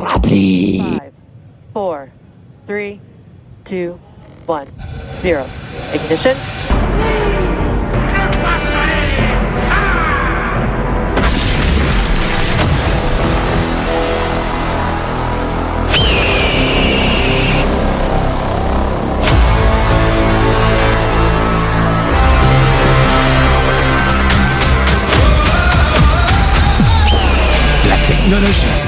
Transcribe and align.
Five, 0.00 1.12
four, 1.72 2.08
three, 2.68 3.00
two, 3.64 3.98
one, 4.46 4.68
zero. 5.22 5.44
Ignition. 5.92 6.36
La 27.88 27.96
technologie, 28.06 28.66
les 28.86 28.87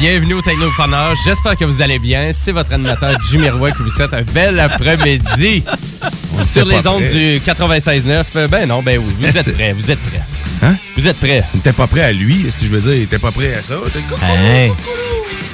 Bienvenue 0.00 0.34
au 0.34 0.40
Technopreneur. 0.42 1.14
J'espère 1.24 1.56
que 1.56 1.64
vous 1.64 1.82
allez 1.82 1.98
bien. 1.98 2.30
C'est 2.32 2.52
votre 2.52 2.72
animateur 2.72 3.18
Jimmy 3.28 3.50
Roy 3.50 3.70
qui 3.72 3.82
vous 3.82 3.90
souhaite 3.90 4.14
un 4.14 4.22
bel 4.22 4.58
après-midi. 4.58 5.62
Sur 6.46 6.64
les 6.64 6.86
ondes 6.86 7.02
prêt. 7.04 7.38
du 7.38 7.40
96.9. 7.40 8.24
Euh, 8.36 8.48
Ben 8.48 8.66
non, 8.66 8.80
ben 8.82 8.98
oui. 8.98 9.12
Vous 9.18 9.36
êtes 9.36 9.52
prêts, 9.54 9.72
vous 9.74 9.90
êtes 9.90 10.00
prêts. 10.00 10.22
Hein? 10.62 10.74
Vous 10.96 11.06
êtes 11.06 11.18
prêts. 11.18 11.44
Était 11.56 11.72
pas 11.72 11.86
prêt 11.86 12.02
à 12.02 12.12
lui, 12.12 12.46
si 12.50 12.64
je 12.66 12.70
veux 12.70 12.80
dire. 12.80 13.02
Était 13.02 13.18
pas 13.18 13.30
prêt 13.30 13.52
à 13.54 13.62
ça. 13.62 13.74
T'es 13.92 14.00
co- 14.08 14.16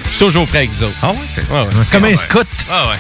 Je 0.06 0.11
suis 0.11 0.19
toujours 0.27 0.47
prêt 0.47 0.59
avec 0.59 0.71
vous 0.71 0.85
autres. 0.85 0.95
Ah 1.03 1.11
ouais? 1.11 1.17
t'es- 1.35 1.53
Ouais, 1.53 1.61
ouais. 1.62 1.67
Comme 1.91 2.05
Ah 2.05 2.09
un 2.09 2.17
scout. 2.17 2.47
Ah 2.71 2.89
ouais. 2.91 2.97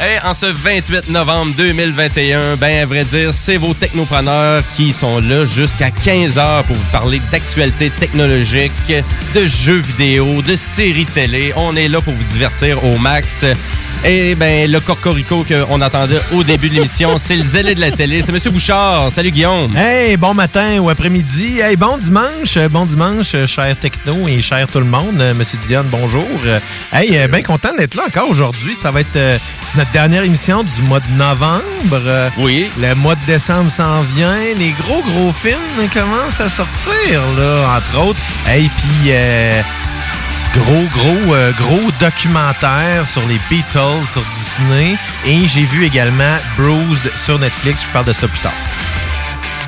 Hey, 0.00 0.18
en 0.24 0.34
ce 0.34 0.46
28 0.46 1.10
novembre 1.10 1.52
2021, 1.56 2.56
ben 2.56 2.82
à 2.82 2.86
vrai 2.86 3.04
dire, 3.04 3.32
c'est 3.32 3.56
vos 3.56 3.72
technopreneurs 3.74 4.64
qui 4.74 4.90
sont 4.90 5.20
là 5.20 5.44
jusqu'à 5.44 5.90
15h 5.90 6.64
pour 6.64 6.74
vous 6.74 6.90
parler 6.90 7.20
d'actualités 7.30 7.90
technologiques, 7.90 8.72
de 9.34 9.46
jeux 9.46 9.78
vidéo, 9.78 10.42
de 10.42 10.56
séries 10.56 11.06
télé. 11.06 11.52
On 11.56 11.76
est 11.76 11.88
là 11.88 12.00
pour 12.00 12.14
vous 12.14 12.24
divertir 12.24 12.82
au 12.84 12.98
max. 12.98 13.44
Et 14.04 14.34
ben 14.34 14.68
le 14.68 14.80
cocorico 14.80 15.44
qu'on 15.44 15.80
attendait 15.80 16.20
au 16.32 16.42
début 16.42 16.68
de 16.68 16.74
l'émission, 16.74 17.18
c'est 17.18 17.36
le 17.36 17.44
zélé 17.44 17.76
de 17.76 17.80
la 17.80 17.92
télé, 17.92 18.22
c'est 18.22 18.32
Monsieur 18.32 18.50
Bouchard. 18.50 19.12
Salut 19.12 19.30
Guillaume. 19.30 19.76
Hey, 19.76 20.16
bon 20.16 20.34
matin 20.34 20.80
ou 20.80 20.90
après-midi. 20.90 21.60
Hey, 21.60 21.76
bon 21.76 21.98
dimanche. 21.98 22.58
Bon 22.70 22.84
dimanche, 22.84 23.36
cher 23.46 23.76
techno 23.78 24.26
et 24.26 24.42
cher 24.42 24.66
tout 24.66 24.80
le 24.80 24.86
monde. 24.86 25.22
Monsieur 25.36 25.58
Dion, 25.68 25.84
bonjour. 25.88 26.26
Hey, 26.92 27.16
euh, 27.16 27.28
bien 27.28 27.42
content 27.42 27.72
d'être 27.78 27.94
là 27.94 28.04
encore 28.08 28.28
aujourd'hui. 28.28 28.74
Ça 28.74 28.90
va 28.90 29.00
être 29.00 29.16
euh, 29.16 29.38
notre 29.82 29.92
dernière 29.94 30.22
émission 30.22 30.62
du 30.62 30.80
mois 30.82 31.00
de 31.00 31.08
novembre. 31.16 32.30
Oui. 32.38 32.70
Le 32.78 32.94
mois 32.94 33.16
de 33.16 33.26
décembre 33.26 33.68
s'en 33.68 34.02
vient. 34.14 34.38
Les 34.56 34.70
gros, 34.70 35.02
gros 35.02 35.32
films 35.32 35.88
commencent 35.92 36.40
à 36.40 36.48
sortir, 36.48 37.20
là, 37.36 37.78
entre 37.78 38.04
autres. 38.06 38.20
Hey, 38.46 38.70
puis... 38.78 39.10
euh, 39.10 39.60
Gros, 40.54 40.84
gros, 40.94 41.34
euh, 41.34 41.50
gros 41.58 41.90
documentaire 41.98 43.06
sur 43.06 43.22
les 43.26 43.40
Beatles 43.50 44.04
sur 44.12 44.22
Disney. 44.36 44.96
Et 45.24 45.48
j'ai 45.48 45.64
vu 45.64 45.82
également 45.84 46.36
Bruised 46.58 47.10
sur 47.16 47.38
Netflix. 47.38 47.82
Je 47.88 47.88
parle 47.88 48.04
de 48.04 48.12
ça 48.12 48.28
plus 48.28 48.38
tard. 48.40 48.52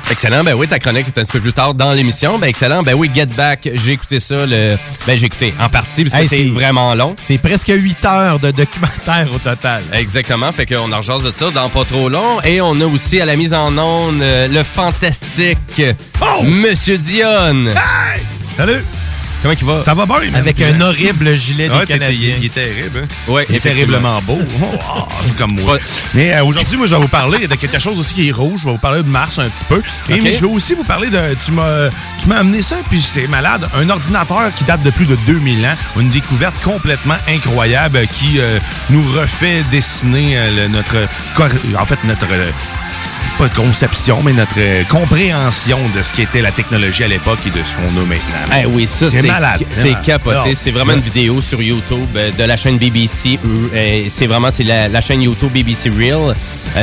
Excellent. 0.09 0.43
Ben 0.43 0.53
oui, 0.53 0.67
ta 0.67 0.79
chronique 0.79 1.07
est 1.07 1.17
un 1.19 1.23
petit 1.23 1.31
peu 1.31 1.39
plus 1.39 1.53
tard 1.53 1.73
dans 1.73 1.91
l'émission. 1.93 2.37
Ben 2.37 2.47
excellent. 2.47 2.83
Ben 2.83 2.93
oui, 2.93 3.09
Get 3.13 3.25
Back, 3.27 3.69
j'ai 3.73 3.93
écouté 3.93 4.19
ça. 4.19 4.45
Le... 4.45 4.77
Ben 5.07 5.17
j'ai 5.17 5.25
écouté 5.25 5.53
en 5.59 5.69
partie 5.69 6.03
parce 6.03 6.13
que 6.15 6.19
Hey, 6.21 6.27
c'est 6.27 6.49
vraiment 6.51 6.93
long. 6.95 7.15
C'est 7.19 7.37
presque 7.37 7.71
8 7.75 8.05
heures 8.05 8.39
de 8.39 8.51
documentaire 8.51 9.27
au 9.33 9.39
total. 9.39 9.83
Exactement. 9.93 10.51
Fait 10.51 10.65
qu'on 10.65 10.91
en 10.91 10.97
rejase 10.97 11.23
de 11.23 11.31
ça 11.31 11.49
dans 11.51 11.69
pas 11.69 11.85
trop 11.85 12.09
long. 12.09 12.41
Et 12.43 12.61
on 12.61 12.79
a 12.81 12.85
aussi 12.85 13.19
à 13.19 13.25
la 13.25 13.35
mise 13.35 13.53
en 13.53 13.75
onde 13.77 14.21
euh, 14.21 14.47
le 14.47 14.63
fantastique 14.63 15.81
Monsieur 16.43 16.97
Dion. 16.97 17.65
Salut! 18.57 18.83
Comment 19.45 19.57
il 19.61 19.65
va? 19.67 19.81
Ça 19.83 19.93
va 19.93 20.07
bien? 20.07 20.33
Avec 20.33 20.59
un 20.59 20.81
horrible 20.81 21.35
gilet 21.35 21.69
des 21.69 21.85
Canadiens. 21.85 22.35
Il, 22.39 22.45
est 22.45 22.49
terrible. 22.49 23.01
Hein? 23.03 23.31
Ouais, 23.31 23.45
il 23.47 23.55
est 23.55 23.59
terriblement 23.59 24.19
beau. 24.23 24.39
Oh, 24.97 25.07
comme 25.37 25.59
moi. 25.61 25.77
Mais 26.13 26.33
euh, 26.33 26.43
aujourd'hui, 26.43 26.77
moi, 26.77 26.87
je 26.87 26.95
vais 26.95 27.01
vous 27.01 27.07
parler 27.07 27.47
de 27.47 27.55
quelque 27.55 27.77
chose 27.77 27.99
aussi 27.99 28.13
qui 28.13 28.29
est 28.29 28.31
rouge. 28.31 28.61
Je 28.61 28.65
vais 28.65 28.71
vous 28.71 28.77
parler 28.77 29.03
de 29.03 29.07
Mars 29.07 29.37
un 29.37 29.47
petit 29.49 29.65
peu. 29.65 29.81
Mais 30.09 30.33
je 30.33 30.39
vais 30.39 30.51
aussi 30.51 30.73
vous 30.73 30.83
parler 30.83 31.09
de. 31.09 31.19
Tu 31.45 31.51
m'as, 31.51 31.89
amené 32.37 32.61
ça, 32.61 32.77
puis 32.89 33.01
c'est 33.01 33.27
malade. 33.27 33.69
Un 33.75 33.89
ordinateur 33.89 34.53
qui 34.55 34.63
date 34.63 34.81
de 34.83 34.89
plus 34.89 35.05
de 35.05 35.15
2000 35.27 35.65
ans. 35.65 35.75
Une 35.99 36.09
découverte 36.09 36.55
complètement 36.63 37.17
incroyable 37.27 37.99
qui 38.07 38.39
euh, 38.39 38.59
nous 38.89 39.03
refait 39.19 39.61
dessiner 39.69 40.37
euh, 40.37 40.67
notre. 40.69 41.07
En 41.77 41.85
fait, 41.85 41.99
notre. 42.05 42.25
Pas 43.37 43.47
de 43.49 43.53
conception, 43.53 44.21
mais 44.23 44.31
notre 44.31 44.55
euh, 44.57 44.83
compréhension 44.85 45.79
de 45.95 46.01
ce 46.03 46.13
qu'était 46.13 46.41
la 46.41 46.51
technologie 46.51 47.03
à 47.03 47.07
l'époque 47.07 47.39
et 47.45 47.49
de 47.49 47.61
ce 47.63 47.75
qu'on 47.75 47.87
a 48.01 48.05
maintenant. 48.05 48.57
Eh 48.61 48.65
oui, 48.65 48.87
ça 48.87 49.09
C'est 49.09 49.21
c'est 49.21 49.27
malade. 49.27 49.61
C'est 49.71 49.93
Ah. 49.93 50.01
capoté. 50.03 50.55
C'est 50.55 50.71
vraiment 50.71 50.93
une 50.93 51.01
vidéo 51.01 51.41
sur 51.41 51.61
YouTube 51.61 52.07
euh, 52.15 52.31
de 52.31 52.43
la 52.43 52.55
chaîne 52.55 52.77
BBC. 52.77 53.37
Euh, 53.73 54.05
C'est 54.09 54.27
vraiment 54.27 54.51
c'est 54.51 54.63
la, 54.63 54.87
la 54.87 55.01
chaîne 55.01 55.21
YouTube 55.21 55.51
BBC 55.51 55.89
Real. 55.89 56.33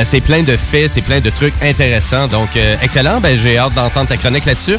C'est 0.05 0.21
plein 0.21 0.43
de 0.43 0.55
faits, 0.57 0.89
c'est 0.91 1.01
plein 1.01 1.19
de 1.21 1.29
trucs 1.31 1.53
intéressants. 1.63 2.27
Donc 2.27 2.49
excellent. 2.81 3.19
Ben 3.19 3.37
j'ai 3.37 3.57
hâte 3.57 3.73
d'entendre 3.73 4.07
ta 4.09 4.17
chronique 4.17 4.45
là-dessus. 4.45 4.77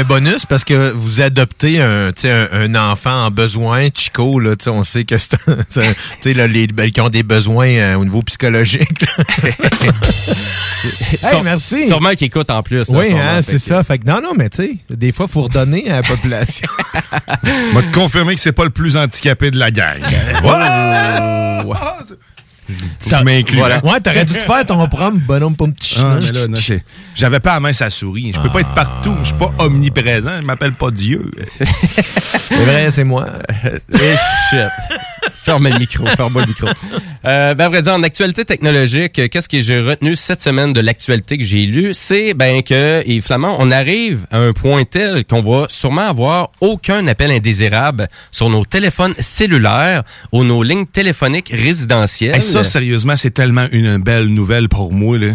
Un 0.00 0.04
bonus 0.04 0.46
parce 0.46 0.64
que 0.64 0.90
vous 0.90 1.20
adoptez 1.20 1.80
un, 1.80 2.10
un, 2.24 2.48
un 2.52 2.74
enfant 2.74 3.26
en 3.26 3.30
besoin, 3.30 3.88
Chico, 3.94 4.38
là, 4.38 4.54
on 4.66 4.82
sait 4.82 5.04
que 5.04 5.18
c'est 5.18 5.34
un, 5.46 5.56
là, 6.34 6.46
les, 6.46 6.66
ben, 6.68 6.90
qui 6.90 7.00
ont 7.00 7.10
des 7.10 7.22
besoins 7.22 7.68
euh, 7.68 7.96
au 7.96 8.04
niveau 8.04 8.22
psychologique. 8.22 9.04
hey, 11.22 11.42
merci. 11.44 11.86
Sûrement 11.86 12.10
qu'ils 12.10 12.28
écoute 12.28 12.50
en 12.50 12.62
plus. 12.62 12.88
Oui, 12.88 13.12
hein, 13.12 13.42
c'est 13.42 13.58
ça. 13.58 13.84
Fait 13.84 13.98
que 13.98 14.06
non, 14.06 14.20
non, 14.22 14.32
mais 14.34 14.48
tu 14.48 14.62
sais, 14.62 14.76
des 14.88 15.12
fois, 15.12 15.28
faut 15.28 15.42
redonner 15.42 15.90
à 15.90 15.96
la 15.96 16.02
population. 16.02 16.68
m'a 17.74 17.82
te 17.82 17.92
confirmer 17.92 18.34
que 18.34 18.40
c'est 18.40 18.52
pas 18.52 18.64
le 18.64 18.70
plus 18.70 18.96
handicapé 18.96 19.50
de 19.50 19.58
la 19.58 19.70
gang. 19.70 20.00
Oh! 20.44 21.74
Je 23.06 23.24
m'inclus. 23.24 23.58
Voilà. 23.58 23.84
ouais, 23.84 24.00
t'aurais 24.00 24.24
dû 24.24 24.34
te 24.34 24.38
faire 24.38 24.66
ton 24.66 24.86
propre 24.88 25.18
bonhomme 25.26 25.56
pour 25.56 25.70
petit 25.72 25.96
Ah, 25.98 26.18
J'avais 27.14 27.40
pas 27.40 27.54
la 27.54 27.60
main 27.60 27.72
sa 27.72 27.90
souris. 27.90 28.32
Je 28.34 28.40
peux 28.40 28.50
pas 28.50 28.60
être 28.60 28.74
partout. 28.74 29.14
Je 29.20 29.28
suis 29.28 29.36
pas 29.36 29.52
omniprésent. 29.58 30.40
Je 30.40 30.46
m'appelle 30.46 30.72
pas 30.72 30.90
Dieu. 30.90 31.30
C'est 31.46 32.54
vrai, 32.56 32.90
c'est 32.90 33.04
moi. 33.04 33.28
Et 33.94 34.16
shit. 34.50 35.00
Fermez 35.42 35.70
le 35.70 35.78
micro, 35.78 36.06
ferme-moi 36.06 36.42
le 36.42 36.48
micro. 36.48 36.66
Euh, 37.24 37.54
ben, 37.54 37.64
à 37.64 37.68
vrai 37.68 37.82
dire, 37.82 37.94
en 37.94 38.02
actualité 38.02 38.44
technologique, 38.44 39.18
euh, 39.18 39.28
qu'est-ce 39.28 39.48
que 39.48 39.60
j'ai 39.60 39.80
retenu 39.80 40.14
cette 40.14 40.42
semaine 40.42 40.72
de 40.72 40.80
l'actualité 40.80 41.38
que 41.38 41.44
j'ai 41.44 41.64
lu? 41.66 41.90
C'est, 41.94 42.34
ben, 42.34 42.62
que, 42.62 43.02
et 43.06 43.20
Flamand, 43.20 43.56
on 43.58 43.70
arrive 43.70 44.26
à 44.30 44.38
un 44.38 44.52
point 44.52 44.84
tel 44.84 45.24
qu'on 45.24 45.40
va 45.40 45.66
sûrement 45.70 46.08
avoir 46.08 46.50
aucun 46.60 47.06
appel 47.06 47.30
indésirable 47.30 48.08
sur 48.30 48.50
nos 48.50 48.64
téléphones 48.64 49.14
cellulaires 49.18 50.02
ou 50.32 50.44
nos 50.44 50.62
lignes 50.62 50.86
téléphoniques 50.86 51.50
résidentielles. 51.54 52.34
Hey, 52.34 52.42
ça, 52.42 52.62
sérieusement, 52.62 53.16
c'est 53.16 53.32
tellement 53.32 53.66
une 53.72 53.96
belle 53.96 54.26
nouvelle 54.26 54.68
pour 54.68 54.92
moi. 54.92 55.18
Là. 55.18 55.28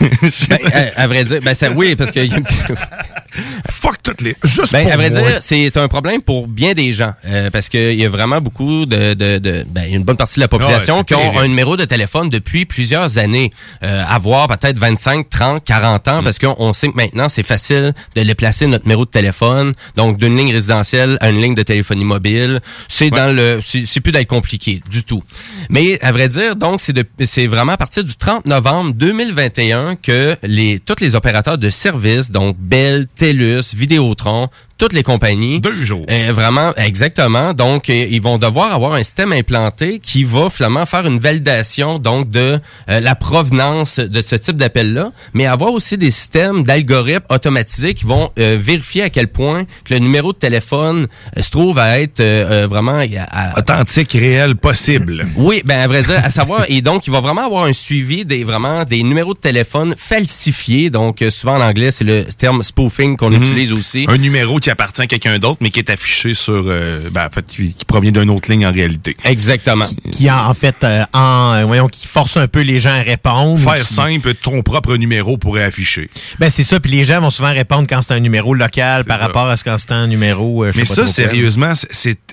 Ben, 0.00 0.58
à, 0.72 1.02
à 1.02 1.06
vrai 1.06 1.24
dire, 1.24 1.40
ben, 1.42 1.54
ça, 1.54 1.70
oui, 1.70 1.96
parce 1.96 2.12
qu'il 2.12 2.30
Fuck 3.70 4.02
toutes 4.02 4.20
les. 4.20 4.34
Juste 4.44 4.72
Ben, 4.72 4.84
pour 4.84 4.92
à 4.92 4.96
vrai 4.96 5.10
moi. 5.10 5.20
dire, 5.20 5.38
c'est 5.40 5.76
un 5.76 5.88
problème 5.88 6.22
pour 6.22 6.46
bien 6.48 6.74
des 6.74 6.92
gens. 6.92 7.12
euh, 7.26 7.50
parce 7.50 7.68
qu'il 7.68 7.94
y 7.94 8.04
a 8.04 8.08
vraiment 8.08 8.40
beaucoup 8.40 8.86
de, 8.86 9.14
de, 9.14 9.38
de 9.38 9.64
ben, 9.68 9.84
une 9.92 10.02
bonne 10.04 10.16
partie 10.16 10.36
de 10.36 10.40
la 10.40 10.48
population 10.48 10.94
Ah 10.96 10.98
ouais, 10.98 11.04
qui 11.04 11.14
ont 11.14 11.38
un 11.38 11.48
numéro 11.48 11.76
de 11.76 11.84
téléphone 11.84 12.28
depuis 12.28 12.64
plusieurs 12.66 13.18
années. 13.18 13.50
Euh, 13.82 14.02
avoir 14.08 14.48
peut-être 14.48 14.78
25, 14.78 15.28
30, 15.30 15.64
40 15.64 16.06
Mm. 16.06 16.10
ans, 16.10 16.22
parce 16.22 16.38
qu'on 16.38 16.54
on 16.58 16.72
sait 16.72 16.88
que 16.88 16.96
maintenant, 16.96 17.28
c'est 17.28 17.42
facile 17.42 17.92
de 18.14 18.20
les 18.22 18.34
placer 18.34 18.66
notre 18.66 18.84
numéro 18.84 19.04
de 19.04 19.10
téléphone. 19.10 19.72
Donc, 19.96 20.16
d'une 20.18 20.36
ligne 20.36 20.52
résidentielle 20.52 21.18
à 21.20 21.30
une 21.30 21.40
ligne 21.40 21.54
de 21.54 21.62
téléphonie 21.62 22.04
mobile. 22.04 22.60
C'est 22.88 23.10
dans 23.10 23.34
le, 23.34 23.60
c'est 23.62 24.00
plus 24.00 24.12
d'être 24.12 24.28
compliqué 24.28 24.80
du 24.90 25.02
tout. 25.04 25.22
Mais, 25.70 25.98
à 26.02 26.12
vrai 26.12 26.28
dire, 26.28 26.56
donc, 26.56 26.80
c'est 26.80 26.92
de- 26.92 27.04
c'est 27.24 27.46
vraiment 27.46 27.72
à 27.72 27.76
partir 27.76 28.04
du 28.04 28.14
30 28.16 28.46
novembre 28.46 28.92
2021 28.94 29.96
que 29.96 30.36
les, 30.42 30.78
tous 30.80 30.96
les 31.00 31.14
opérateurs 31.14 31.58
de 31.58 31.70
services, 31.70 32.30
donc 32.30 32.56
Bell, 32.58 33.06
TELUS, 33.28 33.74
Vidéotron, 33.74 34.48
toutes 34.78 34.92
les 34.92 35.02
compagnies. 35.02 35.60
Deux 35.60 35.84
jours. 35.84 36.06
Euh, 36.10 36.32
vraiment, 36.32 36.72
exactement. 36.76 37.52
Donc, 37.52 37.90
euh, 37.90 38.06
ils 38.10 38.22
vont 38.22 38.38
devoir 38.38 38.72
avoir 38.72 38.94
un 38.94 39.02
système 39.02 39.32
implanté 39.32 39.98
qui 39.98 40.24
va 40.24 40.48
finalement 40.50 40.86
faire 40.86 41.04
une 41.06 41.18
validation 41.18 41.98
donc 41.98 42.30
de 42.30 42.60
euh, 42.88 43.00
la 43.00 43.14
provenance 43.14 43.98
de 43.98 44.22
ce 44.22 44.36
type 44.36 44.56
d'appel-là, 44.56 45.12
mais 45.34 45.46
avoir 45.46 45.72
aussi 45.72 45.98
des 45.98 46.10
systèmes 46.10 46.62
d'algorithmes 46.62 47.24
automatisés 47.28 47.94
qui 47.94 48.04
vont 48.06 48.30
euh, 48.38 48.56
vérifier 48.58 49.02
à 49.02 49.10
quel 49.10 49.28
point 49.28 49.64
que 49.84 49.94
le 49.94 50.00
numéro 50.00 50.32
de 50.32 50.38
téléphone 50.38 51.08
euh, 51.36 51.42
se 51.42 51.50
trouve 51.50 51.78
à 51.78 52.00
être 52.00 52.22
vraiment 52.66 52.98
à- 53.30 53.58
Authentique, 53.58 54.12
réel, 54.12 54.54
possible. 54.56 55.26
oui, 55.36 55.62
ben 55.64 55.80
à 55.80 55.86
vrai 55.88 56.02
dire, 56.02 56.20
à 56.24 56.30
savoir, 56.30 56.64
et 56.68 56.80
donc 56.82 57.06
il 57.06 57.10
va 57.10 57.20
vraiment 57.20 57.44
avoir 57.46 57.64
un 57.64 57.72
suivi 57.72 58.24
des 58.24 58.44
vraiment 58.44 58.84
des 58.84 59.02
numéros 59.02 59.34
de 59.34 59.38
téléphone 59.40 59.94
falsifiés. 59.96 60.90
Donc 60.90 61.22
euh, 61.22 61.30
souvent 61.30 61.56
en 61.56 61.60
anglais, 61.60 61.90
c'est 61.90 62.04
le 62.04 62.24
terme 62.24 62.62
spoofing 62.62 63.16
qu'on 63.16 63.30
Mhm. 63.30 63.42
utilise 63.42 63.72
aussi. 63.72 64.04
Un 64.08 64.18
numéro 64.18 64.58
qui 64.58 64.67
appartient 64.70 65.02
à 65.02 65.06
quelqu'un 65.06 65.38
d'autre, 65.38 65.58
mais 65.60 65.70
qui 65.70 65.78
est 65.80 65.90
affiché 65.90 66.34
sur. 66.34 66.64
euh, 66.66 67.00
ben, 67.10 67.26
en 67.26 67.30
fait, 67.30 67.44
qui, 67.46 67.72
qui 67.74 67.84
provient 67.84 68.12
d'une 68.12 68.30
autre 68.30 68.50
ligne 68.50 68.66
en 68.66 68.72
réalité. 68.72 69.16
Exactement. 69.24 69.86
Qui, 70.12 70.30
en, 70.30 70.36
en 70.48 70.54
fait, 70.54 70.76
euh, 70.84 71.02
en, 71.12 71.64
voyons, 71.66 71.88
qui 71.88 72.06
force 72.06 72.36
un 72.36 72.48
peu 72.48 72.60
les 72.60 72.80
gens 72.80 72.90
à 72.94 73.02
répondre. 73.02 73.58
Faire 73.58 73.84
Qui- 73.86 73.94
simple, 73.94 74.34
ton 74.34 74.62
propre 74.62 74.96
numéro 74.96 75.38
pourrait 75.38 75.64
afficher. 75.64 76.10
Ben, 76.38 76.50
c'est 76.50 76.62
ça. 76.62 76.80
Puis 76.80 76.90
les 76.92 77.04
gens 77.04 77.20
vont 77.20 77.30
souvent 77.30 77.52
répondre 77.52 77.86
quand 77.88 78.00
c'est 78.02 78.14
un 78.14 78.20
numéro 78.20 78.54
local 78.54 79.04
par 79.04 79.18
ça. 79.18 79.24
rapport 79.26 79.46
à 79.48 79.56
ce 79.56 79.64
quand 79.64 79.76
c'est 79.78 79.92
un 79.92 80.06
numéro. 80.06 80.64
euh, 80.64 80.72
je 80.72 80.78
Mais 80.78 80.84
sais 80.84 80.94
pas 81.02 81.06
ça, 81.06 81.12
sérieusement, 81.12 81.72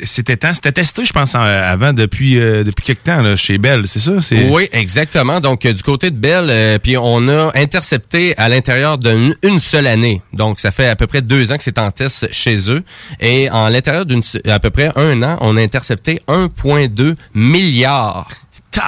c'était 0.04 0.38
temps. 0.38 0.54
C'était 0.54 0.72
testé, 0.72 1.06
je 1.06 1.14
pense, 1.14 1.36
en- 1.36 1.42
avant, 1.42 1.94
depuis, 1.94 2.40
euh, 2.40 2.64
depuis 2.64 2.84
quelque 2.84 3.04
temps, 3.04 3.22
là, 3.22 3.36
chez 3.36 3.58
Bell, 3.58 3.84
c'est 3.88 4.00
ça? 4.00 4.22
C'est- 4.22 4.50
Oui, 4.50 4.68
exactement. 4.72 5.40
Donc, 5.40 5.66
euh, 5.66 5.74
du 5.74 5.84
côté 5.84 6.12
de 6.12 6.16
Bell, 6.18 6.48
euh, 6.50 6.78
puis 6.80 6.98
on 6.98 7.28
a 7.28 7.52
intercepté 7.56 8.38
à 8.38 8.50
l'intérieur 8.50 8.98
d'une 8.98 9.36
une 9.44 9.60
seule 9.60 9.88
année. 9.88 10.22
Donc, 10.34 10.60
ça 10.60 10.72
fait 10.72 10.88
à 10.88 10.96
peu 10.96 11.08
près 11.08 11.22
deux 11.22 11.52
ans 11.52 11.58
que 11.58 11.64
c'est 11.64 11.78
en 11.78 11.92
test 11.92 12.25
chez 12.32 12.70
eux. 12.70 12.84
Et 13.20 13.50
en 13.50 13.70
l'intérieur 13.70 14.06
d'une 14.06 14.22
à 14.48 14.60
peu 14.60 14.70
près 14.70 14.92
un 14.96 15.22
an, 15.24 15.38
on 15.42 15.58
a 15.58 15.62
intercepté 15.62 16.22
1,2 16.28 17.16
milliard 17.34 18.30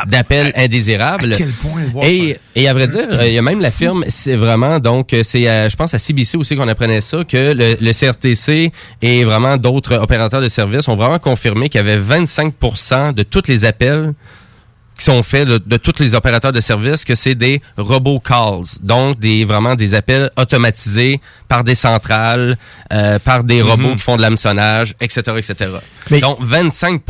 d'appels 0.08 0.52
indésirables. 0.56 1.34
À 1.34 1.38
quel 1.38 1.50
point, 1.50 1.84
wow. 1.94 2.04
Et, 2.04 2.38
et 2.56 2.68
à 2.68 2.74
vrai 2.74 2.88
dire, 2.88 3.08
euh, 3.12 3.28
il 3.28 3.34
y 3.34 3.38
a 3.38 3.42
même 3.42 3.62
la 3.62 3.72
firme, 3.72 4.04
c'est 4.10 4.36
vraiment, 4.36 4.80
donc, 4.80 5.14
euh, 5.14 5.24
c'est, 5.24 5.44
je 5.44 5.76
pense 5.76 5.94
à 5.94 6.00
CBC 6.00 6.38
aussi 6.38 6.56
qu'on 6.56 6.68
apprenait 6.68 7.02
ça, 7.02 7.24
que 7.24 7.54
le, 7.54 7.78
le 7.80 7.92
CRTC 7.94 8.72
et 9.02 9.24
vraiment 9.24 9.58
d'autres 9.58 9.96
opérateurs 9.96 10.42
de 10.42 10.50
services 10.50 10.88
ont 10.88 10.96
vraiment 10.96 11.20
confirmé 11.20 11.70
qu'il 11.70 11.80
y 11.80 11.90
avait 11.90 11.98
25% 11.98 13.14
de 13.14 13.24
tous 13.24 13.44
les 13.48 13.66
appels 13.66 14.14
qui 14.98 15.06
sont 15.06 15.22
faits 15.24 15.48
de, 15.48 15.58
de 15.60 15.78
tous 15.78 16.00
les 16.00 16.16
opérateurs 16.16 16.52
de 16.52 16.60
services 16.62 17.06
que 17.06 17.16
c'est 17.16 17.36
des 17.36 17.62
robocalls, 17.78 18.64
donc 18.82 19.20
des 19.20 19.46
vraiment 19.46 19.76
des 19.76 19.94
appels 19.94 20.30
automatisés 20.38 21.22
par 21.48 21.64
des 21.64 21.76
centrales, 21.76 22.58
euh, 22.92 23.20
par 23.20 23.44
des 23.44 23.62
robots 23.62 23.94
qui 23.96 24.02
font 24.02 24.18
de 24.18 24.22
l'hameçonnage, 24.22 24.96
etc., 25.00 25.22
etc. 25.38 25.72
Mais- 26.10 26.20
donc 26.20 26.38
25 26.42 27.02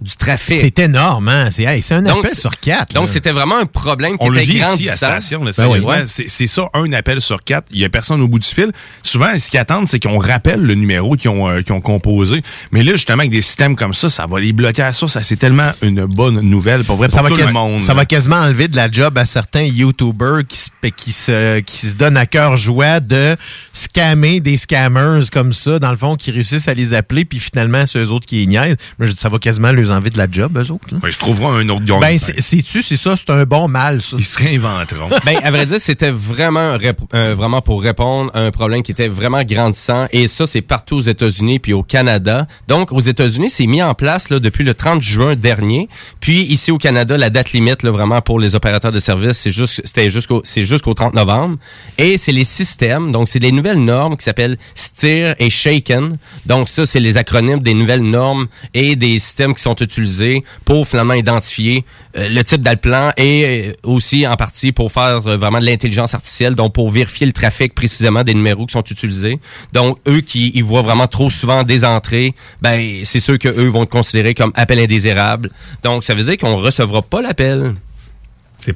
du 0.00 0.14
trafic. 0.16 0.60
C'est 0.60 0.78
énorme, 0.80 1.28
hein? 1.28 1.50
C'est 1.50 1.62
hey, 1.64 1.80
c'est 1.80 1.94
un 1.94 2.02
Donc, 2.02 2.24
appel 2.24 2.36
sur 2.36 2.58
quatre. 2.60 2.94
Donc 2.94 3.08
c'était 3.08 3.30
vraiment 3.30 3.56
un 3.58 3.64
problème 3.66 4.12
qui 4.18 4.26
On 4.26 4.28
le 4.28 4.40
était 4.40 4.52
vit 4.52 4.58
ici 4.74 4.88
à 4.90 4.96
station, 4.96 5.42
là, 5.42 5.52
Ben 5.56 5.66
oui. 5.68 5.82
C'est 6.06 6.28
c'est 6.28 6.46
ça, 6.46 6.68
un 6.74 6.92
appel 6.92 7.20
sur 7.20 7.42
quatre. 7.42 7.66
Il 7.70 7.78
y 7.78 7.84
a 7.84 7.88
personne 7.88 8.20
au 8.20 8.28
bout 8.28 8.38
du 8.38 8.46
fil. 8.46 8.72
Souvent, 9.02 9.28
ce 9.38 9.50
qu'ils 9.50 9.58
attendent, 9.60 9.88
c'est 9.88 9.98
qu'on 10.00 10.18
rappelle 10.18 10.60
le 10.60 10.74
numéro 10.74 11.16
qu'ils 11.16 11.30
ont, 11.30 11.48
euh, 11.48 11.62
qu'ils 11.62 11.72
ont 11.72 11.80
composé. 11.80 12.42
Mais 12.72 12.82
là, 12.82 12.92
justement, 12.92 13.20
avec 13.20 13.30
des 13.30 13.40
systèmes 13.42 13.74
comme 13.76 13.94
ça, 13.94 14.10
ça 14.10 14.26
va 14.26 14.38
les 14.38 14.52
bloquer 14.52 14.82
à 14.82 14.92
ça. 14.92 15.08
Ça, 15.08 15.22
c'est 15.22 15.36
tellement 15.36 15.72
une 15.82 16.04
bonne 16.04 16.40
nouvelle 16.40 16.84
pour 16.84 16.96
vrai, 16.96 17.08
pour 17.08 17.16
ça 17.16 17.22
va, 17.22 17.30
tout 17.30 17.36
quasi- 17.36 17.46
le 17.48 17.52
monde. 17.54 17.80
ça 17.80 17.94
va 17.94 18.04
quasiment 18.04 18.36
enlever 18.36 18.68
de 18.68 18.76
la 18.76 18.90
job 18.90 19.16
à 19.16 19.24
certains 19.24 19.62
YouTubers 19.62 20.46
qui, 20.46 20.58
se- 20.58 20.70
qui, 20.94 21.12
se, 21.12 21.60
qui 21.60 21.78
se 21.86 21.94
donnent 21.94 22.16
à 22.18 22.26
cœur 22.26 22.56
joie 22.58 23.00
de 23.00 23.34
scammer 23.72 24.40
des 24.40 24.56
scammers 24.56 25.24
comme 25.32 25.52
ça, 25.52 25.78
dans 25.78 25.90
le 25.90 25.96
fond, 25.96 26.16
qui 26.16 26.30
réussissent 26.30 26.68
à 26.68 26.74
les 26.74 26.94
appeler, 26.94 27.24
puis 27.24 27.38
finalement, 27.38 27.86
c'est 27.86 27.98
eux 27.98 28.10
autres 28.10 28.26
qui 28.26 28.36
les 28.36 28.46
niaisent. 28.46 28.76
Mais 28.98 29.08
ça 29.10 29.28
va 29.28 29.38
quasiment 29.38 29.72
ils 29.86 29.92
envie 29.92 30.10
de 30.10 30.18
la 30.18 30.26
job, 30.30 30.56
eux 30.58 30.70
autres. 30.72 30.88
là. 30.92 30.98
Ben, 31.00 31.08
ils 31.08 31.12
se 31.12 31.18
trouveront 31.18 31.52
un 31.52 31.68
autre. 31.68 31.82
Ben, 32.00 32.18
c'est- 32.18 32.40
sais-tu, 32.40 32.82
c'est 32.82 32.96
ça, 32.96 33.14
c'est 33.16 33.30
un 33.30 33.44
bon 33.44 33.68
mal, 33.68 34.02
ça. 34.02 34.16
Ils 34.18 34.24
se 34.24 34.38
réinventeront. 34.38 35.08
Ben, 35.24 35.36
à 35.42 35.50
vrai 35.50 35.66
dire, 35.66 35.80
c'était 35.80 36.10
vraiment, 36.10 36.76
euh, 37.14 37.34
vraiment 37.34 37.62
pour 37.62 37.82
répondre 37.82 38.30
à 38.34 38.40
un 38.40 38.50
problème 38.50 38.82
qui 38.82 38.92
était 38.92 39.08
vraiment 39.08 39.42
grandissant. 39.42 40.06
Et 40.12 40.26
ça, 40.28 40.46
c'est 40.46 40.60
partout 40.62 40.96
aux 40.96 41.00
États-Unis 41.00 41.58
puis 41.58 41.72
au 41.72 41.82
Canada. 41.82 42.46
Donc, 42.68 42.92
aux 42.92 43.00
États-Unis, 43.00 43.50
c'est 43.50 43.66
mis 43.66 43.82
en 43.82 43.94
place 43.94 44.30
là, 44.30 44.38
depuis 44.40 44.64
le 44.64 44.74
30 44.74 45.00
juin 45.02 45.34
dernier. 45.36 45.88
Puis 46.20 46.42
ici 46.42 46.70
au 46.72 46.78
Canada, 46.78 47.16
la 47.16 47.30
date 47.30 47.52
limite 47.52 47.82
là, 47.82 47.90
vraiment 47.90 48.20
pour 48.20 48.38
les 48.40 48.54
opérateurs 48.54 48.92
de 48.92 48.98
services, 48.98 49.38
c'est 49.38 49.50
juste, 49.52 49.80
c'était 49.84 50.10
jusqu'au, 50.10 50.40
c'est 50.44 50.64
jusqu'au 50.64 50.94
30 50.94 51.14
novembre. 51.14 51.56
Et 51.98 52.16
c'est 52.18 52.32
les 52.32 52.44
systèmes. 52.44 53.12
Donc, 53.12 53.28
c'est 53.28 53.38
des 53.40 53.52
nouvelles 53.52 53.82
normes 53.84 54.16
qui 54.16 54.24
s'appellent 54.24 54.58
STIR 54.74 55.34
et 55.38 55.50
SHAKEN. 55.50 56.16
Donc, 56.46 56.68
ça, 56.68 56.86
c'est 56.86 57.00
les 57.00 57.16
acronymes 57.16 57.60
des 57.60 57.74
nouvelles 57.74 58.02
normes 58.02 58.46
et 58.74 58.96
des 58.96 59.18
systèmes 59.18 59.54
qui 59.54 59.62
sont 59.62 59.74
utilisés 59.80 60.44
pour 60.64 60.86
finalement 60.86 61.14
identifier 61.14 61.84
euh, 62.16 62.28
le 62.28 62.42
type 62.44 62.62
d'alplan 62.62 63.10
et 63.16 63.68
euh, 63.68 63.72
aussi 63.84 64.26
en 64.26 64.36
partie 64.36 64.72
pour 64.72 64.90
faire 64.92 65.26
euh, 65.26 65.36
vraiment 65.36 65.58
de 65.60 65.64
l'intelligence 65.66 66.14
artificielle, 66.14 66.54
donc 66.54 66.72
pour 66.74 66.90
vérifier 66.90 67.26
le 67.26 67.32
trafic 67.32 67.74
précisément 67.74 68.22
des 68.24 68.34
numéros 68.34 68.66
qui 68.66 68.72
sont 68.72 68.84
utilisés. 68.84 69.38
Donc, 69.72 69.98
eux 70.08 70.20
qui 70.20 70.52
ils 70.54 70.64
voient 70.64 70.82
vraiment 70.82 71.06
trop 71.06 71.30
souvent 71.30 71.62
des 71.62 71.84
entrées, 71.84 72.34
ben 72.62 73.00
c'est 73.04 73.20
sûr 73.20 73.38
que 73.38 73.48
eux 73.48 73.68
vont 73.68 73.86
considérer 73.86 74.34
comme 74.34 74.52
appel 74.54 74.78
indésirable. 74.78 75.50
Donc, 75.82 76.04
ça 76.04 76.14
veut 76.14 76.22
dire 76.24 76.36
qu'on 76.38 76.56
recevra 76.56 77.02
pas 77.02 77.22
l'appel. 77.22 77.74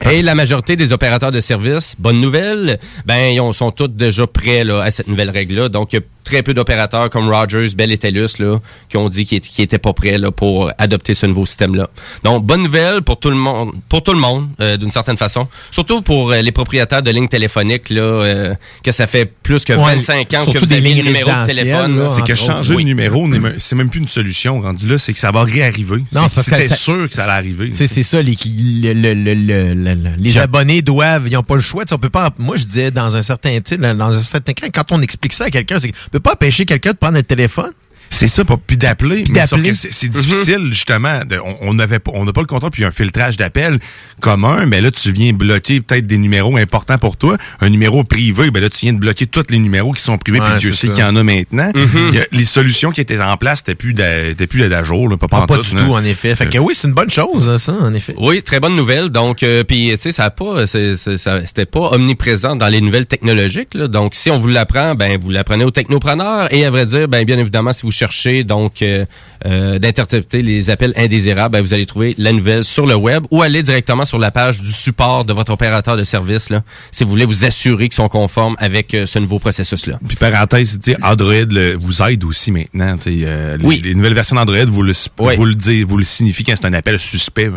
Et 0.09 0.23
la 0.23 0.37
majorité 0.37 0.77
des 0.77 0.93
opérateurs 0.93 1.33
de 1.33 1.41
services, 1.41 1.97
bonne 1.99 2.21
nouvelle, 2.21 2.79
ben 3.07 3.33
ils 3.35 3.41
ont- 3.41 3.53
sont 3.53 3.73
tous 3.73 3.89
déjà 3.89 4.25
prêts 4.27 4.63
là, 4.63 4.83
à 4.83 4.91
cette 4.93 5.09
nouvelle 5.09 5.31
règle-là. 5.31 5.69
Donc, 5.69 5.93
il 5.95 6.01
très 6.31 6.43
peu 6.43 6.55
d'opérateurs 6.55 7.11
comme 7.11 7.29
Rogers, 7.29 7.75
Bell 7.77 7.91
et 7.91 7.99
TELUS 7.99 8.39
là, 8.39 8.59
qui 8.89 8.97
ont 8.97 9.09
dit 9.09 9.25
qu'ils 9.25 9.43
n'étaient 9.59 9.79
pas 9.79 9.93
prêts 9.93 10.17
là, 10.17 10.31
pour 10.31 10.71
adopter 10.79 11.13
ce 11.15 11.27
nouveau 11.27 11.45
système-là. 11.45 11.89
Donc, 12.23 12.45
bonne 12.47 12.63
nouvelle 12.63 13.03
pour 13.03 13.19
tout 13.19 13.31
le 13.31 13.37
monde, 13.37 13.73
pour 13.89 14.03
tout 14.03 14.13
le 14.13 14.19
monde, 14.21 14.49
euh, 14.61 14.77
d'une 14.77 14.91
certaine 14.93 15.17
façon. 15.17 15.49
Surtout 15.73 16.03
pour 16.03 16.31
euh, 16.31 16.41
les 16.41 16.53
propriétaires 16.53 17.03
de 17.03 17.11
lignes 17.11 17.29
téléphoniques, 17.29 17.91
là, 17.91 18.01
euh, 18.03 18.55
que 18.85 18.93
ça 18.93 19.07
fait 19.09 19.27
plus 19.27 19.65
que 19.65 19.73
Ouais, 19.73 19.97
25 19.97 20.35
ans 20.35 20.45
que 20.47 20.59
vous 20.59 20.67
des 20.67 20.75
avez 20.75 20.95
le 20.95 21.03
numéro 21.03 21.31
de 21.31 21.47
téléphone. 21.47 22.07
C'est 22.15 22.25
que 22.25 22.35
changer 22.35 22.75
Oui. 22.77 22.85
de 22.85 22.89
numéro, 22.89 23.29
c'est 23.59 23.75
même 23.77 23.91
plus 23.91 24.01
une 24.01 24.09
solution 24.09 24.61
rendu 24.61 24.87
là, 24.87 24.99
c'est 24.99 25.13
que 25.13 25.19
ça 25.19 25.31
va 25.33 25.43
réarriver. 25.43 26.05
Non, 26.13 26.29
c'est 26.29 26.35
parce 26.37 26.49
que 26.51 26.57
C'était 26.57 26.75
sûr 26.75 27.09
que 27.09 27.15
ça 27.15 27.25
allait 27.25 27.33
arriver. 27.33 27.71
C'est 27.73 27.87
c'est 27.89 28.03
ça, 28.03 28.23
les, 28.23 28.37
le- 28.45 28.93
le- 28.93 29.15
le- 29.15 29.35
le- 29.35 29.75
le- 29.75 29.95
le- 29.95 30.11
les 30.19 30.39
abonnés 30.39 30.83
doivent, 30.83 31.27
ils 31.29 31.33
n'ont 31.33 31.43
pas 31.43 31.57
le 31.57 31.61
choix. 31.61 31.85
Tu 31.85 31.89
sais, 31.89 31.95
on 31.95 31.99
peut 31.99 32.09
pas, 32.11 32.31
moi, 32.39 32.57
je 32.57 32.65
disais 32.65 32.91
dans 32.91 33.17
un 33.17 33.23
certain 33.23 33.59
sais, 33.65 33.77
dans 33.79 34.13
un 34.13 34.21
certain 34.21 34.53
cas, 34.53 34.69
quand 34.73 34.93
on 34.93 35.03
explique 35.03 35.33
ça 35.33 35.45
à 35.45 35.51
quelqu'un, 35.51 35.79
c'est 35.81 35.93
peut 36.21 36.31
pas 36.31 36.33
empêcher 36.35 36.67
quelqu'un 36.67 36.93
de 36.93 36.97
prendre 36.97 37.19
un 37.19 37.23
téléphone? 37.23 37.73
C'est 38.13 38.27
ça, 38.29 38.45
pas- 38.45 38.59
puis 38.67 38.77
d'appeler. 38.77 39.25
Mais 39.33 39.47
C'est 39.47 39.93
c'est 39.93 40.09
difficile, 40.09 40.67
justement. 40.73 41.21
de- 41.25 41.39
on- 41.63 41.77
pas, 41.77 42.11
on 42.15 42.25
n'a 42.25 42.33
pas 42.33 42.41
le 42.41 42.47
contrôle, 42.47 42.71
puis 42.71 42.81
il 42.81 42.83
y 42.83 42.85
a 42.85 42.89
un 42.89 42.93
filtrage 42.93 43.37
d'appels 43.37 43.79
commun, 44.21 44.67
mais 44.67 44.81
là, 44.81 44.91
tu 44.91 45.11
viens 45.13 45.33
bloquer 45.33 45.81
peut-être 45.81 46.07
des 46.07 46.19
numéros 46.19 46.57
importants 46.57 46.99
pour 46.99 47.17
toi. 47.17 47.37
Un 47.61 47.71
numéro 47.71 48.05
privé, 48.05 48.51
ben 48.51 48.61
là, 48.61 48.69
tu 48.69 48.81
viens 48.87 48.93
de 48.93 48.99
bloquer 48.99 49.27
tous 49.27 49.45
les 49.51 49.59
numéros 49.59 49.93
qui 49.93 50.03
sont 50.03 50.19
privés, 50.19 50.41
Ouais, 50.41 50.47
puis 50.51 50.59
Dieu 50.59 50.73
sait 50.75 50.89
qu'il 50.89 50.99
y 50.99 51.03
en 51.03 51.15
a 51.17 51.23
maintenant. 51.23 51.71
Mhm. 51.75 52.09
Il 52.11 52.15
y 52.17 52.19
a- 52.21 52.27
les 52.33 52.45
solutions 52.45 52.91
qui 52.91 53.01
étaient 53.01 53.21
en 53.21 53.37
place, 53.37 53.59
c'était 53.61 53.75
plus 53.75 53.95
d'à 53.95 54.83
jour, 54.83 55.09
là, 55.09 55.17
pas, 55.17 55.29
Pas, 55.29 55.47
pantoute, 55.47 55.71
du 55.75 55.77
tout, 55.77 55.93
en 55.93 56.05
effet. 56.05 56.35
Fait 56.37 56.49
que 56.49 56.59
oui, 56.59 56.75
c'est 56.79 56.89
une 56.89 56.95
bonne 56.95 57.11
chose, 57.11 57.57
ça, 57.59 57.73
en 57.73 57.95
effet. 57.95 58.15
Oui, 58.19 58.43
très 58.43 58.61
bonne 58.61 58.77
nouvelle. 58.77 59.11
Donc, 59.11 59.43
euh, 59.43 59.63
puis 59.65 59.91
tu 59.93 59.97
sais, 59.97 60.13
ça 60.13 60.25
a 60.25 60.31
pas, 60.31 60.67
c'est- 60.67 60.97
c'est- 60.97 61.17
ça- 61.19 61.45
c'était 61.47 61.67
pas 61.67 61.91
omniprésent 61.93 62.57
dans 62.57 62.69
les 62.69 62.81
nouvelles 62.81 63.07
technologiques. 63.07 63.75
Là. 63.75 63.89
Donc, 63.89 64.15
si 64.15 64.31
on 64.31 64.39
vous 64.39 64.49
l'apprend, 64.49 64.95
ben 64.95 65.17
vous 65.19 65.31
l'apprenez 65.31 65.65
au 65.65 65.71
technopreneur. 65.71 66.53
Et 66.53 66.65
à 66.65 66.71
vrai 66.71 66.87
dire, 66.87 67.09
ben 67.09 67.25
bien 67.25 67.39
évidemment, 67.39 67.73
si 67.73 67.83
vous 67.83 67.93
cherchez 68.01 68.45
donc 68.45 68.81
euh, 68.83 69.05
euh, 69.47 69.79
d'intercepter 69.79 70.41
les 70.43 70.71
appels 70.71 70.93
indésirables, 70.97 71.53
ben, 71.53 71.61
vous 71.63 71.75
allez 71.75 71.85
trouver 71.87 72.15
la 72.19 72.33
nouvelle 72.33 72.65
sur 72.65 72.87
le 72.87 72.95
web 72.95 73.25
ou 73.31 73.43
aller 73.43 73.63
directement 73.63 74.05
sur 74.07 74.19
la 74.19 74.31
page 74.31 74.61
du 74.63 74.73
support 74.73 75.25
de 75.27 75.33
votre 75.35 75.53
opérateur 75.53 75.97
de 75.99 76.05
service. 76.05 76.49
Là, 76.51 76.63
si 76.93 77.05
vous 77.05 77.11
voulez 77.11 77.27
vous 77.27 77.45
assurer 77.45 77.89
qu'ils 77.89 77.97
sont 77.97 78.09
conformes 78.09 78.57
avec 78.59 78.95
euh, 78.95 79.05
ce 79.07 79.19
nouveau 79.19 79.39
processus-là. 79.39 79.99
Puis 80.09 80.17
parenthèse, 80.17 80.79
Android 81.03 81.35
le- 81.51 81.75
vous 81.77 82.03
aide 82.03 82.25
aussi 82.25 82.51
maintenant. 82.53 82.97
euh, 83.07 83.57
les, 83.59 83.65
Oui. 83.67 83.81
les 83.85 83.95
nouvelles 83.95 84.15
versions 84.15 84.37
d'Android 84.37 84.65
vous 84.67 84.83
le, 84.83 84.93
Oui. 85.19 85.37
vous 85.37 85.45
le 85.45 85.55
dit, 85.55 85.83
vous 85.83 85.97
le 85.99 86.05
signifie 86.05 86.43
quand 86.45 86.55
c'est 86.57 86.67
un 86.67 86.73
appel 86.73 86.99
suspect. 86.99 87.51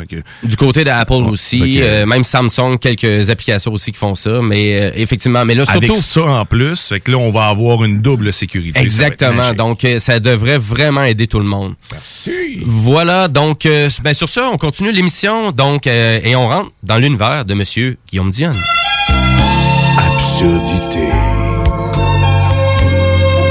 Du 0.43 0.55
côté 0.57 0.83
d'Apple 0.83 1.13
aussi, 1.31 1.81
même 2.05 2.23
Samsung, 2.23 2.77
quelques 2.79 3.29
applications 3.29 3.71
aussi 3.71 3.91
qui 3.93 3.97
font 3.99 4.15
ça. 4.15 4.41
Mais 4.41 4.91
effectivement, 4.95 5.45
mais 5.45 5.55
là 5.55 5.65
surtout. 5.65 5.85
Avec 5.85 5.95
ça 5.97 6.21
en 6.25 6.45
plus, 6.45 6.87
fait 6.87 6.99
que 6.99 7.11
là, 7.11 7.17
on 7.17 7.31
va 7.31 7.45
avoir 7.47 7.83
une 7.83 8.01
double 8.01 8.31
sécurité. 8.33 8.79
Exactement. 8.79 9.43
Ça 9.43 9.53
Donc, 9.53 9.85
ça 9.99 10.19
devrait 10.33 10.57
vraiment 10.57 11.03
aider 11.03 11.27
tout 11.27 11.39
le 11.39 11.45
monde. 11.45 11.75
Voilà. 12.65 13.27
Donc, 13.27 13.65
euh, 13.65 13.89
ben, 14.03 14.13
sur 14.13 14.29
ça, 14.29 14.49
on 14.51 14.57
continue 14.57 14.91
l'émission. 14.91 15.51
Donc, 15.51 15.87
euh, 15.87 16.19
et 16.23 16.35
on 16.35 16.47
rentre 16.47 16.71
dans 16.81 16.97
l'univers 16.97 17.45
de 17.45 17.53
Monsieur 17.53 17.97
Guillaume 18.09 18.29
Dionne. 18.29 18.57
Absurdité. 19.97 21.07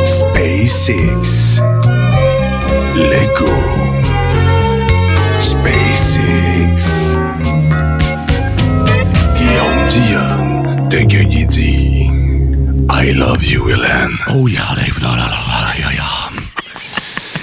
SpaceX. 0.04 1.62
Lego. 2.96 3.52
SpaceX. 5.38 7.16
Guillaume 9.36 9.86
Dion 9.88 10.88
de 10.88 10.98
Guigui 10.98 11.92
I 12.90 13.12
love 13.14 13.42
you, 13.42 13.68
Hélène. 13.68 14.16
Oh, 14.28 14.46
yeah, 14.46 14.74
là, 14.76 14.82
yeah, 14.86 15.16
yeah. 15.16 15.41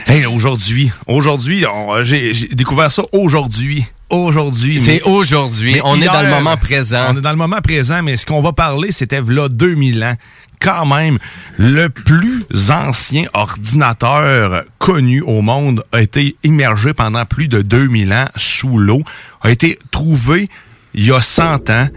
Hey, 0.09 0.25
aujourd'hui, 0.25 0.91
aujourd'hui, 1.05 1.65
on- 1.71 2.03
j'ai 2.03 2.33
découvert 2.53 2.89
ça 2.89 3.03
aujourd'hui. 3.11 3.85
Aujourd'hui. 4.09 4.79
C'est 4.79 5.03
aujourd'hui. 5.03 5.79
On 5.83 6.01
est 6.01 6.05
dans 6.05 6.23
le 6.23 6.29
moment 6.31 6.57
présent. 6.57 7.09
On 7.11 7.17
est 7.17 7.21
dans 7.21 7.29
le 7.29 7.35
moment 7.35 7.61
présent, 7.61 8.01
mais 8.01 8.15
ce 8.15 8.25
qu'on 8.25 8.41
va 8.41 8.51
parler, 8.51 8.91
c'était 8.91 9.21
là 9.21 9.47
2000 9.49 10.03
ans. 10.03 10.15
Quand 10.59 10.87
même, 10.87 11.19
le 11.57 11.89
plus 11.89 12.43
ancien 12.71 13.25
ordinateur 13.35 14.63
connu 14.79 15.21
au 15.21 15.41
monde 15.43 15.83
a 15.91 16.01
été 16.01 16.35
immergé 16.43 16.93
pendant 16.93 17.23
plus 17.25 17.47
de 17.47 17.61
2000 17.61 18.11
ans 18.11 18.27
sous 18.35 18.79
l'eau, 18.79 19.03
a 19.41 19.51
été 19.51 19.77
trouvé 19.91 20.49
il 20.95 21.05
y 21.05 21.11
a 21.11 21.21
100 21.21 21.69
ans 21.69 21.87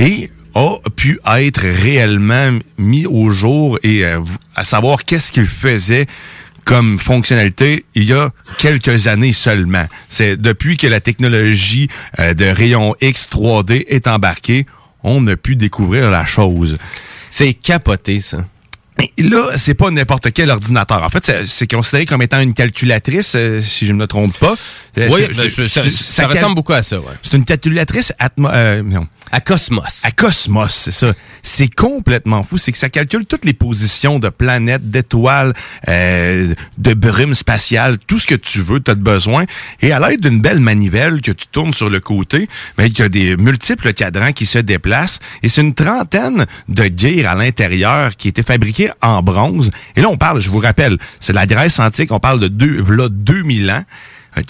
et 0.00 0.28
a 0.56 0.74
pu 0.96 1.20
être 1.38 1.60
réellement 1.62 2.58
mis 2.78 3.06
au 3.06 3.30
jour 3.30 3.78
et 3.84 4.04
euh, 4.04 4.18
à 4.56 4.64
savoir 4.64 5.04
qu'est-ce 5.04 5.30
qu'il 5.30 5.46
faisait 5.46 6.06
comme 6.70 7.00
fonctionnalité 7.00 7.84
il 7.96 8.04
y 8.04 8.12
a 8.12 8.30
quelques 8.58 9.08
années 9.08 9.32
seulement. 9.32 9.86
C'est 10.08 10.36
depuis 10.40 10.76
que 10.76 10.86
la 10.86 11.00
technologie 11.00 11.88
euh, 12.20 12.32
de 12.32 12.44
rayon 12.44 12.94
X 13.00 13.26
3D 13.28 13.86
est 13.88 14.06
embarquée, 14.06 14.66
on 15.02 15.26
a 15.26 15.34
pu 15.36 15.56
découvrir 15.56 16.12
la 16.12 16.24
chose. 16.24 16.76
C'est 17.28 17.54
capoté, 17.54 18.20
ça. 18.20 18.44
Et 19.16 19.22
là, 19.24 19.48
c'est 19.56 19.74
pas 19.74 19.90
n'importe 19.90 20.32
quel 20.32 20.48
ordinateur. 20.50 21.02
En 21.02 21.08
fait, 21.08 21.44
c'est- 21.44 21.66
considéré 21.68 22.06
comme 22.06 22.22
étant 22.22 22.38
une 22.38 22.54
calculatrice, 22.54 23.32
euh, 23.34 23.60
si 23.60 23.86
je 23.86 23.92
ne 23.92 23.98
me 23.98 24.06
trompe 24.06 24.38
pas. 24.38 24.54
Euh, 24.98 25.08
Oui, 25.10 25.22
ben, 25.36 25.50
ça, 25.66 26.26
ressemble 26.28 26.54
beaucoup 26.54 26.72
à 26.74 26.82
ça. 26.82 26.98
Ouais. 27.00 27.06
C'est 27.22 27.36
une 27.36 27.44
calculatrice 27.44 28.12
atmo 28.20 28.48
euh, 28.48 28.82
non, 28.84 29.08
À 29.32 29.40
Cosmos. 29.40 30.00
à 30.02 30.10
Cosmos, 30.10 30.74
c'est 30.74 30.90
ça. 30.90 31.14
C'est 31.42 31.72
complètement 31.72 32.42
fou. 32.42 32.58
C'est 32.58 32.72
que 32.72 32.78
ça 32.78 32.88
calcule 32.88 33.26
toutes 33.26 33.44
les 33.44 33.52
positions 33.52 34.18
de 34.18 34.28
planètes, 34.28 34.90
d'étoiles, 34.90 35.54
euh, 35.88 36.52
de 36.78 36.94
brume 36.94 37.34
spatiale, 37.34 37.98
tout 37.98 38.18
ce 38.18 38.26
que 38.26 38.34
tu 38.34 38.60
veux, 38.60 38.80
tu 38.80 38.90
as 38.90 38.96
besoin. 38.96 39.44
Et 39.82 39.92
à 39.92 40.00
l'aide 40.00 40.20
d'une 40.20 40.40
belle 40.40 40.58
manivelle 40.58 41.20
que 41.20 41.30
tu 41.30 41.46
tournes 41.46 41.72
sur 41.72 41.88
le 41.88 42.00
côté, 42.00 42.48
ben, 42.76 42.86
il 42.86 42.98
y 42.98 43.02
a 43.02 43.08
des 43.08 43.36
multiples 43.36 43.92
cadrans 43.92 44.32
qui 44.32 44.46
se 44.46 44.58
déplacent. 44.58 45.20
Et 45.44 45.48
c'est 45.48 45.60
une 45.60 45.74
trentaine 45.74 46.46
de 46.68 46.90
gears 46.94 47.30
à 47.30 47.36
l'intérieur 47.36 48.16
qui 48.16 48.28
étaient 48.28 48.42
fabriqués 48.42 48.90
en 49.00 49.22
bronze. 49.22 49.70
Et 49.94 50.00
là, 50.00 50.08
on 50.08 50.16
parle, 50.16 50.40
je 50.40 50.50
vous 50.50 50.58
rappelle, 50.58 50.98
c'est 51.20 51.32
de 51.32 51.38
la 51.38 51.46
Grèce 51.46 51.78
antique, 51.78 52.10
on 52.10 52.20
parle 52.20 52.40
de 52.40 52.48
deux, 52.48 52.82
v'là 52.82 53.08
2000 53.08 53.70
ans. 53.70 53.84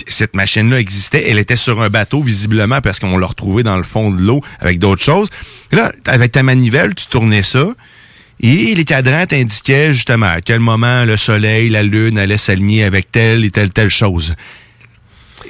Cette 0.07 0.35
machine-là 0.35 0.79
existait. 0.81 1.25
Elle 1.29 1.39
était 1.39 1.57
sur 1.57 1.81
un 1.81 1.89
bateau, 1.89 2.23
visiblement, 2.23 2.81
parce 2.81 2.99
qu'on 2.99 3.17
l'a 3.19 3.27
retrouvée 3.27 3.63
dans 3.63 3.77
le 3.77 3.83
fond 3.83 4.11
de 4.11 4.21
l'eau 4.23 4.41
avec 4.61 4.79
d'autres 4.79 5.03
choses. 5.03 5.29
Et 5.73 5.77
là, 5.77 5.93
avec 6.07 6.33
ta 6.33 6.43
manivelle, 6.43 6.95
tu 6.95 7.07
tournais 7.07 7.43
ça. 7.43 7.67
Et 8.43 8.75
les 8.75 8.85
cadrans 8.85 9.27
t'indiquaient 9.27 9.93
justement 9.93 10.27
à 10.27 10.41
quel 10.41 10.61
moment 10.61 11.05
le 11.05 11.17
soleil, 11.17 11.69
la 11.69 11.83
lune 11.83 12.17
allaient 12.19 12.39
s'aligner 12.39 12.85
avec 12.85 13.13
telle 13.13 13.45
et 13.45 13.51
telle, 13.51 13.71
telle 13.71 13.91
chose. 13.91 14.35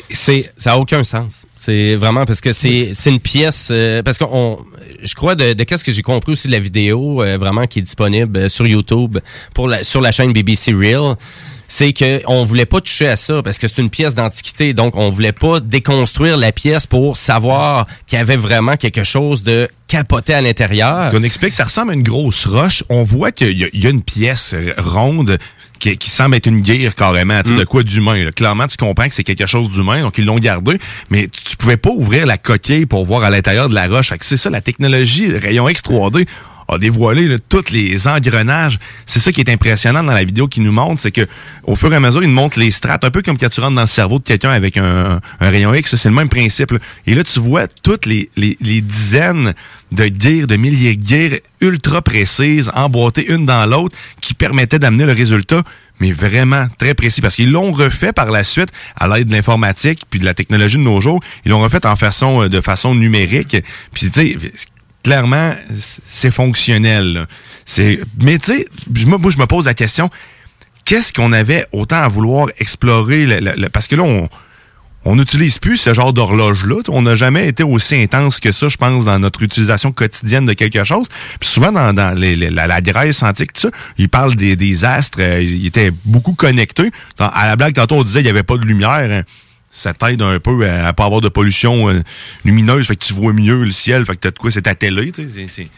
C'est, 0.09 0.53
ça 0.59 0.73
a 0.73 0.77
aucun 0.79 1.05
sens. 1.05 1.43
C'est 1.57 1.95
vraiment 1.95 2.25
parce 2.25 2.41
que 2.41 2.53
c'est, 2.53 2.93
c'est 2.95 3.11
une 3.11 3.21
pièce. 3.21 3.69
euh, 3.71 4.03
parce 4.03 4.19
qu'on, 4.19 4.59
je 5.03 5.15
crois 5.15 5.35
de, 5.35 5.53
de 5.53 5.65
qu'est-ce 5.65 5.85
que 5.85 5.93
j'ai 5.93 6.03
compris 6.03 6.33
aussi 6.33 6.49
de 6.49 6.53
la 6.53 6.59
vidéo 6.59 7.23
euh, 7.23 7.37
vraiment 7.39 7.67
qui 7.67 7.79
est 7.81 7.83
disponible 7.83 8.37
euh, 8.39 8.49
sur 8.49 8.67
YouTube 8.67 9.19
pour 9.55 9.69
la, 9.69 9.83
sur 9.85 10.01
la 10.01 10.11
chaîne 10.11 10.33
BBC 10.33 10.73
Real. 10.73 11.17
C'est 11.73 11.93
que 11.93 12.21
on 12.27 12.43
voulait 12.43 12.67
pas 12.67 12.81
toucher 12.81 13.07
à 13.07 13.15
ça 13.15 13.43
parce 13.45 13.59
que 13.61 13.69
c'est 13.69 13.81
une 13.81 13.91
pièce 13.91 14.17
d'antiquité, 14.17 14.75
donc 14.75 14.97
on 14.97 15.09
voulait 15.09 15.31
pas 15.31 15.61
déconstruire 15.61 16.37
la 16.37 16.51
pièce 16.51 16.85
pour 16.85 17.17
savoir 17.17 17.87
qu'il 18.09 18.19
y 18.19 18.21
avait 18.21 18.37
vraiment 18.37 18.75
quelque 18.77 19.05
chose 19.05 19.45
de 19.45 19.69
capoté 19.87 20.35
à 20.35 20.41
l'intérieur. 20.41 21.05
Ce 21.05 21.11
qu'on 21.13 21.23
explique, 21.23 21.53
ça 21.53 21.63
ressemble 21.63 21.93
à 21.93 21.95
une 21.95 22.03
grosse 22.03 22.45
roche. 22.47 22.83
On 22.89 23.05
voit 23.05 23.31
qu'il 23.31 23.57
y, 23.57 23.65
a- 23.65 23.69
il 23.73 23.81
y 23.85 23.87
a 23.87 23.91
une 23.91 24.03
pièce 24.03 24.57
ronde 24.79 25.39
qui, 25.79 25.97
qui 25.97 26.11
semble 26.11 26.35
être 26.35 26.47
une 26.47 26.61
guerre 26.61 26.97
carrément, 26.97 27.41
tu 27.45 27.51
sais, 27.51 27.57
de 27.57 27.65
quoi 27.65 27.85
d'humain. 27.85 28.31
Clairement, 28.35 28.67
tu 28.67 28.77
comprends 28.77 29.07
que 29.07 29.15
c'est 29.15 29.23
quelque 29.25 29.47
chose 29.47 29.71
d'humain, 29.71 30.03
donc 30.03 30.19
ils 30.19 30.25
l'ont 30.25 30.39
gardé, 30.41 30.77
mais 31.09 31.29
tu, 31.29 31.43
tu 31.51 31.57
pouvais 31.57 31.77
pas 31.77 31.91
ouvrir 31.91 32.27
la 32.27 32.37
coquille 32.37 32.85
pour 32.87 33.05
voir 33.05 33.23
à 33.23 33.31
l'intérieur 33.31 33.69
de 33.69 33.75
la 33.77 33.87
roche. 33.87 34.13
C'est 34.23 34.37
ça, 34.37 34.51
la 34.51 34.61
technologie 34.61 35.33
rayon 35.37 35.69
X 35.69 35.83
3D 35.83 36.27
a 36.71 36.79
dévoilé 36.79 37.27
là, 37.29 37.37
tous 37.49 37.71
les 37.71 38.07
engrenages. 38.09 38.79
C'est 39.07 39.21
ça 39.21 39.33
qui 39.33 39.41
est 39.41 39.51
impressionnant 39.51 40.03
dans 40.03 40.13
la 40.13 40.25
vidéo 40.25 40.49
qu'il 40.49 40.63
nous 40.63 40.73
montre, 40.73 41.01
c'est 41.01 41.11
que 41.11 41.27
au 41.65 41.77
fur 41.77 41.93
et 41.93 41.97
à 41.97 42.01
mesure, 42.01 42.23
il 42.23 42.29
montre 42.29 42.59
les 42.59 42.71
strates, 42.71 43.05
un 43.05 43.11
peu 43.11 43.23
comme 43.23 43.39
quand 43.39 43.49
tu 43.49 43.61
rentres 43.61 43.75
dans 43.75 43.83
le 43.83 43.87
cerveau 43.87 44.19
de 44.19 44.25
quelqu'un 44.25 44.51
avec 44.51 44.77
un, 44.77 45.21
rayon 45.41 45.75
X, 45.75 45.97
c'est 45.97 46.09
le 46.09 46.15
même 46.15 46.29
principe. 46.29 46.73
Et 47.07 47.15
là, 47.15 47.25
tu 47.25 47.41
vois 47.41 47.67
toutes 47.67 48.07
les, 48.07 48.31
dizaines 48.37 49.55
de 49.93 50.11
gears, 50.19 50.47
de 50.47 50.57
milliers 50.57 50.97
de 50.97 51.07
gears 51.07 51.39
ultra 51.61 52.03
précises, 52.03 52.71
emboîtées 52.75 53.27
une 53.27 53.45
dans 53.45 53.67
l'autre, 53.67 53.97
qui 54.21 54.35
permettaient 54.35 54.79
d'amener 54.79 55.07
le 55.07 55.13
résultat 55.13 55.63
mais 56.01 56.13
vraiment 56.13 56.67
très 56.79 56.95
précis 56.95 57.21
parce 57.21 57.37
qu'ils 57.37 57.53
l'ont 57.53 57.73
refait 57.73 58.15
par 58.15 58.31
la 58.31 58.43
suite 58.43 58.71
à 58.97 59.07
l'aide 59.07 59.29
de 59.29 59.35
l'informatique 59.35 60.05
puis 60.11 60.19
de 60.19 60.25
la 60.25 60.33
technologie 60.33 60.79
de 60.79 60.83
nos 60.83 60.99
jours. 60.99 61.21
Ils 61.45 61.51
l'ont 61.51 61.61
refait 61.61 61.85
en 61.85 61.95
façon 61.95 62.45
euh, 62.45 62.49
de 62.49 62.63
façon 62.63 62.95
numérique. 62.95 63.57
Puis 63.93 64.11
tu 64.11 64.39
clairement, 65.03 65.55
c'est 65.75 66.31
fonctionnel. 66.31 67.27
C'est, 67.65 68.01
mais 68.23 68.39
tu 68.39 68.53
sais, 68.53 68.67
moi 69.07 69.31
je 69.31 69.39
me 69.39 69.47
pose 69.47 69.67
la 69.67 69.75
question, 69.75 70.11
qu'est-ce 70.85 71.13
qu'on 71.13 71.33
avait 71.33 71.67
autant 71.73 72.03
à 72.03 72.09
vouloir 72.09 72.49
explorer 72.59 73.41
parce 73.73 73.87
que 73.89 73.97
là 73.97 74.03
on 74.03 74.29
on 75.07 75.17
n'utilise 75.17 75.59
plus 75.59 75.79
ce 75.79 75.95
genre 75.95 76.13
d'horloge-là. 76.13 76.83
On 76.89 77.01
n'a 77.01 77.15
jamais 77.15 77.49
été 77.49 77.63
aussi 77.63 77.95
intense 77.95 78.39
que 78.39 78.53
ça, 78.53 78.69
je 78.69 78.77
pense, 78.77 79.07
dans 79.07 79.19
notre 79.19 79.43
utilisation 79.43 79.93
quotidienne 79.93 80.45
de 80.45 80.53
quelque 80.53 80.85
chose. 80.85 81.07
Puis 81.41 81.49
souvent, 81.49 81.73
dans, 81.73 81.97
la, 81.97 82.67
la 82.67 82.81
Grèce 82.83 83.23
antique, 83.23 83.55
tout 83.55 83.63
ça, 83.63 83.71
ils 83.97 84.11
parlent 84.11 84.37
des, 84.37 84.57
des 84.57 84.85
astres, 84.85 85.21
euh, 85.23 85.41
ils 85.43 85.67
étaient 85.67 85.91
beaucoup 86.05 86.35
connectés. 86.35 86.91
À 87.19 87.47
la 87.47 87.57
blague, 87.57 87.73
tantôt, 87.73 87.95
on 87.95 88.03
disait 88.03 88.19
qu'il 88.21 88.27
n'y 88.27 88.31
avait 88.39 88.43
pas 88.43 88.59
de 88.59 88.67
lumière. 88.67 88.91
hein. 88.91 89.23
Ça 89.71 89.95
t'aide 89.95 90.21
un 90.23 90.39
peu 90.41 90.69
à, 90.69 90.89
à 90.89 90.93
pas 90.93 91.05
avoir 91.05 91.21
de 91.21 91.29
pollution 91.29 91.89
euh, 91.89 92.03
lumineuse, 92.45 92.87
fait 92.87 92.97
que 92.97 93.05
tu 93.05 93.13
vois 93.13 93.33
mieux 93.33 93.65
le 93.65 93.71
ciel, 93.71 94.05
fait 94.05 94.15
que 94.17 94.21
t'as 94.21 94.31
de 94.33 94.39
quoi, 94.39 94.51
c'est 94.51 94.63
ta 94.63 94.75
télé, 94.75 95.13
tu 95.13 95.29
sais, 95.31 95.47
c'est- 95.47 95.69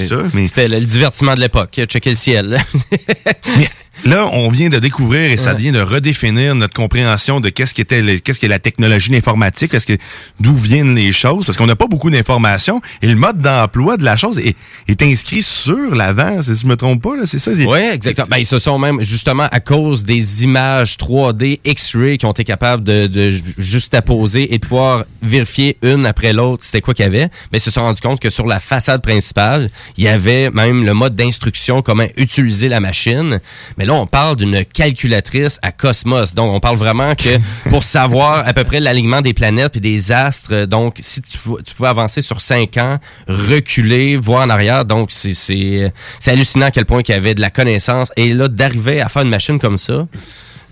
ça. 0.00 0.22
Mais 0.32 0.46
C'était 0.46 0.68
le, 0.68 0.78
le 0.78 0.86
divertissement 0.86 1.34
de 1.34 1.40
l'époque. 1.40 1.72
Checker 1.86 2.10
le 2.10 2.16
ciel. 2.16 2.58
Mais 3.58 3.68
là, 4.04 4.28
on 4.32 4.48
vient 4.48 4.68
de 4.68 4.78
découvrir 4.78 5.30
et 5.30 5.36
ça 5.36 5.52
Ouais. 5.52 5.60
vient 5.60 5.72
de 5.72 5.80
redéfinir 5.80 6.54
notre 6.54 6.74
compréhension 6.74 7.40
de 7.40 7.48
qu'est-ce 7.48 7.74
qu'était 7.74 8.20
qu'est-ce 8.20 8.40
que 8.40 8.46
la 8.46 8.58
technologie 8.58 9.10
l'informatique, 9.12 9.70
qu'est-ce 9.72 9.86
que 9.86 9.96
d'où 10.40 10.54
viennent 10.54 10.94
les 10.94 11.12
choses 11.12 11.44
parce 11.46 11.56
qu'on 11.58 11.66
n'a 11.66 11.76
pas 11.76 11.86
beaucoup 11.86 12.10
d'informations 12.10 12.80
et 13.02 13.06
le 13.06 13.14
mode 13.14 13.40
d'emploi 13.40 13.96
de 13.96 14.04
la 14.04 14.16
chose 14.16 14.38
est, 14.38 14.56
est 14.88 15.02
inscrit 15.02 15.42
sur 15.42 15.94
l'avant, 15.94 16.42
si 16.42 16.54
je 16.54 16.66
me 16.66 16.76
trompe 16.76 17.02
pas 17.02 17.16
là, 17.16 17.22
c'est 17.26 17.38
ça. 17.38 17.50
Oui, 17.52 17.78
exactement. 17.92 18.26
Ben, 18.30 18.38
ils 18.38 18.46
se 18.46 18.58
sont 18.58 18.78
même, 18.78 19.00
justement, 19.02 19.48
à 19.50 19.60
cause 19.60 20.04
des 20.04 20.42
images 20.44 20.96
3D 20.96 21.60
X-ray 21.64 22.18
qui 22.18 22.26
ont 22.26 22.32
été 22.32 22.44
capables 22.44 22.82
de, 22.84 23.06
de 23.06 23.30
ju- 23.30 23.42
juste 23.58 23.94
apposer 23.94 24.52
et 24.54 24.58
de 24.58 24.66
pouvoir 24.66 25.04
vérifier 25.22 25.76
une 25.82 26.06
après 26.06 26.32
l'autre 26.32 26.64
c'était 26.64 26.80
quoi 26.80 26.94
qu'il 26.94 27.04
y 27.04 27.08
avait, 27.08 27.28
mais 27.52 27.58
ils 27.58 27.60
se 27.60 27.70
sont 27.70 27.82
rendus 27.82 28.00
compte 28.00 28.20
que 28.20 28.30
sur 28.30 28.46
la 28.46 28.60
façade 28.60 29.02
principale, 29.02 29.70
il 29.96 30.04
y 30.04 30.08
avait 30.08 30.50
même 30.50 30.84
le 30.84 30.94
mode 30.94 31.14
d'instruction, 31.14 31.82
comment 31.82 32.06
utiliser 32.16 32.68
la 32.68 32.80
machine. 32.80 33.40
Là, 33.84 33.94
on 33.94 34.06
parle 34.06 34.36
d'une 34.36 34.64
calculatrice 34.64 35.58
à 35.62 35.72
Cosmos. 35.72 36.34
Donc, 36.34 36.52
on 36.52 36.60
parle 36.60 36.76
vraiment 36.76 37.14
que 37.14 37.38
pour 37.70 37.82
savoir 37.82 38.46
à 38.46 38.52
peu 38.52 38.64
près 38.64 38.80
l'alignement 38.80 39.20
des 39.20 39.34
planètes 39.34 39.76
et 39.76 39.80
des 39.80 40.12
astres, 40.12 40.66
donc, 40.66 40.96
si 41.00 41.22
tu, 41.22 41.38
tu 41.64 41.74
pouvais 41.74 41.88
avancer 41.88 42.22
sur 42.22 42.40
cinq 42.40 42.76
ans, 42.76 42.98
reculer, 43.28 44.16
voir 44.16 44.46
en 44.46 44.50
arrière, 44.50 44.84
donc, 44.84 45.10
c'est 45.10 45.92
hallucinant 46.26 46.66
à 46.66 46.70
quel 46.70 46.84
point 46.84 47.02
qu'il 47.02 47.14
y 47.14 47.18
avait 47.18 47.34
de 47.34 47.40
la 47.40 47.50
connaissance. 47.50 48.12
Et 48.16 48.32
là, 48.34 48.48
d'arriver 48.48 49.00
à 49.00 49.08
faire 49.08 49.22
une 49.22 49.30
machine 49.30 49.58
comme 49.58 49.76
ça, 49.76 50.06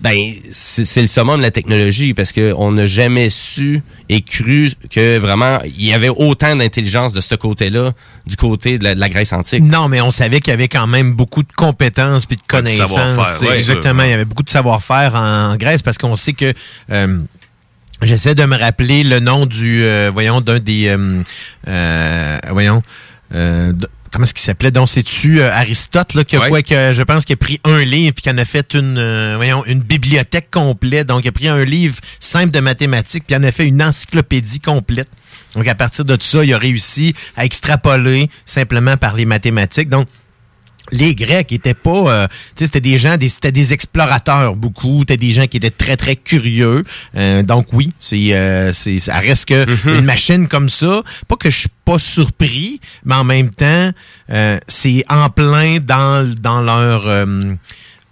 ben, 0.02 0.34
c'est 0.50 0.84
c'est 0.84 1.00
le 1.00 1.06
summum 1.06 1.38
de 1.38 1.42
la 1.42 1.52
technologie 1.52 2.12
parce 2.12 2.32
que 2.32 2.52
on 2.56 2.72
n'a 2.72 2.86
jamais 2.86 3.30
su 3.30 3.82
et 4.08 4.22
cru 4.22 4.72
que 4.90 5.18
vraiment 5.18 5.60
il 5.64 5.84
y 5.84 5.92
avait 5.92 6.08
autant 6.08 6.56
d'intelligence 6.56 7.12
de 7.12 7.20
ce 7.20 7.36
côté-là 7.36 7.92
du 8.26 8.36
côté 8.36 8.78
de 8.78 8.84
la, 8.84 8.94
de 8.96 9.00
la 9.00 9.08
Grèce 9.08 9.32
antique. 9.32 9.62
Non, 9.62 9.88
mais 9.88 10.00
on 10.00 10.10
savait 10.10 10.40
qu'il 10.40 10.50
y 10.50 10.54
avait 10.54 10.66
quand 10.66 10.88
même 10.88 11.12
beaucoup 11.12 11.44
de 11.44 11.52
compétences 11.52 12.26
puis 12.26 12.36
de 12.36 12.42
connaissances. 12.42 13.40
ouais, 13.42 13.58
exactement, 13.58 14.02
il 14.02 14.10
y 14.10 14.12
avait 14.12 14.24
beaucoup 14.24 14.42
de 14.42 14.50
savoir-faire 14.50 15.14
en 15.14 15.56
Grèce 15.56 15.82
parce 15.82 15.98
qu'on 15.98 16.16
sait 16.16 16.32
que 16.32 16.52
euh, 16.90 17.18
j'essaie 18.02 18.34
de 18.34 18.44
me 18.44 18.58
rappeler 18.58 19.04
le 19.04 19.20
nom 19.20 19.46
du 19.46 19.84
euh, 19.84 20.10
voyons 20.12 20.40
d'un 20.40 20.58
des 20.58 20.88
euh, 20.88 21.22
euh, 21.68 22.38
voyons 22.50 22.82
euh, 23.34 23.72
Comment 24.12 24.24
est-ce 24.24 24.34
qu'il 24.34 24.42
s'appelait? 24.44 24.70
Donc, 24.70 24.88
c'est-tu 24.90 25.40
euh, 25.40 25.50
Aristote, 25.50 26.12
là, 26.14 26.22
qui 26.24 26.36
a 26.36 26.40
Ouais. 26.40 26.48
quoi, 26.50 26.62
que 26.62 26.92
je 26.92 27.02
pense 27.02 27.24
qu'il 27.24 27.32
a 27.32 27.36
pris 27.38 27.60
un 27.64 27.78
livre 27.82 28.12
puis 28.14 28.22
qu'il 28.22 28.32
en 28.32 28.38
a 28.38 28.44
fait 28.44 28.74
une, 28.74 28.98
euh, 28.98 29.32
voyons, 29.36 29.64
une 29.64 29.80
bibliothèque 29.80 30.50
complète. 30.50 31.06
Donc, 31.08 31.24
il 31.24 31.28
a 31.28 31.32
pris 31.32 31.48
un 31.48 31.64
livre 31.64 31.96
simple 32.20 32.50
de 32.50 32.60
mathématiques 32.60 33.24
puis 33.26 33.34
il 33.34 33.38
en 33.38 33.42
a 33.42 33.50
fait 33.52 33.66
une 33.66 33.82
encyclopédie 33.82 34.60
complète. 34.60 35.08
Donc, 35.56 35.66
à 35.66 35.74
partir 35.74 36.04
de 36.04 36.14
tout 36.16 36.26
ça, 36.26 36.44
il 36.44 36.52
a 36.52 36.58
réussi 36.58 37.14
à 37.36 37.44
extrapoler 37.46 38.28
simplement 38.44 38.96
par 38.98 39.14
les 39.16 39.24
mathématiques. 39.24 39.88
Donc, 39.88 40.06
les 40.92 41.14
Grecs 41.14 41.50
étaient 41.50 41.74
pas, 41.74 41.90
euh, 41.90 42.28
tu 42.28 42.36
sais, 42.56 42.64
c'était 42.66 42.80
des 42.80 42.98
gens, 42.98 43.16
des, 43.16 43.28
c'était 43.28 43.52
des 43.52 43.72
explorateurs 43.72 44.54
beaucoup, 44.54 45.00
c'était 45.00 45.16
des 45.16 45.30
gens 45.30 45.46
qui 45.46 45.56
étaient 45.56 45.70
très 45.70 45.96
très 45.96 46.16
curieux. 46.16 46.84
Euh, 47.16 47.42
donc 47.42 47.66
oui, 47.72 47.92
c'est, 47.98 48.34
euh, 48.34 48.72
c'est, 48.72 48.98
ça 48.98 49.18
reste 49.18 49.46
que 49.46 49.66
une 49.88 50.04
machine 50.04 50.46
comme 50.46 50.68
ça. 50.68 51.02
Pas 51.26 51.36
que 51.36 51.50
je 51.50 51.60
suis 51.60 51.68
pas 51.84 51.98
surpris, 51.98 52.80
mais 53.04 53.14
en 53.14 53.24
même 53.24 53.50
temps, 53.50 53.90
euh, 54.30 54.58
c'est 54.68 55.04
en 55.08 55.30
plein 55.30 55.78
dans 55.80 56.32
dans 56.40 56.60
leur 56.60 57.06
euh, 57.08 57.54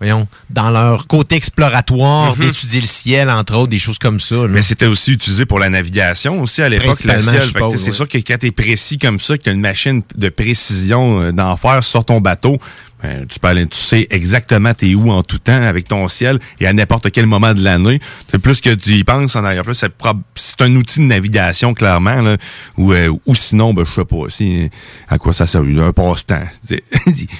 voyons, 0.00 0.26
dans 0.48 0.70
leur 0.70 1.06
côté 1.06 1.36
exploratoire, 1.36 2.34
d'étudier 2.36 2.80
le 2.80 2.86
ciel, 2.86 3.28
entre 3.28 3.54
autres, 3.54 3.68
des 3.68 3.78
choses 3.78 3.98
comme 3.98 4.18
ça. 4.18 4.36
là. 4.36 4.48
Mais 4.48 4.62
c'était 4.62 4.86
aussi 4.86 5.12
utilisé 5.12 5.44
pour 5.44 5.58
la 5.58 5.68
navigation 5.68 6.40
aussi 6.40 6.62
à 6.62 6.68
l'époque, 6.68 7.04
le 7.04 7.20
ciel. 7.20 7.42
c'est 7.42 7.62
ouais. 7.62 7.92
sûr 7.92 8.08
que 8.08 8.18
quand 8.18 8.38
t'es 8.38 8.50
précis 8.50 8.98
comme 8.98 9.20
ça, 9.20 9.36
que 9.36 9.42
t'as 9.42 9.52
une 9.52 9.60
machine 9.60 10.02
de 10.14 10.28
précision 10.30 11.20
euh, 11.20 11.32
d'enfer 11.32 11.84
sur 11.84 12.04
ton 12.04 12.20
bateau, 12.20 12.58
ben, 13.02 13.26
tu 13.26 13.38
peux 13.38 13.48
aller, 13.48 13.66
tu 13.66 13.78
sais 13.78 14.06
exactement 14.10 14.74
t'es 14.74 14.94
où 14.94 15.10
en 15.10 15.22
tout 15.22 15.38
temps 15.38 15.62
avec 15.62 15.88
ton 15.88 16.06
ciel 16.08 16.38
et 16.60 16.66
à 16.66 16.72
n'importe 16.72 17.10
quel 17.10 17.26
moment 17.26 17.54
de 17.54 17.62
l'année. 17.62 18.00
C'est 18.30 18.38
plus 18.38 18.60
que 18.60 18.74
tu 18.74 18.90
y 18.90 19.04
penses 19.04 19.36
en 19.36 19.44
arrière. 19.44 19.64
C'est 19.72 19.92
c'est 20.34 20.62
un 20.62 20.74
outil 20.76 21.00
de 21.00 21.04
navigation 21.04 21.74
clairement, 21.74 22.20
là, 22.20 22.36
ou 22.76 22.92
euh, 22.92 23.12
ou 23.26 23.34
sinon, 23.34 23.74
ben 23.74 23.84
je 23.84 23.90
sais 23.92 24.04
pas, 24.04 24.24
si 24.28 24.70
à 25.08 25.18
quoi 25.18 25.32
ça 25.32 25.46
sert, 25.46 25.62
un 25.62 25.92
passe-temps. 25.92 26.44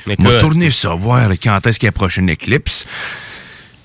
Que- 0.06 0.40
tourner 0.40 0.70
ça, 0.70 0.94
voir 0.94 1.30
quand 1.42 1.66
est-ce 1.66 1.78
qu'il 1.78 1.86
y 1.86 1.88
a 1.88 1.90
la 1.90 1.92
prochaine 1.92 2.28
éclipse. 2.28 2.86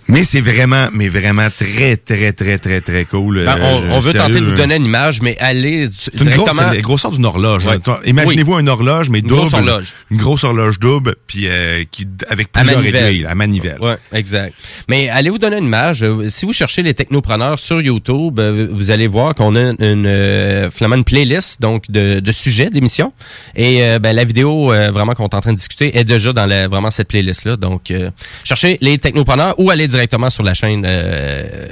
Mais 0.07 0.23
c'est 0.23 0.41
vraiment, 0.41 0.89
mais 0.93 1.09
vraiment 1.09 1.47
très, 1.49 1.97
très, 1.97 2.31
très, 2.31 2.59
très, 2.59 2.81
très 2.81 3.05
cool. 3.05 3.43
Ben, 3.45 3.57
Euh, 3.57 3.63
on, 3.89 3.91
on 3.95 3.99
veut 3.99 4.11
sérieux, 4.11 4.27
tenter 4.27 4.39
de 4.39 4.45
vous 4.45 4.51
euh, 4.53 4.57
donner 4.57 4.75
une 4.75 4.85
image, 4.85 5.21
mais 5.21 5.35
allez 5.39 5.85
c'est 5.91 6.13
une 6.13 6.23
directement. 6.25 6.61
c'est 6.69 6.75
la 6.75 6.81
grosseur 6.81 7.11
d'une 7.11 7.25
horloge. 7.25 7.65
Ouais. 7.65 7.79
Toi, 7.79 8.01
Imaginez-vous 8.05 8.59
une 8.59 8.69
horloge, 8.69 9.09
mais 9.09 9.19
Une 9.19 9.27
double. 9.27 9.41
grosse 9.41 9.53
horloge. 9.53 9.93
Une 10.11 10.17
grosse 10.17 10.43
horloge 10.43 10.79
double, 10.79 11.15
puis 11.25 11.47
euh, 11.47 11.83
qui, 11.89 12.05
avec 12.29 12.51
plusieurs 12.51 12.77
manivelle. 12.79 13.05
aiguilles, 13.09 13.25
à 13.25 13.33
manivelle. 13.35 13.77
Ouais, 13.81 13.97
exact. 14.13 14.53
Mais 14.89 15.09
allez 15.09 15.29
vous 15.31 15.39
donner 15.39 15.57
une 15.57 15.65
image. 15.65 16.05
Si 16.27 16.45
vous 16.45 16.53
cherchez 16.53 16.83
les 16.83 16.93
technopreneurs 16.93 17.57
sur 17.57 17.81
YouTube, 17.81 18.39
euh, 18.39 18.67
vous 18.71 18.91
allez 18.91 19.07
voir 19.07 19.33
qu'on 19.33 19.55
a 19.55 19.71
une, 19.79 20.05
euh, 20.05 20.69
une 20.81 21.03
playlist 21.03 21.61
donc 21.61 21.89
de, 21.89 22.19
de 22.19 22.31
sujets 22.31 22.69
d'émissions. 22.69 23.11
Et 23.55 23.81
euh, 23.83 23.97
ben, 23.99 24.15
la 24.15 24.23
vidéo 24.23 24.71
euh, 24.71 24.91
vraiment 24.91 25.13
qu'on 25.13 25.27
est 25.27 25.33
en 25.35 25.41
train 25.41 25.51
de 25.51 25.57
discuter 25.57 25.97
est 25.97 26.03
déjà 26.03 26.31
dans 26.31 26.45
la, 26.45 26.67
vraiment 26.67 26.91
cette 26.91 27.07
playlist 27.07 27.45
là. 27.45 27.55
Donc 27.57 27.89
euh, 27.89 28.11
cherchez 28.43 28.77
les 28.81 28.97
technopreneurs 28.99 29.55
ou 29.59 29.71
allez 29.71 29.87
directement 29.95 30.29
sur 30.29 30.43
la 30.43 30.53
chaîne 30.53 30.84
euh, 30.86 31.67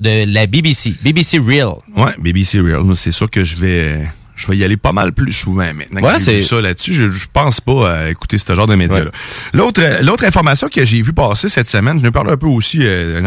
de 0.00 0.24
la 0.32 0.46
BBC, 0.46 0.94
BBC 1.02 1.38
Real. 1.38 1.74
Ouais, 1.96 2.14
BBC 2.18 2.60
Real. 2.60 2.82
C'est 2.94 3.12
sûr 3.12 3.28
que 3.30 3.42
je 3.44 3.56
vais, 3.56 4.08
je 4.36 4.46
vais 4.46 4.56
y 4.56 4.64
aller 4.64 4.76
pas 4.76 4.92
mal 4.92 5.12
plus 5.12 5.32
souvent 5.32 5.64
maintenant 5.74 6.00
Ouais, 6.02 6.14
que 6.14 6.18
j'ai 6.18 6.24
c'est- 6.24 6.36
vu 6.36 6.42
ça 6.42 6.60
là-dessus. 6.60 6.94
Je, 6.94 7.10
je 7.10 7.26
pense 7.32 7.60
pas 7.60 7.90
à 8.04 8.08
écouter 8.10 8.38
ce 8.38 8.54
genre 8.54 8.66
de 8.66 8.74
médias-là. 8.76 9.10
L'autre, 9.52 9.82
l'autre 10.02 10.24
information 10.24 10.68
que 10.68 10.84
j'ai 10.84 11.02
vu 11.02 11.12
passer 11.12 11.48
cette 11.48 11.68
semaine, 11.68 11.98
je 11.98 12.04
ne 12.04 12.10
parle 12.10 12.30
un 12.30 12.36
peu 12.36 12.46
aussi 12.46 12.78
euh, 12.82 13.20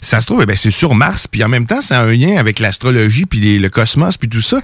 ça 0.00 0.20
se 0.20 0.26
trouve, 0.26 0.40
eh 0.42 0.46
ben, 0.46 0.56
c'est 0.56 0.70
sur 0.70 0.94
Mars, 0.94 1.26
puis 1.26 1.42
en 1.42 1.48
même 1.48 1.66
temps, 1.66 1.80
c'est 1.80 1.94
un 1.94 2.12
lien 2.12 2.36
avec 2.36 2.58
l'astrologie, 2.60 3.26
puis 3.26 3.40
les- 3.40 3.58
le 3.58 3.68
cosmos, 3.70 4.16
puis 4.16 4.28
tout 4.28 4.40
ça. 4.40 4.60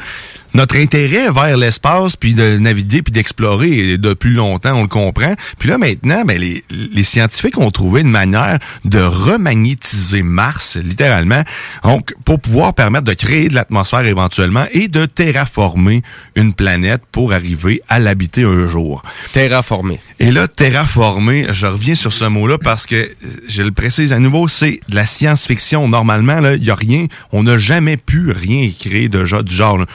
Notre 0.55 0.77
intérêt 0.77 1.31
vers 1.31 1.57
l'espace, 1.57 2.15
puis 2.15 2.35
de 2.35 2.59
naviguer, 2.59 3.01
puis 3.01 3.11
d'explorer 3.13 3.97
depuis 3.97 4.35
longtemps, 4.35 4.75
on 4.75 4.83
le 4.83 4.89
comprend. 4.89 5.35
Puis 5.59 5.71
là, 5.71 5.79
maintenant, 5.79 6.25
ben, 6.27 6.39
les, 6.39 6.63
les 6.71 7.03
scientifiques 7.03 7.57
ont 7.57 7.71
trouvé 7.71 8.03
une 8.03 8.11
manière 8.11 8.59
de 8.85 8.99
remagnétiser 9.01 10.23
Mars, 10.23 10.77
littéralement, 10.77 11.43
donc 11.83 12.15
pour 12.25 12.39
pouvoir 12.41 12.75
permettre 12.75 13.05
de 13.05 13.15
créer 13.15 13.49
de 13.49 13.55
l'atmosphère 13.55 14.05
éventuellement 14.07 14.67
et 14.73 14.89
de 14.89 15.07
terraformer 15.07 16.03
une 16.37 16.53
planète 16.55 17.03
pour 17.11 17.33
arriver 17.33 17.81
à 17.89 17.99
l'habiter 17.99 18.45
un 18.45 18.67
jour. 18.67 19.03
Terraformé. 19.33 20.01
Et 20.21 20.31
là, 20.31 20.49
terraformer, 20.49 21.47
je 21.51 21.67
reviens 21.67 21.95
sur 21.95 22.13
ce 22.13 22.25
mot-là 22.27 22.59
parce 22.59 22.87
que, 22.87 22.97
euh, 22.97 23.09
je 23.49 23.63
le 23.63 23.73
précise 23.73 24.13
à 24.13 24.19
nouveau, 24.19 24.49
c'est 24.49 24.81
de 24.89 24.95
la 24.95 25.05
science-fiction. 25.37 25.89
Normalement, 25.89 26.41
il 26.51 26.65
y 26.65 26.71
a 26.71 26.75
rien, 26.75 27.07
on 27.33 27.43
n'a 27.43 27.59
jamais 27.59 27.97
pu 27.97 28.31
rien 28.31 28.69
créer 28.79 29.09
de 29.09 29.43
du 29.43 29.55
genre. 29.55 29.79
là. 29.79 29.87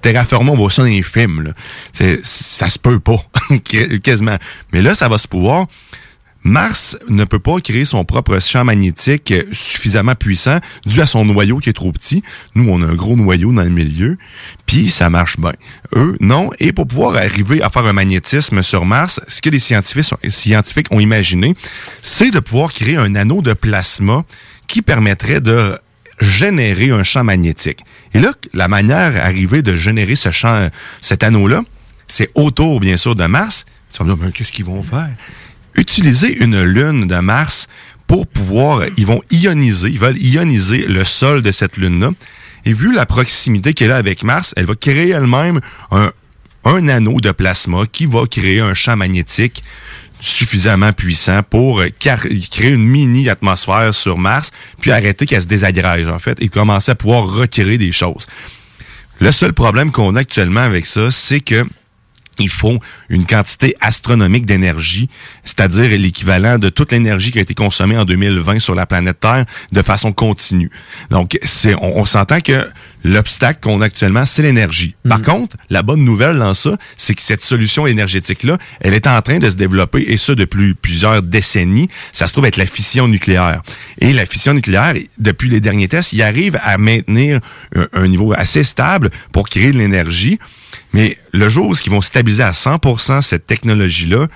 Terraformer, 0.00 0.50
on 0.50 0.54
voit 0.54 0.70
ça 0.70 0.82
dans 0.82 0.88
les 0.88 1.02
films. 1.02 1.42
Là. 1.42 2.14
Ça 2.22 2.68
se 2.68 2.78
peut 2.78 3.00
pas, 3.00 3.24
quasiment. 4.02 4.36
Mais 4.72 4.82
là, 4.82 4.94
ça 4.94 5.08
va 5.08 5.18
se 5.18 5.28
pouvoir. 5.28 5.66
Mars 6.44 6.98
ne 7.08 7.24
peut 7.24 7.38
pas 7.38 7.58
créer 7.60 7.86
son 7.86 8.04
propre 8.04 8.38
champ 8.38 8.64
magnétique 8.64 9.32
euh, 9.32 9.44
suffisamment 9.50 10.14
puissant 10.14 10.58
dû 10.84 11.00
à 11.00 11.06
son 11.06 11.24
noyau 11.24 11.56
qui 11.56 11.70
est 11.70 11.74
trop 11.74 11.90
petit. 11.90 12.22
Nous, 12.54 12.68
on 12.68 12.82
a 12.82 12.86
un 12.86 12.94
gros 12.94 13.16
noyau 13.16 13.50
dans 13.50 13.62
le 13.62 13.70
milieu, 13.70 14.18
puis 14.66 14.90
ça 14.90 15.08
marche 15.08 15.38
bien. 15.38 15.54
Eux, 15.96 16.18
non. 16.20 16.50
Et 16.60 16.72
pour 16.74 16.86
pouvoir 16.86 17.16
arriver 17.16 17.62
à 17.62 17.70
faire 17.70 17.86
un 17.86 17.94
magnétisme 17.94 18.62
sur 18.62 18.84
Mars, 18.84 19.20
ce 19.26 19.40
que 19.40 19.48
les 19.48 19.58
scientifiques, 19.58 20.14
scientifiques 20.28 20.92
ont 20.92 21.00
imaginé, 21.00 21.54
c'est 22.02 22.30
de 22.30 22.40
pouvoir 22.40 22.74
créer 22.74 22.98
un 22.98 23.14
anneau 23.14 23.40
de 23.40 23.54
plasma 23.54 24.24
qui 24.66 24.82
permettrait 24.82 25.40
de 25.40 25.78
générer 26.20 26.90
un 26.90 27.02
champ 27.02 27.24
magnétique. 27.24 27.80
Et 28.12 28.20
là, 28.20 28.32
la 28.52 28.68
manière 28.68 29.16
arrivée 29.24 29.62
de 29.62 29.76
générer 29.76 30.14
ce 30.14 30.30
champ, 30.30 30.68
cet 31.00 31.22
anneau-là, 31.22 31.62
c'est 32.06 32.30
autour, 32.34 32.80
bien 32.80 32.96
sûr, 32.96 33.16
de 33.16 33.26
Mars. 33.26 33.66
Tu 33.92 33.98
vas 33.98 34.04
me 34.04 34.14
dire, 34.14 34.24
Ben, 34.24 34.32
qu'est-ce 34.32 34.52
qu'ils 34.52 34.64
vont 34.64 34.82
faire? 34.82 35.10
Utiliser 35.74 36.36
une 36.42 36.62
lune 36.62 37.06
de 37.06 37.16
Mars 37.16 37.68
pour 38.06 38.26
pouvoir, 38.26 38.82
ils 38.96 39.06
vont 39.06 39.22
ioniser, 39.30 39.88
ils 39.88 39.98
veulent 39.98 40.18
ioniser 40.18 40.86
le 40.86 41.04
sol 41.04 41.42
de 41.42 41.50
cette 41.50 41.76
lune-là. 41.76 42.10
Et 42.64 42.72
vu 42.72 42.94
la 42.94 43.06
proximité 43.06 43.74
qu'elle 43.74 43.92
a 43.92 43.96
avec 43.96 44.22
Mars, 44.22 44.54
elle 44.56 44.66
va 44.66 44.74
créer 44.74 45.10
elle-même 45.10 45.60
un 46.64 46.88
anneau 46.88 47.20
de 47.20 47.30
plasma 47.30 47.84
qui 47.90 48.06
va 48.06 48.26
créer 48.26 48.60
un 48.60 48.74
champ 48.74 48.96
magnétique 48.96 49.62
suffisamment 50.24 50.92
puissant 50.92 51.42
pour 51.42 51.82
créer 51.98 52.70
une 52.70 52.84
mini-atmosphère 52.84 53.94
sur 53.94 54.18
Mars, 54.18 54.50
puis 54.80 54.90
arrêter 54.90 55.26
qu'elle 55.26 55.42
se 55.42 55.46
désagrège, 55.46 56.08
en 56.08 56.18
fait, 56.18 56.42
et 56.42 56.48
commencer 56.48 56.92
à 56.92 56.94
pouvoir 56.94 57.24
retirer 57.26 57.78
des 57.78 57.92
choses. 57.92 58.26
Le 59.20 59.30
seul 59.30 59.52
problème 59.52 59.92
qu'on 59.92 60.14
a 60.16 60.20
actuellement 60.20 60.60
avec 60.60 60.86
ça, 60.86 61.10
c'est 61.10 61.40
que 61.40 61.66
il 62.40 62.48
faut 62.48 62.80
une 63.08 63.26
quantité 63.26 63.76
astronomique 63.80 64.44
d'énergie, 64.44 65.08
c'est-à-dire 65.44 65.96
l'équivalent 65.96 66.58
de 66.58 66.68
toute 66.68 66.90
l'énergie 66.90 67.30
qui 67.30 67.38
a 67.38 67.42
été 67.42 67.54
consommée 67.54 67.96
en 67.96 68.04
2020 68.04 68.58
sur 68.58 68.74
la 68.74 68.86
planète 68.86 69.20
Terre 69.20 69.44
de 69.70 69.82
façon 69.82 70.12
continue. 70.12 70.70
Donc, 71.10 71.38
c'est, 71.44 71.76
on 71.80 72.04
s'entend 72.04 72.40
que 72.40 72.68
l'obstacle 73.04 73.60
qu'on 73.60 73.80
a 73.82 73.84
actuellement, 73.84 74.24
c'est 74.26 74.42
l'énergie. 74.42 74.94
Par 75.08 75.22
contre, 75.22 75.56
la 75.70 75.82
bonne 75.82 76.02
nouvelle 76.04 76.38
dans 76.38 76.54
ça, 76.54 76.76
c'est 76.96 77.14
que 77.14 77.22
cette 77.22 77.42
solution 77.44 77.86
énergétique-là, 77.86 78.58
elle 78.80 78.94
est 78.94 79.06
en 79.06 79.20
train 79.22 79.38
de 79.38 79.48
se 79.48 79.54
développer, 79.56 80.04
et 80.08 80.16
ça 80.16 80.34
depuis 80.34 80.74
plusieurs 80.74 81.22
décennies. 81.22 81.88
Ça 82.12 82.26
se 82.26 82.32
trouve 82.32 82.46
être 82.46 82.56
la 82.56 82.66
fission 82.66 83.06
nucléaire. 83.06 83.62
Et 84.00 84.12
la 84.12 84.26
fission 84.26 84.54
nucléaire, 84.54 84.94
depuis 85.18 85.48
les 85.48 85.60
derniers 85.60 85.88
tests, 85.88 86.12
il 86.14 86.22
arrive 86.22 86.58
à 86.62 86.78
maintenir 86.78 87.40
un- 87.76 87.86
un 87.92 88.08
niveau 88.08 88.32
assez 88.36 88.64
stable 88.64 89.10
pour 89.32 89.48
créer 89.48 89.70
de 89.72 89.78
l'énergie. 89.78 90.38
Mais 90.92 91.18
le 91.32 91.48
jour 91.48 91.68
où 91.68 91.74
ils 91.84 91.90
vont 91.90 92.00
stabiliser 92.00 92.42
à 92.42 92.52
100% 92.52 93.20
cette 93.20 93.46
technologie-là, 93.46 94.28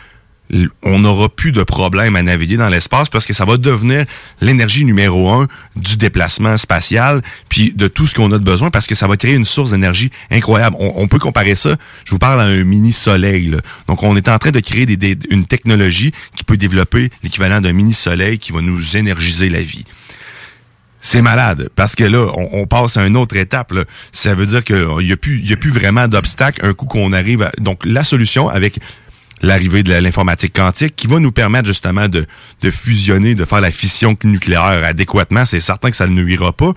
on 0.83 1.01
n'aura 1.01 1.29
plus 1.29 1.53
de 1.53 1.63
problème 1.63 2.17
à 2.17 2.23
naviguer 2.23 2.57
dans 2.57 2.69
l'espace 2.69 3.09
parce 3.09 3.27
que 3.27 3.35
ça 3.35 3.45
va 3.45 3.57
devenir 3.57 4.07
l'énergie 4.41 4.85
numéro 4.85 5.31
un 5.31 5.47
du 5.77 5.97
déplacement 5.97 6.57
spatial, 6.57 7.23
puis 7.49 7.73
de 7.75 7.89
tout 7.89 8.07
ce 8.07 8.15
qu'on 8.15 8.33
a 8.33 8.39
de 8.39 8.45
besoin 8.45 8.71
parce 8.71 8.87
que 8.87 8.95
ça 8.95 9.07
va 9.07 9.17
créer 9.17 9.35
une 9.35 9.45
source 9.45 9.71
d'énergie 9.71 10.11
incroyable. 10.31 10.77
On, 10.79 11.09
peut 11.09 11.19
comparer 11.19 11.55
ça, 11.55 11.77
je 12.05 12.11
vous 12.11 12.19
parle 12.19 12.41
à 12.41 12.45
un 12.45 12.65
mini-soleil. 12.65 13.57
Donc 13.87 14.03
on 14.03 14.17
est 14.17 14.29
en 14.29 14.39
train 14.39 14.51
de 14.51 14.61
créer 14.61 14.87
une 15.31 15.45
technologie 15.45 16.13
qui 16.35 16.45
peut 16.45 16.57
développer 16.57 17.11
l'équivalent 17.23 17.61
d'un 17.61 17.73
mini-soleil 17.73 18.39
qui 18.39 18.53
va 18.53 18.61
nous 18.61 18.97
énergiser 18.97 19.49
la 19.49 19.61
vie. 19.61 19.85
C'est 21.01 21.23
malade, 21.23 21.69
parce 21.77 21.95
que 21.95 22.03
là, 22.03 22.27
on, 22.35 22.67
passe 22.67 22.97
à 22.97 23.07
une 23.07 23.17
autre 23.17 23.37
étape. 23.37 23.73
Ça 24.11 24.35
veut 24.35 24.47
dire 24.47 24.65
qu'il 24.65 24.77
n'y 24.77 25.13
a, 25.13 25.15
a 25.15 25.57
plus 25.57 25.71
vraiment 25.71 26.09
d'obstacle 26.09 26.67
un 26.67 26.73
coup 26.73 26.87
qu'on 26.87 27.13
arrive 27.13 27.43
à... 27.43 27.53
Donc, 27.59 27.85
la 27.85 28.03
solution 28.03 28.49
avec 28.49 28.81
l'arrivée 29.43 29.83
de 29.83 29.93
l'informatique 29.95 30.55
quantique 30.55 30.97
qui 30.97 31.07
va 31.07 31.19
nous 31.21 31.33
permettre 31.33 31.67
justement 31.67 32.09
de, 32.09 32.27
de 32.63 32.71
fusionner, 32.71 33.35
de 33.35 33.45
faire 33.45 33.61
la 33.61 33.71
fission 33.71 34.17
nucléaire 34.25 34.83
adéquatement, 34.85 35.45
c'est 35.45 35.61
certain 35.61 35.91
que 35.91 35.97
ça 35.97 36.07
ne 36.07 36.23
nuira 36.23 36.53
pas. 36.53 36.73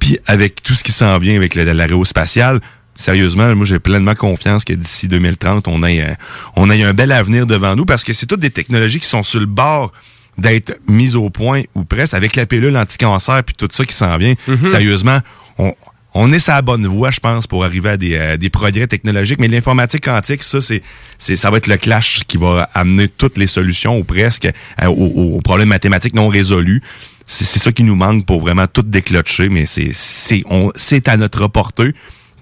Puis 0.00 0.18
avec 0.26 0.62
tout 0.62 0.74
ce 0.74 0.82
qui 0.84 0.92
s'en 0.92 1.16
vient 1.18 1.36
avec 1.36 1.54
le- 1.54 1.64
l'aérospatial, 1.72 2.60
sérieusement, 2.96 3.54
moi 3.56 3.64
j'ai 3.66 3.78
pleinement 3.78 4.14
confiance 4.14 4.64
que 4.64 4.72
d'ici 4.72 5.08
2030, 5.08 5.66
on 5.68 5.82
ait, 5.84 6.02
euh, 6.02 6.14
on 6.56 6.70
ait 6.70 6.82
un 6.82 6.92
bel 6.92 7.10
avenir 7.12 7.46
devant 7.46 7.74
nous 7.76 7.84
parce 7.84 8.04
que 8.04 8.12
c'est 8.12 8.26
toutes 8.26 8.40
des 8.40 8.50
technologies 8.50 9.00
qui 9.00 9.08
sont 9.08 9.22
sur 9.22 9.40
le 9.40 9.46
bord 9.46 9.92
d'être 10.36 10.78
mises 10.88 11.14
au 11.16 11.30
point 11.30 11.62
ou 11.74 11.84
presque 11.84 12.14
avec 12.14 12.34
la 12.36 12.44
pilule 12.44 12.76
anti-cancer 12.76 13.42
puis 13.44 13.54
tout 13.56 13.68
ça 13.72 13.84
qui 13.84 13.94
s'en 13.94 14.16
vient. 14.18 14.34
Sérieusement, 14.66 15.20
on, 15.58 15.72
on 16.14 16.32
est 16.32 16.38
sur 16.38 16.52
la 16.52 16.62
bonne 16.62 16.86
voie, 16.86 17.10
je 17.10 17.20
pense, 17.20 17.46
pour 17.46 17.64
arriver 17.64 17.90
à 17.90 17.96
des, 17.96 18.14
euh, 18.14 18.36
des 18.36 18.48
progrès 18.48 18.86
technologiques. 18.86 19.40
Mais 19.40 19.48
l'informatique 19.48 20.04
quantique, 20.04 20.44
ça, 20.44 20.60
c'est, 20.60 20.80
c'est, 21.18 21.34
ça 21.36 21.50
va 21.50 21.56
être 21.56 21.66
le 21.66 21.76
clash 21.76 22.22
qui 22.28 22.36
va 22.36 22.68
amener 22.72 23.08
toutes 23.08 23.36
les 23.36 23.48
solutions 23.48 23.98
ou 23.98 24.04
presque 24.04 24.46
euh, 24.46 24.86
aux, 24.86 25.36
aux 25.36 25.40
problèmes 25.40 25.68
mathématiques 25.68 26.14
non 26.14 26.28
résolus. 26.28 26.80
C'est, 27.24 27.44
c'est 27.44 27.58
ça 27.58 27.72
qui 27.72 27.82
nous 27.82 27.96
manque 27.96 28.26
pour 28.26 28.40
vraiment 28.40 28.66
tout 28.66 28.82
déclocher, 28.82 29.48
mais 29.48 29.66
c'est, 29.66 29.90
c'est, 29.92 30.44
on, 30.48 30.70
c'est 30.76 31.08
à 31.08 31.16
notre 31.16 31.48
portée. 31.48 31.94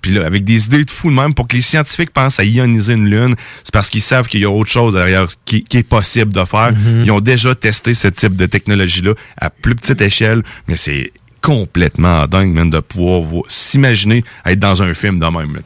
Puis 0.02 0.10
là, 0.10 0.26
avec 0.26 0.42
des 0.42 0.64
idées 0.66 0.84
de 0.84 0.90
fou 0.90 1.10
de 1.10 1.14
même, 1.14 1.32
pour 1.32 1.46
que 1.46 1.54
les 1.54 1.62
scientifiques 1.62 2.10
pensent 2.10 2.40
à 2.40 2.44
ioniser 2.44 2.94
une 2.94 3.08
lune, 3.08 3.36
c'est 3.62 3.72
parce 3.72 3.88
qu'ils 3.88 4.02
savent 4.02 4.26
qu'il 4.26 4.40
y 4.40 4.44
a 4.44 4.50
autre 4.50 4.68
chose 4.68 4.94
derrière 4.94 5.28
qui, 5.44 5.62
qui 5.62 5.76
est 5.78 5.88
possible 5.88 6.32
de 6.32 6.44
faire. 6.44 6.74
Ils 7.04 7.10
ont 7.12 7.20
déjà 7.20 7.54
testé 7.54 7.94
ce 7.94 8.08
type 8.08 8.34
de 8.34 8.46
technologie-là 8.46 9.14
à 9.36 9.48
plus 9.48 9.76
petite 9.76 10.00
échelle, 10.00 10.42
mais 10.66 10.74
c'est 10.74 11.12
complètement 11.42 12.26
dingue, 12.26 12.52
même, 12.52 12.70
de 12.70 12.80
pouvoir 12.80 13.20
vo- 13.20 13.44
s'imaginer 13.48 14.24
être 14.46 14.58
dans 14.58 14.82
un 14.82 14.94
film 14.94 15.18
de 15.20 15.26
même. 15.26 15.54
là. 15.56 15.60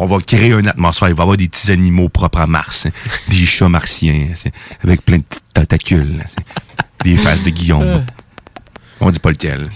On 0.00 0.06
va 0.06 0.18
créer 0.20 0.52
une 0.52 0.68
atmosphère, 0.68 1.08
il 1.08 1.14
va 1.14 1.22
y 1.22 1.24
avoir 1.24 1.36
des 1.36 1.48
petits 1.48 1.70
animaux 1.72 2.08
propres 2.08 2.38
à 2.40 2.46
Mars, 2.46 2.86
hein. 2.86 2.90
des 3.28 3.46
chats 3.46 3.68
martiens, 3.68 4.28
c'est- 4.34 4.52
avec 4.82 5.04
plein 5.04 5.18
de 5.18 5.22
petites 5.22 5.42
tentacules, 5.54 6.24
des 7.04 7.16
faces 7.16 7.42
de 7.42 7.50
Guillaume. 7.50 8.04
On 9.00 9.10
dit 9.10 9.18
pas 9.20 9.30
lequel. 9.30 9.68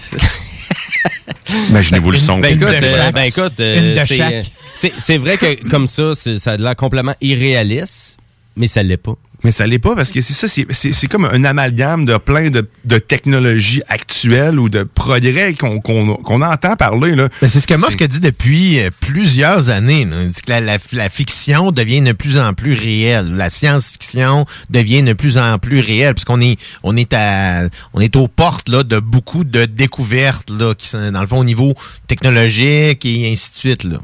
Imaginez-vous 1.69 2.11
le 2.11 2.17
son. 2.17 2.39
Ben 2.39 2.55
écoute, 2.55 2.67
de 2.69 2.85
euh, 2.85 3.11
ben 3.11 3.21
écoute, 3.23 3.59
euh, 3.59 3.95
c'est, 4.05 4.21
euh, 4.21 4.89
c'est 4.97 5.17
vrai 5.17 5.37
que 5.37 5.69
comme 5.69 5.87
ça, 5.87 6.15
c'est- 6.15 6.39
ça 6.39 6.51
a 6.53 6.57
l'air 6.57 6.75
complètement 6.75 7.15
irréaliste, 7.21 8.17
mais 8.55 8.67
ça 8.67 8.81
l'est 8.83 8.97
pas. 8.97 9.15
Mais 9.43 9.51
ça 9.51 9.67
l'est 9.67 9.79
pas 9.79 9.95
parce 9.95 10.11
que 10.11 10.21
c'est 10.21 10.33
ça, 10.33 10.47
c'est- 10.47 10.65
c'est 10.69 10.91
c'est 10.93 11.07
comme 11.07 11.25
un 11.25 11.43
amalgame 11.43 12.05
de 12.05 12.15
plein 12.17 12.49
de, 12.49 12.67
de 12.85 12.97
technologies 12.97 13.81
actuelles 13.89 14.57
ou 14.59 14.69
de 14.69 14.83
progrès 14.83 15.53
qu'on 15.53 15.81
qu'on 15.81 16.15
qu'on 16.15 16.41
entend 16.41 16.75
parler. 16.75 17.13
Là. 17.15 17.27
Ben, 17.41 17.49
c'est 17.49 17.59
ce 17.59 17.67
que 17.67 17.73
Musk 17.73 18.01
a 18.01 18.07
dit 18.07 18.19
depuis 18.21 18.79
euh, 18.79 18.89
plusieurs 19.01 19.69
années. 19.69 20.05
là. 20.05 20.23
Il 20.23 20.29
dit 20.29 20.41
que 20.41 20.49
la, 20.49 20.61
la- 20.61 20.77
la 20.93 21.09
fiction 21.09 21.71
devient 21.71 22.01
de 22.01 22.13
plus 22.13 22.37
en 22.37 22.53
plus 22.53 22.73
réelle. 22.73 23.33
La 23.35 23.49
science-fiction 23.49 24.45
devient 24.69 25.03
de 25.03 25.13
plus 25.13 25.37
en 25.37 25.59
plus 25.59 25.79
réelle. 25.81 26.13
Parce 26.13 26.25
qu'on 26.25 26.39
est, 26.41 26.57
on 26.83 26.95
est 26.95 27.11
à, 27.13 27.63
on 27.93 27.99
est 28.01 28.15
aux 28.15 28.27
portes 28.27 28.69
là, 28.69 28.83
de 28.83 28.99
beaucoup 28.99 29.43
de 29.43 29.65
découvertes 29.65 30.49
là, 30.51 30.73
qui 30.73 30.87
sont 30.87 31.11
dans 31.11 31.21
le 31.21 31.27
fond 31.27 31.39
au 31.39 31.43
niveau 31.43 31.73
technologique 32.07 33.05
et 33.05 33.31
ainsi 33.31 33.51
de 33.51 33.55
suite. 33.55 33.83
Là. 33.83 33.97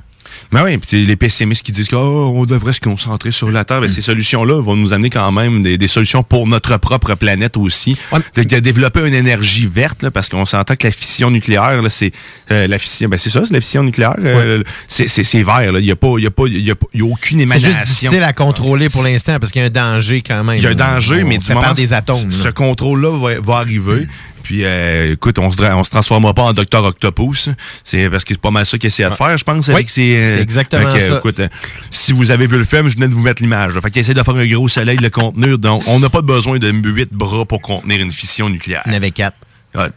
Mais 0.51 0.61
oui, 0.61 0.77
puis 0.77 0.87
c'est 0.91 0.97
les 0.97 1.15
pessimistes 1.15 1.63
qui 1.63 1.71
disent 1.71 1.89
qu'on 1.89 2.45
devrait 2.45 2.73
se 2.73 2.79
concentrer 2.79 3.31
sur 3.31 3.51
la 3.51 3.65
Terre. 3.65 3.81
Ben, 3.81 3.89
ces 3.89 4.01
solutions-là 4.01 4.61
vont 4.61 4.75
nous 4.75 4.93
amener 4.93 5.09
quand 5.09 5.31
même 5.31 5.61
des, 5.61 5.77
des 5.77 5.87
solutions 5.87 6.23
pour 6.23 6.47
notre 6.47 6.77
propre 6.77 7.15
planète 7.15 7.57
aussi. 7.57 7.97
De, 8.35 8.43
de 8.43 8.59
développer 8.59 9.07
une 9.07 9.13
énergie 9.13 9.67
verte, 9.71 10.03
là, 10.03 10.11
parce 10.11 10.29
qu'on 10.29 10.45
s'entend 10.45 10.75
que 10.75 10.87
la 10.87 10.91
fission 10.91 11.31
nucléaire, 11.31 11.81
c'est 11.89 12.11
euh, 12.51 12.67
la 12.67 12.77
fission. 12.77 13.09
Ben 13.09 13.17
c'est 13.17 13.29
ça, 13.29 13.41
c'est 13.45 13.53
la 13.53 13.61
fission 13.61 13.83
nucléaire. 13.83 14.15
euh, 14.19 14.63
c'est 14.87 15.07
c'est- 15.07 15.23
c'est 15.23 15.43
vert. 15.43 15.71
Il 15.77 15.85
y 15.85 15.91
a 15.91 15.95
pas, 15.95 16.13
il 16.17 16.23
y 16.23 16.27
a 16.27 16.31
pas, 16.31 16.43
il 16.47 16.59
y 16.65 16.71
a, 16.71 16.75
y 16.93 17.01
aucune 17.01 17.39
C'est 17.39 17.43
émanation. 17.43 17.69
juste 17.71 17.85
difficile 17.85 18.23
à 18.23 18.33
contrôler 18.33 18.89
pour 18.89 19.03
l'instant 19.03 19.37
parce 19.39 19.51
qu'il 19.51 19.61
y 19.61 19.63
a 19.63 19.67
un 19.67 19.69
danger 19.69 20.21
quand 20.21 20.43
même. 20.43 20.57
Il 20.57 20.63
y 20.63 20.67
a 20.67 20.69
un 20.71 20.75
danger, 20.75 21.23
On 21.23 21.27
mais 21.27 21.37
du 21.37 21.45
sépare 21.45 21.61
moment 21.63 21.73
des 21.73 21.93
atomes. 21.93 22.31
ce 22.31 22.45
là. 22.45 22.51
contrôle-là 22.51 23.17
va, 23.17 23.39
va 23.39 23.55
arriver. 23.57 24.07
Puis, 24.49 24.65
euh, 24.65 25.13
écoute, 25.13 25.37
on 25.37 25.51
se, 25.51 25.61
on 25.61 25.83
se 25.83 25.91
transformera 25.91 26.33
pas 26.33 26.41
en 26.41 26.53
Docteur 26.53 26.83
Octopus. 26.83 27.49
C'est 27.83 28.09
parce 28.09 28.23
que 28.23 28.33
c'est 28.33 28.41
pas 28.41 28.49
mal 28.49 28.65
ça 28.65 28.79
qu'il 28.79 28.87
essaie 28.87 29.07
de 29.07 29.13
faire, 29.13 29.37
je 29.37 29.43
pense. 29.43 29.67
Oui, 29.67 29.85
ses, 29.87 30.15
euh, 30.17 30.35
c'est 30.37 30.41
exactement 30.41 30.91
fait 30.91 30.97
que, 30.97 31.05
ça. 31.05 31.17
Écoute, 31.17 31.39
euh, 31.39 31.47
si 31.91 32.13
vous 32.13 32.31
avez 32.31 32.47
vu 32.47 32.57
le 32.57 32.65
film, 32.65 32.87
je 32.87 32.95
venais 32.95 33.07
de 33.07 33.13
vous 33.13 33.21
mettre 33.21 33.43
l'image. 33.43 33.79
Fait 33.79 33.91
qu'il 33.91 33.99
essaie 33.99 34.15
de 34.15 34.23
faire 34.23 34.33
un 34.35 34.47
gros 34.47 34.67
soleil, 34.67 34.97
le 34.97 35.11
contenir. 35.11 35.59
Donc, 35.59 35.83
on 35.85 35.99
n'a 35.99 36.09
pas 36.09 36.23
besoin 36.23 36.57
de 36.57 36.71
huit 36.71 37.13
bras 37.13 37.45
pour 37.45 37.61
contenir 37.61 38.01
une 38.01 38.11
fission 38.11 38.49
nucléaire. 38.49 38.81
Il 38.87 38.91
y 38.91 38.95
en 38.95 38.97
avait 38.97 39.11
quatre. 39.11 39.37
Ouais. 39.75 39.89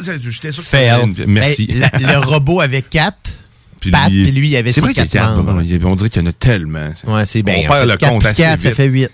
C'est- 0.00 0.18
J'étais 0.30 0.50
sûr 0.50 0.62
que 0.62 0.68
c'était 0.70 1.26
Merci. 1.26 1.66
Hey, 1.70 1.84
la- 2.00 2.14
le 2.14 2.18
robot 2.18 2.62
avait 2.62 2.80
quatre 2.80 3.30
Puis 3.80 3.90
pattes, 3.90 4.08
puis 4.08 4.30
lui, 4.30 4.48
il 4.48 4.56
avait 4.56 4.72
C'est 4.72 4.76
ses 4.80 4.86
vrai 4.86 4.94
quatre 4.94 5.10
quatre 5.10 5.36
membres. 5.36 5.52
On 5.84 5.94
dirait 5.96 6.08
qu'il 6.08 6.22
y 6.22 6.24
en 6.24 6.28
a 6.28 6.32
tellement. 6.32 6.94
Ouais, 7.06 7.26
c'est 7.26 7.42
bien. 7.42 7.56
On 7.58 7.68
perd 7.68 7.90
le 7.90 7.98
compte 7.98 8.24
assez 8.24 8.42
ça 8.42 8.56
vite. 8.56 8.72
fait 8.74 8.86
8. 8.86 9.10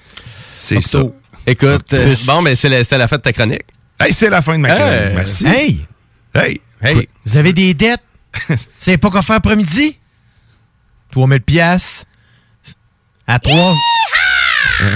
C'est 0.57 0.81
ça. 0.83 1.01
Écoute, 1.49 1.93
euh, 1.95 2.15
bon, 2.27 2.43
ben 2.43 2.55
c'est 2.55 2.69
la, 2.69 2.85
c'était 2.85 2.99
la 2.99 3.09
fin 3.09 3.17
de 3.17 3.23
ta 3.23 3.33
chronique. 3.33 3.63
Hey, 4.01 4.13
c'est 4.13 4.31
la 4.31 4.43
fin 4.43 4.55
de 4.55 4.59
ma 4.63 4.69
Hey. 4.71 4.77
chronique. 4.77 5.15
Merci. 5.15 5.47
Hey! 5.47 5.87
Hey! 6.35 6.61
Hey! 6.81 7.09
Vous 7.25 7.37
avez 7.37 7.53
des 7.53 7.75
dettes? 7.75 8.03
Vous 8.49 8.57
savez 8.79 8.99
pas 8.99 9.11
quoi 9.11 9.23
faire 9.23 9.37
après-midi? 9.37 9.99
3000 11.11 11.41
piastres. 11.41 12.05
À 13.27 13.39
3... 13.39 13.75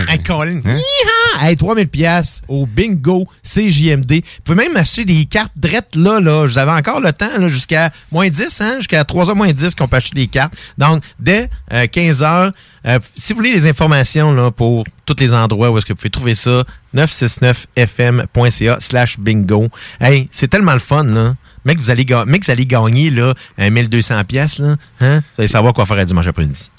Hey, 0.08 0.22
Colin. 0.22 0.60
Yeehaw! 0.64 1.40
hey, 1.40 1.56
3000 1.56 1.88
pièces 1.88 2.42
au 2.46 2.66
bingo 2.66 3.26
CJMD. 3.42 4.12
Vous 4.12 4.42
pouvez 4.44 4.68
même 4.68 4.76
acheter 4.76 5.04
des 5.04 5.24
cartes 5.24 5.52
drettes 5.56 5.96
là, 5.96 6.20
là. 6.20 6.46
Vous 6.46 6.56
avez 6.58 6.70
encore 6.70 7.00
le 7.00 7.12
temps, 7.12 7.36
là, 7.36 7.48
jusqu'à 7.48 7.90
moins 8.12 8.28
10, 8.28 8.60
hein, 8.60 8.74
jusqu'à 8.78 9.02
3h 9.02 9.34
moins 9.34 9.52
10 9.52 9.74
qu'on 9.74 9.88
peut 9.88 9.96
acheter 9.96 10.14
des 10.14 10.28
cartes. 10.28 10.54
Donc, 10.78 11.02
dès 11.18 11.50
15h, 11.72 12.52
euh, 12.86 12.98
si 13.16 13.32
vous 13.32 13.38
voulez 13.38 13.52
les 13.52 13.66
informations 13.66 14.32
là, 14.32 14.52
pour 14.52 14.84
tous 15.04 15.16
les 15.18 15.34
endroits 15.34 15.70
où 15.70 15.78
est-ce 15.78 15.86
que 15.86 15.92
vous 15.92 15.96
pouvez 15.96 16.10
trouver 16.10 16.34
ça, 16.36 16.64
969fm.ca 16.94 18.76
slash 18.80 19.18
bingo. 19.18 19.68
Hey, 20.00 20.28
c'est 20.32 20.48
tellement 20.48 20.74
le 20.74 20.78
fun, 20.78 21.04
là. 21.04 21.34
Mec, 21.64 21.78
vous 21.78 21.90
allez, 21.90 22.04
vous 22.04 22.50
allez 22.50 22.66
gagner 22.66 23.10
là, 23.10 23.34
1200 23.58 24.24
pièces 24.24 24.58
là. 24.58 24.74
Hein? 25.00 25.20
Vous 25.34 25.42
allez 25.42 25.48
savoir 25.48 25.72
quoi 25.72 25.86
faire 25.86 26.04
dimanche 26.04 26.26
après-midi. 26.26 26.70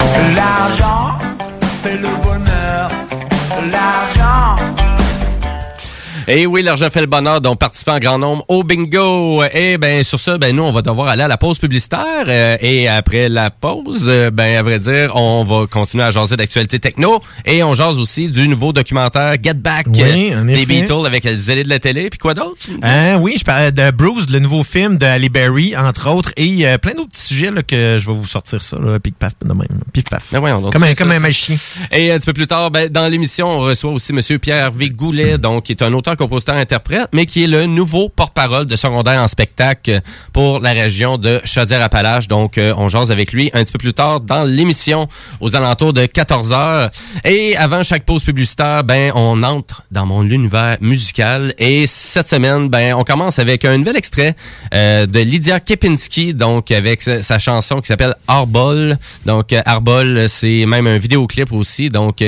Et 6.28 6.46
oui, 6.46 6.62
l'argent 6.62 6.88
fait 6.90 7.00
le 7.00 7.06
bonheur, 7.06 7.40
donc 7.40 7.58
participer 7.58 7.90
en 7.92 7.98
grand 7.98 8.18
nombre 8.18 8.44
au 8.48 8.62
bingo. 8.64 9.42
Et 9.52 9.76
ben 9.78 10.02
sur 10.02 10.18
ça, 10.20 10.38
ben 10.38 10.54
nous 10.54 10.62
on 10.62 10.72
va 10.72 10.82
devoir 10.82 11.08
aller 11.08 11.22
à 11.22 11.28
la 11.28 11.36
pause 11.36 11.58
publicitaire. 11.58 12.24
euh, 12.28 12.56
et 12.60 12.88
après 12.88 13.28
la 13.28 13.50
pause, 13.50 14.06
euh, 14.08 14.30
ben 14.30 14.56
à 14.56 14.62
vrai 14.62 14.78
dire, 14.78 15.14
on 15.16 15.44
va 15.44 15.66
continuer 15.66 16.04
à 16.04 16.10
jaser 16.10 16.36
d'actualité 16.36 16.78
techno 16.78 17.18
et 17.44 17.62
on 17.62 17.74
jase 17.74 17.98
aussi 17.98 18.30
du 18.30 18.48
nouveau 18.48 18.72
documentaire 18.72 19.36
Get 19.42 19.54
Back 19.54 19.86
Oui, 19.88 20.32
euh, 20.32 20.44
des. 20.44 20.64
Beatles 20.64 21.06
avec 21.06 21.24
les 21.24 21.34
zélés 21.34 21.64
de 21.64 21.68
la 21.68 21.78
télé. 21.78 22.08
Puis 22.10 22.18
quoi 22.18 22.32
d'autre 22.34 22.56
Hein, 22.82 23.16
oui, 23.20 23.34
je 23.38 23.44
parlais 23.44 23.70
de 23.72 23.90
Bruce, 23.90 24.30
le 24.30 24.38
nouveau 24.38 24.62
film 24.64 24.96
de 24.96 25.04
Halle 25.04 25.28
Berry, 25.28 25.76
entre 25.76 26.10
autres, 26.10 26.30
et 26.36 26.66
euh, 26.66 26.78
plein 26.78 26.92
d'autres 26.94 27.10
petits 27.10 27.22
sujets 27.26 27.50
là, 27.50 27.62
que 27.62 27.98
je 28.00 28.06
vais 28.08 28.14
vous 28.16 28.26
sortir 28.26 28.62
ça, 28.62 28.78
là, 28.78 28.98
pic 28.98 29.14
paf, 29.18 29.32
de 29.44 29.52
même, 29.52 29.66
pif 29.92 30.04
paf. 30.04 30.22
Ben 30.32 30.40
voyons 30.40 30.60
donc, 30.62 30.72
comme 30.72 30.82
un, 30.84 30.94
comme 30.94 31.10
ça, 31.10 31.16
un 31.16 31.20
magicien. 31.20 31.56
Et 31.92 32.10
un 32.12 32.16
petit 32.18 32.26
peu 32.26 32.32
plus 32.32 32.46
tard, 32.46 32.70
ben, 32.70 32.88
dans 32.88 33.08
l'émission, 33.08 33.48
on 33.50 33.60
reçoit 33.60 33.90
aussi 33.92 34.12
Monsieur 34.12 34.38
Pierre 34.38 34.70
V. 34.70 34.88
Goulet, 34.90 35.38
donc 35.38 35.64
qui 35.64 35.72
est 35.72 35.82
un 35.82 35.92
auteur, 35.92 36.13
compositeur, 36.16 36.56
interprète, 36.56 37.08
mais 37.12 37.26
qui 37.26 37.44
est 37.44 37.46
le 37.46 37.66
nouveau 37.66 38.08
porte-parole 38.08 38.66
de 38.66 38.76
secondaire 38.76 39.20
en 39.20 39.28
spectacle 39.28 40.00
pour 40.32 40.60
la 40.60 40.72
région 40.72 41.18
de 41.18 41.40
Chaudière-Appalaches. 41.44 42.28
Donc, 42.28 42.58
euh, 42.58 42.74
on 42.76 42.88
jase 42.88 43.10
avec 43.10 43.32
lui 43.32 43.50
un 43.54 43.62
petit 43.62 43.72
peu 43.72 43.78
plus 43.78 43.92
tard 43.92 44.20
dans 44.20 44.44
l'émission, 44.44 45.08
aux 45.40 45.56
alentours 45.56 45.92
de 45.92 46.06
14 46.06 46.52
heures. 46.52 46.90
Et 47.24 47.56
avant 47.56 47.82
chaque 47.82 48.04
pause 48.04 48.24
publicitaire, 48.24 48.84
ben, 48.84 49.12
on 49.14 49.42
entre 49.42 49.82
dans 49.90 50.06
mon 50.06 50.22
univers 50.22 50.76
musical. 50.80 51.54
Et 51.58 51.86
cette 51.86 52.28
semaine, 52.28 52.68
ben, 52.68 52.94
on 52.94 53.04
commence 53.04 53.38
avec 53.38 53.64
un 53.64 53.78
nouvel 53.78 53.96
extrait 53.96 54.34
euh, 54.74 55.06
de 55.06 55.20
Lydia 55.20 55.60
Kepinski, 55.60 56.34
donc 56.34 56.70
avec 56.70 57.02
sa, 57.02 57.38
chanson 57.38 57.80
qui 57.80 57.88
s'appelle 57.88 58.14
Arbol. 58.26 58.96
Donc, 59.26 59.52
euh, 59.52 59.62
Arbol, 59.64 60.28
c'est 60.28 60.66
même 60.66 60.86
un 60.86 60.98
vidéoclip 60.98 61.52
aussi. 61.52 61.90
Donc, 61.90 62.22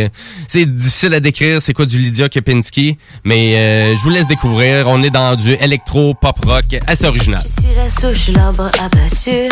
c'est 0.48 0.66
difficile 0.66 1.14
à 1.14 1.20
décrire 1.20 1.62
c'est 1.62 1.72
quoi 1.72 1.86
du 1.86 1.98
Lydia 1.98 2.28
Kepinski, 2.28 2.96
mais 3.24 3.54
euh, 3.76 3.94
je 3.96 4.02
vous 4.02 4.10
laisse 4.10 4.26
découvrir. 4.26 4.86
On 4.88 5.02
est 5.02 5.10
dans 5.10 5.36
du 5.36 5.52
électro 5.52 6.14
pop 6.14 6.36
rock 6.44 6.64
assez 6.86 7.04
original. 7.04 7.42
Je 7.44 7.62
suis 7.62 7.74
la 7.74 7.88
souche, 7.88 8.28
l'arbre 8.34 8.70
abattu. 8.80 9.48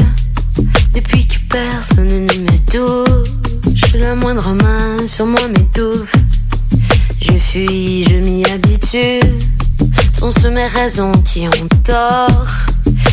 Depuis 0.94 1.26
que 1.26 1.36
personne 1.50 2.06
ne 2.06 2.20
me 2.20 2.58
touche, 2.70 3.94
la 3.94 4.14
moindre 4.14 4.54
main 4.54 5.06
sur 5.06 5.26
moi 5.26 5.40
m'étouffe. 5.48 6.14
Je 7.20 7.32
fuis, 7.32 8.04
je 8.04 8.16
m'y 8.16 8.44
habitue. 8.46 9.20
Sont 10.18 10.30
ce 10.30 10.48
mes 10.48 10.66
raisons 10.66 11.12
qui 11.24 11.46
ont 11.46 11.68
tort. 11.84 12.46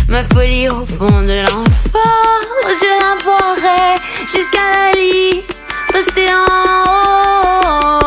Ma 0.08 0.24
folie 0.24 0.70
au 0.70 0.86
fond 0.86 1.22
de 1.22 1.42
l'enfant, 1.42 2.00
je 2.80 2.90
la 3.02 3.24
boirai 3.24 4.00
jusqu'à 4.22 4.66
la 4.74 4.92
lit, 5.00 5.42
en 6.28 7.98
haut 7.98 8.01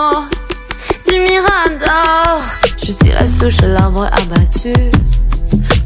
à 3.44 3.66
l'arbre 3.66 4.08
abattu. 4.10 4.72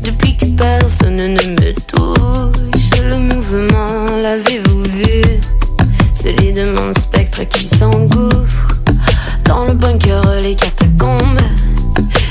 Depuis 0.05 0.37
que 0.37 0.45
personne 0.45 1.17
ne 1.17 1.43
me 1.43 1.73
touche, 1.89 3.01
le 3.03 3.17
mouvement, 3.17 4.17
l'avez-vous 4.23 4.85
vu 4.85 5.23
Celui 6.15 6.53
de 6.53 6.67
mon 6.71 6.95
spectre 6.95 7.43
qui 7.49 7.67
s'engouffre 7.67 8.77
dans 9.45 9.65
le 9.67 9.73
bunker, 9.75 10.23
les 10.41 10.55
catacombes. 10.55 11.41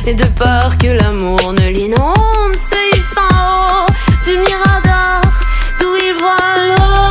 Et 0.06 0.13
de 0.13 0.24
peur 0.24 0.78
que 0.78 0.88
l'amour 0.88 1.52
ne 1.52 1.72
l'inonde, 1.72 2.56
c'est 2.70 3.20
en 3.20 3.84
haut 3.84 3.92
du 4.24 4.38
mirador 4.38 5.22
d'où 5.82 5.94
il 6.08 6.13
voit 6.18 6.56
l'eau 6.70 7.04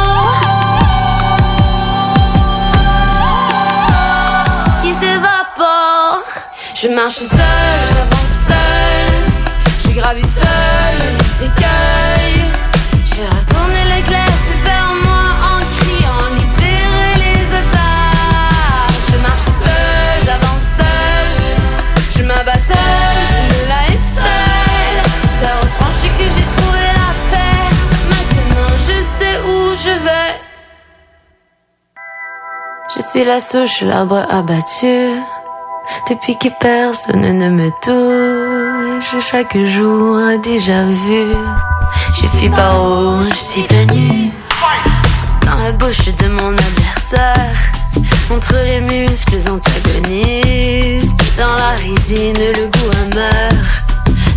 qui 4.80 4.94
s'évapore. 5.04 6.24
Je 6.74 6.88
marche 6.88 7.16
seul, 7.16 7.85
suis 33.16 33.24
la 33.24 33.40
souche, 33.40 33.80
l'arbre 33.80 34.26
abattu. 34.28 34.94
Depuis 36.10 36.36
que 36.36 36.48
personne 36.60 37.38
ne 37.38 37.48
me 37.48 37.70
touche, 37.82 39.24
chaque 39.30 39.56
jour 39.56 40.18
déjà 40.42 40.84
vu. 40.84 41.24
Je 42.14 42.36
suis 42.36 42.50
par 42.50 42.74
où 42.84 43.24
je 43.24 43.34
suis 43.34 43.62
venu. 43.70 44.32
Dans 45.46 45.56
la 45.56 45.72
bouche 45.72 46.04
de 46.04 46.28
mon 46.28 46.52
adversaire, 46.68 47.56
entre 48.30 48.56
les 48.66 48.80
muscles 48.80 49.48
antagonistes. 49.48 51.16
Dans 51.38 51.56
la 51.56 51.70
résine, 51.70 52.36
le 52.58 52.66
goût 52.66 52.90
amer 53.02 53.52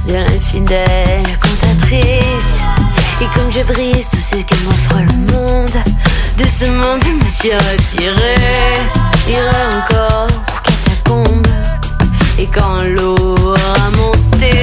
de 0.07 0.13
l'infidèle 0.13 1.27
cantatrice. 1.41 2.55
Et 3.21 3.27
comme 3.35 3.51
je 3.51 3.63
brise 3.73 4.07
tout 4.09 4.23
ce 4.31 4.37
que 4.37 4.55
m'offre 4.63 4.99
le 4.99 5.33
monde, 5.33 5.83
de 6.39 6.45
ce 6.59 6.65
monde 6.71 7.01
je 7.05 7.11
me 7.11 7.29
suis 7.29 7.53
retiré. 7.53 8.35
Irai 9.27 9.63
encore 9.77 10.27
pour 10.47 10.61
catacombes. 10.61 11.47
Et 12.37 12.47
quand 12.47 12.79
l'eau 12.95 13.17
aura 13.17 13.89
monté, 13.91 14.53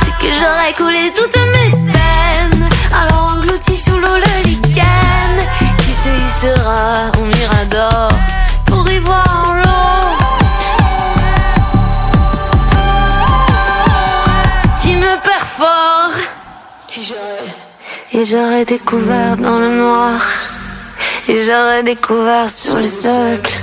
c'est 0.00 0.14
que 0.20 0.28
j'aurai 0.38 0.72
coulé 0.76 1.12
toutes 1.16 1.38
mes 1.54 1.70
peines. 1.92 2.68
Alors 2.92 3.34
englouti 3.36 3.76
sous 3.76 3.98
l'eau 3.98 4.16
le 4.26 4.34
lichen 4.48 5.36
qui 5.78 5.92
se 6.02 6.10
hissera 6.24 7.10
au 7.20 7.24
mirador 7.24 8.08
pour 8.66 8.90
y 8.90 8.98
voir 8.98 9.54
l'eau 9.62 10.16
qui 14.82 14.96
me 14.96 15.14
perfore. 15.22 16.14
Et 16.96 17.02
j'aurais- 17.02 17.54
Et 18.20 18.24
j'aurais 18.24 18.64
découvert 18.64 19.36
dans 19.36 19.58
le 19.58 19.70
noir. 19.82 20.20
Et 21.26 21.42
j'aurais 21.42 21.82
découvert 21.82 22.50
sur 22.50 22.76
le 22.76 22.86
socle. 22.86 23.58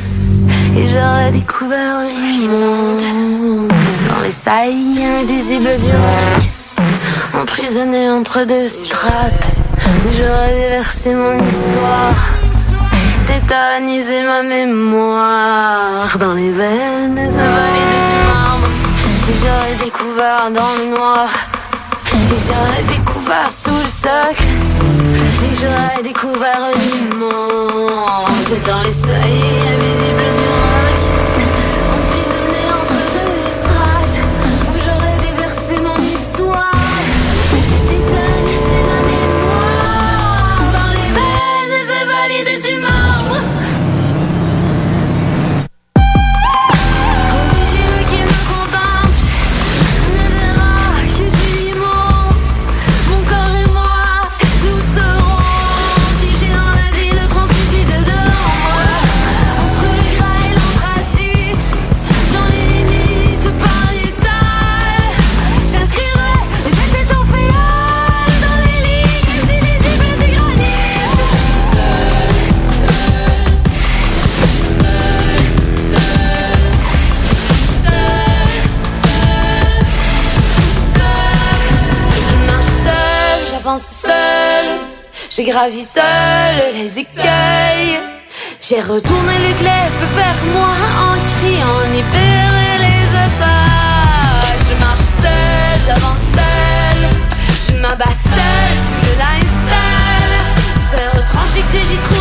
Et 0.75 0.87
j'aurais 0.87 1.31
découvert 1.31 1.99
le 2.01 2.47
monde 2.47 3.71
dans 4.09 4.19
les 4.23 4.31
saillies 4.31 5.03
invisibles 5.03 5.69
du 5.77 5.91
roc. 5.91 7.39
Emprisonné 7.39 8.09
entre 8.09 8.45
deux 8.45 8.67
strates. 8.67 9.51
J'aurais 10.17 10.55
déversé 10.55 11.13
mon 11.13 11.47
histoire. 11.47 12.15
Tétanisé 13.27 14.23
ma 14.23 14.41
mémoire 14.41 16.17
dans 16.17 16.33
les 16.33 16.51
veines 16.51 17.19
invalides 17.19 18.01
du 18.09 18.19
marbre. 18.27 18.67
Et 19.29 19.33
j'aurais 19.39 19.85
découvert 19.85 20.49
dans 20.51 20.73
le 20.79 20.95
noir. 20.97 21.29
Et 22.13 22.39
j'aurais 22.47 22.83
découvert 22.87 23.51
sous 23.51 23.69
le 23.69 23.87
socle. 23.87 24.60
J'aurais 25.53 26.01
découvert 26.03 26.71
du 26.75 27.15
monde. 27.17 27.31
Dans 28.65 28.81
les 28.81 28.91
seuils 28.91 29.43
invisibles 29.73 30.40
Je 85.33 85.43
gravis 85.43 85.85
seule 85.85 86.73
les 86.73 86.99
écueils. 86.99 87.97
J'ai 88.59 88.81
retourné 88.81 89.37
le 89.37 89.53
glaive 89.61 90.01
vers 90.13 90.43
moi 90.51 90.75
en 91.07 91.15
criant 91.39 91.79
libérer 91.93 92.75
les 92.85 93.03
otages. 93.25 94.59
Je 94.67 94.75
marche 94.83 95.07
seule, 95.23 95.79
j'avance 95.87 96.25
seule. 96.35 97.05
Je 97.65 97.73
m'abats 97.79 98.17
seule 98.35 98.77
sous 98.87 99.01
le 99.07 99.13
linceul. 99.23 100.33
C'est 100.91 101.07
retranché 101.17 101.61
que 101.71 101.79
j'ai 101.79 101.99
trouvé 102.07 102.20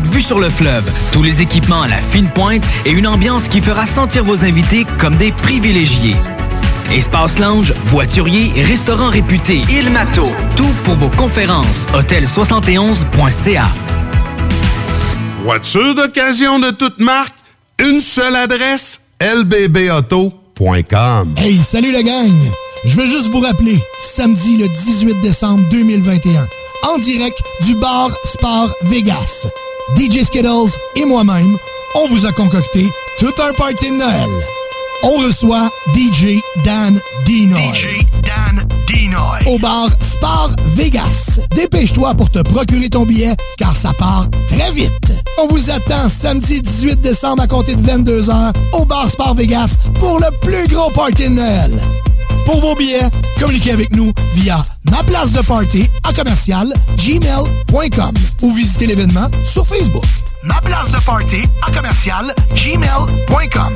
vue 0.07 0.21
sur 0.21 0.39
le 0.39 0.49
fleuve, 0.49 0.89
tous 1.11 1.23
les 1.23 1.41
équipements 1.41 1.81
à 1.81 1.87
la 1.87 2.01
fine 2.01 2.29
pointe 2.29 2.63
et 2.85 2.91
une 2.91 3.07
ambiance 3.07 3.47
qui 3.47 3.61
fera 3.61 3.85
sentir 3.85 4.23
vos 4.23 4.43
invités 4.43 4.85
comme 4.97 5.15
des 5.15 5.31
privilégiés. 5.31 6.15
Espace 6.91 7.39
lounge, 7.39 7.73
voiturier, 7.85 8.51
restaurant 8.63 9.09
réputé, 9.09 9.61
Il 9.69 9.91
Mato, 9.91 10.29
tout 10.57 10.73
pour 10.83 10.95
vos 10.95 11.09
conférences. 11.09 11.85
Hôtel71.ca. 11.93 13.69
Voiture 15.43 15.95
d'occasion 15.95 16.59
de 16.59 16.71
toute 16.71 16.99
marque, 16.99 17.35
une 17.79 18.01
seule 18.01 18.35
adresse, 18.35 19.07
lbbauto.com. 19.21 20.33
Hey, 21.37 21.57
salut 21.63 21.91
la 21.91 22.03
gang! 22.03 22.29
Je 22.83 22.95
veux 22.95 23.05
juste 23.05 23.27
vous 23.27 23.41
rappeler, 23.41 23.79
samedi 24.01 24.57
le 24.57 24.67
18 24.67 25.21
décembre 25.21 25.63
2021, 25.71 26.47
en 26.89 26.97
direct 26.97 27.37
du 27.65 27.75
bar 27.75 28.09
Sport 28.25 28.69
Vegas. 28.83 29.47
DJ 29.97 30.23
Skittles 30.23 30.71
et 30.95 31.05
moi-même, 31.05 31.57
on 31.95 32.07
vous 32.07 32.25
a 32.25 32.31
concocté 32.31 32.85
tout 33.19 33.33
un 33.41 33.53
party 33.53 33.89
de 33.91 33.95
Noël. 33.95 34.29
On 35.03 35.17
reçoit 35.17 35.69
DJ 35.95 36.39
Dan 36.63 36.99
Dinoy. 37.25 37.73
DJ 37.73 38.05
Dan 38.21 38.65
Dinoy. 38.87 39.39
Au 39.47 39.57
bar 39.59 39.89
Spar 39.99 40.51
Vegas. 40.75 41.39
Dépêche-toi 41.55 42.13
pour 42.13 42.29
te 42.29 42.39
procurer 42.39 42.89
ton 42.89 43.03
billet, 43.03 43.35
car 43.57 43.75
ça 43.75 43.91
part 43.97 44.27
très 44.47 44.71
vite. 44.71 45.13
On 45.39 45.47
vous 45.47 45.69
attend 45.69 46.07
samedi 46.09 46.61
18 46.61 47.01
décembre 47.01 47.43
à 47.43 47.47
compter 47.47 47.75
de 47.75 47.81
22h 47.81 48.53
au 48.73 48.85
bar 48.85 49.09
Spar 49.09 49.33
Vegas 49.33 49.77
pour 49.99 50.19
le 50.19 50.27
plus 50.41 50.67
gros 50.67 50.91
party 50.91 51.23
de 51.23 51.29
Noël. 51.29 51.71
Pour 52.45 52.59
vos 52.59 52.75
billets, 52.75 53.09
communiquez 53.39 53.71
avec 53.71 53.93
nous 53.95 54.11
via 54.35 54.65
ma 54.89 55.03
place 55.03 55.31
de 55.31 55.41
party 55.41 55.89
à 56.03 56.13
commercial 56.13 56.73
gmail.com 56.97 58.13
ou 58.41 58.53
visitez 58.53 58.87
l'événement 58.87 59.29
sur 59.45 59.65
Facebook. 59.65 60.03
Ma 60.43 60.59
place 60.61 60.89
de 60.91 60.99
party 61.05 61.41
à 61.61 61.71
commercial 61.71 62.33
gmail.com. 62.55 63.75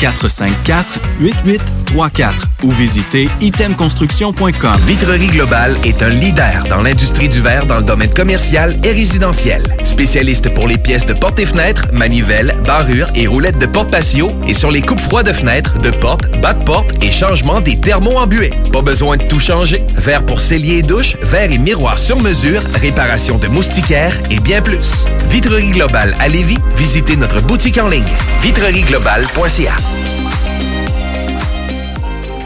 418-454-8834 0.00 2.50
ou 2.62 2.70
visitez 2.70 3.28
itemconstruction.com. 3.40 4.76
Vitrerie 4.86 5.28
Globale 5.28 5.76
est 5.84 6.02
un 6.02 6.08
leader 6.08 6.64
dans 6.68 6.82
l'industrie 6.82 7.28
du 7.28 7.40
verre 7.40 7.66
dans 7.66 7.78
le 7.78 7.84
domaine 7.84 8.12
commercial 8.12 8.74
et 8.84 8.92
résidentiel. 8.92 9.62
Spécialiste 9.84 10.52
pour 10.54 10.66
les 10.66 10.78
pièces 10.78 11.06
de 11.06 11.12
portes 11.12 11.38
et 11.38 11.46
fenêtres, 11.46 11.86
manivelles, 11.92 12.56
barrures 12.64 13.08
et 13.14 13.26
roulettes 13.26 13.58
de 13.58 13.66
porte 13.66 13.90
patio 13.90 14.28
et 14.46 14.54
sur 14.54 14.70
les 14.70 14.82
coupes 14.82 15.00
froides 15.00 15.26
de 15.26 15.32
fenêtres, 15.32 15.78
de 15.78 15.90
portes, 15.90 16.30
bas 16.40 16.54
de 16.54 16.64
porte 16.64 17.04
et 17.04 17.10
changement 17.10 17.60
des 17.60 17.78
thermos 17.78 18.16
embués. 18.16 18.52
Pas 18.72 18.82
besoin 18.82 19.16
de 19.16 19.24
tout 19.24 19.40
changer. 19.40 19.84
Verre 19.96 20.24
pour 20.24 20.40
cellier 20.40 20.78
et 20.78 20.82
douche, 20.82 21.16
verre 21.22 21.52
et 21.52 21.58
miroir 21.58 21.98
sur 21.98 22.18
mesure, 22.20 22.62
réparation 22.80 23.38
de 23.38 23.48
moustiquaires 23.48 24.16
et 24.30 24.38
bien 24.38 24.62
plus. 24.62 25.04
Vitrerie 25.28 25.72
Globale 25.72 26.14
à 26.18 26.28
Lévis, 26.28 26.58
visitez 26.76 27.16
notre 27.16 27.42
boutique 27.42 27.78
en 27.78 27.88
ligne 27.88 28.04
vitrerieglobale.ca. 28.42 29.74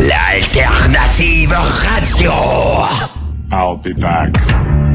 L'alternative 0.00 1.52
radio. 1.84 2.32
I'll 3.52 3.76
be 3.76 3.92
back. 3.92 4.89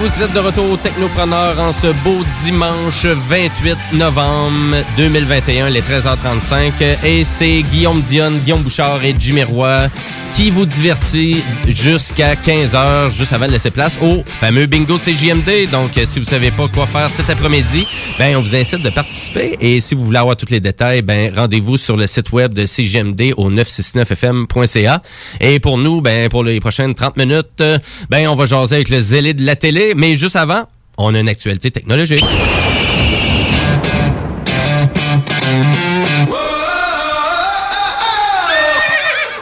Vous 0.00 0.22
êtes 0.22 0.32
de 0.32 0.38
retour 0.38 0.70
au 0.70 0.76
Technopreneur 0.78 1.60
en 1.60 1.72
ce 1.72 1.88
beau 2.02 2.24
dimanche 2.42 3.04
28 3.04 3.76
novembre 3.98 4.78
2021, 4.96 5.68
les 5.68 5.82
13h35. 5.82 6.72
Et 7.04 7.22
c'est 7.22 7.60
Guillaume 7.62 8.00
Dionne, 8.00 8.38
Guillaume 8.38 8.62
Bouchard 8.62 9.04
et 9.04 9.14
Jimmy 9.18 9.42
Roy 9.44 9.88
qui 10.34 10.50
vous 10.50 10.66
divertit 10.66 11.42
jusqu'à 11.68 12.34
15h, 12.34 13.10
juste 13.10 13.32
avant 13.32 13.46
de 13.46 13.52
laisser 13.52 13.70
place 13.70 13.96
au 14.02 14.22
fameux 14.24 14.66
bingo 14.66 14.98
de 14.98 14.98
CJMD. 14.98 15.70
Donc, 15.70 15.96
euh, 15.96 16.04
si 16.04 16.18
vous 16.18 16.24
savez 16.24 16.50
pas 16.50 16.68
quoi 16.68 16.86
faire 16.86 17.10
cet 17.10 17.30
après-midi, 17.30 17.86
ben, 18.18 18.36
on 18.36 18.40
vous 18.40 18.54
incite 18.54 18.82
de 18.82 18.90
participer. 18.90 19.56
Et 19.60 19.80
si 19.80 19.94
vous 19.94 20.04
voulez 20.04 20.18
avoir 20.18 20.36
tous 20.36 20.50
les 20.50 20.60
détails, 20.60 21.02
ben, 21.02 21.32
rendez-vous 21.34 21.76
sur 21.76 21.96
le 21.96 22.06
site 22.06 22.32
web 22.32 22.52
de 22.54 22.66
CJMD 22.66 23.34
au 23.36 23.50
969fm.ca. 23.50 25.02
Et 25.40 25.60
pour 25.60 25.78
nous, 25.78 26.00
ben, 26.00 26.28
pour 26.28 26.44
les 26.44 26.60
prochaines 26.60 26.94
30 26.94 27.16
minutes, 27.16 27.60
euh, 27.60 27.78
ben, 28.08 28.28
on 28.28 28.34
va 28.34 28.46
jaser 28.46 28.76
avec 28.76 28.88
le 28.88 29.00
zélé 29.00 29.34
de 29.34 29.44
la 29.44 29.56
télé. 29.56 29.94
Mais 29.96 30.16
juste 30.16 30.36
avant, 30.36 30.64
on 30.98 31.14
a 31.14 31.20
une 31.20 31.28
actualité 31.28 31.70
technologique. 31.70 32.24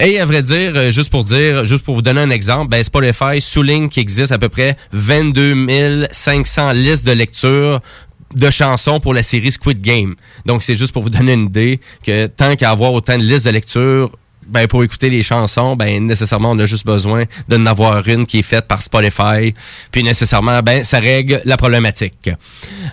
Et 0.00 0.18
à 0.18 0.24
vrai 0.24 0.42
dire, 0.42 0.72
euh, 0.74 0.90
juste 0.90 1.10
pour 1.10 1.24
dire, 1.24 1.64
juste 1.64 1.84
pour 1.84 1.94
vous 1.94 2.02
donner 2.02 2.20
un 2.20 2.30
exemple, 2.30 2.68
ben 2.68 2.82
Spotify 2.82 3.40
souligne 3.40 3.88
qu'il 3.88 4.00
existe 4.00 4.32
à 4.32 4.38
peu 4.38 4.48
près 4.48 4.76
22 4.92 6.08
500 6.10 6.72
listes 6.72 7.06
de 7.06 7.12
lecture 7.12 7.80
de 8.34 8.50
chansons 8.50 9.00
pour 9.00 9.14
la 9.14 9.22
série 9.22 9.52
Squid 9.52 9.80
Game. 9.80 10.14
Donc, 10.44 10.62
c'est 10.62 10.76
juste 10.76 10.92
pour 10.92 11.02
vous 11.02 11.10
donner 11.10 11.34
une 11.34 11.46
idée 11.46 11.80
que 12.04 12.26
tant 12.26 12.56
qu'à 12.56 12.70
avoir 12.70 12.92
autant 12.92 13.16
de 13.16 13.22
listes 13.22 13.46
de 13.46 13.50
lecture, 13.50 14.10
ben, 14.46 14.66
pour 14.66 14.84
écouter 14.84 15.10
les 15.10 15.22
chansons, 15.22 15.76
ben, 15.76 16.06
nécessairement, 16.06 16.50
on 16.50 16.58
a 16.58 16.66
juste 16.66 16.86
besoin 16.86 17.24
d'en 17.48 17.66
avoir 17.66 18.06
une 18.08 18.26
qui 18.26 18.38
est 18.40 18.42
faite 18.42 18.66
par 18.66 18.82
Spotify. 18.82 19.54
Puis, 19.90 20.02
nécessairement, 20.02 20.60
ben, 20.62 20.84
ça 20.84 20.98
règle 20.98 21.40
la 21.44 21.56
problématique. 21.56 22.30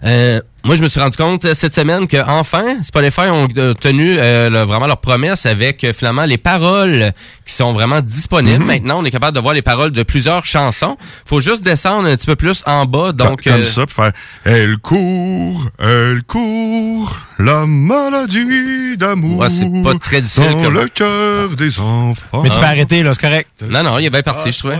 Euh, 0.04 0.42
moi, 0.64 0.76
je 0.76 0.82
me 0.84 0.88
suis 0.88 1.00
rendu 1.00 1.18
compte 1.18 1.44
euh, 1.46 1.54
cette 1.54 1.74
semaine 1.76 2.08
que 2.08 2.18
enfin 2.26 2.82
Spotify 2.82 3.28
ont 3.30 3.48
euh, 3.58 3.74
tenu 3.74 4.16
euh, 4.18 4.50
le- 4.50 4.64
vraiment 4.64 4.88
leur 4.88 4.98
promesse 5.02 5.46
avec 5.46 5.84
euh, 5.84 5.92
finalement 5.94 6.24
les 6.26 6.38
paroles 6.38 7.12
qui 7.46 7.54
sont 7.54 7.74
vraiment 7.74 8.00
disponibles. 8.02 8.64
Maintenant, 8.64 9.02
on 9.02 9.06
est 9.06 9.12
capable 9.12 9.36
de 9.36 9.42
voir 9.42 9.54
les 9.54 9.62
paroles 9.62 9.92
de 9.92 10.04
plusieurs 10.04 10.46
chansons. 10.46 10.98
Faut 11.26 11.40
juste 11.42 11.64
descendre 11.64 12.08
un 12.08 12.16
petit 12.16 12.26
peu 12.28 12.36
plus 12.38 12.64
en 12.66 12.86
bas. 12.86 13.12
Donc, 13.12 13.44
Comme 13.44 13.62
euh, 13.62 13.66
ça, 13.66 13.86
pour 13.86 14.06
faire 14.06 14.14
Elle 14.46 14.78
court, 14.78 15.68
elle 15.80 16.24
court, 16.24 17.18
la 17.40 17.66
maladie 17.66 18.96
d'amour. 18.98 19.40
Ouais, 19.40 19.50
c'est 19.50 19.68
pas 19.84 19.96
très 19.96 20.22
difficile 20.22 20.50
Dans 20.52 20.64
comme- 20.64 20.74
le 20.76 20.88
cœur 20.88 21.50
des 21.50 21.80
enfants. 21.80 22.42
Mais 22.44 22.50
tu 22.50 22.58
peux 22.60 22.64
arrêter, 22.66 23.04
là, 23.04 23.14
c'est 23.14 23.22
correct. 23.22 23.50
Non, 23.70 23.84
non, 23.84 24.00
il 24.00 24.06
est 24.06 24.10
bien 24.10 24.22
parti, 24.22 24.52
je 24.52 24.58
trouvais. 24.60 24.80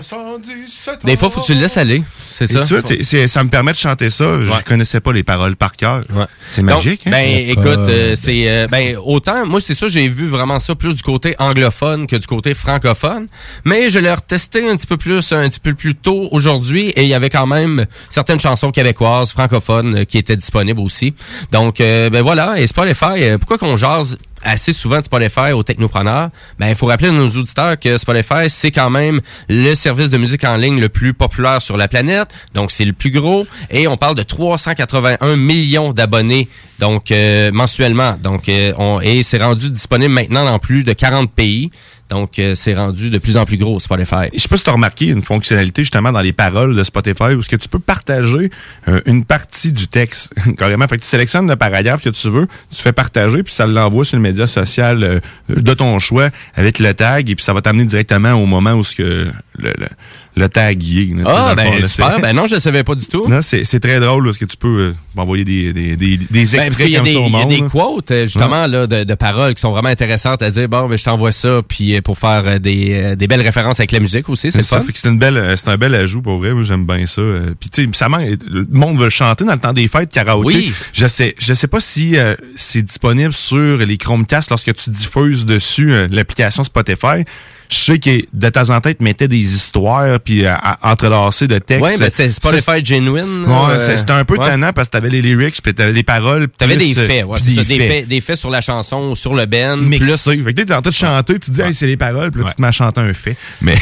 Des 1.04 1.18
fois, 1.18 1.30
faut 1.30 1.42
que 1.42 1.46
tu 1.46 1.54
le 1.56 1.62
laisses 1.62 1.78
aller. 1.78 2.04
C'est 2.36 2.46
Et 2.50 2.54
ça? 2.54 2.62
tu 2.62 2.74
vois, 2.74 2.82
c'est- 2.86 3.04
c'est- 3.04 3.28
ça 3.28 3.44
me 3.44 3.50
permet 3.50 3.72
de 3.74 3.78
chanter 3.78 4.10
ça. 4.10 4.26
Je 4.46 4.64
connaissais 4.64 5.00
pas 5.00 5.12
les 5.12 5.24
paroles 5.24 5.56
par 5.56 5.73
par 5.78 6.04
cœur. 6.04 6.28
C'est 6.50 6.62
Donc, 6.62 6.70
magique. 6.72 7.02
hein? 7.08 7.12
Ben, 7.12 7.50
écoute, 7.50 7.66
Euh, 7.66 8.12
euh, 8.12 8.16
c'est 8.16 8.50
euh, 8.50 8.68
ben 8.70 8.98
autant. 9.04 9.46
Moi, 9.46 9.60
c'est 9.62 9.74
ça, 9.74 9.88
j'ai 9.88 10.08
vu 10.08 10.28
vraiment 10.28 10.60
ça 10.60 10.76
plus 10.76 10.94
du 10.96 11.02
côté 11.04 11.36
anglophone 11.40 12.08
que 12.08 12.16
du 12.16 12.28
côté 12.28 12.54
francophone. 12.54 13.28
Mais 13.66 13.90
je 13.90 14.00
l'ai 14.00 14.12
retesté 14.14 14.68
un 14.70 14.76
petit 14.76 14.88
peu 14.88 14.98
plus, 14.98 15.32
un 15.32 15.48
petit 15.50 15.60
peu 15.60 15.74
plus 15.74 15.96
tôt 15.96 16.28
aujourd'hui, 16.32 16.90
et 16.90 17.04
il 17.04 17.08
y 17.10 17.14
avait 17.14 17.30
quand 17.30 17.48
même 17.48 17.86
certaines 18.10 18.40
chansons 18.40 18.72
québécoises, 18.72 19.32
francophones, 19.32 20.00
euh, 20.00 20.06
qui 20.06 20.18
étaient 20.18 20.38
disponibles 20.38 20.80
aussi. 20.82 21.14
Donc, 21.52 21.82
euh, 21.82 22.10
ben 22.10 22.22
voilà. 22.22 22.60
Et 22.60 22.68
Spotify, 22.68 23.38
pourquoi 23.40 23.58
qu'on 23.58 23.76
jase 23.78 24.18
assez 24.44 24.74
souvent 24.74 25.00
de 25.00 25.04
Spotify 25.04 25.52
aux 25.54 25.64
technopreneurs, 25.64 26.30
ben 26.60 26.70
il 26.70 26.76
faut 26.76 26.86
rappeler 26.86 27.10
à 27.10 27.12
nos 27.12 27.30
auditeurs 27.30 27.80
que 27.80 27.98
Spotify 27.98 28.50
c'est 28.50 28.72
quand 28.72 28.90
même 28.90 29.22
le 29.50 29.76
service 29.76 30.10
de 30.10 30.18
musique 30.18 30.44
en 30.44 30.58
ligne 30.58 30.80
le 30.80 30.90
plus 30.90 31.14
populaire 31.14 31.62
sur 31.62 31.78
la 31.78 31.88
planète, 31.88 32.30
donc 32.54 32.72
c'est 32.72 32.86
le 32.86 32.94
plus 32.94 33.12
gros 33.12 33.46
et 33.70 33.88
on 33.88 33.98
parle 33.98 34.16
de 34.16 34.24
381 34.24 35.36
millions 35.36 35.94
d'abonnés 35.94 36.48
donc 36.80 37.12
euh, 37.12 37.52
mensuellement. 37.54 38.16
Donc 38.22 38.50
euh, 38.50 38.74
on, 38.78 39.00
et 39.00 39.24
c'est 39.24 39.42
rendu 39.42 39.70
disponible 39.70 40.14
maintenant 40.14 40.44
dans 40.44 40.60
plus 40.60 40.84
de 40.84 40.94
40 40.94 41.32
pays. 41.32 41.72
Donc 42.10 42.38
euh, 42.38 42.54
c'est 42.56 42.76
rendu 42.76 43.10
de 43.10 43.18
plus 43.18 43.38
en 43.38 43.46
plus 43.46 43.58
gros 43.58 43.80
Spotify. 43.80 44.30
Je 44.34 44.40
sais 44.40 44.48
pas 44.48 44.58
si 44.58 44.64
tu 44.64 44.70
as 44.70 44.74
remarqué 44.74 45.08
une 45.08 45.22
fonctionnalité 45.22 45.84
justement 45.84 46.12
dans 46.12 46.22
les 46.22 46.34
paroles 46.34 46.76
de 46.76 46.84
Spotify 46.84 47.34
où 47.36 47.42
ce 47.42 47.50
que 47.50 47.56
tu 47.56 47.70
peux 47.70 47.80
partager 47.80 48.52
euh, 48.88 49.02
une 49.06 49.26
partie 49.26 49.74
du 49.74 49.88
texte 49.88 50.34
carrément. 50.58 50.88
Fait 50.88 50.98
que 50.98 51.02
tu 51.02 51.08
sélectionnes 51.08 51.50
le 51.50 51.56
paragraphe 51.56 52.04
que 52.04 52.10
tu 52.10 52.30
veux, 52.30 52.48
tu 52.70 52.82
fais 52.82 52.94
partager 52.94 53.42
puis 53.44 53.54
ça 53.54 53.66
l'envoie 53.66 54.06
sur 54.06 54.18
le 54.18 54.22
média 54.22 54.48
social 54.48 55.04
euh, 55.04 55.20
de 55.50 55.74
ton 55.74 55.98
choix 56.00 56.30
avec 56.56 56.80
le 56.80 56.94
tag 56.94 57.30
et 57.30 57.36
puis 57.36 57.44
ça 57.44 57.54
va 57.54 57.62
t'amener 57.62 57.86
directement 57.86 58.34
au 58.34 58.46
moment 58.46 58.74
où 58.74 58.84
ce 58.84 58.96
que 58.96 59.32
le, 59.58 59.74
le, 59.78 59.88
le 60.36 60.50
tag 60.50 60.82
y 60.84 61.02
est. 61.02 61.16
là, 61.16 61.16
tu 61.16 61.18
sais, 61.18 61.24
dans 61.24 61.30
Ah 61.36 61.56
ben 61.56 61.74
fond, 61.74 61.88
super, 61.88 62.20
ben 62.20 62.34
non, 62.36 62.48
je 62.48 62.56
ne 62.56 62.60
savais 62.60 62.84
pas 62.84 62.96
du 62.96 63.06
tout. 63.06 63.28
Non, 63.28 63.42
c'est 63.42 63.64
c'est 63.66 63.80
très 63.80 64.00
drôle 64.00 64.24
parce 64.26 64.38
que 64.38 64.46
tu 64.46 64.58
peux 64.58 64.80
euh, 64.80 64.94
envoyer 65.16 65.46
des, 65.46 65.74
des, 65.74 65.96
des, 65.96 66.18
des 66.18 66.28
Ben, 66.32 66.42
extraits 66.42 66.96
comme 66.96 67.06
ça 67.06 67.20
au 67.20 67.28
il 67.28 67.32
y 67.34 67.42
a 67.42 67.46
des 67.46 67.62
quotes, 67.62 68.12
euh, 68.12 68.24
justement, 68.26 68.66
là, 68.68 68.88
de, 68.88 69.04
de 69.04 69.14
paroles 69.16 69.54
qui 69.54 69.62
sont 69.62 69.72
vraiment 69.72 69.90
intéressantes 69.90 70.42
à 70.42 70.50
dire, 70.50 70.68
bon, 70.68 70.88
ben, 70.88 70.98
je 70.98 71.04
t'envoie 71.04 71.32
ça, 71.32 71.62
puis 71.68 71.96
euh, 71.96 72.02
pour 72.02 72.18
faire 72.18 72.44
euh, 72.46 72.60
des, 72.60 73.16
des 73.16 73.28
belles 73.28 73.42
références 73.42 73.80
avec 73.80 73.92
la 73.92 74.00
musique 74.00 74.28
aussi, 74.30 74.52
c'est 74.52 74.64
ça, 74.64 74.78
fun. 74.80 74.84
fait 74.86 74.94
que 74.94 75.00
c'est 75.00 75.10
une 75.10 75.20
belle, 75.20 75.54
c'est 75.58 75.70
un 75.70 75.78
bel 75.78 75.94
ajout 75.96 76.22
pour 76.22 76.40
vrai. 76.40 76.54
Moi, 76.54 76.64
j'aime 76.64 76.86
bien 76.86 77.06
ça. 77.06 77.22
Puis 77.60 77.70
tu 77.70 77.84
sais, 77.84 77.90
ça 77.94 78.10
manque- 78.10 78.40
le 78.50 78.66
monde 78.72 78.98
veut 78.98 79.10
chanter 79.10 79.44
dans 79.46 79.54
le 79.54 79.60
temps 79.60 79.74
des 79.74 79.88
fêtes 79.88 80.12
karaoké. 80.12 80.48
Oui. 80.48 80.74
Je 80.94 81.06
sais, 81.08 81.36
je 81.38 81.54
sais 81.54 81.68
pas 81.68 81.80
si 81.80 82.18
euh, 82.18 82.36
c'est 82.56 82.82
disponible 82.82 83.34
sur 83.34 83.78
les 83.78 83.98
Chromecast 83.98 84.50
lorsque 84.50 84.74
tu 84.74 84.90
diffuses 84.90 85.46
dessus 85.46 85.92
euh, 85.92 86.08
l'application 86.10 86.64
Spotify. 86.64 87.24
Je 87.70 87.78
sais 87.78 88.00
que 88.00 88.22
de 88.34 88.50
temps 88.50 88.70
en 88.70 88.82
temps, 88.82 88.90
ils 88.98 89.04
mettaient 89.04 89.28
des 89.28 89.56
histoires 89.56 90.20
puis 90.20 90.46
euh, 90.46 90.54
entrelacées 90.82 91.48
de 91.48 91.60
textes. 91.60 91.84
Ouais, 91.84 91.98
ben, 91.98 92.10
c'était 92.10 92.30
Spotify 92.30 92.84
Genuine. 92.84 93.46
Ouais, 93.46 93.74
euh, 93.74 93.98
c'était 93.98 94.12
un 94.12 94.26
peu 94.26 94.38
tannant 94.38 94.74
parce 94.74 94.88
que 94.88 94.94
t'avais 94.94 95.10
les 95.10 95.22
lyrics 95.22 95.62
puis 95.62 95.74
t'avais 95.74 95.92
les 95.92 96.04
paroles. 96.04 96.48
T'avais 96.50 96.78
des 96.78 96.98
euh, 96.98 97.08
faits, 97.08 97.26
ouais, 97.26 97.40
puis 97.40 97.54
c'est 97.54 97.64
ça, 97.64 97.64
des 97.64 97.80
faits, 97.80 98.08
des 98.08 98.22
faits 98.22 98.38
sur 98.38 98.50
la 98.50 98.62
chanson 98.62 99.12
ou 99.12 99.16
sur 99.16 99.34
le 99.34 99.46
band. 99.46 99.78
Plus, 99.78 100.18
Fait 100.18 100.54
que 100.54 100.62
t'es 100.62 100.74
en 100.74 100.82
train 100.82 100.90
de 100.90 100.96
chanter, 100.96 101.34
tu 101.34 101.40
te 101.40 101.52
dis, 101.52 101.62
hey, 101.62 101.74
c'est 101.74 101.88
les 101.88 101.98
paroles, 101.98 102.32
puis 102.32 102.42
là, 102.42 102.50
tu 102.50 102.56
te 102.56 102.62
mets 102.62 102.68
à 102.68 102.72
chanter 102.72 103.02
un 103.02 103.14
fait. 103.14 103.36
Mais 103.62 103.76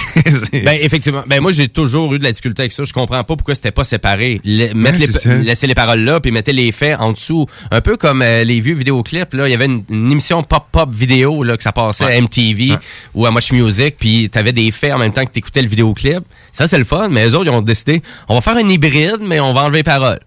Ben 0.52 0.78
effectivement. 0.82 1.24
Ben 1.28 1.42
moi 1.42 1.52
j'ai 1.52 1.68
toujours 1.68 2.14
eu 2.14 2.20
de 2.20 2.24
la 2.24 2.32
difficulté 2.32 2.64
avec 2.64 2.72
ça. 2.72 2.84
Je 2.84 2.94
comprends 2.94 3.24
pas 3.24 3.36
pourquoi 3.36 3.56
c'était 3.56 3.72
pas 3.72 3.84
séparé. 3.84 4.42
Mettre 4.76 5.00
laisser 5.42 5.68
les 5.68 5.76
paroles 5.76 6.02
là 6.02 6.20
puis 6.20 6.32
mettez 6.32 6.54
les 6.54 6.72
faits 6.72 6.98
en 7.00 7.12
dessous. 7.12 7.48
Un 7.72 7.82
peu 7.82 7.98
comme 7.98 8.24
les 8.24 8.62
vieux 8.62 8.76
vidéoclips 8.76 9.34
là. 9.34 9.48
Il 9.48 9.52
y 9.52 9.56
avait 9.56 9.66
une, 9.66 9.84
émission 9.90 10.44
pop 10.44 10.66
pop 10.72 10.92
vidéo 10.94 11.44
là 11.44 11.58
que 11.58 11.64
ça 11.64 11.72
passait 11.72 12.06
à 12.06 12.22
MTV 12.22 12.76
ou 13.14 13.26
à 13.26 13.32
Much 13.32 13.52
Music 13.52 13.70
puis 13.97 14.30
t'avais 14.30 14.53
des 14.53 14.72
faits 14.72 14.93
en 14.93 14.97
même 14.97 15.13
temps 15.13 15.26
que 15.26 15.32
t'écoutais 15.32 15.61
le 15.61 15.67
vidéoclip. 15.67 16.24
Ça 16.51 16.67
c'est 16.67 16.78
le 16.78 16.84
fun. 16.84 17.09
Mais 17.09 17.26
les 17.26 17.34
autres 17.36 17.45
ils 17.45 17.49
ont 17.49 17.61
décidé 17.61 18.01
on 18.30 18.36
va 18.36 18.41
faire 18.41 18.57
un 18.57 18.67
hybride 18.67 19.19
mais 19.22 19.39
on 19.39 19.53
va 19.53 19.63
enlever 19.63 19.80
les 19.80 19.84
paroles. 19.84 20.19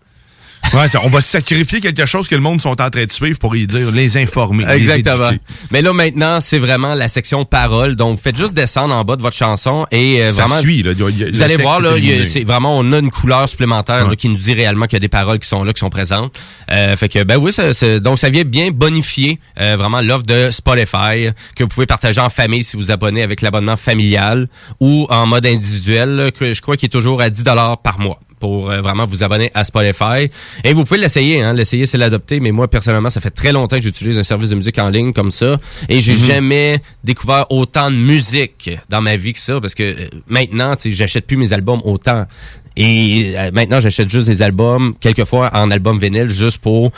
Ouais, 0.75 0.89
ça, 0.89 1.01
on 1.05 1.09
va 1.09 1.21
sacrifier 1.21 1.81
quelque 1.81 2.05
chose 2.05 2.27
que 2.27 2.35
le 2.35 2.41
monde 2.41 2.61
sont 2.61 2.81
en 2.81 2.91
train 2.91 3.05
de 3.05 3.13
suivre 3.13 3.39
pour 3.39 3.55
y 3.55 3.67
dire, 3.67 3.91
les 3.93 4.17
informer. 4.17 4.65
Exactement. 4.75 5.29
Mais 5.71 5.83
là 5.83 5.93
maintenant 5.93 6.41
c'est 6.41 6.59
vraiment 6.59 6.95
la 6.95 7.07
section 7.09 7.45
paroles. 7.45 7.95
Donc 7.97 8.19
faites 8.21 8.37
juste 8.37 8.55
descendre 8.55 8.93
en 8.95 9.05
bas 9.05 9.15
de 9.17 9.23
votre 9.23 9.37
chanson 9.37 9.87
et 9.93 10.21
euh, 10.23 10.31
Ça 10.33 10.45
vraiment 10.47 10.61
suit, 10.61 10.83
là. 10.83 10.93
Il 10.93 10.99
y 10.99 11.03
a- 11.05 11.09
il 11.11 11.19
y 11.19 11.23
a- 11.23 11.27
Vous 11.31 11.33
le 11.39 11.43
allez 11.45 11.57
voir, 11.57 11.81
là, 11.81 11.91
c'est 12.27 12.43
vraiment, 12.45 12.77
on 12.79 12.93
a 12.93 12.99
une 12.99 13.11
couleur 13.11 13.49
supplémentaire 13.49 14.09
là, 14.09 14.17
qui 14.17 14.29
nous 14.29 14.37
dit 14.37 14.53
réellement 14.55 14.87
qu'il 14.87 14.97
y 14.97 14.97
a 14.97 15.01
des 15.01 15.09
paroles 15.09 15.39
qui 15.39 15.49
sont 15.49 15.63
là, 15.65 15.73
qui 15.73 15.81
sont 15.81 15.91
présentes. 15.91 16.35
Euh, 16.73 16.97
fait 16.97 17.09
que, 17.09 17.23
ben 17.23 17.37
oui, 17.37 17.53
ça, 17.53 17.73
c'est- 17.73 18.01
donc 18.01 18.19
ça 18.19 18.29
vient 18.29 18.43
bien 18.45 18.71
bonifier 18.73 19.39
euh, 19.61 19.77
vraiment 19.79 20.01
l'offre 20.01 20.27
de 20.27 20.51
Spotify 20.51 21.29
que 21.57 21.63
vous 21.63 21.69
pouvez 21.69 21.87
partager 21.87 22.21
en 22.21 22.31
famille 22.31 22.65
si 22.65 22.77
vous 22.77 22.91
abonnez 22.91 23.23
avec 23.23 23.43
l'abonnement 23.43 23.77
familial 23.77 24.49
ou 24.81 25.07
en 25.09 25.27
mode 25.27 25.47
individuel, 25.47 26.11
là, 26.17 26.31
que 26.33 26.53
je 26.53 26.61
crois 26.61 26.77
qu'il 26.77 26.87
est 26.87 26.91
toujours 26.91 27.21
à 27.21 27.31
10 27.31 27.45
par 27.83 27.99
mois 28.01 28.19
pour 28.41 28.71
euh, 28.71 28.81
vraiment 28.81 29.07
vous 29.07 29.23
abonner 29.25 29.51
à 29.55 29.65
Spotify. 29.65 30.31
Et 30.65 30.73
vous 30.73 30.85
pouvez 30.85 31.01
l'essayer, 31.01 31.43
hein. 31.43 31.53
L'essayer, 31.53 31.87
c'est 31.87 31.99
l'adopter. 31.99 32.41
Mais 32.41 32.51
moi, 32.51 32.69
personnellement, 32.69 33.11
ça 33.11 33.21
fait 33.21 33.31
très 33.31 33.53
longtemps 33.53 33.77
que 33.77 33.83
j'utilise 33.83 34.19
un 34.19 34.23
service 34.23 34.51
de 34.51 34.55
musique 34.57 34.79
en 34.79 34.89
ligne 34.89 35.13
comme 35.13 35.31
ça. 35.31 35.59
Et 35.89 36.01
j'ai 36.01 36.15
Mhm. 36.15 36.19
jamais 36.27 36.79
découvert 37.03 37.47
autant 37.51 37.91
de 37.91 37.97
musique 37.97 38.71
dans 38.89 39.01
ma 39.01 39.17
vie 39.17 39.33
que 39.33 39.39
ça. 39.39 39.61
Parce 39.61 39.75
que 39.75 39.83
euh, 39.83 40.09
maintenant, 40.29 40.75
tu 40.77 40.83
sais, 40.83 40.91
j'achète 40.91 41.27
plus 41.27 41.37
mes 41.37 41.53
albums 41.53 41.81
autant. 41.85 42.27
Et 42.77 43.35
euh, 43.37 43.51
maintenant, 43.53 43.79
j'achète 43.81 44.09
juste 44.11 44.27
des 44.27 44.43
albums, 44.43 44.95
quelquefois 44.99 45.51
en 45.55 45.71
album 45.71 45.99
vinyle, 45.99 46.29
juste 46.29 46.59
pour 46.59 46.91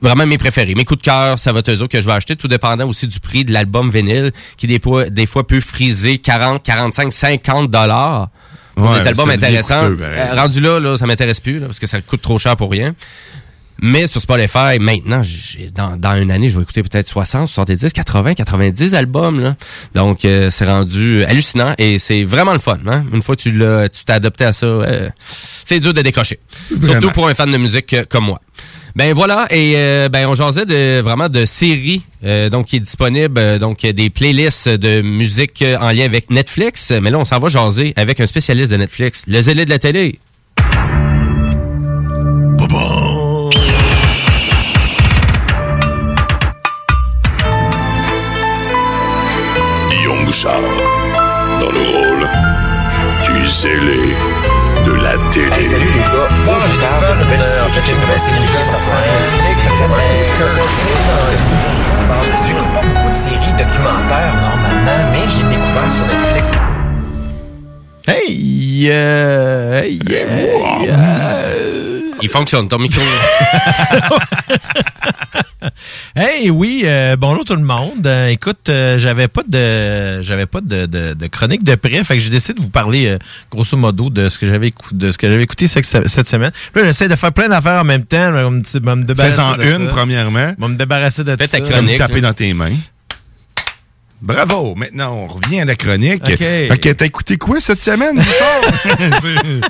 vraiment 0.00 0.26
mes 0.26 0.38
préférés. 0.38 0.74
Mes 0.74 0.84
coups 0.84 1.00
de 1.00 1.04
cœur, 1.04 1.38
ça 1.38 1.52
va 1.52 1.60
être 1.60 1.86
que 1.86 2.00
je 2.00 2.06
vais 2.06 2.12
acheter, 2.12 2.36
tout 2.36 2.46
dépendant 2.46 2.86
aussi 2.86 3.06
du 3.06 3.18
prix 3.20 3.44
de 3.44 3.52
l'album 3.52 3.90
vinyle, 3.90 4.32
qui 4.56 4.66
des 4.66 4.78
fois, 4.78 5.08
des 5.10 5.26
fois 5.26 5.46
peut 5.46 5.60
friser 5.60 6.18
40, 6.18 6.62
45, 6.62 7.12
50 7.12 7.70
dollars 7.70 8.28
pour 8.74 8.90
Ouais, 8.90 9.00
des 9.00 9.08
albums 9.08 9.30
intéressants. 9.30 9.82
coûteux, 9.82 9.94
ben. 9.96 10.04
Euh, 10.04 10.34
rendu 10.34 10.60
là, 10.60 10.78
là, 10.80 10.96
ça 10.96 11.06
m'intéresse 11.06 11.40
plus, 11.40 11.58
là, 11.58 11.66
parce 11.66 11.78
que 11.78 11.86
ça 11.86 12.00
coûte 12.00 12.22
trop 12.22 12.38
cher 12.38 12.56
pour 12.56 12.70
rien. 12.70 12.94
Mais 13.82 14.06
sur 14.06 14.20
Spotify, 14.20 14.78
maintenant, 14.78 15.20
dans, 15.74 15.96
dans 15.96 16.14
une 16.14 16.30
année, 16.30 16.48
je 16.48 16.56
vais 16.56 16.62
écouter 16.62 16.82
peut-être 16.84 17.08
60, 17.08 17.48
70, 17.48 17.92
80, 17.92 18.34
90 18.34 18.94
albums. 18.94 19.40
Là. 19.40 19.56
Donc, 19.94 20.24
euh, 20.24 20.48
c'est 20.48 20.64
rendu 20.64 21.24
hallucinant 21.24 21.74
et 21.76 21.98
c'est 21.98 22.22
vraiment 22.22 22.52
le 22.52 22.60
fun. 22.60 22.76
Hein? 22.86 23.04
Une 23.12 23.20
fois 23.20 23.34
que 23.34 23.42
tu 23.42 23.50
l'as, 23.50 23.88
tu 23.88 24.04
t'es 24.04 24.12
adopté 24.12 24.44
à 24.44 24.52
ça, 24.52 24.66
euh, 24.66 25.10
c'est 25.64 25.80
dur 25.80 25.92
de 25.92 26.02
décrocher. 26.02 26.38
Vraiment. 26.70 26.92
Surtout 27.00 27.10
pour 27.14 27.28
un 27.28 27.34
fan 27.34 27.50
de 27.50 27.58
musique 27.58 27.96
comme 28.08 28.26
moi. 28.26 28.40
Ben 28.96 29.12
voilà, 29.12 29.48
et 29.50 29.72
euh, 29.74 30.08
ben 30.08 30.28
on 30.28 30.36
jasait 30.36 30.66
de 30.66 31.00
vraiment 31.00 31.28
de 31.28 31.44
séries 31.46 32.04
euh, 32.22 32.48
donc 32.48 32.66
qui 32.66 32.76
est 32.76 32.80
disponible 32.80 33.38
euh, 33.38 33.58
donc 33.58 33.80
des 33.80 34.08
playlists 34.08 34.68
de 34.68 35.00
musique 35.00 35.64
en 35.80 35.90
lien 35.90 36.04
avec 36.04 36.30
Netflix, 36.30 36.92
mais 36.92 37.10
là 37.10 37.18
on 37.18 37.24
s'en 37.24 37.40
va 37.40 37.48
jaser 37.48 37.92
avec 37.96 38.20
un 38.20 38.26
spécialiste 38.26 38.70
de 38.70 38.76
Netflix, 38.76 39.24
le 39.26 39.42
zélé 39.42 39.64
de 39.64 39.70
la 39.70 39.80
télé. 39.80 40.20
La 55.16 55.32
télé. 55.32 55.64
salut 55.64 55.84
les 55.84 56.00
gars, 56.00 56.28
faut 56.44 56.52
que 56.52 56.68
je 56.68 56.76
fait, 56.76 57.92
une 57.92 58.00
nouvelle. 58.00 58.20
J'écoute 62.46 62.72
pas 62.72 62.80
beaucoup 62.82 63.10
de 63.10 63.14
séries 63.14 63.52
documentaires 63.52 64.34
normalement, 64.42 65.10
mais 65.12 65.24
j'ai 65.28 65.44
découvert 65.44 65.90
sur 65.90 66.06
Netflix. 66.06 66.48
Hey, 68.06 68.88
euh, 68.90 69.82
hey, 69.82 69.98
hey, 70.08 70.90
euh. 70.90 71.93
Il 72.24 72.30
fonctionne 72.30 72.66
ton 72.68 72.78
micro. 72.78 73.02
Hey, 76.14 76.50
oui, 76.50 76.82
euh, 76.84 77.16
bonjour 77.16 77.44
tout 77.44 77.54
le 77.56 77.62
monde. 77.62 78.06
Euh, 78.06 78.28
écoute, 78.28 78.68
euh, 78.68 78.98
j'avais 78.98 79.28
pas 79.28 79.42
de 79.48 80.22
j'avais 80.22 80.44
pas 80.46 80.60
de, 80.60 80.84
de, 80.86 81.14
de 81.14 81.26
chronique 81.26 81.64
de 81.64 81.74
près, 81.74 82.04
fait 82.04 82.14
que 82.16 82.20
j'ai 82.22 82.28
décidé 82.30 82.54
de 82.54 82.60
vous 82.62 82.68
parler 82.70 83.06
euh, 83.06 83.18
grosso 83.50 83.76
modo 83.76 84.10
de 84.10 84.28
ce 84.28 84.38
que 84.38 84.46
j'avais 84.46 84.72
de 84.92 85.10
ce 85.10 85.18
que 85.18 85.26
j'avais 85.28 85.42
écouté 85.42 85.66
cette, 85.66 85.84
cette 85.86 86.28
semaine. 86.28 86.52
Puis 86.72 86.82
là, 86.82 86.88
j'essaie 86.88 87.08
de 87.08 87.16
faire 87.16 87.32
plein 87.32 87.48
d'affaires 87.48 87.80
en 87.80 87.84
même 87.84 88.04
temps, 88.04 88.30
me, 88.30 88.50
me 88.50 89.04
débarrasser 89.04 89.36
Fais-en 89.36 89.56
de 89.56 89.64
une, 89.64 89.86
ça. 89.86 89.90
premièrement. 89.92 90.52
Va 90.58 90.68
me 90.68 90.76
débarrasser 90.76 91.24
de 91.24 91.30
Fais 91.36 91.48
ta 91.48 91.58
ça. 91.58 91.60
chronique. 91.60 91.98
taper 91.98 92.20
là. 92.20 92.28
dans 92.28 92.34
tes 92.34 92.52
mains. 92.54 92.72
Bravo! 94.24 94.74
Maintenant, 94.74 95.12
on 95.12 95.26
revient 95.26 95.60
à 95.60 95.64
la 95.66 95.76
chronique. 95.76 96.22
OK. 96.26 96.38
Fait 96.38 96.78
que 96.80 96.88
t'as 96.92 97.04
écouté 97.04 97.36
quoi 97.36 97.60
cette 97.60 97.82
semaine, 97.82 98.18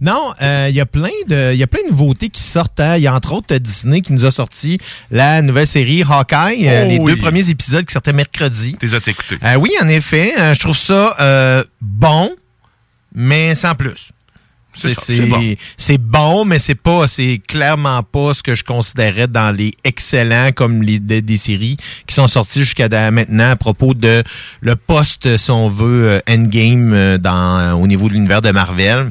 Non, 0.00 0.32
euh, 0.42 0.66
il 0.68 0.74
y 0.74 0.80
a 0.80 0.86
plein 0.86 1.08
de 1.28 1.52
il 1.52 1.58
y 1.58 1.62
a 1.62 1.66
plein 1.66 1.82
de 1.84 1.90
nouveautés 1.90 2.28
qui 2.28 2.42
sortent. 2.42 2.80
hein. 2.80 2.96
Il 2.96 3.02
y 3.02 3.06
a 3.06 3.14
entre 3.14 3.32
autres 3.32 3.56
Disney 3.56 4.00
qui 4.00 4.12
nous 4.12 4.24
a 4.24 4.32
sorti 4.32 4.78
la 5.10 5.42
nouvelle 5.42 5.66
série 5.66 6.02
Hawkeye, 6.02 6.68
euh, 6.68 6.82
Oh 6.84 6.88
les 6.90 6.98
oui. 6.98 7.12
deux 7.14 7.18
premiers 7.20 7.48
épisodes 7.48 7.84
qui 7.86 7.92
sortaient 7.92 8.12
mercredi. 8.12 8.76
T'es 8.78 8.94
as 8.94 9.08
écouté? 9.08 9.38
Euh, 9.44 9.54
oui, 9.54 9.70
en 9.82 9.88
effet, 9.88 10.34
euh, 10.38 10.54
je 10.54 10.60
trouve 10.60 10.76
ça 10.76 11.16
euh, 11.20 11.64
bon, 11.80 12.34
mais 13.14 13.54
sans 13.54 13.74
plus. 13.74 14.10
C'est 14.74 15.98
bon. 15.98 16.44
mais 16.44 16.58
c'est 16.58 16.74
pas, 16.74 17.08
c'est 17.08 17.40
clairement 17.46 18.02
pas 18.02 18.34
ce 18.34 18.42
que 18.42 18.54
je 18.54 18.64
considérais 18.64 19.28
dans 19.28 19.50
les 19.50 19.72
excellents 19.84 20.50
comme 20.52 20.82
les 20.82 21.00
des, 21.00 21.22
des 21.22 21.36
séries 21.36 21.76
qui 22.06 22.14
sont 22.14 22.28
sorties 22.28 22.60
jusqu'à 22.60 22.88
maintenant 23.10 23.50
à 23.50 23.56
propos 23.56 23.94
de 23.94 24.22
le 24.60 24.76
poste, 24.76 25.36
si 25.36 25.50
on 25.50 25.68
veut, 25.68 26.08
euh, 26.08 26.20
endgame 26.28 26.92
euh, 26.92 27.18
dans 27.18 27.74
au 27.80 27.86
niveau 27.86 28.08
de 28.08 28.14
l'univers 28.14 28.42
de 28.42 28.50
Marvel. 28.50 29.10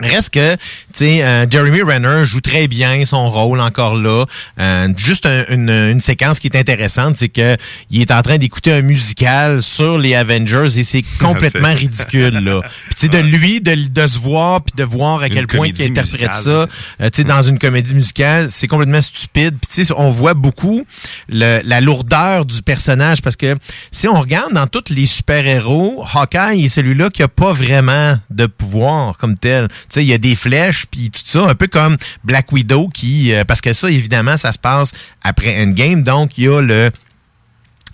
Reste 0.00 0.30
que, 0.30 0.54
tu 0.56 0.58
sais, 0.92 1.22
euh, 1.24 1.46
Jeremy 1.48 1.80
Renner 1.82 2.24
joue 2.24 2.40
très 2.40 2.68
bien 2.68 3.04
son 3.06 3.30
rôle 3.30 3.60
encore 3.60 3.94
là. 3.96 4.26
Euh, 4.58 4.88
juste 4.96 5.24
un- 5.26 5.44
une, 5.48 5.70
une 5.70 6.00
séquence 6.02 6.38
qui 6.38 6.48
est 6.48 6.56
intéressante, 6.56 7.16
c'est 7.16 7.30
que 7.30 7.56
il 7.90 8.02
est 8.02 8.10
en 8.10 8.20
train 8.22 8.36
d'écouter 8.36 8.72
un 8.72 8.82
musical 8.82 9.62
sur 9.62 9.96
les 9.96 10.14
Avengers 10.14 10.78
et 10.78 10.84
c'est 10.84 11.02
complètement 11.18 11.72
ridicule 11.74 12.34
là. 12.44 12.60
Puis 12.86 12.94
tu 12.94 13.00
sais, 13.00 13.08
de 13.08 13.18
lui, 13.18 13.60
de, 13.60 13.74
de 13.74 14.06
se 14.06 14.18
voir 14.18 14.62
puis 14.62 14.74
de 14.76 14.84
voir 14.84 15.20
à 15.22 15.28
Une 15.28 15.34
quel 15.34 15.46
point 15.46 15.66
il 15.68 15.70
interprète 15.82 16.04
musicale, 16.04 16.34
ça, 16.42 16.50
euh, 16.50 17.10
tu 17.10 17.22
sais, 17.22 17.24
dans 17.24 17.42
une 17.42 17.58
comédie 17.58 17.94
musicale, 17.94 18.50
c'est 18.50 18.68
complètement 18.68 19.00
stupide. 19.02 19.54
Puis 19.60 19.68
tu 19.72 19.84
sais, 19.86 19.94
on 19.96 20.10
voit 20.10 20.34
beaucoup 20.34 20.84
le- 21.28 21.60
la 21.64 21.80
lourdeur 21.80 22.44
du 22.44 22.60
personnage 22.62 23.22
parce 23.22 23.36
que 23.36 23.56
si 23.92 24.08
on 24.08 24.20
regarde 24.20 24.52
dans 24.52 24.66
tous 24.66 24.90
les 24.90 25.06
super-héros, 25.06 26.04
Hawkeye 26.12 26.64
est 26.66 26.68
celui-là 26.68 27.10
qui 27.10 27.22
a 27.22 27.28
pas 27.28 27.52
vraiment 27.52 28.18
de 28.30 28.46
pouvoir 28.46 29.16
comme 29.18 29.36
tel. 29.38 29.68
Sais, 29.88 30.04
il 30.04 30.08
y 30.08 30.12
a 30.12 30.18
des 30.18 30.36
flèches 30.36 30.86
puis 30.90 31.10
tout 31.10 31.22
ça, 31.24 31.48
un 31.48 31.54
peu 31.54 31.66
comme 31.66 31.96
Black 32.24 32.52
Widow 32.52 32.88
qui, 32.88 33.32
euh, 33.32 33.44
parce 33.44 33.60
que 33.60 33.72
ça, 33.72 33.90
évidemment, 33.90 34.36
ça 34.36 34.52
se 34.52 34.58
passe 34.58 34.92
après 35.22 35.62
Endgame, 35.62 36.02
donc 36.02 36.38
il 36.38 36.44
y 36.44 36.48
a 36.48 36.60
le 36.60 36.90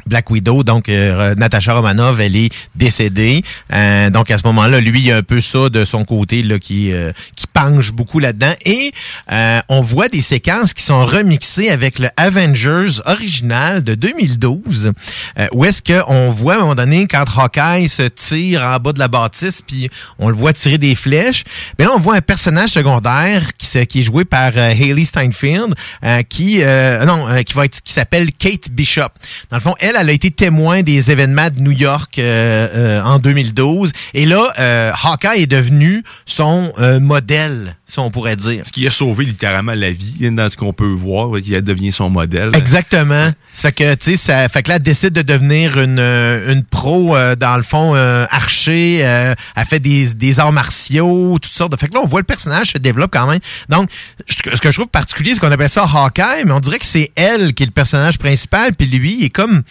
Black 0.06 0.30
Widow, 0.30 0.62
donc 0.62 0.88
euh, 0.88 1.34
Natasha 1.34 1.74
Romanoff, 1.74 2.18
elle 2.20 2.36
est 2.36 2.52
décédée. 2.74 3.42
Euh, 3.72 4.10
donc 4.10 4.30
à 4.30 4.38
ce 4.38 4.46
moment-là, 4.46 4.80
lui, 4.80 5.00
il 5.00 5.06
y 5.06 5.12
a 5.12 5.16
un 5.16 5.22
peu 5.22 5.40
ça 5.40 5.68
de 5.68 5.84
son 5.84 6.04
côté 6.04 6.42
là, 6.42 6.58
qui 6.58 6.92
euh, 6.92 7.12
qui 7.36 7.46
penche 7.46 7.92
beaucoup 7.92 8.18
là-dedans. 8.18 8.54
Et 8.64 8.92
euh, 9.30 9.60
on 9.68 9.80
voit 9.80 10.08
des 10.08 10.20
séquences 10.20 10.74
qui 10.74 10.82
sont 10.82 11.04
remixées 11.04 11.70
avec 11.70 11.98
le 11.98 12.08
Avengers 12.16 13.00
original 13.06 13.82
de 13.82 13.94
2012, 13.94 14.92
euh, 15.38 15.46
où 15.52 15.64
est-ce 15.64 15.82
que 15.82 16.02
on 16.08 16.30
voit 16.30 16.54
à 16.54 16.56
un 16.56 16.60
moment 16.60 16.74
donné 16.74 17.06
quand 17.06 17.24
Hawkeye 17.36 17.88
se 17.88 18.02
tire 18.02 18.62
en 18.62 18.78
bas 18.78 18.92
de 18.92 18.98
la 18.98 19.08
bâtisse, 19.08 19.62
puis 19.62 19.90
on 20.18 20.28
le 20.28 20.34
voit 20.34 20.52
tirer 20.52 20.78
des 20.78 20.94
flèches. 20.94 21.44
Mais 21.78 21.84
là, 21.84 21.92
on 21.94 21.98
voit 21.98 22.16
un 22.16 22.20
personnage 22.20 22.70
secondaire 22.70 23.56
qui, 23.56 23.78
est 23.78 24.02
joué 24.02 24.24
par 24.24 24.52
euh, 24.56 24.70
Hailey 24.70 25.04
Steinfeld, 25.04 25.74
euh, 26.04 26.22
qui 26.22 26.58
euh, 26.62 27.04
non, 27.04 27.28
euh, 27.28 27.42
qui 27.42 27.54
va 27.54 27.68
qui 27.68 27.92
s'appelle 27.92 28.32
Kate 28.32 28.70
Bishop. 28.70 29.08
Dans 29.50 29.56
le 29.56 29.62
fond, 29.62 29.74
elle 29.96 30.08
a 30.08 30.12
été 30.12 30.30
témoin 30.30 30.82
des 30.82 31.10
événements 31.10 31.50
de 31.50 31.60
New 31.60 31.70
York 31.70 32.18
euh, 32.18 32.68
euh, 32.74 33.02
en 33.02 33.18
2012. 33.18 33.92
Et 34.14 34.26
là, 34.26 34.52
euh, 34.58 34.92
Hawkeye 35.04 35.42
est 35.42 35.46
devenu 35.46 36.02
son 36.26 36.72
modèle, 37.00 37.76
si 37.92 37.98
on 37.98 38.10
pourrait 38.10 38.36
dire. 38.36 38.62
Ce 38.66 38.72
qui 38.72 38.86
a 38.86 38.90
sauvé 38.90 39.26
littéralement 39.26 39.74
la 39.74 39.90
vie, 39.90 40.30
dans 40.30 40.48
ce 40.48 40.56
qu'on 40.56 40.72
peut 40.72 40.86
voir, 40.90 41.30
qui 41.42 41.54
a 41.54 41.60
devenu 41.60 41.92
son 41.92 42.08
modèle. 42.08 42.50
Exactement. 42.54 43.30
Ça 43.52 43.68
fait 43.68 43.72
que, 43.72 43.94
tu 43.96 44.12
sais, 44.12 44.16
ça 44.16 44.48
fait 44.48 44.62
que 44.62 44.70
là, 44.70 44.76
elle 44.76 44.82
décide 44.82 45.12
de 45.12 45.20
devenir 45.20 45.78
une, 45.78 45.98
euh, 45.98 46.52
une 46.52 46.64
pro, 46.64 47.14
euh, 47.14 47.36
dans 47.36 47.56
le 47.58 47.62
fond, 47.62 47.94
euh, 47.94 48.24
archer. 48.30 49.00
euh, 49.02 49.34
elle 49.56 49.66
fait 49.66 49.78
des, 49.80 50.14
des 50.14 50.40
arts 50.40 50.52
martiaux, 50.52 51.38
toutes 51.40 51.52
sortes. 51.52 51.72
de- 51.72 51.76
Fait 51.76 51.88
que 51.88 51.94
là, 51.94 52.00
on 52.02 52.06
voit 52.06 52.20
le 52.20 52.24
personnage 52.24 52.70
se 52.72 52.78
développe 52.78 53.10
quand 53.12 53.26
même. 53.26 53.40
Donc, 53.68 53.90
ce 54.26 54.58
que 54.60 54.70
je 54.70 54.76
trouve 54.76 54.88
particulier, 54.88 55.34
c'est 55.34 55.40
qu'on 55.40 55.52
appelle 55.52 55.68
ça 55.68 55.82
Hawkeye, 55.84 56.44
mais 56.46 56.52
on 56.52 56.60
dirait 56.60 56.78
que 56.78 56.86
c'est 56.86 57.12
elle 57.14 57.52
qui 57.52 57.64
est 57.64 57.66
le 57.66 57.72
personnage 57.72 58.16
principal, 58.18 58.72
puis 58.74 58.86
lui, 58.86 59.18
il 59.20 59.24
est 59.26 59.30
comme 59.30 59.64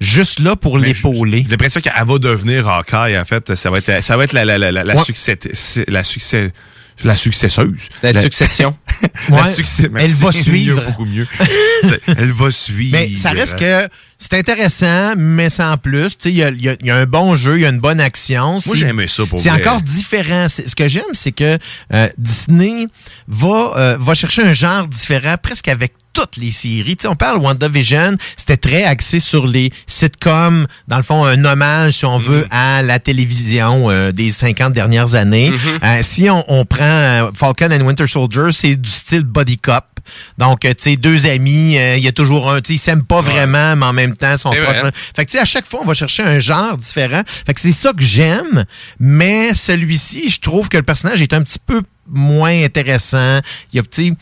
juste 0.00 0.38
là 0.40 0.56
pour 0.56 0.78
l'épauler. 0.78 1.42
J'ai 1.44 1.50
l'impression 1.50 1.82
qu'elle 1.82 1.92
va 2.06 2.18
devenir 2.18 2.66
Hawkeye, 2.68 3.18
en 3.18 3.24
fait. 3.26 3.54
Ça 3.54 3.68
va 3.70 3.78
être, 3.78 4.02
ça 4.02 4.16
va 4.16 4.24
être 4.24 4.32
la, 4.32 4.46
la, 4.46 4.56
la, 4.56 4.72
la, 4.72 4.82
la 4.84 4.96
Ouais. 4.96 5.04
succès, 5.04 5.38
la 5.88 6.02
succès, 6.04 6.52
la 7.04 7.16
successeuse. 7.16 7.88
La 8.02 8.12
succession. 8.20 8.76
la 9.28 9.42
Ouais. 9.42 9.54
succès- 9.54 9.90
Elle 9.96 10.10
va 10.12 10.32
suivre. 10.32 10.82
Beaucoup 10.86 11.04
mieux. 11.04 11.26
Elle 12.06 12.32
va 12.32 12.50
suivre. 12.50 12.92
Mais 12.98 13.16
ça 13.16 13.30
reste 13.30 13.58
que 13.58 13.88
c'est 14.18 14.34
intéressant, 14.34 15.14
mais 15.16 15.48
sans 15.50 15.76
plus. 15.78 16.16
Tu 16.18 16.24
sais, 16.24 16.30
Il 16.30 16.36
y 16.36 16.44
a, 16.44 16.50
y 16.50 16.68
a- 16.68 16.76
il 16.80 16.86
y 16.86 16.90
a 16.90 16.96
un 16.96 17.06
bon 17.06 17.34
jeu, 17.34 17.56
il 17.58 17.62
y 17.62 17.66
a 17.66 17.70
une 17.70 17.80
bonne 17.80 18.00
action. 18.00 18.52
Moi, 18.52 18.60
C'est- 18.60 18.76
j'ai 18.76 18.86
aimé 18.88 19.06
ça, 19.06 19.24
pour 19.26 19.40
C'est 19.40 19.50
encore 19.50 19.80
différent. 19.82 20.46
Ce 20.48 20.74
que 20.74 20.88
j'aime, 20.88 21.04
c'est 21.12 21.32
que 21.32 21.58
euh, 21.94 22.08
Disney 22.18 22.86
va, 23.28 23.72
euh, 23.76 23.96
va 23.98 24.14
chercher 24.14 24.42
un 24.42 24.52
genre 24.52 24.86
différent 24.88 25.36
presque 25.42 25.68
avec 25.68 25.92
toutes 26.12 26.36
les 26.36 26.52
séries. 26.52 26.96
Tu 26.96 27.02
sais, 27.02 27.08
on 27.08 27.16
parle 27.16 27.38
WandaVision, 27.38 28.16
c'était 28.36 28.56
très 28.56 28.84
axé 28.84 29.20
sur 29.20 29.46
les 29.46 29.72
sitcoms, 29.86 30.66
dans 30.88 30.96
le 30.96 31.02
fond, 31.02 31.24
un 31.24 31.44
hommage, 31.44 31.94
si 31.94 32.04
on 32.04 32.18
Mm-hmm. 32.20 32.22
veut, 32.22 32.46
à 32.50 32.82
la 32.82 32.98
télévision 32.98 33.90
euh, 33.90 34.12
des 34.12 34.30
50 34.30 34.72
dernières 34.72 35.14
années. 35.14 35.50
Mm-hmm. 35.50 35.84
Euh, 35.84 36.02
si 36.02 36.28
on, 36.28 36.44
on 36.48 36.64
prend 36.64 36.78
euh, 36.84 37.30
Falcon 37.34 37.68
and 37.72 37.80
Winter 37.86 38.06
Soldier, 38.06 38.48
c'est 38.52 38.74
du 38.76 38.90
style 38.90 39.22
body 39.24 39.56
cop. 39.58 39.84
Donc, 40.38 40.64
euh, 40.64 40.70
tu 40.74 40.82
sais, 40.82 40.96
deux 40.96 41.26
amis, 41.26 41.78
euh, 41.78 41.96
il 41.96 42.02
y 42.02 42.08
a 42.08 42.12
toujours 42.12 42.50
un, 42.50 42.60
tu 42.60 42.68
sais, 42.68 42.74
ils 42.74 42.78
s'aiment 42.78 43.04
pas 43.04 43.20
vraiment, 43.20 43.76
mais 43.76 43.86
en 43.86 43.92
même 43.92 44.16
temps, 44.16 44.32
ils 44.32 44.38
sont 44.38 44.50
proches. 44.50 44.78
vrai. 44.80 44.90
Fait 45.14 45.24
que, 45.24 45.30
tu 45.30 45.36
sais, 45.36 45.42
à 45.42 45.44
chaque 45.44 45.66
fois, 45.66 45.80
on 45.82 45.86
va 45.86 45.94
chercher 45.94 46.22
un 46.24 46.40
genre 46.40 46.76
différent. 46.76 47.22
Fait 47.26 47.54
que 47.54 47.60
c'est 47.60 47.72
ça 47.72 47.92
que 47.92 48.02
j'aime, 48.02 48.64
mais 48.98 49.54
celui-ci, 49.54 50.30
je 50.30 50.40
trouve 50.40 50.68
que 50.68 50.76
le 50.78 50.82
personnage 50.82 51.22
est 51.22 51.32
un 51.32 51.42
petit 51.42 51.58
peu 51.64 51.82
moins 52.08 52.64
intéressant. 52.64 53.40
Il 53.72 53.76
y 53.76 53.78
a, 53.78 53.82
tu 53.82 54.08
sais, 54.08 54.12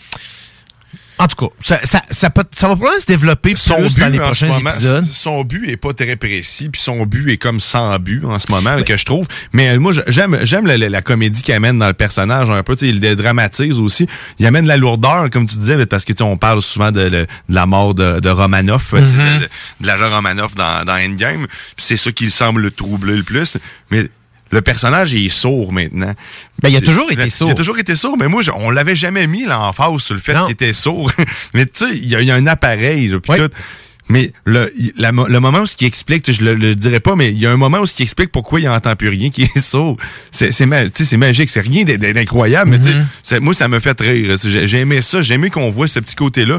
en 1.18 1.26
tout 1.26 1.36
cas, 1.46 1.52
ça, 1.60 1.80
ça, 1.84 2.02
ça, 2.10 2.30
peut- 2.30 2.44
ça 2.52 2.68
va 2.68 2.74
probablement 2.76 3.00
se 3.00 3.06
développer 3.06 3.54
son 3.56 3.74
plus 3.76 3.94
but 3.94 4.00
dans 4.00 4.08
les 4.08 4.18
prochains 4.18 4.48
moment, 4.48 4.70
épisodes. 4.70 5.04
son 5.04 5.42
but 5.44 5.68
est 5.68 5.76
pas 5.76 5.92
très 5.92 6.16
précis, 6.16 6.68
puis 6.68 6.80
son 6.80 7.04
but 7.06 7.30
est 7.30 7.36
comme 7.38 7.60
sans 7.60 7.98
but 7.98 8.24
en 8.24 8.38
ce 8.38 8.50
moment 8.50 8.82
que 8.82 8.96
je 8.96 9.04
trouve. 9.04 9.26
Mais 9.52 9.70
euh, 9.70 9.78
moi, 9.80 9.92
j'aime 10.06 10.38
j'aime 10.42 10.66
la, 10.66 10.76
la- 10.78 10.88
la 10.88 11.02
comédie 11.02 11.42
qu'il 11.42 11.54
amène 11.54 11.78
dans 11.78 11.86
le 11.88 11.92
personnage 11.94 12.50
un 12.50 12.62
peu. 12.62 12.76
tu 12.76 12.86
sais, 12.86 12.88
Il 12.92 13.00
le 13.00 13.16
dramatise 13.16 13.80
aussi. 13.80 14.06
Il 14.38 14.46
amène 14.46 14.64
de 14.64 14.68
la 14.68 14.76
lourdeur, 14.76 15.28
comme 15.30 15.46
tu 15.46 15.56
disais, 15.56 15.84
parce 15.86 16.04
que 16.04 16.12
tu 16.12 16.18
sais, 16.18 16.22
on 16.24 16.36
parle 16.36 16.62
souvent 16.62 16.90
de, 16.92 17.26
la 17.48 17.66
mort 17.66 17.94
de, 17.94 18.20
de 18.20 18.28
Romanoff, 18.28 18.90
tu 18.90 18.96
sais, 18.98 19.02
Mhm. 19.02 19.40
de, 19.80 19.86
l'agent 19.86 20.10
Romanoff 20.10 20.54
dans, 20.54 20.84
dans 20.84 20.94
Endgame. 20.94 21.46
C'est 21.76 21.96
ça 21.96 22.12
qui 22.12 22.30
semble 22.30 22.60
le 22.62 22.70
troubler 22.70 23.16
le 23.16 23.22
plus. 23.22 23.56
Mais 23.90 24.08
le 24.50 24.60
personnage 24.62 25.12
il 25.12 25.26
est 25.26 25.28
sourd 25.28 25.72
maintenant. 25.72 26.14
Ben, 26.62 26.68
il 26.70 26.76
a 26.76 26.80
toujours 26.80 27.10
été 27.12 27.24
Il 27.24 27.30
sourd. 27.30 27.50
a 27.50 27.54
toujours 27.54 27.78
été 27.78 27.94
sourd, 27.96 28.16
mais 28.18 28.28
moi, 28.28 28.42
je- 28.42 28.50
on 28.50 28.70
l'avait 28.70 28.96
jamais 28.96 29.26
mis 29.26 29.44
l'emphase 29.44 30.00
sur 30.02 30.14
le 30.14 30.20
fait 30.20 30.34
qu'il 30.42 30.52
était 30.52 30.72
sourd. 30.72 31.10
mais 31.54 31.66
tu 31.66 31.86
sais, 31.86 31.96
il 31.96 32.06
y, 32.08 32.16
a- 32.16 32.20
il 32.20 32.26
y 32.26 32.30
a 32.30 32.34
un 32.34 32.46
appareil, 32.46 33.08
là, 33.08 33.18
tout. 33.20 33.32
Mais 34.10 34.32
le, 34.46 34.72
il- 34.78 34.94
la 34.96 35.12
mo- 35.12 35.26
le 35.26 35.38
moment 35.38 35.60
où 35.60 35.66
ce 35.66 35.76
qui 35.76 35.84
explique, 35.84 36.32
je 36.32 36.42
le, 36.42 36.54
le 36.54 36.74
dirais 36.74 36.98
pas, 36.98 37.14
mais 37.14 37.28
il 37.30 37.38
y 37.38 37.44
a 37.44 37.50
un 37.50 37.58
moment 37.58 37.80
où 37.80 37.84
ce 37.84 37.92
qui 37.92 38.02
explique 38.02 38.32
pourquoi 38.32 38.58
il 38.58 38.66
entend 38.66 38.96
plus 38.96 39.10
rien, 39.10 39.28
qui 39.34 39.42
est 39.42 39.60
sourd. 39.60 39.98
C'est 40.30 40.50
c'est 40.50 40.64
magique, 40.64 41.50
c'est 41.50 41.60
rien 41.60 41.84
d'incroyable, 41.84 42.70
mais 42.70 42.78
Mm-hmm. 42.78 43.40
moi 43.40 43.52
ça 43.52 43.68
me 43.68 43.80
fait 43.80 44.00
rire. 44.00 44.34
J'ai 44.42 44.78
aimé 44.78 45.02
ça, 45.02 45.20
j'ai 45.20 45.34
aimé 45.34 45.50
qu'on 45.50 45.68
voit 45.68 45.88
ce 45.88 46.00
petit 46.00 46.14
côté-là. 46.14 46.58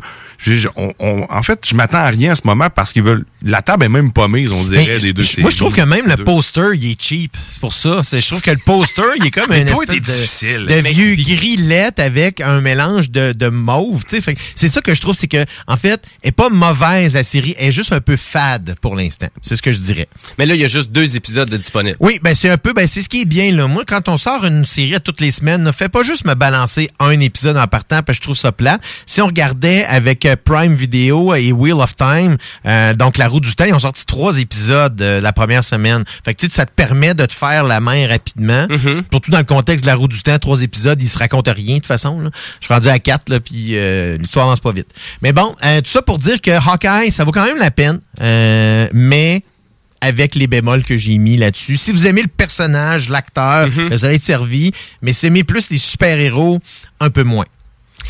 En 0.78 1.42
fait, 1.44 1.60
je 1.68 1.74
m'attends 1.76 1.98
à 1.98 2.08
rien 2.10 2.34
en 2.34 2.36
ce 2.36 2.42
moment 2.46 2.70
parce 2.70 2.94
qu'ils 2.94 3.02
veulent. 3.04 3.26
La 3.44 3.62
table 3.62 3.86
est 3.86 3.90
même 3.90 4.12
pas 4.12 4.28
mise, 4.28 4.50
on 4.52 4.64
dirait, 4.66 4.86
Mais 4.86 5.00
des 5.00 5.14
deux. 5.14 5.24
moi, 5.40 5.50
je 5.50 5.56
trouve 5.58 5.74
que 5.74 5.82
même 5.82 6.08
le 6.08 6.18
poster, 6.18 6.72
il 6.76 6.92
est 6.92 7.02
cheap. 7.02 7.38
C'est 7.50 7.62
pour 7.62 7.74
ça. 7.74 8.02
Je 8.12 8.28
trouve 8.28 8.42
que 8.42 8.52
le 8.52 8.58
poster, 8.58 9.04
il 9.18 9.26
est 9.28 9.32
comme 9.32 9.52
un 9.52 9.66
espèce 9.66 9.88
de, 9.88 10.06
difficile. 10.06 10.66
de 10.68 10.82
Mais- 10.82 10.92
vieux 10.92 11.16
gris 11.16 11.56
lettre 11.58 12.02
avec 12.04 12.42
un 12.42 12.60
mélange 12.62 13.10
de, 13.10 13.32
de 13.32 13.48
mauve. 13.48 14.04
tu 14.04 14.18
sais. 14.18 14.22
Fait 14.22 14.36
que 14.36 14.42
C'est 14.56 14.68
ça 14.68 14.82
que 14.82 14.94
je 14.94 15.00
trouve, 15.00 15.16
c'est 15.16 15.28
que 15.28 15.46
en 15.68 15.78
fait, 15.78 16.04
elle 16.22 16.30
est 16.30 16.32
pas 16.34 16.50
mauvaise 16.50 17.14
la 17.14 17.24
série, 17.24 17.56
elle 17.58 17.70
est 17.70 17.72
juste 17.72 17.94
un 17.94 18.02
peu 18.02 18.18
fade 18.18 18.76
pour 18.82 18.96
l'instant. 18.96 19.28
C'est 19.42 19.56
ce 19.56 19.62
que 19.62 19.72
je 19.72 19.80
dirais. 19.80 20.10
Mais 20.38 20.46
là, 20.46 20.56
il 20.56 20.62
y 20.62 20.66
a 20.66 20.68
juste 20.68 20.92
deux 20.92 21.16
épisodes 21.16 21.50
de 21.50 21.56
disponibles. 21.58 21.98
Oui, 22.02 22.20
ben 22.22 22.36
c'est 22.36 22.50
un 22.50 22.58
peu, 22.58 22.74
ben 22.74 22.88
c'est 22.88 23.02
ce 23.02 23.08
qui 23.10 23.22
est 23.22 23.26
bien 23.26 23.52
là. 23.54 23.68
Moi, 23.68 23.84
quand 23.88 24.10
on 24.10 24.18
sort 24.18 24.44
une 24.46 24.66
série 24.66 24.96
à 24.96 25.00
toutes 25.00 25.22
les 25.22 25.32
semaines, 25.32 25.64
ne 25.64 25.72
fais 25.72 25.88
pas 25.88 26.04
juste 26.04 26.26
me 26.26 26.34
balancer 26.34 26.90
un 27.00 27.18
épisode 27.22 27.56
en 27.56 27.68
partant, 27.68 28.04
parce 28.04 28.18
que 28.20 28.24
je 28.24 28.28
trouve 28.28 28.38
ça 28.38 28.52
plat. 28.52 28.80
Si 29.06 29.22
on 29.22 29.28
regardait 29.28 29.86
avec 29.86 30.26
euh, 30.26 30.36
Prime 30.44 30.76
Video 30.76 31.34
et 31.36 31.54
Wheel 31.54 31.76
of 31.76 31.96
Time, 31.96 32.36
euh, 32.66 32.94
donc 32.94 33.18
la 33.18 33.29
roue 33.30 33.40
du 33.40 33.56
temps, 33.56 33.66
ils 33.66 33.74
ont 33.74 33.80
sorti 33.80 34.06
trois 34.06 34.40
épisodes 34.40 35.02
euh, 35.02 35.22
la 35.22 35.32
première 35.32 35.64
semaine. 35.64 36.04
Fait 36.26 36.34
que 36.34 36.42
tu 36.42 36.48
sais, 36.48 36.54
ça 36.54 36.66
te 36.66 36.72
permet 36.72 37.14
de 37.14 37.26
te 37.26 37.34
faire 37.34 37.64
la 37.64 37.80
main 37.80 38.08
rapidement. 38.08 38.68
Surtout 39.12 39.32
dans 39.32 39.38
le 39.38 39.46
contexte 39.46 39.86
de 39.86 39.90
la 39.90 39.96
roue 39.96 40.08
du 40.08 40.22
temps, 40.22 40.38
trois 40.40 40.62
épisodes, 40.62 41.02
ils 41.02 41.08
se 41.08 41.18
racontent 41.18 41.54
rien 41.54 41.76
de 41.76 41.80
toute 41.80 41.88
façon. 41.88 42.20
Là. 42.20 42.30
Je 42.60 42.66
suis 42.66 42.74
rendu 42.74 42.90
à 42.90 43.00
quatre, 43.00 43.30
là, 43.30 43.40
puis 43.40 43.78
euh, 43.78 44.18
l'histoire 44.18 44.46
avance 44.46 44.60
pas 44.60 44.72
vite. 44.72 44.88
Mais 45.22 45.32
bon, 45.32 45.56
euh, 45.64 45.82
tout 45.82 45.92
ça 45.92 46.02
pour 46.02 46.18
dire 46.18 46.42
que 46.42 46.52
Hawkeye, 46.52 47.12
ça 47.12 47.24
vaut 47.24 47.32
quand 47.32 47.46
même 47.46 47.60
la 47.60 47.72
peine. 47.72 48.00
Mais 48.94 49.44
avec 50.02 50.36
les 50.36 50.48
bémols 50.48 50.84
que 50.84 50.98
j'ai 50.98 51.18
mis 51.18 51.38
là-dessus. 51.38 51.78
Si 51.78 51.92
vous 51.92 52.08
aimez 52.08 52.22
le 52.22 52.30
personnage, 52.30 53.10
l'acteur, 53.10 53.68
vous 53.70 54.06
allez 54.06 54.16
être 54.16 54.24
servi. 54.24 54.72
Mais 55.02 55.14
si 55.14 55.26
vous 55.26 55.28
aimez 55.28 55.44
plus 55.44 55.70
les 55.70 55.78
super-héros, 55.78 56.60
un 57.00 57.10
peu 57.10 57.24
moins. 57.24 57.46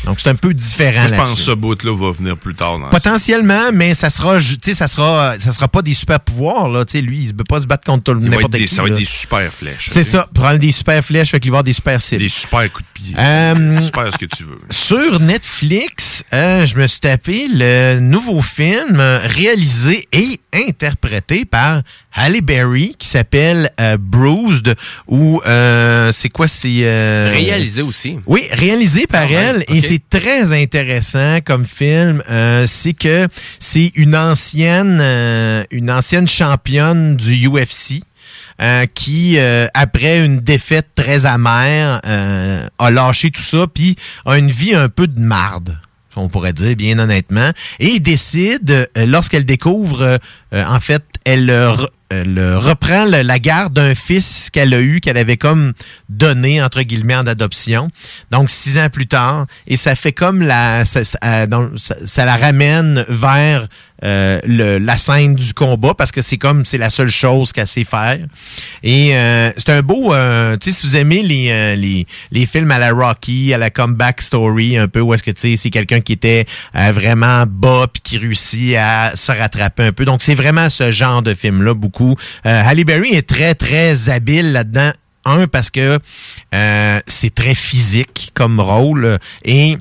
Donc, 0.04 0.18
c'est 0.20 0.30
un 0.30 0.34
peu 0.34 0.54
différent 0.54 1.00
Moi, 1.00 1.06
je 1.08 1.14
pense 1.14 1.34
que 1.34 1.40
ce 1.40 1.50
bout-là 1.50 1.94
va 1.94 2.12
venir 2.12 2.36
plus 2.36 2.54
tard. 2.54 2.78
Dans 2.78 2.88
Potentiellement, 2.88 3.70
mais 3.72 3.94
ça 3.94 4.08
sera, 4.10 4.38
ju- 4.38 4.56
tu 4.58 4.70
sais, 4.70 4.76
ça 4.76 4.88
sera, 4.88 5.34
ça 5.38 5.52
sera 5.52 5.68
pas 5.68 5.82
des 5.82 5.94
super 5.94 6.20
pouvoirs 6.20 6.68
là. 6.68 6.84
Tu 6.84 6.92
sais, 6.92 7.00
lui, 7.02 7.18
il 7.18 7.26
ne 7.28 7.32
peut 7.32 7.44
pas 7.44 7.60
se 7.60 7.66
battre 7.66 7.84
contre 7.84 8.14
n'importe 8.14 8.56
qui. 8.56 8.68
ça 8.68 8.82
va 8.82 8.88
être 8.88 8.94
des 8.94 9.04
super 9.04 9.52
flèches. 9.52 9.86
C'est 9.88 10.04
ça. 10.04 10.28
Prendre 10.34 10.58
des 10.58 10.72
super 10.72 11.04
flèches, 11.04 11.30
fait 11.30 11.40
qu'il 11.40 11.50
va 11.50 11.56
y 11.56 11.58
avoir 11.58 11.64
des 11.64 11.72
super 11.74 12.00
cibles. 12.00 12.22
Des 12.22 12.28
super 12.28 12.72
coups 12.72 12.84
de 12.94 13.00
pied. 13.02 13.14
Euh, 13.18 13.80
super 13.82 14.12
ce 14.12 14.18
que 14.18 14.26
tu 14.26 14.44
veux. 14.44 14.58
Sur 14.70 15.20
Netflix, 15.20 16.24
euh, 16.32 16.64
je 16.66 16.76
me 16.76 16.86
suis 16.86 17.00
tapé 17.00 17.46
le 17.52 17.98
nouveau 18.00 18.40
film 18.42 18.98
euh, 18.98 19.18
réalisé 19.24 20.06
et 20.12 20.40
interprété 20.52 21.44
par 21.44 21.82
Halle 22.14 22.40
Berry 22.42 22.94
qui 22.98 23.08
s'appelle 23.08 23.70
euh, 23.80 23.96
Bruised 24.00 24.74
ou 25.06 25.40
euh, 25.46 26.10
c'est 26.12 26.28
quoi 26.28 26.48
c'est 26.48 26.80
euh, 26.82 27.30
Réalisé 27.32 27.82
aussi. 27.82 28.18
Oui, 28.26 28.46
réalisé 28.50 29.06
par 29.06 29.30
elle 29.30 29.64
et 29.68 29.79
ok. 29.80 29.86
c'est 29.88 30.20
très 30.20 30.52
intéressant 30.52 31.38
comme 31.44 31.66
film. 31.66 32.22
Euh, 32.30 32.64
c'est 32.66 32.92
que 32.92 33.26
c'est 33.58 33.92
une 33.96 34.16
ancienne 34.16 34.98
euh, 35.00 35.64
une 35.70 35.90
ancienne 35.90 36.28
championne 36.28 37.16
du 37.16 37.48
UFC. 37.48 38.02
euh, 38.62 38.84
qui, 38.94 39.38
euh, 39.38 39.66
après 39.72 40.22
une 40.24 40.40
défaite 40.40 40.88
très 40.94 41.24
amère, 41.24 42.00
a 42.04 42.90
lâché 42.90 43.30
tout 43.30 43.40
ça, 43.40 43.66
puis 43.72 43.96
a 44.26 44.36
une 44.36 44.50
vie 44.50 44.74
un 44.74 44.90
peu 44.90 45.06
de 45.06 45.18
marde 45.18 45.78
on 46.16 46.28
pourrait 46.28 46.52
dire, 46.52 46.76
bien 46.76 46.98
honnêtement, 46.98 47.50
et 47.78 48.00
décide, 48.00 48.70
euh, 48.70 49.06
lorsqu'elle 49.06 49.44
découvre, 49.44 50.02
euh, 50.02 50.18
euh, 50.54 50.64
en 50.66 50.80
fait, 50.80 51.02
elle, 51.24 51.50
re- 51.50 51.88
elle, 52.08 52.56
reprend 52.56 53.04
la 53.04 53.38
garde 53.38 53.72
d'un 53.74 53.94
fils 53.94 54.50
qu'elle 54.50 54.74
a 54.74 54.80
eu, 54.80 55.00
qu'elle 55.00 55.18
avait 55.18 55.36
comme 55.36 55.72
donné, 56.08 56.60
entre 56.62 56.82
guillemets, 56.82 57.14
en 57.16 57.26
adoption. 57.26 57.88
Donc, 58.30 58.50
six 58.50 58.78
ans 58.78 58.88
plus 58.90 59.06
tard, 59.06 59.46
et 59.66 59.76
ça 59.76 59.94
fait 59.94 60.12
comme 60.12 60.42
la... 60.42 60.84
Ça- 60.84 61.04
ça 61.04 62.24
la 62.24 62.36
ramène 62.36 63.04
vers 63.08 63.68
euh, 64.04 64.40
le- 64.44 64.78
la 64.78 64.96
scène 64.96 65.34
du 65.34 65.52
combat, 65.54 65.94
parce 65.94 66.12
que 66.12 66.22
c'est 66.22 66.38
comme, 66.38 66.64
c'est 66.64 66.78
la 66.78 66.90
seule 66.90 67.10
chose 67.10 67.52
qu'elle 67.52 67.66
sait 67.66 67.84
faire. 67.84 68.18
Et 68.82 69.14
euh, 69.16 69.50
c'est 69.56 69.70
un 69.70 69.82
beau... 69.82 70.12
euh, 70.14 70.56
tu 70.56 70.70
sais, 70.70 70.80
si 70.80 70.86
vous 70.86 70.96
aimez 70.96 71.22
les, 71.22 71.50
euh, 71.50 71.76
les, 71.76 72.06
les 72.30 72.46
films 72.46 72.70
à 72.70 72.78
la 72.78 72.92
Rocky, 72.92 73.52
à 73.52 73.58
la 73.58 73.70
comeback 73.70 74.22
story, 74.22 74.78
un 74.78 74.88
peu 74.88 75.00
où 75.00 75.12
est-ce 75.14 75.22
que, 75.22 75.30
tu 75.30 75.40
sais, 75.40 75.56
c'est 75.56 75.70
quelqu'un 75.70 76.00
qui 76.00 76.12
était 76.12 76.46
euh, 76.76 76.92
vraiment 76.92 77.44
bas 77.46 77.86
puis 77.92 78.02
qui 78.02 78.18
réussit 78.18 78.76
à 78.76 79.12
se 79.14 79.32
rattraper 79.32 79.84
un 79.84 79.92
peu. 79.92 80.04
Donc, 80.04 80.22
c'est 80.22 80.34
vraiment 80.34 80.68
ce 80.68 80.92
genre 80.92 81.22
de 81.22 81.34
film-là, 81.34 81.74
beaucoup. 81.74 82.16
Euh, 82.46 82.62
Halle 82.64 82.84
Berry 82.84 83.14
est 83.14 83.28
très, 83.28 83.54
très 83.54 84.08
habile 84.08 84.52
là-dedans. 84.52 84.92
Un, 85.26 85.46
parce 85.46 85.70
que 85.70 85.98
c'est 87.06 87.34
très 87.34 87.54
physique 87.54 88.30
comme 88.32 88.58
rôle. 88.58 89.18
Et 89.44 89.76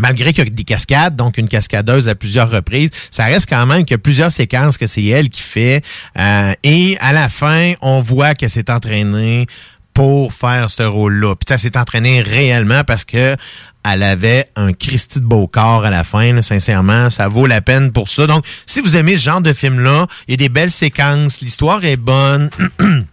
malgré 0.00 0.32
qu'il 0.32 0.44
y 0.44 0.46
a 0.46 0.50
des 0.50 0.64
cascades, 0.64 1.14
donc 1.14 1.38
une 1.38 1.48
cascadeuse 1.48 2.08
à 2.08 2.14
plusieurs 2.14 2.50
reprises, 2.50 2.90
ça 3.10 3.26
reste 3.26 3.48
quand 3.48 3.66
même 3.66 3.84
qu'il 3.84 3.94
y 3.94 3.94
a 3.94 3.98
plusieurs 3.98 4.32
séquences 4.32 4.78
que 4.78 4.86
c'est 4.86 5.04
elle 5.04 5.28
qui 5.28 5.42
fait. 5.42 5.84
Euh, 6.18 6.52
et 6.64 6.96
à 7.00 7.12
la 7.12 7.28
fin, 7.28 7.74
on 7.82 8.00
voit 8.00 8.34
qu'elle 8.34 8.50
s'est 8.50 8.70
entraînée 8.70 9.46
pour 9.94 10.32
faire 10.32 10.70
ce 10.70 10.82
rôle-là. 10.82 11.34
Puis 11.34 11.46
ça 11.48 11.58
s'est 11.58 11.76
entraîné 11.76 12.22
réellement 12.22 12.84
parce 12.84 13.04
que 13.04 13.36
elle 13.84 14.02
avait 14.02 14.46
un 14.56 14.72
Christy 14.72 15.20
de 15.20 15.24
beau 15.24 15.46
corps 15.46 15.84
à 15.84 15.90
la 15.90 16.04
fin, 16.04 16.42
sincèrement. 16.42 17.08
Ça 17.10 17.28
vaut 17.28 17.46
la 17.46 17.60
peine 17.60 17.92
pour 17.92 18.08
ça. 18.08 18.26
Donc, 18.26 18.44
si 18.66 18.80
vous 18.80 18.96
aimez 18.96 19.16
ce 19.16 19.24
genre 19.24 19.40
de 19.40 19.52
film-là, 19.52 20.06
il 20.28 20.32
y 20.32 20.34
a 20.34 20.36
des 20.36 20.48
belles 20.50 20.70
séquences, 20.70 21.40
l'histoire 21.40 21.82
est 21.84 21.96
bonne, 21.96 22.50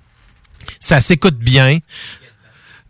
ça 0.79 0.99
s'écoute 0.99 1.37
bien. 1.37 1.79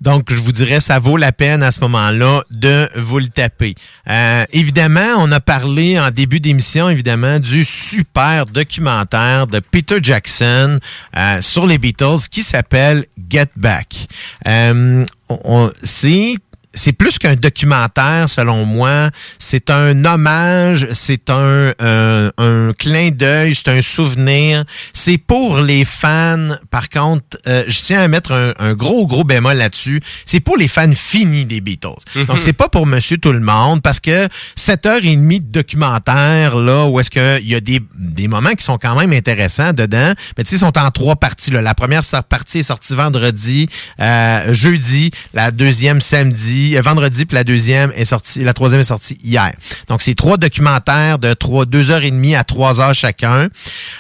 Donc, 0.02 0.32
je 0.32 0.36
vous 0.40 0.52
dirais, 0.52 0.80
ça 0.80 1.00
vaut 1.00 1.18
la 1.18 1.32
peine 1.32 1.64
à 1.64 1.72
ce 1.72 1.80
moment-là 1.82 2.44
de 2.52 2.88
vous 2.98 3.20
le 3.20 3.28
taper. 3.28 3.76
Euh, 4.10 4.46
évidemment, 4.52 5.14
on 5.18 5.32
a 5.32 5.40
parlé 5.40 6.00
en 6.00 6.12
début 6.12 6.40
d'émission, 6.40 6.90
évidemment, 6.90 7.40
du 7.40 7.66
super 7.66 8.46
documentaire 8.46 9.48
de 9.48 9.60
Peter 9.60 9.98
Jackson 10.02 10.80
euh, 11.18 11.42
sur 11.42 11.66
les 11.66 11.78
Beatles 11.78 12.28
qui 12.30 12.44
s'appelle 12.44 13.06
Get 13.30 13.48
Back. 13.56 14.08
Euh, 14.48 15.04
on- 15.30 15.40
on- 15.44 15.72
c'est 15.84 16.36
c'est 16.78 16.94
plus 16.94 17.20
qu'un 17.20 17.36
documentaire, 17.36 18.30
selon 18.30 18.66
moi. 18.66 19.10
C'est 19.40 19.70
un 19.70 20.06
hommage, 20.06 20.88
c'est 20.94 21.30
un, 21.30 21.74
un, 21.80 22.32
un 22.38 22.74
clin 22.78 23.10
d'œil, 23.10 23.56
c'est 23.56 23.70
un 23.70 23.82
souvenir. 23.82 24.64
C'est 24.94 25.18
pour 25.18 25.60
les 25.60 25.84
fans. 25.84 26.56
Par 26.72 26.90
contre, 26.90 27.38
euh, 27.48 27.64
je 27.68 27.82
tiens 27.82 28.02
à 28.02 28.08
mettre 28.08 28.32
un, 28.32 28.54
un 28.60 28.74
gros, 28.74 29.08
gros 29.08 29.24
bémol 29.24 29.58
là-dessus. 29.58 30.02
C'est 30.26 30.40
pour 30.40 30.58
les 30.58 30.68
fans 30.68 30.94
finis 30.94 31.46
des 31.46 31.62
Beatles. 31.62 31.88
Donc, 32.28 32.40
c'est 32.40 32.54
pas 32.54 32.70
pour 32.70 32.86
monsieur 32.86 33.18
tout 33.18 33.32
le 33.32 33.40
monde 33.40 33.82
parce 33.82 34.00
que 34.00 34.28
7h30 34.58 35.40
de 35.40 35.52
documentaire, 35.52 36.58
là, 36.58 36.86
où 36.86 37.00
est-ce 37.00 37.10
qu'il 37.10 37.48
y 37.48 37.56
a 37.56 37.60
des, 37.60 37.82
des 37.98 38.28
moments 38.28 38.52
qui 38.52 38.64
sont 38.64 38.78
quand 38.78 38.96
même 38.96 39.14
intéressants 39.14 39.74
dedans. 39.74 40.14
Mais 40.38 40.44
tu 40.44 40.52
sais, 40.52 40.56
ils 40.58 40.60
sont 40.60 40.78
en 40.78 40.92
trois 40.92 41.16
parties. 41.16 41.52
Là. 41.52 41.62
La 41.62 41.74
première 41.74 42.04
partie 42.30 42.60
est 42.60 42.64
sortie 42.64 42.94
vendredi, 42.94 43.68
euh, 44.00 44.54
jeudi, 44.54 45.12
la 45.34 45.52
deuxième 45.52 46.02
samedi, 46.02 46.67
euh, 46.76 46.82
vendredi, 46.82 47.26
puis 47.26 47.36
la 47.36 47.44
deuxième 47.44 47.92
est 47.96 48.06
sortie, 48.06 48.44
la 48.44 48.54
troisième 48.54 48.82
est 48.82 48.86
sortie 48.86 49.18
hier. 49.24 49.52
Donc, 49.88 50.02
c'est 50.02 50.16
trois 50.16 50.38
documentaires 50.38 51.20
de 51.20 51.34
trois, 51.34 51.66
deux 51.66 51.92
heures 51.92 52.04
et 52.04 52.12
demie 52.12 52.36
à 52.36 52.44
trois 52.44 52.82
heures 52.82 52.96
chacun. 52.96 53.50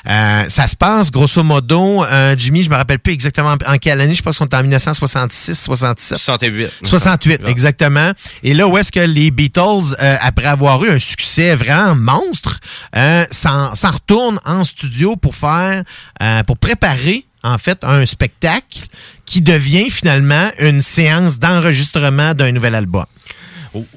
Euh, 0.09 0.43
ça 0.49 0.67
se 0.67 0.75
passe, 0.75 1.11
grosso 1.11 1.43
modo, 1.43 2.03
euh, 2.03 2.35
Jimmy, 2.37 2.63
je 2.63 2.69
me 2.69 2.75
rappelle 2.75 2.99
plus 2.99 3.13
exactement 3.13 3.55
en 3.65 3.77
quelle 3.77 4.01
année, 4.01 4.15
je 4.15 4.23
pense 4.23 4.37
qu'on 4.37 4.45
est 4.45 4.55
en 4.55 4.61
1966, 4.61 5.55
67. 5.55 6.17
68. 6.17 6.69
68, 6.83 7.41
exactement. 7.47 8.11
Et 8.43 8.53
là, 8.53 8.67
où 8.67 8.77
est-ce 8.77 8.91
que 8.91 8.99
les 8.99 9.31
Beatles, 9.31 9.95
euh, 9.99 10.17
après 10.21 10.45
avoir 10.45 10.83
eu 10.83 10.89
un 10.89 10.99
succès 10.99 11.55
vraiment 11.55 11.95
monstre, 11.95 12.59
euh, 12.95 13.25
s'en 13.31 13.75
s'en 13.75 13.91
retournent 13.91 14.39
en 14.45 14.63
studio 14.63 15.15
pour 15.15 15.35
faire, 15.35 15.83
euh, 16.21 16.43
pour 16.43 16.57
préparer 16.57 17.26
en 17.43 17.57
fait 17.57 17.83
un 17.83 18.05
spectacle 18.05 18.87
qui 19.25 19.41
devient 19.41 19.89
finalement 19.89 20.51
une 20.59 20.81
séance 20.81 21.39
d'enregistrement 21.39 22.33
d'un 22.33 22.51
nouvel 22.51 22.75
album. 22.75 23.05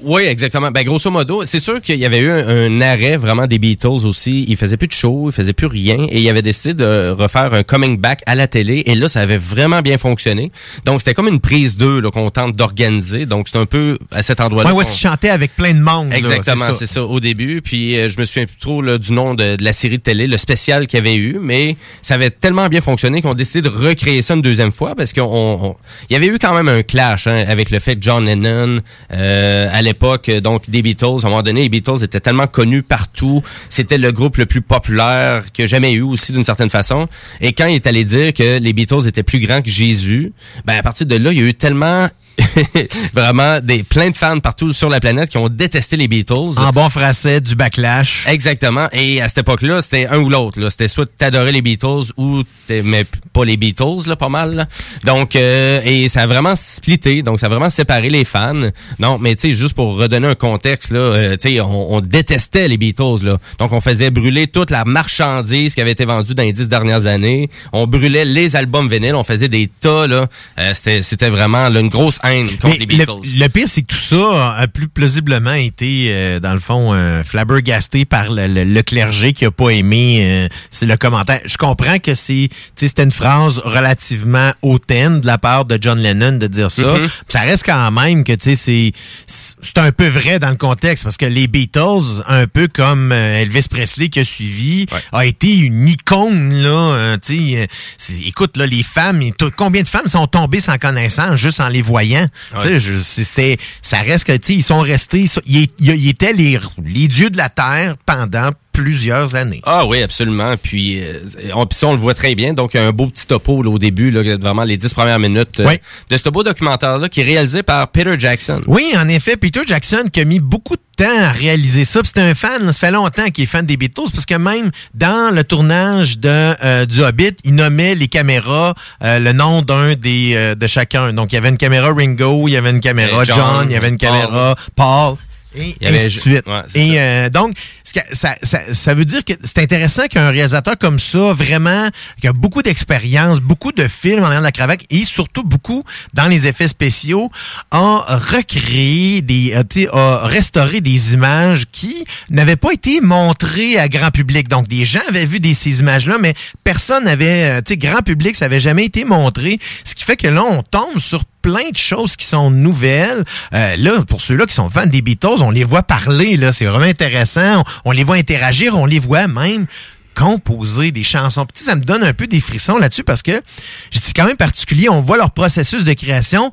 Oui, 0.03 0.23
exactement. 0.23 0.71
Ben, 0.71 0.85
grosso 0.85 1.11
modo, 1.11 1.45
c'est 1.45 1.61
sûr 1.61 1.81
qu'il 1.81 1.97
y 1.99 2.05
avait 2.07 2.21
eu 2.21 2.31
un, 2.31 2.49
un 2.49 2.81
arrêt 2.81 3.17
vraiment 3.17 3.47
des 3.47 3.59
Beatles 3.59 3.87
aussi. 4.07 4.45
Ils 4.49 4.57
faisaient 4.57 4.77
plus 4.77 4.89
de 4.89 4.93
show, 4.93 5.27
ils 5.31 5.33
faisaient 5.33 5.53
plus 5.53 5.67
rien 5.67 6.07
et 6.09 6.21
ils 6.21 6.29
avaient 6.29 6.43
décidé 6.43 6.75
de 6.75 7.11
refaire 7.11 7.55
un 7.55 7.63
coming 7.63 7.99
back 7.99 8.23
à 8.27 8.35
la 8.35 8.47
télé 8.49 8.83
et 8.87 8.95
là, 8.95 9.09
ça 9.09 9.21
avait 9.21 9.37
vraiment 9.39 9.81
bien 9.83 9.99
fonctionné. 9.99 10.51
Donc, 10.85 11.01
c'était 11.01 11.15
comme 11.15 11.29
une 11.29 11.41
prise 11.41 11.77
2 11.77 12.01
là, 12.01 12.11
qu'on 12.11 12.31
tente 12.31 12.57
d'organiser. 12.57 13.27
Donc, 13.27 13.49
c'est 13.49 13.59
un 13.59 13.67
peu 13.67 13.99
à 14.11 14.23
cet 14.23 14.41
endroit-là. 14.41 14.71
Ouais, 14.71 14.77
où 14.77 14.81
est-ce 14.81 14.93
qu'ils 14.93 15.09
chantaient 15.09 15.31
avec 15.31 15.55
plein 15.57 15.75
de 15.75 15.81
monde. 15.81 16.13
Exactement, 16.13 16.67
c'est 16.73 16.87
ça. 16.87 16.95
ça. 16.95 17.03
au 17.05 17.21
début. 17.21 17.61
Puis 17.63 17.99
euh, 17.99 18.09
je 18.09 18.19
me 18.19 18.25
souviens 18.25 18.47
plus 18.47 18.59
trop 18.59 18.83
là, 18.83 18.99
du 18.99 19.13
nom 19.13 19.35
de, 19.35 19.57
de 19.57 19.65
la 19.65 19.73
série 19.73 19.99
de 19.99 20.03
télé, 20.03 20.27
le 20.27 20.39
spécial 20.39 20.87
qu'il 20.87 20.99
y 20.99 21.01
avait 21.01 21.17
eu, 21.17 21.39
mais 21.41 21.77
ça 22.03 22.15
avait 22.15 22.31
tellement 22.31 22.69
bien 22.69 22.81
fonctionné 22.81 23.23
qu'on 23.23 23.33
a 23.33 23.35
décidé 23.35 23.63
de 23.63 23.69
recréer 23.69 24.23
ça 24.23 24.35
une 24.35 24.43
deuxième 24.43 24.73
fois 24.73 24.95
parce 24.95 25.13
qu'on 25.13 25.23
on- 25.31 25.77
il 26.09 26.15
y 26.15 26.17
avait 26.17 26.27
eu 26.27 26.39
quand 26.39 26.55
même 26.55 26.69
un 26.69 26.83
clash 26.83 27.27
hein, 27.27 27.45
avec 27.49 27.71
le 27.71 27.79
fait 27.79 27.97
que 27.97 28.03
John 28.03 28.25
Lennon, 28.25 28.79
euh, 29.13 29.60
à 29.73 29.83
l'époque, 29.83 30.29
euh, 30.29 30.41
donc 30.41 30.69
des 30.71 30.83
Beatles, 30.83 31.21
à 31.23 31.27
un 31.27 31.31
moment 31.31 31.43
donné, 31.43 31.63
les 31.63 31.69
Beatles 31.69 32.03
étaient 32.03 32.21
tellement 32.21 32.47
connus 32.47 32.83
partout, 32.83 33.43
c'était 33.69 33.99
le 33.99 34.13
groupe 34.13 34.37
le 34.37 34.47
plus 34.47 34.61
populaire 34.61 35.53
que 35.53 35.67
jamais 35.67 35.93
eu 35.93 36.03
aussi 36.03 36.33
d'une 36.33 36.45
certaine 36.45 36.71
façon. 36.71 37.07
Et 37.41 37.53
quand 37.53 37.67
il 37.67 37.75
est 37.75 37.87
allé 37.87 38.05
dire 38.05 38.33
que 38.33 38.59
les 38.59 38.73
Beatles 38.73 39.07
étaient 39.07 39.23
plus 39.23 39.39
grands 39.39 39.63
que 39.63 39.71
Jésus, 39.71 40.33
ben 40.65 40.77
à 40.77 40.83
partir 40.83 41.07
de 41.07 41.17
là, 41.17 41.33
il 41.33 41.39
y 41.39 41.43
a 41.43 41.47
eu 41.47 41.55
tellement 41.55 42.09
vraiment 43.15 43.61
des 43.61 43.83
plein 43.83 44.11
de 44.11 44.17
fans 44.17 44.39
partout 44.41 44.73
sur 44.73 44.89
la 44.89 45.01
planète 45.01 45.31
qui 45.31 45.39
ont 45.39 45.49
détesté 45.49 45.97
les 45.97 46.09
Beatles. 46.09 46.59
En 46.59 46.71
bon 46.73 46.89
français, 46.91 47.41
du 47.41 47.55
backlash. 47.55 48.25
Exactement. 48.27 48.89
Et 48.93 49.21
à 49.21 49.29
cette 49.29 49.39
époque-là, 49.39 49.81
c'était 49.83 50.07
un 50.07 50.19
ou 50.19 50.29
l'autre. 50.29 50.61
là. 50.61 50.71
C'était 50.71 50.89
soit 50.89 51.07
t'adorais 51.17 51.53
les 51.53 51.63
Beatles 51.63 52.13
ou 52.17 52.43
t'aimais 52.67 53.05
pas 53.33 53.45
les 53.45 53.57
Beatles, 53.57 54.07
là, 54.09 54.17
pas 54.17 54.29
mal. 54.29 54.55
là. 54.55 54.67
Donc, 55.05 55.37
euh, 55.37 55.81
et 55.85 56.09
ça 56.09 56.23
a 56.23 56.27
vraiment 56.27 56.55
splitté. 56.57 57.23
Donc, 57.23 57.41
ça 57.41 57.47
a 57.47 57.49
vraiment 57.49 57.71
séparé 57.71 58.09
les 58.09 58.25
fans. 58.25 58.71
Non, 58.99 59.19
mais 59.19 59.35
tu 59.35 59.43
sais, 59.43 59.53
juste 59.53 59.75
pour 59.75 59.97
redonner 59.97 60.29
un 60.29 60.35
contexte, 60.35 60.91
là, 60.93 60.99
euh, 61.01 61.37
tu 61.37 61.49
sais, 61.55 61.61
on, 61.61 61.95
on 61.95 62.01
détestait 62.01 62.69
les 62.69 62.77
Beatles. 62.79 63.23
Là. 63.25 63.39
Donc, 63.59 63.73
on 63.73 63.81
faisait 63.81 64.11
brûler 64.11 64.47
toute 64.47 64.71
la 64.71 64.85
marchandise 64.85 65.75
qui 65.75 65.81
avait 65.81 65.93
été 65.93 66.05
vendue 66.05 66.35
dans 66.35 66.43
les 66.43 66.53
dix 66.53 66.69
dernières 66.69 67.07
années. 67.07 67.49
On 67.73 67.87
brûlait 67.87 68.25
les 68.25 68.57
albums 68.57 68.89
vinyles. 68.89 69.15
On 69.15 69.25
faisait 69.25 69.49
des 69.49 69.69
tas. 69.69 70.07
Là. 70.07 70.27
Euh, 70.59 70.75
c'était, 70.75 71.03
c'était 71.03 71.31
vraiment 71.31 71.69
là, 71.69 71.81
une 71.81 71.89
grosse 71.89 72.19
haine 72.31 72.49
contre 72.49 72.67
Mais 72.79 72.87
les 72.87 72.97
le, 72.97 73.05
Beatles. 73.07 73.37
le 73.39 73.49
pire, 73.49 73.67
c'est 73.69 73.83
que 73.83 73.87
tout 73.89 73.97
ça 73.97 74.55
a 74.57 74.67
plus 74.69 74.89
plausiblement 74.89 75.53
été, 75.53 76.07
euh, 76.11 76.41
dans 76.41 76.55
le 76.55 76.61
fond, 76.61 76.93
euh, 76.95 77.23
flabbergasté 77.25 78.05
par 78.05 78.31
le, 78.33 78.47
le- 78.47 78.65
le 78.65 78.83
clergé 78.83 79.33
qui 79.33 79.45
a 79.45 79.51
pas 79.51 79.71
aimé 79.71 80.19
euh, 80.23 80.49
c'est 80.71 80.87
le 80.87 80.97
commentaire. 80.97 81.41
Je 81.45 81.57
comprends 81.57 81.99
que 81.99 82.15
c'est, 82.15 82.49
c'était 82.77 83.03
une 83.05 83.13
phrase 83.13 83.59
relativement 83.65 84.53
hautaine 84.63 85.21
de 85.21 85.27
la 85.27 85.39
part 85.39 85.65
de 85.65 85.79
John 85.81 85.99
Lennon 86.01 86.33
de 86.39 86.47
dire 86.47 86.71
ça. 86.71 86.95
Mhm. 86.99 87.09
Ça 87.29 87.41
reste 87.41 87.65
quand 87.67 87.91
même 87.91 88.25
que, 88.25 88.33
tu 88.33 88.51
sais, 88.51 88.57
c'est, 88.57 88.93
c'est 89.27 89.79
un 89.79 89.93
peu 89.93 90.09
vrai 90.09 90.39
dans 90.39 90.51
le 90.51 90.57
contexte 90.57 91.05
parce 91.05 91.17
que 91.17 91.27
les 91.27 91.47
Beatles, 91.49 92.23
un 92.27 92.47
peu 92.47 92.69
comme 92.69 93.13
euh, 93.13 93.41
Elvis 93.43 93.67
Presley 93.71 94.09
qui 94.09 94.21
a 94.21 94.25
suivi, 94.25 94.87
a 95.13 95.27
été 95.27 95.57
une 95.59 95.89
icône, 95.89 96.55
là. 96.55 96.69
euh, 96.95 97.17
tu 97.25 97.37
sais, 97.37 97.69
euh, 98.13 98.27
écoute, 98.27 98.57
là, 98.57 98.67
les 98.67 98.83
femmes, 98.83 99.21
combien 99.57 99.83
de 99.83 99.89
femmes 99.89 100.07
sont 100.09 100.27
tombées 100.27 100.61
sans 100.61 100.79
connaissance 100.79 101.37
juste 101.37 101.61
en 101.61 101.69
les 101.69 101.83
voyant? 101.83 102.20
Je- 102.61 102.79
c'est- 103.25 103.59
ça 103.83 103.99
reste 103.99 104.25
que, 104.27 104.53
ils 104.53 104.63
sont 104.63 104.81
restés, 104.81 105.27
ils, 105.47 105.69
ils- 105.79 105.91
ils 105.95 106.09
étaient 106.09 106.33
les, 106.33 106.59
les 106.85 107.09
dieux 107.09 107.31
de 107.31 107.37
la 107.37 107.49
terre 107.49 107.97
pendant 108.07 108.51
plusieurs 108.73 109.35
années. 109.35 109.61
Ah 109.65 109.85
oui, 109.87 110.03
absolument. 110.03 110.55
Puis, 110.61 111.01
euh, 111.01 111.19
on, 111.55 111.67
puis 111.67 111.79
ça, 111.79 111.87
on 111.89 111.93
le 111.93 111.99
voit 111.99 112.15
très 112.15 112.35
bien. 112.35 112.53
Donc, 112.55 112.77
un 112.77 112.93
beau 112.93 113.07
petit 113.07 113.27
topo 113.27 113.63
là, 113.63 113.71
au 113.71 113.79
début, 113.79 114.11
là, 114.11 114.37
vraiment 114.37 114.65
les 114.65 114.77
dix 114.77 114.93
premières 114.95 115.19
minutes 115.19 115.61
euh, 115.61 115.67
Oui. 115.69 115.79
de 116.09 116.17
ce 116.17 116.29
beau 116.29 116.43
documentaire-là 116.43 117.09
qui 117.09 117.21
est 117.21 117.25
réalisé 117.25 117.63
par 117.63 117.89
Peter 117.89 118.15
Jackson. 118.19 118.61
Oui, 118.67 118.93
en 118.97 119.09
effet, 119.09 119.37
Peter 119.37 119.61
Jackson 119.67 120.05
qui 120.13 120.21
a 120.21 120.25
mis 120.25 120.41
beaucoup 120.41 120.77
de 120.77 120.83
temps 120.97 121.21
à 121.21 121.31
réaliser 121.33 121.85
ça. 121.85 122.01
C'est 122.05 122.19
un 122.19 122.35
fan, 122.35 122.65
là, 122.65 122.73
ça 122.73 122.79
fait 122.79 122.91
longtemps 122.91 123.29
qu'il 123.31 123.45
est 123.45 123.47
fan 123.47 123.65
des 123.67 123.77
Beatles, 123.77 124.11
parce 124.13 124.27
que 124.27 124.35
même 124.35 124.71
dans 124.95 125.35
le 125.35 125.45
tournage 125.45 126.19
de 126.19 126.29
euh, 126.65 126.87
du 126.87 127.03
Hobbit, 127.03 127.37
il 127.45 127.55
nommait 127.55 127.95
les 127.95 128.09
caméras 128.09 128.75
euh, 129.03 129.19
le 129.19 129.33
nom 129.33 129.63
d'un 129.63 129.95
des 129.95 130.35
euh, 130.37 130.55
de 130.55 130.67
chacun. 130.67 131.13
Donc 131.13 131.33
il 131.33 131.37
y 131.37 131.39
avait 131.39 131.49
une 131.49 131.57
caméra 131.59 131.93
Ringo, 131.93 132.49
il 132.49 132.53
y 132.53 132.57
avait 132.57 132.71
une 132.71 132.81
caméra 132.81 133.25
John, 133.25 133.37
John, 133.37 133.67
il 133.71 133.73
y 133.73 133.77
avait 133.77 133.89
une 133.89 133.99
Paul. 133.99 134.09
caméra 134.11 134.55
Paul. 134.77 135.17
Et 135.55 135.75
Il 135.81 135.85
y 135.85 135.89
avait- 135.89 136.07
ainsi 136.07 136.17
de 136.17 136.21
suite. 136.21 136.47
Ouais, 136.47 136.63
c'est 136.69 136.81
Et 136.87 137.01
euh, 137.01 137.29
donc, 137.29 137.55
ça, 137.83 138.37
ça, 138.43 138.61
ça 138.73 138.95
veut 138.95 139.05
dire 139.05 139.25
que 139.25 139.33
c'est 139.43 139.59
intéressant 139.59 140.07
qu'un 140.07 140.31
réalisateur 140.31 140.79
comme 140.79 141.01
ça, 141.01 141.33
vraiment, 141.33 141.89
qui 142.21 142.29
a 142.29 142.33
beaucoup 142.33 142.63
d'expérience, 142.63 143.41
beaucoup 143.41 143.73
de 143.73 143.89
films 143.89 144.23
en 144.23 144.27
arrière 144.27 144.41
de 144.41 144.45
la 144.45 144.53
cravate 144.53 144.81
et 144.91 145.05
surtout 145.05 145.43
beaucoup 145.43 145.83
dans 146.15 146.29
les 146.29 146.47
effets 146.47 146.69
spéciaux, 146.69 147.31
a 147.73 148.05
recréé, 148.09 149.23
des, 149.23 149.55
a, 149.55 149.65
tu 149.65 149.83
sais, 149.83 149.89
a 149.93 150.27
restauré 150.27 150.81
des 150.81 151.15
images 151.15 151.65
qui 151.73 152.05
n'avaient 152.31 152.57
pas 152.57 152.73
été 152.73 153.01
montrées 153.01 153.79
à 153.79 153.89
grand 153.89 154.11
public. 154.11 154.49
Donc, 154.49 154.69
des 154.69 154.85
gens 154.85 155.01
avaient 155.09 155.27
vu 155.27 155.41
des, 155.41 155.55
ces 155.55 155.81
images-là, 155.81 156.19
mais 156.21 156.35
personne 156.65 157.05
n'avait, 157.05 157.59
euh, 157.59 157.61
tu 157.61 157.75
sais, 157.75 157.77
grand 157.77 158.03
public, 158.03 158.37
ça 158.37 158.45
avait 158.47 158.61
jamais 158.61 158.85
été 158.85 159.05
montré. 159.05 159.59
Ce 159.85 159.95
qui 159.95 160.05
fait 160.05 160.17
que 160.17 160.29
là, 160.29 160.43
on 160.45 160.63
tombe 160.63 160.99
sur 160.99 161.25
plein 161.43 161.71
de 161.71 161.77
choses 161.77 162.17
qui 162.17 162.27
sont 162.27 162.51
nouvelles. 162.51 163.25
Euh, 163.55 163.77
là, 163.77 164.03
pour 164.07 164.21
ceux-là 164.21 164.47
qui 164.47 164.55
sont 164.55 164.71
fans 164.71 164.87
des 164.87 165.03
Beatles, 165.03 165.41
on 165.43 165.51
les 165.51 165.65
voit 165.65 165.83
parler, 165.83 166.37
là, 166.37 166.53
c'est 166.53 166.67
vraiment 166.67 166.85
intéressant. 166.85 167.65
On, 167.85 167.93
les 167.93 168.05
voit 168.05 168.17
interagir, 168.17 168.77
on 168.77 168.87
les 168.87 168.99
voit 168.99 169.27
même 169.27 169.67
composer 170.15 170.93
des 170.93 171.05
chansons. 171.05 171.47
Sais, 171.55 171.65
ça 171.65 171.77
me 171.77 171.83
donne 171.83 172.03
un 172.03 172.13
peu 172.13 172.27
des 172.27 172.41
frissons 172.41 172.77
là-dessus 172.79 173.05
parce 173.05 173.23
que 173.23 173.43
c'est 173.91 174.15
quand 174.15 174.27
même 174.27 174.37
particulier. 174.37 174.89
On 174.89 175.01
voit 175.01 175.17
leur 175.17 175.31
processus 175.31 175.85
de 175.85 175.93
création, 175.93 176.53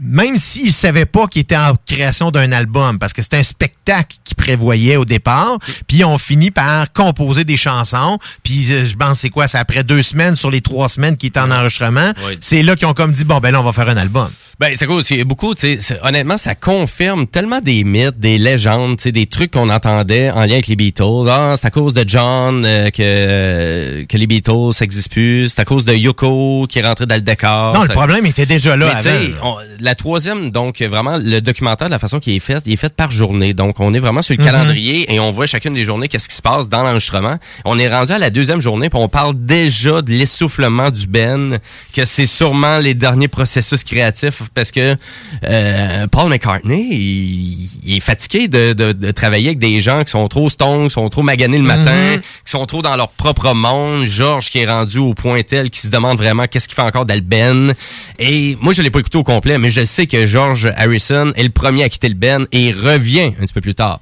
même 0.00 0.36
s'ils 0.36 0.72
savaient 0.72 1.06
pas 1.06 1.26
qu'ils 1.26 1.42
étaient 1.42 1.56
en 1.56 1.74
création 1.86 2.30
d'un 2.30 2.52
album, 2.52 2.98
parce 2.98 3.12
que 3.12 3.22
c'était 3.22 3.38
un 3.38 3.42
spectacle 3.42 4.16
qu'ils 4.24 4.36
prévoyaient 4.36 4.96
au 4.96 5.04
départ. 5.04 5.58
Puis 5.86 6.04
on 6.04 6.18
finit 6.18 6.50
par 6.50 6.92
composer 6.92 7.44
des 7.44 7.56
chansons. 7.56 8.18
Puis 8.42 8.72
euh, 8.72 8.86
je 8.86 8.96
pense 8.96 9.20
c'est 9.20 9.30
quoi, 9.30 9.48
c'est 9.48 9.58
après 9.58 9.84
deux 9.84 10.02
semaines 10.02 10.36
sur 10.36 10.50
les 10.50 10.60
trois 10.60 10.88
semaines 10.88 11.16
qui 11.16 11.26
étaient 11.26 11.40
en 11.40 11.50
enregistrement. 11.50 12.12
C'est 12.40 12.62
là 12.62 12.76
qu'ils 12.76 12.86
ont 12.86 12.94
comme 12.94 13.12
dit 13.12 13.24
bon 13.24 13.38
ben 13.38 13.50
là 13.50 13.60
on 13.60 13.64
va 13.64 13.72
faire 13.72 13.88
un 13.88 13.96
album. 13.96 14.28
Ben, 14.60 14.72
c'est 14.74 14.86
cool. 14.86 15.04
C'est 15.04 15.22
beaucoup, 15.22 15.54
tu 15.54 15.80
sais, 15.80 16.00
honnêtement, 16.02 16.36
ça 16.36 16.56
confirme 16.56 17.28
tellement 17.28 17.60
des 17.60 17.84
mythes, 17.84 18.18
des 18.18 18.38
légendes, 18.38 18.96
tu 18.96 19.04
sais, 19.04 19.12
des 19.12 19.26
trucs 19.26 19.52
qu'on 19.52 19.70
entendait 19.70 20.30
en 20.32 20.40
lien 20.40 20.54
avec 20.54 20.66
les 20.66 20.74
Beatles. 20.74 21.28
Ah, 21.30 21.54
c'est 21.56 21.68
à 21.68 21.70
cause 21.70 21.94
de 21.94 22.02
John 22.04 22.64
euh, 22.66 22.90
que, 22.90 24.02
que 24.04 24.16
les 24.16 24.26
Beatles 24.26 24.72
n'existent 24.80 25.12
plus. 25.12 25.48
C'est 25.48 25.60
à 25.60 25.64
cause 25.64 25.84
de 25.84 25.94
Yoko 25.94 26.66
qui 26.68 26.80
est 26.80 26.82
rentré 26.86 27.06
dans 27.06 27.14
le 27.14 27.20
décor. 27.20 27.72
non, 27.72 27.82
le 27.84 27.88
problème 27.90 28.26
était 28.26 28.46
déjà 28.46 28.76
là 28.76 28.94
Mais 28.96 29.02
tu 29.02 29.08
avant. 29.36 29.52
on- 29.52 29.56
la 29.78 29.94
troisième, 29.94 30.50
donc 30.50 30.82
vraiment, 30.82 31.18
le 31.18 31.38
documentaire, 31.40 31.86
de 31.86 31.92
la 31.92 32.00
façon 32.00 32.18
qu'il 32.18 32.34
est 32.34 32.40
fait, 32.40 32.60
il 32.66 32.72
est 32.72 32.76
fait 32.76 32.92
par 32.92 33.12
journée. 33.12 33.54
Donc, 33.54 33.78
on 33.78 33.94
est 33.94 34.00
vraiment 34.00 34.22
sur 34.22 34.34
le 34.36 34.42
Mhm. 34.42 34.44
calendrier 34.50 35.14
et 35.14 35.20
on 35.20 35.30
voit 35.30 35.46
chacune 35.46 35.74
des 35.74 35.84
journées 35.84 36.08
qu'est-ce 36.08 36.28
qui 36.28 36.34
se 36.34 36.42
passe 36.42 36.68
dans 36.68 36.82
l'enregistrement. 36.82 37.36
On 37.64 37.78
est 37.78 37.88
rendu 37.88 38.10
à 38.10 38.18
la 38.18 38.30
deuxième 38.30 38.60
journée, 38.60 38.90
puis 38.90 38.98
on 39.00 39.08
parle 39.08 39.34
déjà 39.36 40.02
de 40.02 40.10
l'essoufflement 40.10 40.90
du 40.90 41.06
Ben, 41.06 41.58
que 41.94 42.04
c'est 42.04 42.26
sûrement 42.26 42.78
les 42.78 42.94
derniers 42.94 43.28
processus 43.28 43.84
créatifs 43.84 44.42
parce 44.54 44.70
que 44.70 44.96
euh, 45.44 46.06
Paul 46.08 46.28
McCartney, 46.30 46.86
il, 46.90 47.68
il 47.84 47.96
est 47.96 48.00
fatigué 48.00 48.48
de, 48.48 48.72
de- 48.72 48.92
de 48.92 49.10
travailler 49.10 49.48
avec 49.48 49.58
des 49.58 49.80
gens 49.80 50.02
qui 50.04 50.10
sont 50.10 50.26
trop 50.28 50.48
stoned, 50.48 50.88
qui 50.88 50.94
sont 50.94 51.08
trop 51.08 51.22
maganés 51.22 51.58
le 51.58 51.64
matin, 51.64 52.14
Mhm. 52.14 52.20
qui 52.20 52.50
sont 52.50 52.66
trop 52.66 52.82
dans 52.82 52.96
leur 52.96 53.10
propre 53.10 53.52
monde. 53.54 54.04
George 54.06 54.50
qui 54.50 54.58
est 54.58 54.66
rendu 54.66 54.98
au 54.98 55.14
point 55.14 55.42
tel 55.42 55.70
qu'il 55.70 55.80
se 55.82 55.88
demande 55.88 56.18
vraiment 56.18 56.46
qu'est-ce 56.46 56.68
qu'il 56.68 56.74
fait 56.76 56.82
encore 56.82 57.06
d'Alben. 57.06 57.74
Et 58.18 58.56
moi, 58.60 58.72
je 58.72 58.82
l'ai 58.82 58.90
pas 58.90 59.00
écouté 59.00 59.18
au 59.18 59.22
complet, 59.24 59.58
mais 59.58 59.70
je 59.70 59.84
sais 59.84 60.06
que 60.06 60.26
George 60.26 60.70
Harrison 60.76 61.32
est 61.36 61.42
le 61.42 61.50
premier 61.50 61.84
à 61.84 61.88
quitter 61.88 62.08
le 62.08 62.14
Ben 62.14 62.46
et 62.52 62.72
revient 62.72 63.32
un 63.38 63.44
petit 63.44 63.52
peu 63.52 63.60
plus 63.60 63.74
tard. 63.74 64.00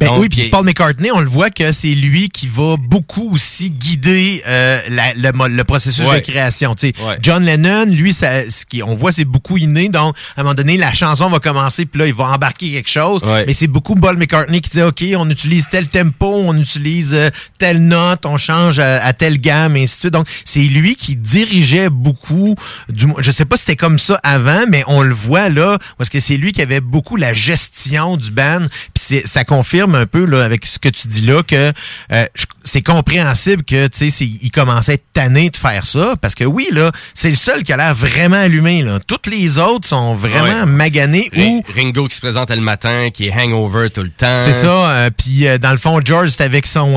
Ben 0.00 0.06
Donc, 0.06 0.20
oui, 0.20 0.28
puis 0.28 0.48
Paul 0.48 0.64
McCartney, 0.64 1.10
on 1.10 1.18
le 1.20 1.28
voit 1.28 1.50
que 1.50 1.72
c'est 1.72 1.88
lui 1.94 2.28
qui 2.28 2.46
va 2.46 2.76
beaucoup 2.78 3.32
aussi 3.32 3.70
guider 3.70 4.42
euh, 4.46 4.78
la- 4.90 5.12
le, 5.14 5.48
le 5.48 5.64
processus 5.64 6.04
Ouais. 6.06 6.20
de 6.20 6.24
création. 6.26 6.74
Tu 6.76 6.88
sais, 6.88 6.92
Ouais. 7.04 7.18
John 7.20 7.44
Lennon, 7.44 7.84
lui, 7.86 8.12
ça, 8.14 8.48
ce 8.48 8.64
qui, 8.64 8.82
on 8.82 8.94
voit, 8.94 9.10
c'est 9.10 9.24
beaucoup 9.24 9.56
inné. 9.56 9.88
Donc, 9.88 10.14
à 10.36 10.40
un 10.40 10.44
moment 10.44 10.54
donné, 10.54 10.76
la 10.76 10.92
chanson 10.92 11.28
va 11.28 11.40
commencer, 11.40 11.84
puis 11.84 11.98
là, 11.98 12.06
il 12.06 12.14
va 12.14 12.26
embarquer 12.26 12.70
quelque 12.70 12.88
chose. 12.90 13.22
Ouais. 13.24 13.44
Mais 13.46 13.54
c'est 13.54 13.66
beaucoup 13.66 13.96
Paul 13.96 14.16
McCartney 14.16 14.60
qui 14.60 14.70
dit, 14.70 14.82
OK, 14.82 15.02
on 15.16 15.28
utilise 15.30 15.66
tel 15.68 15.88
tempo, 15.88 16.26
on 16.46 16.56
utilise 16.56 17.12
euh, 17.12 17.30
telle 17.58 17.84
note, 17.84 18.24
on 18.24 18.36
change 18.36 18.78
à, 18.78 19.04
à 19.04 19.12
telle 19.12 19.38
gamme, 19.40 19.76
et 19.76 19.82
ainsi 19.82 19.96
de 19.96 20.00
suite. 20.00 20.12
Donc, 20.12 20.28
c'est 20.44 20.60
lui 20.60 20.94
qui 20.94 21.16
dirigeait 21.16 21.90
beaucoup. 21.90 22.54
Du, 22.88 23.06
je 23.18 23.30
sais 23.32 23.44
pas 23.44 23.56
si 23.56 23.62
c'était 23.62 23.74
comme 23.76 23.98
ça 23.98 24.20
avant, 24.22 24.62
mais 24.68 24.84
on 24.86 25.02
le 25.02 25.14
voit 25.14 25.48
là, 25.48 25.78
parce 25.96 26.08
que 26.08 26.20
c'est 26.20 26.36
lui 26.36 26.52
qui 26.52 26.62
avait 26.62 26.80
beaucoup 26.80 27.16
la 27.16 27.34
gestion 27.34 28.16
du 28.16 28.30
band. 28.30 28.66
Puis 28.94 29.02
c'est- 29.04 29.26
ça 29.26 29.42
confirme 29.44 29.87
un 29.94 30.06
peu 30.06 30.24
là 30.24 30.44
avec 30.44 30.64
ce 30.66 30.78
que 30.78 30.88
tu 30.88 31.08
dis 31.08 31.20
là 31.22 31.42
que 31.42 31.72
euh, 32.12 32.26
c'est 32.64 32.82
compréhensible 32.82 33.62
que 33.64 33.86
tu 33.88 34.10
sais 34.10 34.24
il 34.24 34.50
commençait 34.50 34.92
à 34.92 34.94
être 34.96 35.04
tanné 35.12 35.50
de 35.50 35.56
faire 35.56 35.86
ça 35.86 36.14
parce 36.20 36.34
que 36.34 36.44
oui 36.44 36.68
là 36.72 36.90
c'est 37.14 37.30
le 37.30 37.36
seul 37.36 37.62
qui 37.62 37.72
a 37.72 37.76
l'air 37.76 37.94
vraiment 37.94 38.36
allumé 38.36 38.82
là. 38.82 38.98
Toutes 39.06 39.26
les 39.26 39.58
autres 39.58 39.86
sont 39.88 40.14
vraiment 40.14 40.38
Ouais. 40.60 40.66
maganés 40.66 41.28
ou 41.36 41.62
Ri- 41.66 41.82
Ringo 41.84 42.06
qui 42.08 42.14
se 42.16 42.20
présente 42.20 42.50
le 42.50 42.60
matin, 42.60 43.08
qui 43.12 43.26
est 43.28 43.32
hangover 43.32 43.90
tout 43.90 44.02
le 44.02 44.10
temps. 44.10 44.42
c'est 44.44 44.52
ça. 44.52 44.90
euh, 44.90 45.10
Puis 45.16 45.46
euh, 45.46 45.58
dans 45.58 45.72
le 45.72 45.78
fond, 45.78 46.00
George, 46.04 46.28
c'est 46.30 46.42
avec 46.44 46.66
son, 46.66 46.92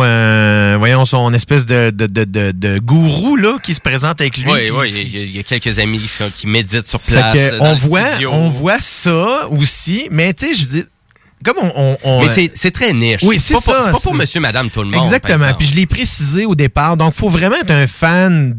voyons, 0.77 1.05
son 1.05 1.33
espèce 1.33 1.65
de, 1.65 1.89
de, 1.89 2.05
de, 2.07 2.23
de, 2.23 2.51
de 2.51 2.79
gourou 2.79 3.35
là 3.35 3.57
qui 3.61 3.73
se 3.73 3.81
présente 3.81 4.21
avec 4.21 4.37
lui. 4.37 4.45
Oui, 4.51 4.69
oui, 4.71 5.09
il 5.13 5.35
y, 5.35 5.39
a- 5.39 5.43
quelques 5.43 5.79
amis 5.79 5.99
qui, 5.99 6.07
sont- 6.07 6.29
qui 6.35 6.47
méditent 6.47 6.87
sur 6.87 6.99
place. 6.99 7.33
que 7.33 7.57
dans 7.57 7.65
on 7.65 7.71
le 7.73 7.77
voit, 7.79 8.05
studio. 8.07 8.29
on 8.31 8.49
voit 8.49 8.79
ça 8.79 9.47
aussi, 9.49 10.07
mais 10.11 10.33
tu 10.33 10.47
sais, 10.47 10.55
je 10.55 10.65
dis, 10.65 10.83
comme 11.43 11.57
on, 11.61 11.71
on- 11.75 11.97
on- 12.03 12.21
Mais 12.21 12.27
c'est- 12.27 12.51
c'est 12.55 12.71
très 12.71 12.93
niche. 12.93 13.21
Oui, 13.23 13.37
C'est 13.39 13.47
c'est 13.49 13.53
pas 13.55 13.61
pour- 13.61 13.73
ça. 13.75 13.81
c'est 13.85 13.91
pas 13.91 13.99
pour 13.99 14.13
monsieur, 14.13 14.39
madame, 14.39 14.69
tout 14.69 14.83
le 14.83 14.89
monde, 14.89 15.05
Exactement. 15.05 15.53
Puis 15.57 15.67
je 15.67 15.75
l'ai 15.75 15.85
précisé 15.85 16.45
au 16.45 16.55
départ. 16.55 16.97
Donc, 16.97 17.13
faut 17.13 17.29
vraiment 17.29 17.57
être 17.57 17.71
un 17.71 17.87
fan. 17.87 18.57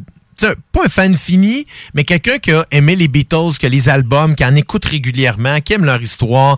Pas 0.72 0.87
un 0.87 0.89
fan 0.89 1.16
fini, 1.16 1.66
mais 1.95 2.03
quelqu'un 2.03 2.39
qui 2.39 2.51
a 2.51 2.64
aimé 2.72 2.97
les 2.97 3.07
Beatles, 3.07 3.53
qui 3.61 3.66
a 3.66 3.68
les 3.68 3.89
albums, 3.89 4.35
qui 4.35 4.45
en 4.45 4.57
écoute 4.57 4.85
régulièrement, 4.87 5.61
qui 5.61 5.72
aime 5.74 5.85
leur 5.85 6.03
histoire. 6.03 6.57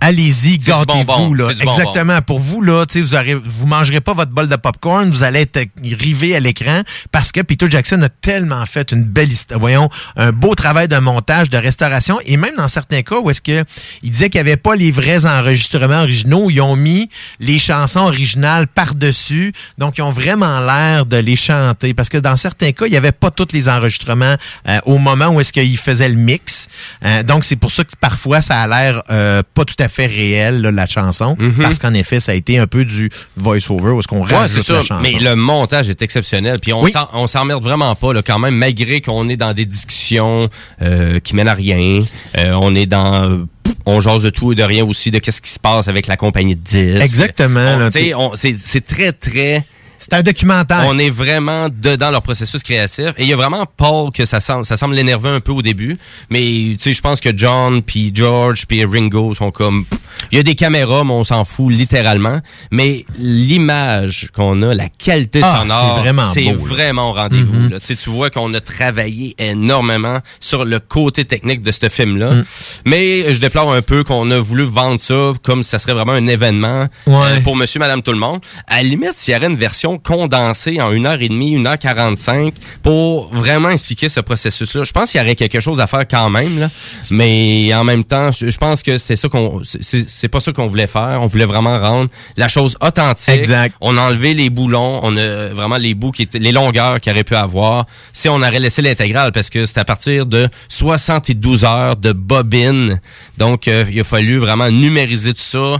Allez-y, 0.00 0.58
du 0.58 0.70
bonbon. 0.86 1.34
Exactement. 1.50 2.22
Pour 2.22 2.40
vous, 2.40 2.62
là, 2.62 2.86
tu 2.86 2.94
sais, 2.94 3.00
vous 3.02 3.14
aurez, 3.14 3.34
vous 3.34 3.66
mangerez 3.66 4.00
pas 4.00 4.14
votre 4.14 4.30
bol 4.30 4.48
de 4.48 4.56
popcorn, 4.56 5.10
vous 5.10 5.22
allez 5.22 5.40
être 5.40 5.60
rivé 5.82 6.34
à 6.34 6.40
l'écran 6.40 6.82
parce 7.12 7.32
que 7.32 7.40
Peter 7.40 7.66
Jackson 7.68 8.00
a 8.02 8.08
tellement 8.08 8.64
fait 8.66 8.92
une 8.92 9.04
belle 9.04 9.30
histoire, 9.30 9.60
voyons, 9.60 9.90
un 10.16 10.32
beau 10.32 10.54
travail 10.54 10.88
de 10.88 10.96
montage, 10.98 11.50
de 11.50 11.58
restauration 11.58 12.18
et 12.24 12.36
même 12.36 12.56
dans 12.56 12.68
certains 12.68 13.02
cas 13.02 13.18
où 13.18 13.30
est-ce 13.30 13.42
que 13.42 13.64
il 14.02 14.10
disait 14.10 14.30
qu'il 14.30 14.42
n'y 14.42 14.48
avait 14.48 14.56
pas 14.56 14.74
les 14.74 14.90
vrais 14.90 15.26
enregistrements 15.26 16.00
originaux, 16.02 16.50
ils 16.50 16.60
ont 16.60 16.76
mis 16.76 17.10
les 17.38 17.58
chansons 17.58 18.00
originales 18.00 18.66
par-dessus, 18.68 19.52
donc 19.76 19.98
ils 19.98 20.02
ont 20.02 20.10
vraiment 20.10 20.60
l'air 20.60 21.04
de 21.06 21.18
les 21.18 21.36
chanter 21.36 21.92
parce 21.92 22.08
que 22.08 22.18
dans 22.18 22.36
certains 22.36 22.72
cas, 22.72 22.86
il 22.86 22.90
n'y 22.90 22.96
avait 22.96 23.12
pas 23.12 23.30
tous 23.30 23.48
les 23.52 23.68
enregistrements 23.68 24.36
euh, 24.68 24.78
au 24.86 24.98
moment 24.98 25.28
où 25.28 25.40
est-ce 25.40 25.52
qu'il 25.52 25.78
faisait 25.78 26.08
le 26.08 26.16
mix. 26.16 26.68
Euh, 27.04 27.22
donc 27.22 27.44
c'est 27.44 27.56
pour 27.56 27.70
ça 27.70 27.84
que 27.84 27.92
parfois 28.00 28.40
ça 28.40 28.62
a 28.62 28.66
l'air 28.66 29.02
euh, 29.10 29.42
pas 29.54 29.64
tout 29.64 29.74
à 29.78 29.88
fait 29.88 29.89
réel 29.98 30.60
là, 30.62 30.70
la 30.70 30.86
chanson 30.86 31.36
parce 31.60 31.78
qu'en 31.78 31.94
effet 31.94 32.20
ça 32.20 32.32
a 32.32 32.34
été 32.34 32.58
un 32.58 32.66
peu 32.66 32.84
du 32.84 33.10
voice-over 33.36 33.90
où 33.90 33.98
est-ce 34.00 34.08
qu'on 34.08 34.24
Ouais, 34.24 34.34
rajoute 34.34 34.68
la 34.68 34.82
chanson. 34.82 35.02
Mais 35.02 35.12
le 35.20 35.34
montage 35.36 35.88
est 35.88 36.02
exceptionnel. 36.02 36.58
Puis 36.60 36.72
on 36.72 36.82
Oui. 36.82 36.92
s'emmerde 37.26 37.62
vraiment 37.62 37.94
pas, 37.94 38.12
là, 38.12 38.22
quand 38.22 38.38
même, 38.38 38.54
malgré 38.54 39.00
qu'on 39.00 39.28
est 39.28 39.36
dans 39.36 39.52
des 39.54 39.66
discussions 39.66 40.48
euh, 40.82 41.20
qui 41.20 41.34
mènent 41.34 41.48
à 41.48 41.54
rien. 41.54 42.02
Euh, 42.38 42.52
on 42.60 42.74
est 42.74 42.86
dans. 42.86 43.46
On 43.86 44.00
jase 44.00 44.22
de 44.24 44.30
tout 44.30 44.52
et 44.52 44.54
de 44.54 44.62
rien 44.62 44.84
aussi, 44.84 45.10
de 45.10 45.18
qu'est-ce 45.18 45.40
qui 45.40 45.50
se 45.50 45.58
passe 45.58 45.88
avec 45.88 46.06
la 46.06 46.16
compagnie 46.16 46.54
de 46.56 46.60
disques. 46.60 47.02
Exactement, 47.02 47.88
c'est 48.34 48.86
très, 48.86 49.12
très. 49.12 49.64
C'est 50.00 50.14
un 50.14 50.22
documentaire. 50.22 50.82
On 50.86 50.98
est 50.98 51.10
vraiment 51.10 51.68
dedans 51.70 52.10
leur 52.10 52.22
processus 52.22 52.62
créatif. 52.62 53.10
Et 53.18 53.22
il 53.24 53.28
y 53.28 53.32
a 53.32 53.36
vraiment 53.36 53.66
Paul 53.76 54.10
que 54.10 54.24
ça 54.24 54.40
semble, 54.40 54.64
ça 54.66 54.76
semble 54.76 54.94
l'énerver 54.94 55.28
un 55.28 55.40
peu 55.40 55.52
au 55.52 55.60
début. 55.62 55.98
Mais 56.30 56.40
tu 56.40 56.76
sais, 56.80 56.92
je 56.94 57.00
pense 57.02 57.20
que 57.20 57.28
John, 57.36 57.82
puis 57.82 58.10
George, 58.14 58.66
puis 58.66 58.84
Ringo 58.84 59.34
sont 59.34 59.50
comme... 59.50 59.84
Il 60.32 60.36
y 60.36 60.40
a 60.40 60.42
des 60.42 60.54
caméras, 60.54 61.04
mais 61.04 61.12
on 61.12 61.22
s'en 61.24 61.44
fout 61.44 61.72
littéralement. 61.72 62.40
Mais 62.70 63.04
l'image 63.18 64.28
qu'on 64.34 64.62
a, 64.62 64.74
la 64.74 64.88
qualité 64.88 65.40
Ah, 65.42 65.60
sonore, 65.60 65.94
c'est 65.94 66.00
vraiment 66.00 66.24
c'est 66.32 66.52
vraiment 66.52 67.10
au 67.10 67.12
rendez-vous. 67.14 67.58
Mhm. 67.60 67.70
là. 67.70 67.80
Tu 67.80 68.10
vois 68.10 68.30
qu'on 68.30 68.52
a 68.54 68.60
travaillé 68.60 69.34
énormément 69.38 70.18
sur 70.40 70.64
le 70.64 70.80
côté 70.80 71.24
technique 71.24 71.62
de 71.62 71.72
ce 71.72 71.88
film-là. 71.88 72.30
Mm. 72.32 72.44
Mais 72.86 73.32
je 73.32 73.38
déplore 73.40 73.72
un 73.72 73.82
peu 73.82 74.04
qu'on 74.04 74.30
a 74.30 74.38
voulu 74.38 74.62
vendre 74.64 74.98
ça 75.00 75.32
comme 75.42 75.62
si 75.62 75.70
ça 75.70 75.78
serait 75.78 75.92
vraiment 75.94 76.12
un 76.12 76.26
événement 76.26 76.86
Ouais. 77.06 77.14
euh, 77.26 77.40
pour 77.40 77.56
monsieur, 77.56 77.80
madame, 77.80 78.02
tout 78.02 78.12
le 78.12 78.18
monde. 78.18 78.40
À 78.66 78.76
la 78.76 78.82
limite, 78.84 79.14
s'il 79.14 79.32
y 79.32 79.34
avait 79.34 79.46
une 79.46 79.56
version 79.56 79.89
condensée 79.98 80.80
en 80.80 80.92
1h30, 80.92 81.62
1h45 81.62 82.52
pour 82.82 83.28
vraiment 83.32 83.70
expliquer 83.70 84.08
ce 84.08 84.20
processus-là, 84.20 84.84
je 84.84 84.92
pense 84.92 85.10
qu'il 85.10 85.20
y 85.20 85.24
aurait 85.24 85.34
quelque 85.34 85.60
chose 85.60 85.80
à 85.80 85.86
faire 85.86 86.06
quand 86.08 86.30
même. 86.30 86.58
Là. 86.58 86.70
Mais 87.10 87.72
en 87.74 87.84
même 87.84 88.04
temps, 88.04 88.30
je, 88.32 88.50
je 88.50 88.58
pense 88.58 88.82
que 88.82 88.98
c'est 88.98 89.16
ça 89.16 89.28
qu'on 89.28 89.60
c'est 89.64 90.08
c'est 90.08 90.28
pas 90.28 90.40
ça 90.40 90.52
qu'on 90.52 90.66
voulait 90.66 90.86
faire. 90.86 91.18
On 91.20 91.26
voulait 91.26 91.44
vraiment 91.44 91.78
rendre 91.78 92.10
la 92.36 92.48
chose 92.48 92.76
authentique. 92.80 93.34
Exact. 93.34 93.74
On 93.80 93.96
a 93.96 94.02
enlevé 94.02 94.34
les 94.34 94.50
boulons, 94.50 95.00
on 95.02 95.16
a 95.16 95.48
vraiment 95.48 95.76
les 95.76 95.94
bouts 95.94 96.10
qui 96.12 96.22
étaient, 96.22 96.38
les 96.38 96.52
longueurs 96.52 97.00
qu'il 97.00 97.12
aurait 97.12 97.24
pu 97.24 97.34
avoir. 97.34 97.86
Si 98.12 98.28
on 98.28 98.36
aurait 98.36 98.60
laissé 98.60 98.82
l'intégrale, 98.82 99.32
parce 99.32 99.50
que 99.50 99.66
c'est 99.66 99.78
à 99.78 99.84
partir 99.84 100.26
de 100.26 100.48
72 100.68 101.64
heures 101.64 101.96
de 101.96 102.12
bobine. 102.12 103.00
Donc, 103.38 103.68
euh, 103.68 103.84
il 103.90 104.00
a 104.00 104.04
fallu 104.04 104.38
vraiment 104.38 104.70
numériser 104.70 105.32
tout 105.32 105.40
ça, 105.40 105.76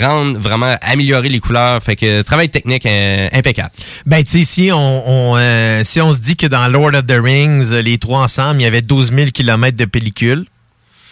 rendre 0.00 0.38
vraiment 0.38 0.76
améliorer 0.82 1.28
les 1.28 1.40
couleurs. 1.40 1.82
Fait 1.82 1.96
que 1.96 2.22
travail 2.22 2.48
technique 2.48 2.86
euh, 2.86 3.28
impeccable. 3.38 3.70
Ben, 4.06 4.22
tu 4.22 4.38
sais, 4.38 4.44
si 4.44 4.70
on, 4.72 5.34
euh, 5.36 5.82
si 5.84 6.00
on 6.00 6.12
se 6.12 6.18
dit 6.18 6.36
que 6.36 6.46
dans 6.46 6.68
Lord 6.68 6.94
of 6.94 7.06
the 7.06 7.18
Rings, 7.22 7.72
les 7.72 7.98
trois 7.98 8.20
ensemble, 8.20 8.60
il 8.60 8.64
y 8.64 8.66
avait 8.66 8.82
12 8.82 9.12
000 9.14 9.30
kilomètres 9.30 9.76
de 9.76 9.84
pellicule. 9.84 10.46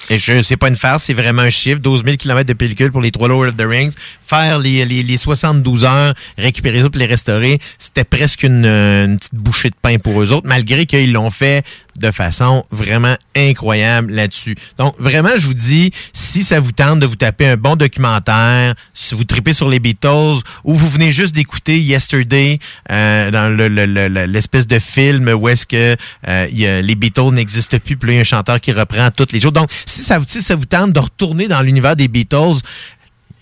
Et 0.09 0.19
je 0.19 0.43
c'est 0.43 0.57
pas 0.57 0.69
une 0.69 0.77
farce, 0.77 1.05
c'est 1.05 1.15
vraiment 1.15 1.43
un 1.43 1.51
chiffre. 1.51 1.81
12 1.81 2.05
000 2.05 2.17
km 2.17 2.47
de 2.47 2.53
pellicule 2.53 2.93
pour 2.93 3.01
les 3.01 3.11
trois 3.11 3.29
Lord 3.29 3.49
of 3.49 3.57
the 3.57 3.65
Rings. 3.67 3.93
Faire 4.25 4.59
les, 4.59 4.85
les, 4.85 5.03
les 5.03 5.17
72 5.17 5.85
heures, 5.85 6.15
récupérer 6.39 6.83
ça 6.83 6.91
pour 6.91 6.99
les 6.99 7.07
restaurer, 7.07 7.59
c'était 7.79 8.05
presque 8.05 8.45
une, 8.45 8.67
une 8.67 9.17
petite 9.17 9.35
bouchée 9.35 9.71
de 9.71 9.77
pain 9.81 9.99
pour 9.99 10.23
eux 10.23 10.33
autres, 10.33 10.47
malgré 10.47 10.87
qu'ils 10.87 11.13
l'ont 11.13 11.31
fait 11.31 11.65
de 11.99 12.11
façon 12.11 12.65
vraiment 12.71 13.17
incroyable 13.37 14.13
là-dessus. 14.13 14.55
Donc, 14.79 14.95
vraiment, 14.99 15.31
je 15.37 15.47
vous 15.47 15.55
dis, 15.55 15.93
si 16.13 16.45
ça 16.45 16.61
vous 16.61 16.73
tente 16.73 17.01
de 17.01 17.07
vous 17.07 17.17
taper 17.17 17.47
un 17.47 17.57
bon 17.57 17.77
documentaire, 17.77 18.75
si 18.95 19.15
vous 19.15 19.25
tripez 19.25 19.53
sur 19.53 19.69
les 19.69 19.79
Beatles, 19.81 20.39
ou 20.65 20.75
vous 20.75 20.89
venez 20.89 21.13
juste 21.13 21.35
d'écouter 21.35 21.81
Yesterday, 21.81 22.59
euh, 22.91 23.31
dans 23.31 23.49
le- 23.49 23.69
le- 23.69 23.87
le- 23.87 24.09
le- 24.09 24.27
l'espèce 24.27 24.67
de 24.67 24.79
film 24.79 25.29
où 25.29 25.49
est-ce 25.49 25.67
que 25.67 25.97
euh, 26.29 26.47
les 26.83 26.95
Beatles 26.95 27.33
n'existent 27.33 27.79
plus, 27.79 27.97
puis 27.97 28.13
il 28.13 28.15
y 28.15 28.19
a 28.19 28.21
un 28.21 28.25
chanteur 28.25 28.61
qui 28.61 28.73
reprend 28.73 29.11
tous 29.11 29.29
les 29.33 29.41
jours. 29.41 29.53
Donc, 29.53 29.71
si 29.87 30.03
ça, 30.03 30.19
si 30.27 30.43
ça 30.43 30.57
vous 30.57 30.65
tente 30.67 30.93
de 30.93 31.01
retourner 31.01 31.49
dans 31.49 31.63
l'univers 31.63 31.97
des 31.97 32.09
Beatles, 32.09 32.61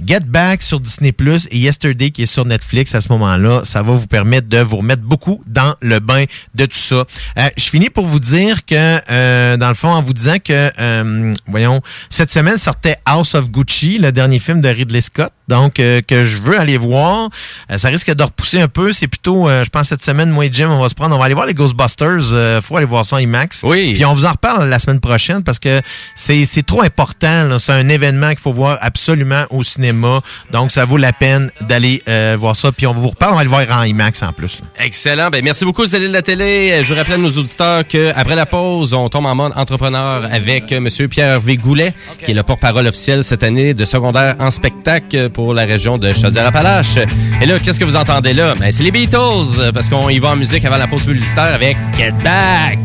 Get 0.05 0.21
Back 0.21 0.63
sur 0.63 0.81
Disney 0.81 1.13
Plus 1.13 1.47
et 1.51 1.59
Yesterday 1.59 2.11
qui 2.11 2.23
est 2.23 2.27
sur 2.27 2.45
Netflix 2.45 2.95
à 2.95 3.01
ce 3.01 3.09
moment-là, 3.11 3.63
ça 3.65 3.83
va 3.83 3.93
vous 3.93 4.07
permettre 4.07 4.49
de 4.49 4.59
vous 4.59 4.79
remettre 4.79 5.03
beaucoup 5.03 5.43
dans 5.47 5.75
le 5.81 6.01
bain 6.01 6.25
de 6.55 6.67
tout 6.67 6.79
ça. 6.79 7.05
Euh, 7.39 7.49
je 7.57 7.65
finis 7.65 7.91
pour 7.91 8.07
vous 8.07 8.21
dire 8.21 8.65
que, 8.65 9.01
euh, 9.11 9.57
dans 9.57 9.69
le 9.69 9.75
fond, 9.75 9.89
en 9.89 10.03
vous 10.03 10.13
disant 10.13 10.39
que, 10.43 10.71
euh, 10.81 11.33
voyons, 11.47 11.81
cette 12.11 12.31
semaine 12.31 12.57
sortait 12.57 12.97
House 13.05 13.35
of 13.35 13.51
Gucci, 13.51 13.99
le 13.99 14.13
dernier 14.13 14.39
film 14.39 14.61
de 14.61 14.69
Ridley 14.69 15.01
Scott, 15.01 15.33
donc 15.49 15.81
euh, 15.81 16.01
que 16.07 16.25
je 16.25 16.39
veux 16.39 16.59
aller 16.59 16.79
voir. 16.79 17.29
Euh, 17.71 17.77
ça 17.79 17.89
risque 17.89 18.13
de 18.15 18.23
repousser 18.23 18.61
un 18.61 18.69
peu. 18.69 18.93
C'est 18.93 19.09
plutôt, 19.09 19.49
euh, 19.49 19.65
je 19.65 19.71
pense, 19.71 19.89
cette 19.89 20.03
semaine, 20.05 20.31
moi 20.31 20.47
et 20.47 20.51
Jim, 20.53 20.71
on 20.71 20.81
va 20.81 20.89
se 20.89 20.95
prendre, 20.95 21.15
on 21.15 21.19
va 21.19 21.27
aller 21.27 21.35
voir 21.35 21.47
les 21.47 21.55
Ghostbusters. 21.55 22.33
Euh, 22.33 22.63
faut 22.63 22.77
aller 22.77 22.87
voir 22.87 23.05
ça 23.05 23.17
en 23.17 23.19
IMAX. 23.19 23.63
Oui. 23.65 23.93
Puis 23.95 24.05
on 24.05 24.15
vous 24.15 24.27
en 24.27 24.33
reparle 24.33 24.69
la 24.69 24.79
semaine 24.79 25.01
prochaine 25.01 25.43
parce 25.43 25.59
que 25.59 25.81
c'est 26.15 26.45
c'est 26.47 26.65
trop 26.65 26.83
important. 26.83 27.45
là. 27.45 27.59
C'est 27.59 27.73
un 27.73 27.89
événement 27.89 28.31
qu'il 28.31 28.39
faut 28.41 28.53
voir 28.53 28.79
absolument 28.81 29.45
au 29.51 29.63
cinéma. 29.63 30.21
Donc, 30.51 30.73
ça 30.73 30.85
vaut 30.85 30.97
la 30.97 31.13
peine 31.13 31.51
d'aller 31.63 32.03
euh, 32.09 32.37
voir 32.39 32.57
ça. 32.57 32.73
Puis 32.73 32.87
on 32.87 32.93
vous 32.95 33.09
reparle, 33.09 33.33
on 33.35 33.37
va 33.37 33.45
le 33.45 33.51
voir 33.51 33.65
en 33.71 33.83
IMAX 33.83 34.23
en 34.23 34.33
plus. 34.33 34.61
là. 34.61 34.67
Excellent. 34.85 35.31
Ben, 35.31 35.43
merci 35.45 35.65
beaucoup, 35.65 35.87
Céline 35.87 36.09
de 36.09 36.13
la 36.13 36.23
télé. 36.23 36.81
Je 36.83 36.89
vous 36.93 36.99
rappelle 36.99 37.15
à 37.15 37.19
nos 37.19 37.31
auditeurs 37.31 37.87
qu'après 37.87 38.35
la 38.37 38.47
pause, 38.47 38.95
on 38.95 39.09
tombe 39.09 39.27
en 39.27 39.35
mode 39.35 39.53
entrepreneur 39.57 40.25
avec 40.31 40.73
euh, 40.73 40.77
M. 40.77 41.09
Pierre 41.09 41.41
Végoulet, 41.41 41.95
qui 42.25 42.31
est 42.31 42.35
le 42.35 42.43
porte-parole 42.43 42.87
officiel 42.87 43.23
cette 43.25 43.43
année 43.43 43.75
de 43.75 43.85
secondaire 43.85 44.37
en 44.39 44.51
spectacle 44.51 45.31
pour 45.35 45.53
la 45.53 45.65
région 45.65 45.99
de 45.99 46.13
Chaudière-Appalaches. 46.13 46.97
Et 47.43 47.47
là, 47.47 47.59
qu'est-ce 47.59 47.79
que 47.79 47.85
vous 47.85 47.97
entendez 47.97 48.33
là? 48.33 48.55
Ben, 48.55 48.73
c'est 48.73 48.85
les 48.85 48.91
Beatles, 48.91 49.19
euh, 49.59 49.73
parce 49.73 49.91
qu'on 49.91 50.09
y 50.09 50.19
va 50.19 50.31
en 50.31 50.37
musique 50.37 50.65
avant 50.65 50.79
la 50.79 50.87
pause 50.87 51.05
publicitaire 51.05 51.53
avec 51.53 51.77
Get 51.99 52.15
Back. 52.23 52.79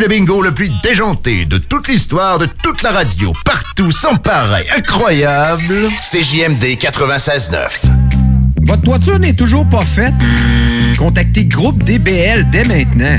Le 0.00 0.08
bingo 0.08 0.42
le 0.42 0.52
plus 0.52 0.70
déjanté 0.82 1.44
de 1.44 1.56
toute 1.56 1.86
l'histoire 1.86 2.38
de 2.38 2.46
toute 2.46 2.82
la 2.82 2.90
radio, 2.90 3.32
partout, 3.44 3.92
sans 3.92 4.16
pareil, 4.16 4.66
incroyable. 4.76 5.88
CJMD 6.02 6.64
96.9. 6.80 7.68
Votre 8.62 8.82
toiture 8.82 9.20
n'est 9.20 9.34
toujours 9.34 9.68
pas 9.68 9.82
faite? 9.82 10.12
Contactez 10.98 11.44
Groupe 11.44 11.84
DBL 11.84 12.50
dès 12.50 12.64
maintenant. 12.64 13.18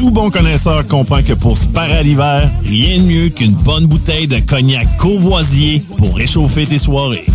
Tout 0.00 0.10
bon 0.10 0.30
connaisseur 0.30 0.86
comprend 0.86 1.22
que 1.22 1.34
pour 1.34 1.58
se 1.58 1.68
parer 1.68 1.98
à 1.98 2.02
l'hiver, 2.02 2.50
rien 2.64 2.96
de 2.96 3.02
mieux 3.02 3.28
qu'une 3.28 3.52
bonne 3.52 3.84
bouteille 3.84 4.26
de 4.26 4.38
cognac 4.38 4.86
courvoisier 4.96 5.82
pour 5.98 6.16
réchauffer 6.16 6.64
tes 6.64 6.78
soirées. 6.78 7.26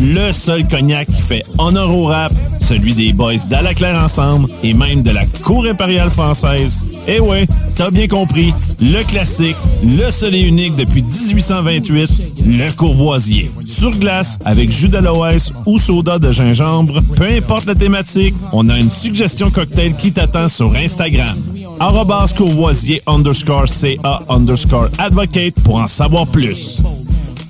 Le 0.00 0.32
seul 0.32 0.66
cognac 0.66 1.06
qui 1.06 1.20
fait 1.20 1.44
honneur 1.58 1.94
au 1.94 2.06
rap, 2.06 2.32
celui 2.58 2.94
des 2.94 3.12
boys 3.12 3.36
d'Alaclaire 3.50 4.02
Ensemble 4.02 4.48
et 4.62 4.72
même 4.72 5.02
de 5.02 5.10
la 5.10 5.26
Cour 5.44 5.66
impériale 5.66 6.08
française. 6.08 6.78
Eh 7.06 7.20
ouais, 7.20 7.44
t'as 7.76 7.90
bien 7.90 8.08
compris, 8.08 8.54
le 8.80 9.02
classique, 9.04 9.56
le 9.84 10.10
seul 10.10 10.34
et 10.34 10.40
unique 10.40 10.74
depuis 10.74 11.02
1828, 11.02 12.22
le 12.46 12.72
Courvoisier. 12.72 13.50
Sur 13.86 14.00
glace, 14.00 14.36
avec 14.44 14.72
jus 14.72 14.88
d'aloès 14.88 15.52
ou 15.64 15.78
soda 15.78 16.18
de 16.18 16.32
gingembre, 16.32 17.00
peu 17.14 17.28
importe 17.28 17.66
la 17.66 17.76
thématique, 17.76 18.34
on 18.50 18.68
a 18.68 18.76
une 18.76 18.90
suggestion 18.90 19.48
cocktail 19.48 19.94
qui 19.94 20.10
t'attend 20.10 20.48
sur 20.48 20.74
Instagram. 20.74 21.36
Arrobas 21.78 22.32
Courvoisier 22.36 23.00
underscore 23.06 23.68
CA 23.68 24.22
underscore 24.28 24.88
advocate 24.98 25.54
pour 25.62 25.76
en 25.76 25.86
savoir 25.86 26.26
plus. 26.26 26.82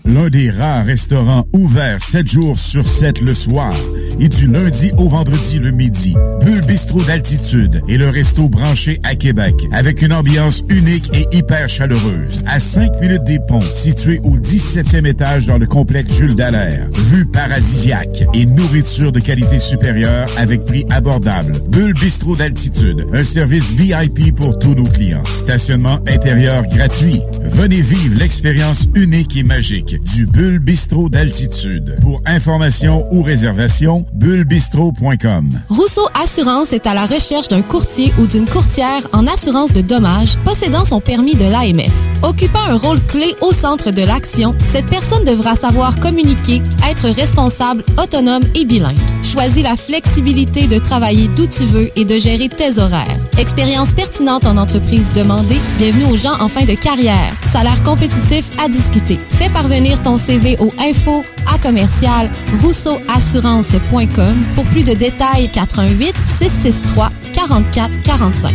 L'un 0.04 0.28
des 0.28 0.50
rares 0.50 0.84
restaurants 0.84 1.46
ouverts 1.54 2.02
7 2.02 2.28
jours 2.28 2.58
sur 2.58 2.86
7 2.86 3.22
le 3.22 3.32
soir 3.32 3.72
et 4.20 4.28
du 4.28 4.46
lundi 4.46 4.92
au 4.98 5.08
vendredi 5.08 5.58
le 5.58 5.70
midi. 5.70 6.16
Bulle 6.46 6.62
d'altitude 7.06 7.82
et 7.88 7.98
le 7.98 8.08
resto 8.08 8.48
branché 8.48 9.00
à 9.02 9.16
Québec 9.16 9.54
avec 9.72 10.00
une 10.00 10.12
ambiance 10.12 10.62
unique 10.68 11.10
et 11.12 11.36
hyper 11.36 11.68
chaleureuse. 11.68 12.44
À 12.46 12.60
5 12.60 13.00
minutes 13.00 13.24
des 13.24 13.40
ponts, 13.40 13.60
situé 13.60 14.20
au 14.22 14.36
17e 14.36 15.06
étage 15.06 15.46
dans 15.46 15.58
le 15.58 15.66
complexe 15.66 16.14
Jules 16.14 16.36
Dallaire. 16.36 16.86
Vue 17.10 17.26
paradisiaque 17.26 18.24
et 18.32 18.46
nourriture 18.46 19.10
de 19.10 19.18
qualité 19.18 19.58
supérieure 19.58 20.28
avec 20.36 20.62
prix 20.62 20.84
abordable. 20.90 21.52
Bulle 21.68 21.94
d'altitude, 22.38 23.06
un 23.12 23.24
service 23.24 23.72
VIP 23.72 24.34
pour 24.34 24.56
tous 24.58 24.74
nos 24.74 24.86
clients. 24.86 25.24
Stationnement 25.24 25.98
intérieur 26.06 26.62
gratuit. 26.68 27.20
Venez 27.44 27.80
vivre 27.80 28.18
l'expérience 28.18 28.86
unique 28.94 29.36
et 29.36 29.42
magique 29.42 30.00
du 30.04 30.26
Bulle 30.26 30.62
d'altitude. 31.10 31.96
Pour 32.00 32.22
information 32.24 33.04
ou 33.12 33.22
réservation, 33.22 34.06
bullebistro.com. 34.14 35.60
Rousseau 35.68 36.06
Assurance 36.36 36.74
est 36.74 36.86
à 36.86 36.92
la 36.92 37.06
recherche 37.06 37.48
d'un 37.48 37.62
courtier 37.62 38.12
ou 38.20 38.26
d'une 38.26 38.46
courtière 38.46 39.08
en 39.14 39.26
assurance 39.26 39.72
de 39.72 39.80
dommages 39.80 40.36
possédant 40.44 40.84
son 40.84 41.00
permis 41.00 41.34
de 41.34 41.46
l'AMF. 41.46 42.15
Occupant 42.22 42.64
un 42.68 42.76
rôle 42.76 43.00
clé 43.08 43.34
au 43.40 43.52
centre 43.52 43.90
de 43.90 44.02
l'action, 44.02 44.54
cette 44.66 44.86
personne 44.86 45.24
devra 45.24 45.54
savoir 45.56 45.98
communiquer, 46.00 46.62
être 46.88 47.08
responsable, 47.08 47.84
autonome 48.02 48.42
et 48.54 48.64
bilingue. 48.64 48.98
Choisis 49.22 49.62
la 49.62 49.76
flexibilité 49.76 50.66
de 50.66 50.78
travailler 50.78 51.28
d'où 51.28 51.46
tu 51.46 51.64
veux 51.64 51.90
et 51.96 52.04
de 52.04 52.18
gérer 52.18 52.48
tes 52.48 52.78
horaires. 52.78 53.18
Expérience 53.38 53.92
pertinente 53.92 54.44
en 54.44 54.56
entreprise 54.56 55.12
demandée, 55.12 55.58
bienvenue 55.78 56.04
aux 56.04 56.16
gens 56.16 56.40
en 56.40 56.48
fin 56.48 56.64
de 56.64 56.74
carrière. 56.74 57.32
Salaire 57.50 57.82
compétitif 57.82 58.50
à 58.58 58.68
discuter. 58.68 59.18
Fais 59.30 59.50
parvenir 59.50 60.00
ton 60.02 60.18
CV 60.18 60.56
au 60.58 60.68
info 60.78 61.22
à 61.52 61.58
commercial 61.58 62.30
rousseauassurance.com 62.62 64.44
pour 64.54 64.64
plus 64.64 64.84
de 64.84 64.94
détails 64.94 65.50
88 65.50 66.14
663 66.24 67.10
44 67.32 68.00
45. 68.02 68.54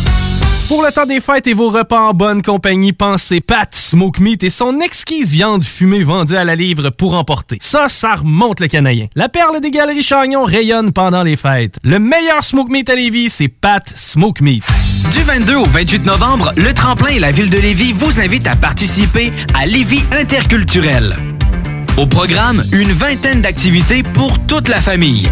Pour 0.71 0.83
le 0.83 0.91
temps 0.93 1.05
des 1.05 1.19
fêtes 1.19 1.47
et 1.47 1.53
vos 1.53 1.69
repas 1.69 1.99
en 1.99 2.13
bonne 2.13 2.41
compagnie, 2.41 2.93
pensez 2.93 3.41
Pat 3.41 3.75
Smoke 3.75 4.21
Meat 4.21 4.41
et 4.41 4.49
son 4.49 4.79
exquise 4.79 5.29
viande 5.29 5.65
fumée 5.65 6.01
vendue 6.01 6.37
à 6.37 6.45
la 6.45 6.55
livre 6.55 6.91
pour 6.91 7.13
emporter. 7.13 7.57
Ça, 7.59 7.89
ça 7.89 8.15
remonte 8.15 8.61
le 8.61 8.69
canadien. 8.69 9.07
La 9.13 9.27
perle 9.27 9.59
des 9.59 9.69
galeries 9.69 10.01
Chagnon 10.01 10.45
rayonne 10.45 10.93
pendant 10.93 11.23
les 11.23 11.35
fêtes. 11.35 11.77
Le 11.83 11.99
meilleur 11.99 12.45
Smoke 12.45 12.71
Meat 12.71 12.89
à 12.89 12.95
Lévis, 12.95 13.31
c'est 13.31 13.49
Pat 13.49 13.83
Smoke 13.85 14.41
Meat. 14.41 14.63
Du 15.13 15.23
22 15.23 15.55
au 15.57 15.65
28 15.65 16.05
novembre, 16.05 16.53
le 16.55 16.73
Tremplin 16.73 17.09
et 17.09 17.19
la 17.19 17.33
Ville 17.33 17.49
de 17.49 17.59
Lévis 17.59 17.91
vous 17.91 18.21
invitent 18.21 18.47
à 18.47 18.55
participer 18.55 19.33
à 19.53 19.65
Lévis 19.65 20.05
Interculturel. 20.17 21.17
Au 21.97 22.05
programme, 22.05 22.63
une 22.71 22.93
vingtaine 22.93 23.41
d'activités 23.41 24.03
pour 24.03 24.39
toute 24.45 24.69
la 24.69 24.79
famille. 24.79 25.27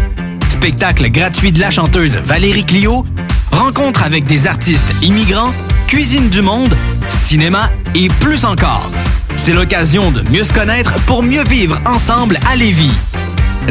Spectacle 0.50 1.10
gratuit 1.10 1.50
de 1.50 1.60
la 1.60 1.70
chanteuse 1.70 2.18
Valérie 2.18 2.66
Clio, 2.66 3.06
rencontre 3.50 4.02
avec 4.02 4.24
des 4.24 4.46
artistes 4.46 4.94
immigrants, 5.02 5.52
cuisine 5.86 6.28
du 6.28 6.42
monde, 6.42 6.76
cinéma 7.08 7.70
et 7.94 8.08
plus 8.20 8.44
encore. 8.44 8.90
C'est 9.36 9.52
l'occasion 9.52 10.10
de 10.10 10.22
mieux 10.30 10.44
se 10.44 10.52
connaître 10.52 10.94
pour 11.06 11.22
mieux 11.22 11.44
vivre 11.44 11.80
ensemble 11.86 12.38
à 12.50 12.56
Lévis. 12.56 12.92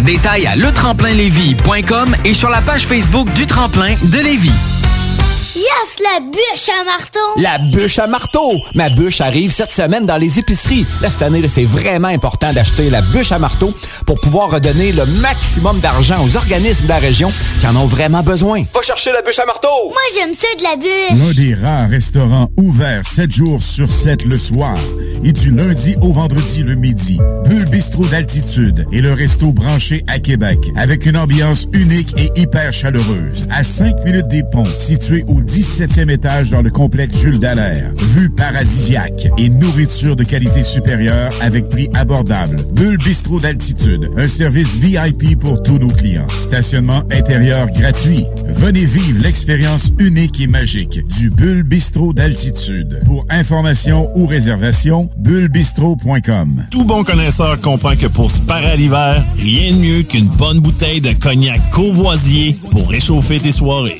Détails 0.01 0.47
à 0.47 0.55
letremplinlévis.com 0.55 2.15
et 2.25 2.33
sur 2.33 2.49
la 2.49 2.61
page 2.61 2.85
Facebook 2.85 3.31
du 3.33 3.45
Tremplin 3.45 3.95
de 4.03 4.19
Lévis. 4.19 4.78
Yes, 5.55 5.97
la 5.99 6.19
bûche 6.19 6.69
à 6.69 6.83
marteau! 6.83 7.19
La 7.37 7.57
bûche 7.71 7.97
à 7.97 8.05
marteau! 8.05 8.53
Ma 8.75 8.89
bûche 8.89 9.19
arrive 9.19 9.51
cette 9.51 9.71
semaine 9.71 10.05
dans 10.05 10.17
les 10.17 10.37
épiceries. 10.37 10.85
Là, 11.01 11.09
cette 11.09 11.23
année, 11.23 11.47
c'est 11.47 11.63
vraiment 11.63 12.09
important 12.09 12.53
d'acheter 12.53 12.91
la 12.91 13.01
bûche 13.01 13.31
à 13.31 13.39
marteau 13.39 13.73
pour 14.05 14.19
pouvoir 14.21 14.51
redonner 14.51 14.91
le 14.91 15.05
maximum 15.21 15.79
d'argent 15.79 16.23
aux 16.23 16.37
organismes 16.37 16.83
de 16.83 16.89
la 16.89 16.99
région 16.99 17.31
qui 17.59 17.65
en 17.65 17.75
ont 17.77 17.87
vraiment 17.87 18.21
besoin. 18.21 18.63
Va 18.73 18.81
chercher 18.83 19.11
la 19.11 19.23
bûche 19.23 19.39
à 19.39 19.45
marteau! 19.47 19.67
Moi, 19.85 19.97
j'aime 20.15 20.35
ça 20.35 20.47
de 20.55 20.63
la 20.63 20.75
bûche! 20.75 21.19
L'un 21.19 21.33
des 21.33 21.55
rares 21.55 21.89
restaurants 21.89 22.49
ouverts 22.57 23.07
7 23.07 23.31
jours 23.31 23.61
sur 23.61 23.91
7 23.91 24.25
le 24.25 24.37
soir 24.37 24.75
et 25.23 25.31
du 25.31 25.49
lundi 25.51 25.95
au 26.01 26.13
vendredi 26.13 26.61
le 26.61 26.75
midi. 26.75 27.19
Bulle 27.45 27.65
Bistrot 27.69 28.05
d'altitude 28.05 28.85
et 28.91 29.01
le 29.01 29.13
resto 29.13 29.51
branché 29.51 30.03
à 30.07 30.19
Québec 30.19 30.59
avec 30.75 31.07
une 31.07 31.17
ambiance 31.17 31.65
unique 31.73 32.13
et 32.17 32.29
hyper 32.39 32.71
chaleureuse. 32.71 33.47
À 33.49 33.63
5 33.63 34.05
minutes 34.05 34.27
des 34.27 34.43
ponts, 34.43 34.63
situé 34.77 35.23
au 35.27 35.38
17e 35.39 36.09
étage 36.09 36.51
dans 36.51 36.61
le 36.61 36.69
complexe 36.69 37.17
Jules 37.17 37.39
Dallaire. 37.39 37.91
Vue 37.95 38.29
paradisiaque 38.29 39.27
et 39.37 39.49
nourriture 39.49 40.15
de 40.15 40.23
qualité 40.23 40.63
supérieure 40.63 41.31
avec 41.41 41.67
prix 41.67 41.89
abordable. 41.93 42.57
Bulle 42.73 42.97
Bistrot 42.97 43.39
d'altitude, 43.39 44.09
un 44.17 44.27
service 44.27 44.75
VIP 44.75 45.39
pour 45.39 45.61
tous 45.63 45.77
nos 45.77 45.89
clients. 45.89 46.27
Stationnement 46.29 47.03
intérieur 47.11 47.67
gratuit. 47.71 48.25
Venez 48.55 48.85
vivre 48.85 49.21
l'expérience 49.21 49.91
unique 49.99 50.39
et 50.41 50.47
magique 50.47 51.05
du 51.07 51.29
Bulle 51.29 51.63
Bistrot 51.63 52.13
d'altitude. 52.13 53.01
Pour 53.05 53.25
information 53.29 54.09
ou 54.15 54.25
réservation, 54.25 55.09
bullebistro.com. 55.17 56.65
Tout 56.71 56.85
bon 56.85 57.03
connaisseur 57.03 57.59
comprend 57.61 57.95
que 57.95 58.07
pour 58.07 58.31
se 58.31 58.41
parer 58.41 58.71
à 58.71 58.75
l'hiver, 58.75 59.23
rien 59.37 59.73
de 59.73 59.77
mieux 59.77 60.03
qu'une 60.03 60.27
bonne 60.27 60.59
bouteille 60.59 61.01
de 61.01 61.13
cognac 61.13 61.59
Courvoisier 61.71 62.57
pour 62.71 62.89
réchauffer 62.89 63.39
tes 63.39 63.51
soirées. 63.51 63.99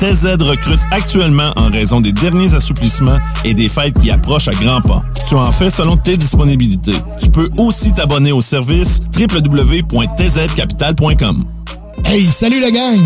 TZ 0.00 0.40
recrute 0.40 0.80
actuellement 0.92 1.52
en 1.56 1.70
raison 1.70 2.00
des 2.00 2.12
derniers 2.12 2.54
assouplissements 2.54 3.18
et 3.44 3.52
des 3.52 3.68
fêtes 3.68 4.00
qui 4.00 4.10
approchent 4.10 4.48
à 4.48 4.52
grands 4.52 4.80
pas. 4.80 5.04
Tu 5.28 5.34
en 5.34 5.52
fais 5.52 5.68
selon 5.68 5.94
tes 5.96 6.16
disponibilités. 6.16 6.96
Tu 7.22 7.28
peux 7.28 7.50
aussi 7.58 7.92
t'abonner 7.92 8.32
au 8.32 8.40
service 8.40 9.00
www.tzcapital.com. 9.14 11.44
Hey, 12.06 12.26
salut 12.26 12.60
la 12.60 12.70
gang! 12.70 12.98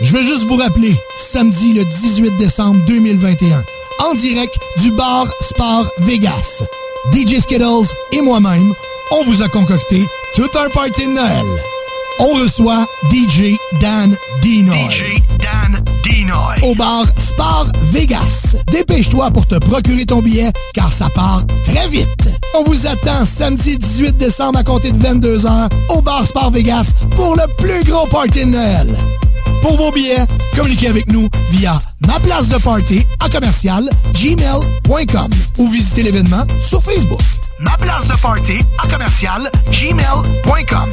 Je 0.00 0.10
veux 0.10 0.22
juste 0.22 0.44
vous 0.44 0.56
rappeler, 0.56 0.96
samedi 1.18 1.74
le 1.74 1.84
18 1.84 2.38
décembre 2.38 2.80
2021, 2.86 3.62
en 4.08 4.14
direct 4.14 4.58
du 4.80 4.90
bar 4.92 5.26
Sport 5.42 5.84
Vegas. 6.00 6.64
DJ 7.12 7.40
Skittles 7.40 7.92
et 8.12 8.22
moi-même, 8.22 8.72
on 9.12 9.22
vous 9.24 9.42
a 9.42 9.48
concocté 9.48 10.02
tout 10.34 10.48
un 10.58 10.70
party 10.70 11.08
de 11.08 11.12
Noël. 11.12 11.44
On 12.20 12.32
reçoit 12.42 12.88
DJ 13.12 13.58
Dan 13.82 14.16
Dinoy. 14.40 14.78
DJ 14.78 14.90
Dan 14.90 14.96
Dinoy. 14.96 15.17
Au 16.62 16.74
bar 16.74 17.04
Sport 17.16 17.68
Vegas. 17.92 18.56
Dépêche-toi 18.70 19.30
pour 19.30 19.46
te 19.46 19.56
procurer 19.56 20.04
ton 20.04 20.20
billet 20.20 20.52
car 20.74 20.92
ça 20.92 21.08
part 21.14 21.42
très 21.64 21.88
vite. 21.88 22.28
On 22.54 22.64
vous 22.64 22.86
attend 22.86 23.24
samedi 23.24 23.78
18 23.78 24.16
décembre 24.16 24.58
à 24.58 24.64
compter 24.64 24.90
de 24.92 24.98
22h 24.98 25.68
au 25.90 26.02
bar 26.02 26.26
Sport 26.26 26.50
Vegas 26.50 26.92
pour 27.16 27.36
le 27.36 27.44
plus 27.56 27.84
gros 27.84 28.06
party 28.06 28.40
de 28.44 28.50
Noël. 28.50 28.88
Pour 29.62 29.76
vos 29.76 29.90
billets, 29.90 30.24
communiquez 30.54 30.88
avec 30.88 31.10
nous 31.10 31.28
via 31.50 31.80
ma 32.06 32.18
place 32.20 32.48
de 32.48 32.58
party 32.58 33.04
à 33.20 33.28
commercial 33.28 33.88
gmail.com 34.14 35.30
ou 35.58 35.68
visitez 35.68 36.02
l'événement 36.02 36.44
sur 36.64 36.82
Facebook. 36.82 37.20
Ma 37.60 37.76
place 37.76 38.06
de 38.06 38.16
party 38.16 38.58
à 38.82 38.88
commercial 38.88 39.50
gmail.com. 39.70 40.92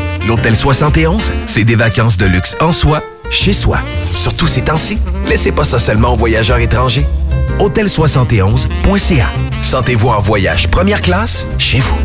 L'Hôtel 0.27 0.55
71, 0.55 1.31
c'est 1.47 1.63
des 1.63 1.75
vacances 1.75 2.17
de 2.17 2.25
luxe 2.25 2.55
en 2.59 2.71
soi, 2.71 3.01
chez 3.31 3.53
soi. 3.53 3.79
Surtout 4.13 4.47
ces 4.47 4.61
temps-ci, 4.61 4.97
laissez 5.27 5.51
pas 5.51 5.65
ça 5.65 5.79
seulement 5.79 6.13
aux 6.13 6.15
voyageurs 6.15 6.59
étrangers. 6.59 7.05
Hôtel71.ca. 7.59 9.27
Sentez-vous 9.61 10.09
en 10.09 10.19
voyage 10.19 10.67
première 10.67 11.01
classe 11.01 11.47
chez 11.57 11.79
vous. 11.79 11.97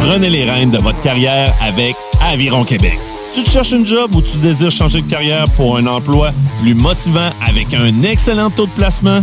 Prenez 0.00 0.28
les 0.28 0.44
rênes 0.44 0.70
de 0.70 0.78
votre 0.78 1.00
carrière 1.00 1.52
avec 1.60 1.94
Aviron 2.32 2.64
Québec. 2.64 2.98
Tu 3.34 3.42
te 3.42 3.50
cherches 3.50 3.72
une 3.72 3.86
job 3.86 4.14
ou 4.14 4.22
tu 4.22 4.36
désires 4.38 4.70
changer 4.70 5.02
de 5.02 5.10
carrière 5.10 5.44
pour 5.56 5.76
un 5.76 5.86
emploi 5.86 6.32
plus 6.62 6.74
motivant 6.74 7.30
avec 7.46 7.74
un 7.74 8.02
excellent 8.02 8.50
taux 8.50 8.66
de 8.66 8.72
placement? 8.72 9.22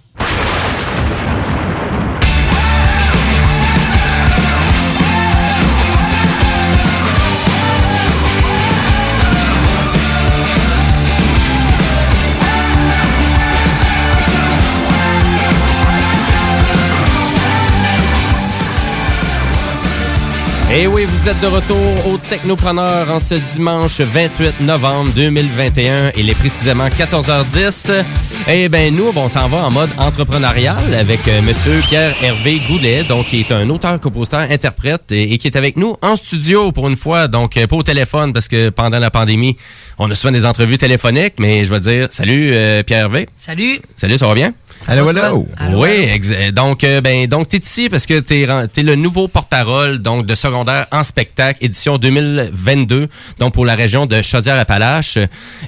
Et 20.73 20.87
oui, 20.87 21.03
vous 21.03 21.27
êtes 21.27 21.41
de 21.41 21.47
retour 21.47 22.07
au 22.07 22.17
Technopreneur 22.17 23.11
en 23.11 23.19
ce 23.19 23.35
dimanche 23.35 23.99
28 23.99 24.61
novembre 24.61 25.11
2021. 25.13 26.11
Il 26.15 26.29
est 26.29 26.33
précisément 26.33 26.87
14h10. 26.87 28.05
Et 28.47 28.69
ben 28.69 28.95
nous, 28.95 29.11
bon, 29.11 29.25
on 29.25 29.29
s'en 29.29 29.49
va 29.49 29.65
en 29.65 29.69
mode 29.69 29.89
entrepreneurial 29.97 30.77
avec 30.97 31.27
euh, 31.27 31.41
Monsieur 31.41 31.81
Pierre-Hervé 31.89 32.61
Goulet, 32.69 33.03
donc 33.03 33.27
qui 33.27 33.41
est 33.41 33.51
un 33.51 33.69
auteur, 33.69 33.99
compositeur, 33.99 34.39
interprète 34.49 35.11
et, 35.11 35.33
et 35.33 35.37
qui 35.37 35.47
est 35.47 35.57
avec 35.57 35.75
nous 35.75 35.97
en 36.01 36.15
studio 36.15 36.71
pour 36.71 36.87
une 36.87 36.95
fois, 36.95 37.27
donc 37.27 37.57
euh, 37.57 37.67
pas 37.67 37.75
au 37.75 37.83
téléphone 37.83 38.31
parce 38.31 38.47
que 38.47 38.69
pendant 38.69 38.99
la 38.99 39.11
pandémie, 39.11 39.57
on 39.99 40.09
a 40.09 40.15
souvent 40.15 40.31
des 40.31 40.45
entrevues 40.45 40.77
téléphoniques, 40.77 41.33
mais 41.37 41.65
je 41.65 41.73
vais 41.73 41.81
dire 41.81 42.07
salut 42.11 42.51
euh, 42.53 42.81
Pierre-Hervé. 42.81 43.27
Salut. 43.37 43.81
Salut, 43.97 44.17
ça 44.17 44.25
va 44.25 44.35
bien? 44.35 44.53
Hello, 44.87 45.05
va, 45.05 45.21
hello. 45.59 45.79
Oui, 45.83 45.89
donc 46.53 46.83
euh, 46.83 47.01
ben 47.01 47.27
donc 47.27 47.47
t'es 47.47 47.57
ici 47.59 47.87
parce 47.87 48.05
que 48.07 48.19
t'es 48.19 48.45
ren- 48.45 48.67
t'es 48.67 48.81
le 48.81 48.95
nouveau 48.95 49.27
porte-parole 49.27 49.99
donc 49.99 50.25
de 50.25 50.33
secondaire 50.33 50.87
en 50.91 51.03
spectacle 51.03 51.63
édition 51.63 51.97
2022 51.97 53.07
donc 53.37 53.53
pour 53.53 53.63
la 53.65 53.75
région 53.75 54.05
de 54.07 54.21
Chaudière-Appalaches. 54.23 55.19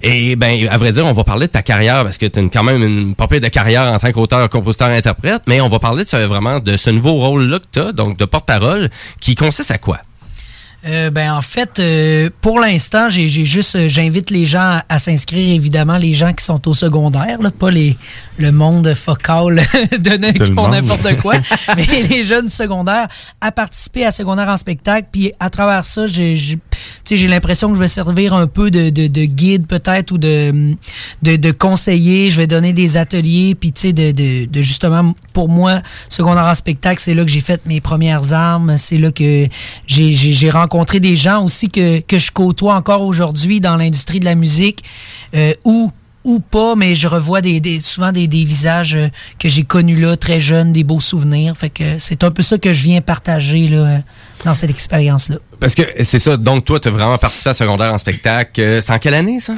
Et 0.01 0.35
ben 0.35 0.67
à 0.69 0.77
vrai 0.77 0.91
dire 0.91 1.05
on 1.05 1.11
va 1.13 1.23
parler 1.23 1.45
de 1.47 1.51
ta 1.51 1.61
carrière 1.61 2.03
parce 2.03 2.17
que 2.17 2.25
une- 2.39 2.49
quand 2.49 2.63
même 2.63 2.81
une 2.81 3.13
pire 3.15 3.39
de 3.39 3.47
carrière 3.49 3.83
en 3.83 3.99
tant 3.99 4.11
qu'auteur, 4.11 4.49
compositeur, 4.49 4.89
interprète 4.89 5.43
mais 5.47 5.61
on 5.61 5.69
va 5.69 5.77
parler 5.79 6.03
de 6.03 6.09
ce- 6.09 6.17
vraiment 6.17 6.59
de 6.59 6.75
ce 6.75 6.89
nouveau 6.89 7.13
rôle 7.13 7.43
là 7.45 7.59
que 7.59 7.65
t'as 7.71 7.91
donc 7.91 8.17
de 8.17 8.25
porte-parole 8.25 8.89
qui 9.21 9.35
consiste 9.35 9.69
à 9.71 9.77
quoi? 9.77 9.99
Euh, 10.85 11.09
ben 11.09 11.31
en 11.31 11.41
fait, 11.41 11.79
euh, 11.79 12.29
pour 12.41 12.59
l'instant, 12.59 13.07
j'ai 13.07 13.29
juste, 13.29 13.75
euh, 13.75 13.87
j'invite 13.87 14.29
les 14.29 14.45
gens 14.45 14.59
à, 14.59 14.83
à 14.89 14.99
s'inscrire, 14.99 15.55
évidemment, 15.55 15.97
les 15.97 16.13
gens 16.13 16.33
qui 16.33 16.43
sont 16.43 16.67
au 16.67 16.73
secondaire, 16.73 17.41
là, 17.41 17.51
pas 17.51 17.71
les 17.71 17.97
le 18.37 18.51
monde 18.51 18.93
focal 18.93 19.55
de 19.91 20.31
qui 20.31 20.53
font 20.53 20.67
n'importe 20.67 21.17
quoi, 21.21 21.35
mais 21.77 21.85
les 21.85 22.23
jeunes 22.23 22.49
secondaires 22.49 23.07
à 23.39 23.51
participer 23.51 24.05
à 24.05 24.11
secondaire 24.11 24.49
en 24.49 24.57
spectacle. 24.57 25.07
Puis 25.11 25.31
à 25.39 25.49
travers 25.49 25.85
ça, 25.85 26.07
j'ai 26.07 26.57
sais, 27.03 27.17
j'ai 27.17 27.27
l'impression 27.27 27.69
que 27.69 27.75
je 27.75 27.79
vais 27.79 27.87
servir 27.87 28.33
un 28.33 28.47
peu 28.47 28.71
de, 28.71 28.89
de, 28.89 29.07
de 29.07 29.25
guide 29.25 29.67
peut-être 29.67 30.11
ou 30.11 30.17
de, 30.17 30.75
de 31.21 31.51
conseiller. 31.51 32.29
Je 32.29 32.37
vais 32.37 32.47
donner 32.47 32.73
des 32.73 32.97
ateliers, 32.97 33.55
puis 33.55 33.71
tu 33.71 33.81
sais, 33.81 33.93
de, 33.93 34.11
de, 34.11 34.61
justement 34.61 35.13
pour 35.33 35.49
moi, 35.49 35.81
secondaire 36.09 36.45
en 36.45 36.55
spectacle, 36.55 37.01
c'est 37.01 37.13
là 37.13 37.23
que 37.23 37.31
j'ai 37.31 37.41
fait 37.41 37.65
mes 37.65 37.81
premières 37.81 38.33
armes. 38.33 38.77
C'est 38.77 38.97
là 38.97 39.11
que 39.11 39.47
j'ai 39.87 40.49
rencontré 40.49 40.99
des 40.99 41.15
gens 41.15 41.43
aussi 41.43 41.69
que, 41.69 41.99
que 41.99 42.17
je 42.17 42.31
côtoie 42.31 42.75
encore 42.75 43.01
aujourd'hui 43.01 43.59
dans 43.59 43.77
l'industrie 43.77 44.19
de 44.19 44.25
la 44.25 44.35
musique 44.35 44.83
euh, 45.35 45.53
ou 45.65 45.91
ou 46.23 46.39
pas, 46.39 46.75
mais 46.75 46.95
je 46.95 47.07
revois 47.07 47.41
des, 47.41 47.59
des 47.59 47.79
souvent 47.79 48.11
des, 48.11 48.27
des 48.27 48.43
visages 48.43 48.95
euh, 48.95 49.09
que 49.39 49.49
j'ai 49.49 49.63
connus 49.63 49.99
là, 49.99 50.15
très 50.15 50.39
jeunes, 50.39 50.71
des 50.71 50.83
beaux 50.83 50.99
souvenirs. 50.99 51.57
Fait 51.57 51.69
que 51.69 51.97
c'est 51.99 52.23
un 52.23 52.31
peu 52.31 52.43
ça 52.43 52.57
que 52.57 52.71
je 52.73 52.83
viens 52.83 53.01
partager 53.01 53.67
là, 53.67 53.77
euh, 53.77 53.97
dans 54.45 54.53
cette 54.53 54.69
expérience-là. 54.69 55.37
Parce 55.59 55.75
que 55.75 55.83
c'est 56.03 56.19
ça 56.19 56.37
donc 56.37 56.65
toi 56.65 56.79
t'as 56.79 56.89
vraiment 56.89 57.17
participé 57.17 57.49
à 57.51 57.53
secondaire 57.53 57.93
en 57.93 57.97
spectacle 57.97 58.61
Euh, 58.61 58.81
c'est 58.81 58.91
en 58.91 58.99
quelle 58.99 59.13
année 59.13 59.39
ça? 59.39 59.53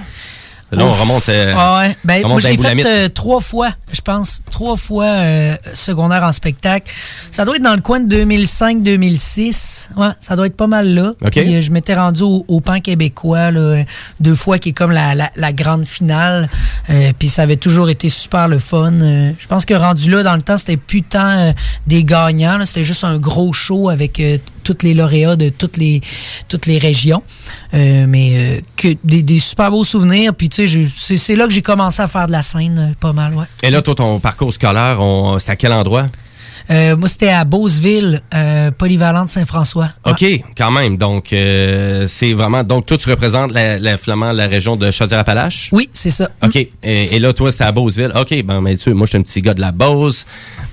Là, 0.76 0.86
on 0.86 0.92
remonte. 0.92 1.28
euh, 1.30 1.54
Ah 1.58 1.80
ouais. 1.80 1.98
Ben, 2.04 2.22
moi, 2.28 2.40
je 2.40 2.48
l'ai 2.50 2.58
fait 2.58 2.86
euh, 2.86 3.10
trois 3.10 3.40
fois, 3.42 3.72
je 3.92 4.02
pense. 4.02 4.42
Trois 4.52 4.78
fois 4.78 5.06
euh, 5.06 5.56
secondaire 5.74 6.24
en 6.24 6.32
spectacle. 6.32 6.94
Ça 7.32 7.46
doit 7.46 7.56
être 7.56 7.62
dans 7.64 7.76
le 7.76 7.82
coin 7.82 8.00
de 8.00 8.16
2005-2006. 8.24 9.88
Ouais, 9.98 10.08
ça 10.20 10.36
doit 10.36 10.48
être 10.48 10.56
pas 10.58 10.68
mal 10.68 10.94
là. 10.94 11.14
OK. 11.22 11.32
Puis, 11.32 11.56
euh, 11.56 11.62
je 11.62 11.72
m'étais 11.72 11.94
rendu 11.96 12.24
au, 12.24 12.46
au 12.48 12.60
Pan 12.62 12.80
québécois 12.80 13.52
là, 13.52 13.84
deux 14.20 14.36
fois, 14.36 14.60
qui 14.60 14.70
est 14.70 14.74
comme 14.74 14.92
la, 14.92 15.16
la, 15.16 15.30
la 15.36 15.54
grande 15.54 15.86
finale. 15.86 16.50
Euh, 16.90 17.12
puis 17.18 17.28
ça 17.28 17.44
avait 17.44 17.56
toujours 17.58 17.90
été 17.90 18.10
super 18.10 18.48
le 18.48 18.60
fun. 18.60 18.94
Euh, 19.02 19.32
je 19.38 19.48
pense 19.48 19.66
que 19.66 19.74
rendu 19.74 20.10
là, 20.12 20.24
dans 20.24 20.36
le 20.36 20.42
temps, 20.42 20.58
c'était 20.58 20.78
plus 20.78 21.04
tant 21.04 21.30
euh, 21.38 21.52
des 21.88 22.04
gagnants. 22.04 22.60
C'était 22.66 22.84
juste 22.84 23.04
un 23.04 23.18
gros 23.18 23.54
show 23.54 23.90
avec 23.90 24.20
euh, 24.20 24.38
tous 24.66 24.84
les 24.84 24.94
lauréats 24.94 25.38
de 25.38 25.48
toutes 25.48 25.78
les, 25.78 26.02
toutes 26.50 26.66
les 26.66 26.78
régions. 26.78 27.24
Euh, 27.74 28.06
mais 28.08 28.32
euh, 28.34 28.60
que 28.76 28.90
des, 29.04 29.22
des 29.22 29.40
super 29.40 29.72
beaux 29.72 29.86
souvenirs. 29.86 30.34
Puis 30.34 30.50
tu 30.50 30.68
sais, 30.68 31.18
c'est 31.18 31.36
là 31.36 31.48
que 31.48 31.54
j'ai 31.54 31.62
commencé 31.62 32.02
à 32.02 32.10
faire 32.10 32.28
de 32.28 32.34
la 32.34 32.44
scène, 32.44 32.90
euh, 32.92 32.94
pas 33.00 33.14
mal, 33.14 33.34
ouais. 33.34 33.46
Et 33.64 33.70
là, 33.70 33.82
toi, 33.82 33.96
ton 33.96 34.20
parcours 34.20 34.54
scolaire, 34.54 35.00
c'est 35.40 35.52
à 35.52 35.56
quel 35.56 35.72
endroit? 35.72 36.06
Euh, 36.72 36.98
moi, 36.98 37.08
c'était 37.08 37.30
à 37.30 37.44
Beauceville, 37.46 38.22
euh, 38.34 38.72
polyvalente 38.72 39.30
Saint-François. 39.30 39.92
OK, 40.06 40.26
quand 40.58 40.72
même. 40.72 40.98
Donc, 40.98 41.32
euh, 41.32 42.08
c'est 42.08 42.34
vraiment. 42.34 42.64
Donc, 42.64 42.88
toi, 42.88 42.98
tu 42.98 43.10
représentes 43.10 43.52
la, 43.52 43.78
la, 43.78 43.98
flamand, 43.98 44.32
la 44.32 44.48
région 44.48 44.76
de 44.76 44.90
Chaudière-Appalaches? 44.90 45.70
Oui, 45.72 45.90
c'est 45.94 46.10
ça. 46.10 46.30
OK. 46.44 46.56
Et, 46.56 46.70
et 46.84 47.20
là, 47.20 47.34
toi, 47.34 47.52
c'est 47.52 47.64
à 47.64 47.72
Beauceville. 47.72 48.12
OK, 48.16 48.44
ben, 48.44 48.62
mais 48.62 48.78
tu 48.78 48.84
sais, 48.84 48.94
moi, 48.94 49.06
je 49.06 49.12
suis 49.12 49.18
un 49.20 49.22
petit 49.22 49.42
gars 49.42 49.54
de 49.54 49.62
la 49.62 49.72
Beauce. 49.72 50.26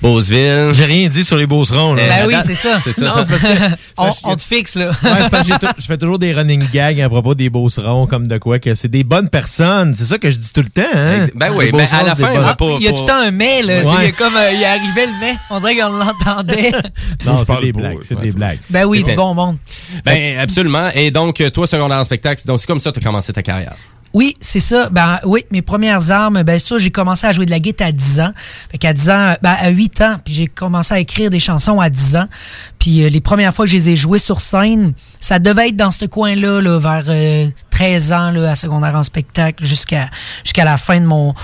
Beauceville. 0.02 0.70
J'ai 0.74 0.84
rien 0.84 1.08
dit 1.08 1.24
sur 1.24 1.36
les 1.36 1.46
Beaucerons. 1.46 1.94
Là. 1.94 2.02
Euh, 2.02 2.08
Ben 2.08 2.26
oui, 2.26 2.34
c'est 2.44 2.54
ça. 2.54 2.80
c'est 2.82 2.92
ça, 2.92 3.04
Non, 3.04 3.12
ça. 3.12 3.22
c'est 3.22 3.28
parce 3.30 3.42
que- 3.42 3.76
on, 3.98 4.30
on 4.32 4.36
te 4.36 4.42
fixe, 4.42 4.74
là. 4.74 4.88
Ouais, 5.02 5.28
parce 5.30 5.48
que 5.48 5.54
je 5.78 5.86
fais 5.86 5.96
toujours 5.96 6.18
des 6.18 6.32
running 6.32 6.64
gags 6.72 7.00
à 7.00 7.08
propos 7.08 7.34
des 7.34 7.48
Beaucerons, 7.50 8.06
comme 8.06 8.26
de 8.26 8.38
quoi 8.38 8.58
que 8.58 8.74
c'est 8.74 8.88
des 8.88 9.04
bonnes 9.04 9.28
personnes. 9.30 9.94
C'est 9.94 10.04
ça 10.04 10.18
que 10.18 10.30
je 10.30 10.36
dis 10.38 10.50
tout 10.52 10.62
le 10.62 10.68
temps. 10.68 10.82
Hein? 10.94 11.26
Ben 11.34 11.52
oui, 11.54 11.70
mais 11.72 11.86
à 11.92 12.02
la 12.02 12.14
fin, 12.16 12.54
pas- 12.54 12.66
Il 12.78 12.82
y 12.84 12.88
a 12.88 12.92
tout 12.92 13.02
le 13.02 13.06
temps 13.06 13.20
un 13.20 13.30
mais, 13.30 13.62
là. 13.62 13.82
Ouais. 13.84 13.92
Il 13.98 14.04
y 14.04 14.06
a 14.08 14.12
comme, 14.12 14.36
euh, 14.36 14.50
il 14.52 14.64
arrivait 14.64 15.06
le 15.06 15.12
mais. 15.20 15.34
On 15.50 15.60
dirait 15.60 15.76
qu'on 15.76 15.88
l'entendait. 15.90 16.72
Non, 17.24 17.36
c'est 17.36 17.60
des 17.60 17.72
blagues. 17.72 17.98
C'est 18.02 18.18
des 18.18 18.32
blagues. 18.32 18.58
Ben 18.68 18.84
oui, 18.84 19.04
du 19.04 19.14
bon 19.14 19.34
monde. 19.34 19.56
Ben, 20.04 20.38
absolument. 20.38 20.88
Et 20.94 21.10
donc, 21.10 21.40
euh, 21.40 21.50
toi, 21.50 21.66
secondaire 21.66 21.98
en 21.98 22.04
spectacle, 22.04 22.42
donc 22.46 22.58
c'est 22.58 22.66
comme 22.66 22.80
ça 22.80 22.90
que 22.90 22.98
tu 22.98 23.00
as 23.00 23.08
commencé 23.08 23.32
ta 23.32 23.42
carrière. 23.42 23.74
Oui, 24.14 24.34
c'est 24.40 24.60
ça. 24.60 24.89
Ben 24.90 25.18
oui, 25.24 25.44
mes 25.51 25.62
premières 25.62 26.10
armes, 26.10 26.43
ben 26.43 26.59
ça, 26.59 26.76
j'ai 26.78 26.90
commencé 26.90 27.26
à 27.26 27.32
jouer 27.32 27.47
de 27.47 27.51
la 27.51 27.60
guitare 27.60 27.89
à 27.89 27.93
10 27.93 28.20
ans. 28.20 28.32
Fait 28.70 28.78
qu'à 28.78 28.93
10 28.93 29.10
ans, 29.10 29.34
ben 29.43 29.56
à 29.59 29.70
8 29.70 30.01
ans, 30.02 30.16
puis 30.24 30.34
j'ai 30.34 30.47
commencé 30.47 30.93
à 30.94 30.98
écrire 30.98 31.30
des 31.30 31.40
chansons 31.40 31.80
à 31.80 31.89
10 31.89 32.16
ans. 32.16 32.26
Puis 32.78 33.05
euh, 33.05 33.09
les 33.09 33.20
premières 33.20 33.55
fois 33.55 33.64
que 33.64 33.70
je 33.70 33.76
les 33.76 33.90
ai 33.90 33.97
jouées 33.97 34.18
sur 34.18 34.40
scène, 34.40 34.93
ça 35.20 35.39
devait 35.39 35.68
être 35.68 35.76
dans 35.76 35.90
ce 35.90 36.05
coin-là, 36.05 36.60
là, 36.60 36.78
vers 36.78 37.05
euh, 37.09 37.48
13 37.72 38.12
ans, 38.12 38.30
là, 38.30 38.50
à 38.52 38.54
secondaire 38.54 38.94
en 38.94 39.02
spectacle, 39.02 39.64
jusqu'à 39.64 40.08
jusqu'à 40.44 40.64
la 40.64 40.76
fin 40.76 41.00
de 41.00 41.06
mon 41.06 41.34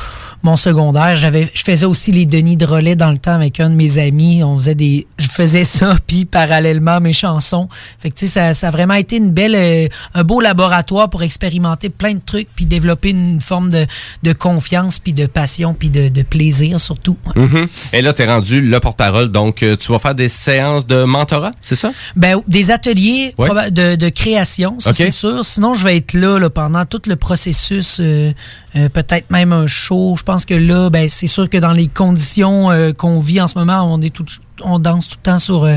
mon 0.45 0.55
secondaire. 0.55 1.17
J'avais, 1.17 1.51
je 1.53 1.63
faisais 1.63 1.85
aussi 1.87 2.13
les 2.13 2.25
Denis 2.25 2.57
de 2.57 2.65
relais 2.65 2.95
dans 2.95 3.11
le 3.11 3.19
temps 3.19 3.33
avec 3.35 3.59
un 3.59 3.71
de 3.71 3.75
mes 3.75 3.99
amis. 3.99 4.45
On 4.45 4.57
faisait 4.57 4.77
des, 4.77 5.07
je 5.19 5.27
faisais 5.27 5.65
ça, 5.65 5.97
puis 6.07 6.27
parallèlement 6.27 7.01
mes 7.01 7.13
chansons. 7.13 7.69
Fait 7.99 8.11
que 8.11 8.15
tu 8.15 8.27
sais, 8.29 8.33
ça, 8.33 8.55
ça 8.55 8.69
a 8.69 8.71
vraiment 8.71 8.95
été 8.95 9.17
une 9.17 9.31
belle, 9.31 9.57
euh, 9.57 9.89
un 10.15 10.23
beau 10.23 10.41
laboratoire 10.41 11.11
pour 11.11 11.25
expérimenter 11.25 11.89
plein 11.89 12.15
de 12.15 12.21
trucs, 12.25 12.49
puis 12.55 12.67
développer 12.67 13.11
une 13.11 13.41
forme 13.41 13.71
de, 13.71 13.85
de 14.23 14.33
confiance, 14.33 15.01
puis 15.01 15.13
de 15.13 15.27
passion, 15.27 15.75
puis 15.75 15.91
de, 15.91 16.09
de 16.09 16.23
plaisir 16.23 16.79
surtout. 16.79 17.17
Ouais. 17.35 17.43
Mhm. 17.43 17.67
Et 17.93 18.03
là, 18.03 18.13
tu 18.13 18.23
es 18.23 18.27
rendu 18.27 18.61
le 18.61 18.79
porte-parole, 18.81 19.33
donc 19.33 19.65
euh, 19.65 19.77
tu 19.77 19.91
vas 19.91 19.99
faire 19.99 20.15
des 20.15 20.29
séances 20.29 20.87
de 20.87 21.03
mentorat, 21.03 21.51
c'est 21.63 21.75
ça? 21.77 21.91
Ben, 22.15 22.41
des 22.47 22.71
ateliers 22.71 23.35
Ouais. 23.39 23.71
de, 23.71 23.97
de 23.97 24.09
création, 24.09 24.79
ça 24.79 24.93
c'est 24.93 25.11
sûr. 25.11 25.45
Sinon, 25.45 25.75
je 25.75 25.85
vais 25.85 25.97
être 25.97 26.15
là, 26.19 26.51
pendant 26.51 26.85
tout 26.85 27.03
le 27.07 27.17
processus, 27.17 27.99
euh, 28.01 28.33
euh, 28.77 28.89
peut-être 28.89 29.31
même 29.31 29.53
un 29.53 29.67
show. 29.67 30.15
Je 30.17 30.23
pense 30.23 30.45
que 30.45 30.55
là, 30.55 30.91
ben, 30.91 31.09
c'est 31.09 31.27
sûr 31.27 31.49
que 31.49 31.59
dans 31.59 31.73
les 31.73 31.89
conditions 31.89 32.71
euh, 32.71 32.93
qu'on 32.93 33.21
vit 33.21 33.41
en 33.41 33.49
ce 33.49 33.59
moment, 33.59 33.93
on 33.93 34.01
est 34.01 34.11
tout, 34.11 34.27
on 34.63 34.79
danse 34.79 35.09
tout 35.09 35.17
le 35.19 35.23
temps 35.23 35.39
sur, 35.39 35.65
euh, 35.65 35.77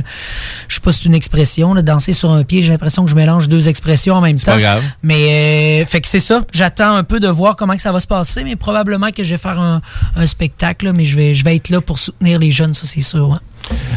je 0.68 0.76
sais 0.76 0.82
pas 0.82 0.92
si 0.92 1.02
c'est 1.02 1.06
une 1.10 1.16
expression, 1.16 1.74
là, 1.74 1.82
danser 1.82 2.14
sur 2.14 2.32
un 2.32 2.44
pied. 2.44 2.62
J'ai 2.62 2.70
l'impression 2.70 3.04
que 3.04 3.10
je 3.10 3.16
mélange 3.16 3.50
deux 3.50 3.68
expressions 3.68 4.16
en 4.16 4.22
même 4.22 4.40
temps. 4.40 4.54
pas 4.54 4.60
grave. 4.60 4.84
Mais 5.04 5.82
euh, 5.82 5.86
fait 5.86 6.02
que 6.02 6.08
c'est 6.08 6.20
ça. 6.20 6.44
J'attends 6.52 6.96
un 6.96 7.04
peu 7.04 7.20
de 7.20 7.28
voir 7.28 7.56
comment 7.56 7.76
que 7.76 7.82
ça 7.82 7.92
va 7.92 8.00
se 8.00 8.08
passer, 8.08 8.44
mais 8.44 8.56
probablement 8.56 9.12
que 9.12 9.24
je 9.24 9.32
vais 9.32 9.38
faire 9.38 9.60
un, 9.60 9.82
un 10.16 10.26
spectacle, 10.26 10.86
là, 10.86 10.94
mais 10.94 11.06
je 11.06 11.16
vais, 11.16 11.34
je 11.36 11.44
vais 11.44 11.56
être 11.56 11.70
là 11.70 11.82
pour 11.82 12.00
soutenir 12.00 12.40
les 12.40 12.52
jeunes, 12.52 12.74
ça 12.74 12.86
c'est 12.86 13.02
sûr. 13.02 13.30
ouais. 13.30 13.38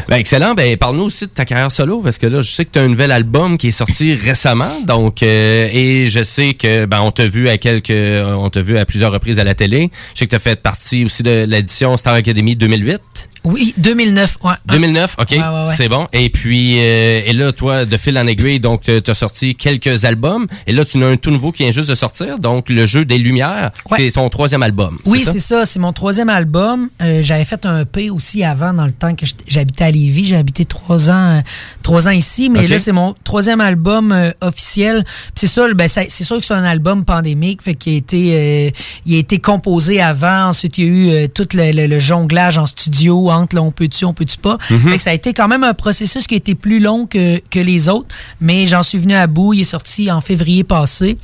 Ben, 0.07 0.17
excellent. 0.17 0.53
Ben, 0.53 0.77
parle-nous 0.77 1.05
aussi 1.05 1.25
de 1.25 1.31
ta 1.31 1.45
carrière 1.45 1.71
solo, 1.71 2.01
parce 2.01 2.17
que 2.17 2.27
là, 2.27 2.41
je 2.41 2.51
sais 2.51 2.65
que 2.65 2.71
tu 2.71 2.79
as 2.79 2.83
un 2.83 2.87
nouvel 2.87 3.11
album 3.11 3.57
qui 3.57 3.69
est 3.69 3.71
sorti 3.71 4.13
récemment, 4.13 4.69
donc, 4.85 5.23
euh, 5.23 5.67
et 5.71 6.05
je 6.05 6.23
sais 6.23 6.53
que, 6.53 6.85
ben, 6.85 7.01
on 7.01 7.11
t'a 7.11 7.25
vu 7.25 7.49
à 7.49 7.57
quelques, 7.57 7.89
on 7.91 8.49
t'a 8.49 8.61
vu 8.61 8.77
à 8.77 8.85
plusieurs 8.85 9.11
reprises 9.11 9.39
à 9.39 9.43
la 9.43 9.55
télé. 9.55 9.89
Je 10.13 10.19
sais 10.19 10.25
que 10.25 10.29
tu 10.29 10.35
as 10.35 10.39
fait 10.39 10.61
partie 10.61 11.05
aussi 11.05 11.23
de 11.23 11.45
l'édition 11.47 11.97
Star 11.97 12.13
Academy 12.13 12.55
2008. 12.55 13.01
Oui, 13.45 13.73
2009, 13.77 14.37
ouais. 14.43 14.51
2009, 14.67 15.15
ok, 15.19 15.27
Ouais, 15.31 15.37
ouais, 15.37 15.43
ouais. 15.43 15.73
c'est 15.77 15.87
bon. 15.87 16.07
Et 16.13 16.29
puis, 16.29 16.77
euh, 16.79 17.21
et 17.25 17.31
là, 17.33 17.51
toi, 17.51 17.85
de 17.85 17.95
fil 17.97 18.17
en 18.17 18.27
aiguille, 18.27 18.59
donc, 18.59 18.81
tu 18.83 19.11
as 19.11 19.15
sorti 19.15 19.55
quelques 19.55 20.03
albums. 20.03 20.47
Et 20.67 20.73
là, 20.73 20.83
tu 20.83 21.01
as 21.03 21.07
un 21.07 21.15
tout 21.17 21.31
nouveau 21.31 21.51
qui 21.51 21.63
vient 21.63 21.71
juste 21.71 21.89
de 21.89 21.95
sortir, 21.95 22.39
donc, 22.39 22.69
Le 22.69 22.85
Jeu 22.85 23.05
des 23.05 23.17
Lumières. 23.17 23.71
C'est 23.95 24.09
son 24.09 24.27
troisième 24.29 24.63
album. 24.63 24.97
Oui, 25.05 25.23
c'est 25.25 25.39
ça? 25.39 25.65
C'est 25.65 25.79
mon 25.79 25.93
troisième 25.93 26.29
album. 26.29 26.89
Euh, 27.01 27.21
J'avais 27.23 27.45
fait 27.45 27.65
un 27.65 27.81
EP 27.81 28.09
aussi 28.09 28.43
avant, 28.43 28.73
dans 28.73 28.85
le 28.85 28.91
temps 28.91 29.15
que 29.15 29.25
j'habitais 29.47 29.83
à 29.85 29.91
Lévis. 29.91 30.25
J'ai 30.25 30.35
habité 30.37 30.65
trois 30.65 31.09
ans, 31.09 31.37
euh, 31.37 31.41
trois 31.83 32.07
ans 32.07 32.11
ici, 32.11 32.49
mais 32.49 32.67
là, 32.67 32.79
c'est 32.79 32.91
mon 32.91 33.15
troisième 33.23 33.61
album 33.61 34.11
euh, 34.11 34.31
officiel. 34.41 35.05
C'est 35.35 35.47
ça, 35.47 35.65
ben, 35.73 35.87
c'est 35.87 36.09
sûr 36.23 36.39
que 36.39 36.45
c'est 36.45 36.53
un 36.53 36.63
album 36.63 37.05
pandémique, 37.05 37.61
fait 37.61 37.75
qu'il 37.75 37.93
a 37.93 37.97
été, 37.97 38.31
euh, 38.33 38.69
il 39.05 39.15
a 39.15 39.17
été 39.19 39.39
composé 39.39 40.01
avant. 40.01 40.47
Ensuite, 40.49 40.77
il 40.77 40.83
y 40.83 40.87
a 40.87 40.89
eu 40.91 41.09
euh, 41.09 41.27
tout 41.27 41.47
le, 41.53 41.71
le- 41.71 41.85
le 41.87 41.99
jonglage 41.99 42.57
en 42.57 42.65
studio 42.65 43.29
entre 43.35 43.55
là, 43.55 43.61
on 43.61 43.71
peut-tu, 43.71 44.05
on 44.05 44.13
peut-tu 44.13 44.37
pas? 44.37 44.57
Mhm. 44.69 44.89
Fait 44.89 44.97
que 44.97 45.03
ça 45.03 45.09
a 45.11 45.13
été 45.13 45.33
quand 45.33 45.47
même 45.47 45.63
un 45.63 45.73
processus 45.73 46.27
qui 46.27 46.35
a 46.35 46.37
été 46.37 46.55
plus 46.55 46.79
long 46.79 47.05
que, 47.05 47.39
que 47.49 47.59
les 47.59 47.89
autres, 47.89 48.13
mais 48.41 48.67
j'en 48.67 48.83
suis 48.83 48.97
venu 48.97 49.13
à 49.13 49.27
bout. 49.27 49.53
Il 49.53 49.61
est 49.61 49.65
sorti 49.65 50.11
en 50.11 50.21
février 50.21 50.63
passé. 50.63 51.17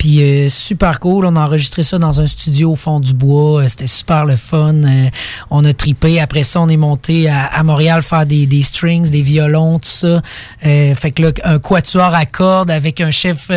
Puis 0.00 0.22
euh, 0.22 0.48
super 0.48 0.98
cool, 0.98 1.26
on 1.26 1.36
a 1.36 1.40
enregistré 1.44 1.82
ça 1.82 1.98
dans 1.98 2.22
un 2.22 2.26
studio 2.26 2.72
au 2.72 2.76
fond 2.76 3.00
du 3.00 3.12
bois, 3.12 3.62
Euh, 3.64 3.68
c'était 3.68 3.86
super 3.86 4.24
le 4.24 4.36
fun. 4.36 4.72
Euh, 4.82 5.10
on 5.50 5.62
a 5.66 5.74
tripé. 5.74 6.18
Après 6.20 6.42
ça, 6.42 6.62
on 6.62 6.70
est 6.70 6.78
monté 6.78 7.28
à, 7.28 7.44
à 7.44 7.62
Montréal 7.62 8.00
faire 8.02 8.24
des, 8.24 8.62
strings, 8.62 9.10
des 9.10 9.20
violons, 9.20 9.78
tout 9.78 9.90
ça. 9.90 10.22
Fait 10.62 11.12
que 11.14 11.20
là, 11.20 11.32
un 11.44 11.58
quatuor 11.58 12.14
à 12.14 12.24
cordes 12.24 12.70
avec 12.70 13.02
un 13.02 13.10
chef 13.10 13.50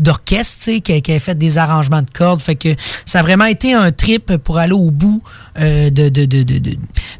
d'orchestre, 0.00 0.78
qui, 0.82 0.92
a- 0.94 1.00
qui 1.00 1.12
a 1.12 1.20
fait 1.20 1.36
des 1.36 1.58
arrangements 1.58 2.02
de 2.02 2.10
cordes. 2.10 2.42
Fait 2.42 2.56
que 2.56 2.74
ça 3.06 3.20
a 3.20 3.22
vraiment 3.22 3.44
été 3.46 3.72
un 3.72 3.92
trip 3.92 4.36
pour 4.38 4.58
aller 4.58 4.72
au 4.72 4.90
bout 4.90 5.22
de, 5.56 5.90
de, 5.90 6.08
de, 6.08 6.42
de- 6.42 6.58
de- 6.58 6.76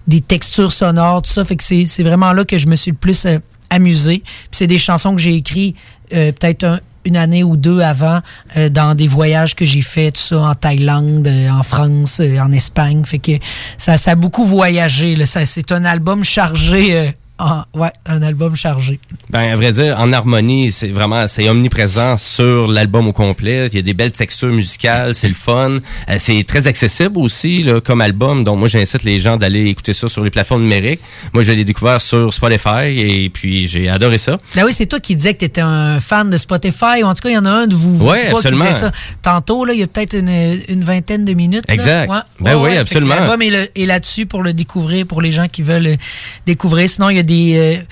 des 0.08 0.20
textures 0.20 0.72
sonores, 0.72 1.22
tout 1.22 1.30
ça. 1.32 1.44
Fait 1.44 1.54
que 1.54 1.62
c'est 1.62 2.02
vraiment 2.02 2.32
là 2.32 2.44
que 2.44 2.58
je 2.58 2.66
me 2.66 2.74
suis 2.74 2.90
le 2.90 2.96
plus 2.96 3.24
amusé. 3.70 4.18
Puis 4.24 4.48
c'est 4.50 4.66
des 4.66 4.78
chansons 4.78 5.14
que 5.14 5.20
j'ai 5.20 5.34
écrites 5.36 5.76
peut-être 6.10 6.64
un- 6.64 6.80
une 7.08 7.16
année 7.16 7.42
ou 7.42 7.56
deux 7.56 7.80
avant 7.80 8.20
euh, 8.56 8.68
dans 8.68 8.94
des 8.94 9.08
voyages 9.08 9.54
que 9.54 9.64
j'ai 9.64 9.80
fait 9.80 10.12
tout 10.12 10.20
ça 10.20 10.38
en 10.40 10.54
Thaïlande, 10.54 11.26
euh, 11.26 11.50
en 11.50 11.62
France, 11.62 12.20
euh, 12.20 12.38
en 12.38 12.52
Espagne. 12.52 13.02
Fait 13.04 13.18
que 13.18 13.32
ça, 13.78 13.96
ça 13.96 14.12
a 14.12 14.14
beaucoup 14.14 14.44
voyagé. 14.44 15.24
Ça, 15.26 15.44
c'est 15.46 15.72
un 15.72 15.84
album 15.84 16.22
chargé. 16.22 17.14
En- 17.38 17.62
ouais, 17.74 17.90
un 18.06 18.22
album 18.22 18.56
chargé. 18.56 18.98
Ben, 19.30 19.52
à 19.52 19.56
vrai 19.56 19.72
dire, 19.72 19.96
en 19.98 20.12
harmonie, 20.12 20.72
c'est 20.72 20.88
vraiment, 20.88 21.26
c'est 21.28 21.48
omniprésent 21.48 22.16
sur 22.18 22.66
l'album 22.66 23.08
au 23.08 23.12
complet. 23.12 23.66
Il 23.72 23.74
y 23.76 23.78
a 23.78 23.82
des 23.82 23.94
belles 23.94 24.12
textures 24.12 24.48
musicales, 24.52 25.14
c'est 25.14 25.28
le 25.28 25.34
fun. 25.34 25.78
Euh, 26.08 26.16
c'est 26.18 26.42
très 26.46 26.66
accessible 26.66 27.18
aussi, 27.18 27.62
là, 27.62 27.80
comme 27.80 28.00
album. 28.00 28.44
Donc, 28.44 28.58
moi, 28.58 28.68
j'incite 28.68 29.04
les 29.04 29.20
gens 29.20 29.36
d'aller 29.36 29.66
écouter 29.66 29.92
ça 29.94 30.08
sur 30.08 30.24
les 30.24 30.30
plateformes 30.30 30.62
numériques. 30.62 31.00
Moi, 31.32 31.42
je 31.42 31.52
l'ai 31.52 31.64
découvert 31.64 32.00
sur 32.00 32.32
Spotify 32.32 32.86
et 32.98 33.30
puis 33.30 33.66
j'ai 33.68 33.88
adoré 33.88 34.18
ça. 34.18 34.38
Ben 34.54 34.64
oui, 34.64 34.72
c'est 34.72 34.86
toi 34.86 35.00
qui 35.00 35.14
disais 35.16 35.34
que 35.34 35.38
tu 35.40 35.44
étais 35.44 35.60
un 35.60 36.00
fan 36.00 36.30
de 36.30 36.36
Spotify, 36.36 37.02
en 37.04 37.14
tout 37.14 37.22
cas, 37.22 37.28
il 37.30 37.34
y 37.34 37.38
en 37.38 37.46
a 37.46 37.50
un 37.50 37.66
de 37.66 37.74
vous, 37.74 37.96
vous 37.96 38.06
Ouais, 38.08 38.26
trois 38.26 38.40
absolument. 38.40 38.64
qui 38.64 38.70
disait 38.72 38.80
ça. 38.86 38.92
Tantôt, 39.22 39.64
là, 39.64 39.72
il 39.74 39.80
y 39.80 39.82
a 39.82 39.86
peut-être 39.86 40.14
une, 40.14 40.28
une 40.68 40.84
vingtaine 40.84 41.24
de 41.24 41.34
minutes. 41.34 41.64
là. 41.68 41.74
Exact. 41.74 42.10
Ouais. 42.10 42.18
Ben 42.40 42.56
oui, 42.56 42.70
Fait 42.70 42.76
que 42.76 42.80
absolument. 42.80 43.14
L'album 43.14 43.42
est, 43.42 43.70
est 43.76 43.86
là-dessus 43.86 44.26
pour 44.26 44.42
le 44.42 44.52
découvrir, 44.52 45.06
pour 45.06 45.22
les 45.22 45.32
gens 45.32 45.48
qui 45.48 45.62
veulent 45.62 45.82
le 45.82 45.96
découvrir. 46.46 46.88
Sinon, 46.88 47.10
il 47.10 47.16
y 47.16 47.20
a 47.20 47.22
des... 47.28 47.54
euh, 47.56 47.82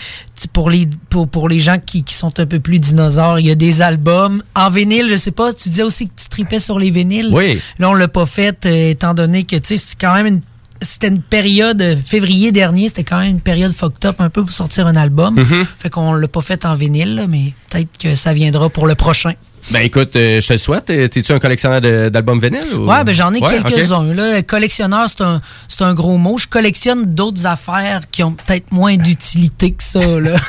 pour 0.52 0.68
les 0.70 0.88
pour, 1.10 1.28
pour 1.28 1.48
les 1.48 1.60
gens 1.60 1.78
qui, 1.78 2.02
qui 2.02 2.14
sont 2.14 2.40
un 2.40 2.46
peu 2.46 2.60
plus 2.60 2.78
dinosaures, 2.78 3.38
il 3.38 3.46
y 3.46 3.50
a 3.50 3.54
des 3.54 3.82
albums 3.82 4.42
en 4.54 4.70
vinyle, 4.70 5.08
je 5.08 5.16
sais 5.16 5.30
pas, 5.30 5.52
tu 5.52 5.68
disais 5.68 5.82
aussi 5.82 6.08
que 6.08 6.14
tu 6.20 6.28
tripais 6.28 6.60
sur 6.60 6.78
les 6.78 6.90
vinyles. 6.90 7.30
Oui. 7.32 7.60
Là, 7.78 7.90
on 7.90 7.94
l'a 7.94 8.08
pas 8.08 8.26
fait 8.26 8.66
euh, 8.66 8.90
étant 8.90 9.14
donné 9.14 9.44
que 9.44 9.56
tu 9.56 9.68
sais, 9.68 9.76
c'est 9.78 9.98
quand 10.00 10.14
même 10.14 10.26
une 10.26 10.40
c'était 10.82 11.08
une 11.08 11.22
période 11.22 11.80
euh, 11.80 11.96
février 11.96 12.52
dernier, 12.52 12.88
c'était 12.88 13.04
quand 13.04 13.18
même 13.18 13.30
une 13.30 13.40
période 13.40 13.72
fucked 13.72 14.04
up 14.04 14.16
un 14.20 14.28
peu 14.28 14.42
pour 14.42 14.52
sortir 14.52 14.86
un 14.86 14.96
album. 14.96 15.34
Mhm. 15.36 15.66
Fait 15.78 15.90
qu'on 15.90 16.12
l'a 16.12 16.28
pas 16.28 16.42
fait 16.42 16.66
en 16.66 16.74
vinyle, 16.74 17.26
mais 17.28 17.54
peut-être 17.70 17.96
que 17.98 18.14
ça 18.14 18.34
viendra 18.34 18.68
pour 18.68 18.86
le 18.86 18.94
prochain. 18.94 19.32
Ben, 19.72 19.80
écoute, 19.80 20.14
euh, 20.14 20.40
je 20.40 20.46
te 20.46 20.52
le 20.52 20.58
souhaite. 20.58 20.90
Euh, 20.90 21.08
T'es-tu 21.08 21.32
un 21.32 21.38
collectionneur 21.40 21.80
d'albums 22.10 22.40
vinyles? 22.40 22.72
ou- 22.74 22.86
Ouais, 22.88 23.02
ben 23.02 23.12
j'en 23.12 23.32
ai 23.34 23.40
Ouais, 23.40 23.58
quelques-uns. 23.62 24.42
Collectionneur, 24.42 25.06
c'est 25.08 25.22
un, 25.22 25.40
c'est 25.68 25.82
un 25.82 25.92
gros 25.92 26.18
mot. 26.18 26.38
Je 26.38 26.46
collectionne 26.46 27.04
d'autres 27.14 27.46
affaires 27.46 28.02
qui 28.12 28.22
ont 28.22 28.32
peut-être 28.32 28.70
moins 28.70 28.96
d'utilité 28.96 29.72
que 29.72 29.82
ça. 29.82 30.00
Là. 30.20 30.36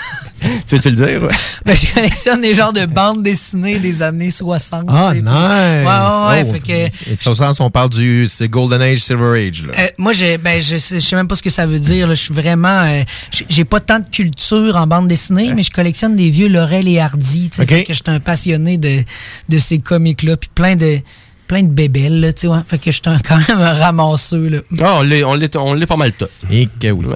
Tu 0.67 0.75
veux-tu 0.75 0.91
le 0.91 0.95
dire? 0.95 1.23
ouais? 1.23 1.34
ben, 1.65 1.75
je 1.75 1.91
collectionne 1.93 2.41
des 2.41 2.53
genres 2.53 2.71
de 2.71 2.85
bandes 2.85 3.23
dessinées 3.23 3.79
des 3.79 4.03
années 4.03 4.29
60. 4.29 4.84
Ah, 4.88 5.11
nice! 5.15 5.23
puis- 5.23 5.31
Ouais, 5.34 5.84
ouais. 5.84 6.43
Oh, 6.47 6.53
fait 6.53 6.59
que, 6.59 7.11
et 7.11 7.15
sens, 7.15 7.59
on 7.59 7.71
parle 7.71 7.89
du 7.89 8.27
Golden 8.41 8.79
Age, 8.84 8.99
Silver 8.99 9.47
Age. 9.47 9.63
Là. 9.65 9.73
Euh, 9.79 9.88
moi, 9.97 10.13
ben, 10.43 10.61
je, 10.61 10.77
sais, 10.77 10.99
je 10.99 11.05
sais 11.05 11.15
même 11.15 11.27
pas 11.27 11.34
ce 11.34 11.41
que 11.41 11.49
ça 11.49 11.65
veut 11.65 11.79
dire. 11.79 12.07
là. 12.07 12.13
Je 12.13 12.21
suis 12.21 12.34
vraiment, 12.35 12.84
euh, 12.85 13.01
j'ai- 13.49 13.65
pas 13.65 13.79
tant 13.79 13.97
de 13.99 14.05
culture 14.11 14.75
en 14.75 14.85
bande 14.85 15.07
dessinée, 15.07 15.53
mais 15.55 15.63
je 15.63 15.71
collectionne 15.71 16.15
des 16.15 16.29
vieux 16.29 16.47
Laurel 16.49 16.88
et 16.88 16.99
Hardy. 16.99 17.49
tu 17.49 17.57
sais, 17.57 17.63
Ok. 17.63 17.69
Fait 17.69 17.84
que 17.84 17.93
je 17.93 18.01
suis 18.03 18.03
un 18.13 18.19
passionné 18.19 18.77
de, 18.77 18.96
de 19.49 19.57
ces 19.57 19.79
comics-là, 19.79 20.37
puis 20.37 20.49
plein 20.53 20.75
de, 20.75 20.99
plein 21.47 21.63
de 21.63 21.69
bébelles. 21.69 22.19
Là, 22.19 22.33
tu 22.33 22.41
sais, 22.41 22.47
ouais. 22.47 22.59
Fait 22.65 22.77
que 22.77 22.91
je 22.91 22.91
suis 22.91 23.01
quand 23.01 23.37
même 23.47 23.61
un 23.61 23.73
ramasseux. 23.73 24.49
Là. 24.49 24.57
Ah, 24.81 24.95
on 24.97 25.01
l'est, 25.01 25.23
on 25.23 25.33
l'est, 25.33 25.55
on 25.55 25.73
l'est 25.73 25.85
pas 25.85 25.95
mal 25.95 26.11
tout. 26.13 26.27
Et 26.51 26.67
que 26.67 26.91
oui. 26.91 27.05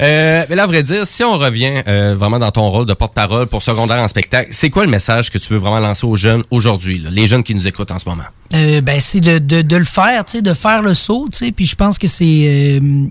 Euh, 0.00 0.44
mais 0.48 0.54
là, 0.54 0.62
à 0.62 0.66
vrai 0.66 0.84
dire, 0.84 1.04
si 1.06 1.24
on 1.24 1.36
revient 1.38 1.82
euh, 1.88 2.14
vraiment 2.16 2.38
dans 2.38 2.52
ton 2.52 2.70
rôle 2.70 2.86
de 2.86 2.94
porte-parole 2.94 3.48
pour 3.48 3.62
secondaire 3.62 3.98
en 3.98 4.06
spectacle, 4.06 4.48
c'est 4.52 4.70
quoi 4.70 4.84
le 4.84 4.90
message 4.90 5.28
que 5.28 5.38
tu 5.38 5.52
veux 5.52 5.58
vraiment 5.58 5.80
lancer 5.80 6.06
aux 6.06 6.14
jeunes 6.14 6.42
aujourd'hui, 6.52 6.98
là, 6.98 7.10
les 7.10 7.26
jeunes 7.26 7.42
qui 7.42 7.52
nous 7.52 7.66
écoutent 7.66 7.90
en 7.90 7.98
ce 7.98 8.08
moment? 8.08 8.24
Euh, 8.54 8.80
ben 8.80 8.98
c'est 8.98 9.20
de, 9.20 9.38
de, 9.38 9.60
de 9.60 9.76
le 9.76 9.84
faire, 9.84 10.24
tu 10.24 10.32
sais, 10.38 10.42
de 10.42 10.54
faire 10.54 10.80
le 10.80 10.94
saut, 10.94 11.28
tu 11.30 11.36
sais. 11.38 11.52
Puis 11.52 11.66
je 11.66 11.76
pense 11.76 11.98
que 11.98 12.06
c'est 12.06 12.44
euh, 12.80 13.06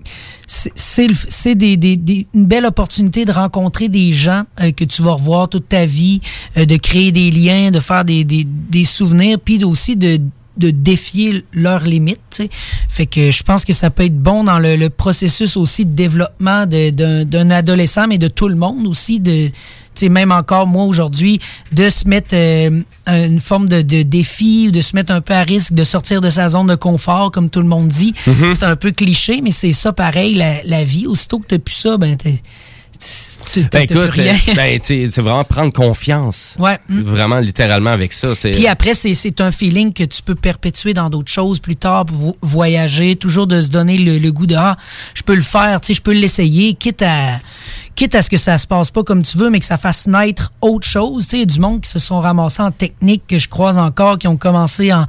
c'est 0.46 1.54
des, 1.54 1.76
des, 1.76 1.96
des- 1.96 2.26
une 2.34 2.46
belle 2.46 2.66
opportunité 2.66 3.24
de 3.24 3.32
rencontrer 3.32 3.88
des 3.88 4.12
gens 4.12 4.44
euh, 4.60 4.72
que 4.72 4.84
tu 4.84 5.02
vas 5.02 5.12
revoir 5.12 5.48
toute 5.48 5.68
ta 5.68 5.86
vie, 5.86 6.20
euh, 6.56 6.64
de 6.64 6.76
créer 6.76 7.12
des 7.12 7.30
liens, 7.30 7.70
de 7.70 7.80
faire 7.80 8.04
des, 8.04 8.24
des, 8.24 8.44
des 8.44 8.84
souvenirs, 8.84 9.38
puis 9.42 9.62
aussi 9.64 9.96
de 9.96 10.18
de 10.56 10.70
défier 10.70 11.44
leurs 11.52 11.84
limites, 11.84 12.18
tu 12.32 12.36
sais. 12.38 12.50
Fait 12.88 13.06
que 13.06 13.30
je 13.30 13.44
pense 13.44 13.64
que 13.64 13.72
ça 13.72 13.90
peut 13.90 14.02
être 14.06 14.18
bon 14.20 14.42
dans 14.42 14.58
le, 14.58 14.74
le 14.74 14.90
processus 14.90 15.56
aussi 15.56 15.84
de 15.86 15.92
développement 15.94 16.66
d'un 16.66 17.50
adolescent, 17.52 18.08
mais 18.08 18.18
de 18.18 18.26
tout 18.26 18.48
le 18.48 18.56
monde 18.56 18.84
aussi, 18.88 19.20
de 19.20 19.50
même 20.08 20.30
encore 20.32 20.66
moi 20.66 20.84
aujourd'hui, 20.84 21.40
de 21.72 21.88
se 21.90 22.06
mettre 22.08 22.28
euh, 22.34 22.82
une 23.06 23.40
forme 23.40 23.68
de, 23.68 23.82
de 23.82 24.02
défi 24.02 24.66
ou 24.68 24.70
de 24.70 24.80
se 24.80 24.94
mettre 24.94 25.12
un 25.12 25.20
peu 25.20 25.34
à 25.34 25.42
risque 25.42 25.72
de 25.72 25.84
sortir 25.84 26.20
de 26.20 26.30
sa 26.30 26.48
zone 26.50 26.66
de 26.68 26.74
confort, 26.74 27.30
comme 27.32 27.50
tout 27.50 27.60
le 27.60 27.68
monde 27.68 27.88
dit. 27.88 28.14
Mhm. 28.26 28.52
C'est 28.52 28.64
un 28.66 28.76
peu 28.76 28.92
cliché, 28.92 29.40
mais 29.42 29.50
c'est 29.50 29.72
ça 29.72 29.92
pareil, 29.92 30.34
la, 30.34 30.62
la 30.64 30.84
vie. 30.84 31.06
Aussitôt 31.06 31.38
que 31.40 31.46
t'as 31.48 31.58
plus 31.58 31.74
ça, 31.74 31.96
ben 31.96 32.16
t'es- 32.16 32.40
t'as 33.54 33.60
Ben 33.70 33.82
écoute, 33.82 34.10
rien. 34.10 34.34
euh, 34.48 34.54
ben, 34.56 34.80
tu 34.80 35.08
c'est 35.10 35.20
vraiment 35.20 35.44
prendre 35.44 35.72
confiance. 35.72 36.56
Ouais. 36.58 36.78
mm. 36.88 37.00
Vraiment, 37.02 37.38
littéralement, 37.38 37.90
avec 37.90 38.12
ça. 38.12 38.30
Puis 38.34 38.66
après, 38.66 38.94
c'est, 38.94 39.14
c'est 39.14 39.40
un 39.40 39.50
feeling 39.52 39.92
que 39.92 40.02
tu 40.02 40.20
peux 40.22 40.34
perpétuer 40.34 40.94
dans 40.94 41.08
d'autres 41.08 41.30
choses 41.30 41.60
plus 41.60 41.76
tard, 41.76 42.06
pour 42.06 42.16
vo- 42.16 42.36
voyager, 42.42 43.14
toujours 43.14 43.46
de 43.46 43.62
se 43.62 43.68
donner 43.68 43.98
le, 43.98 44.18
le 44.18 44.32
goût 44.32 44.46
de 44.46 44.56
ah, 44.56 44.76
je 45.14 45.22
peux 45.22 45.34
le 45.36 45.42
faire, 45.42 45.80
tu 45.80 45.88
sais, 45.88 45.94
je 45.94 46.02
peux 46.02 46.12
l'essayer, 46.12 46.74
quitte 46.74 47.02
à 47.02 47.38
quitte 47.98 48.14
à 48.14 48.22
ce 48.22 48.30
que 48.30 48.36
ça 48.36 48.58
se 48.58 48.66
passe 48.68 48.92
pas 48.92 49.02
comme 49.02 49.24
tu 49.24 49.36
veux, 49.38 49.50
mais 49.50 49.58
que 49.58 49.66
ça 49.66 49.76
fasse 49.76 50.06
naître 50.06 50.52
autre 50.60 50.86
chose. 50.86 51.26
Tu 51.26 51.40
sais, 51.40 51.46
du 51.46 51.58
monde 51.58 51.80
qui 51.80 51.90
se 51.90 51.98
sont 51.98 52.20
ramassés 52.20 52.62
en 52.62 52.70
technique 52.70 53.24
que 53.26 53.40
je 53.40 53.48
croise 53.48 53.76
encore, 53.76 54.18
qui 54.18 54.28
ont 54.28 54.36
commencé 54.36 54.92
en, 54.92 55.04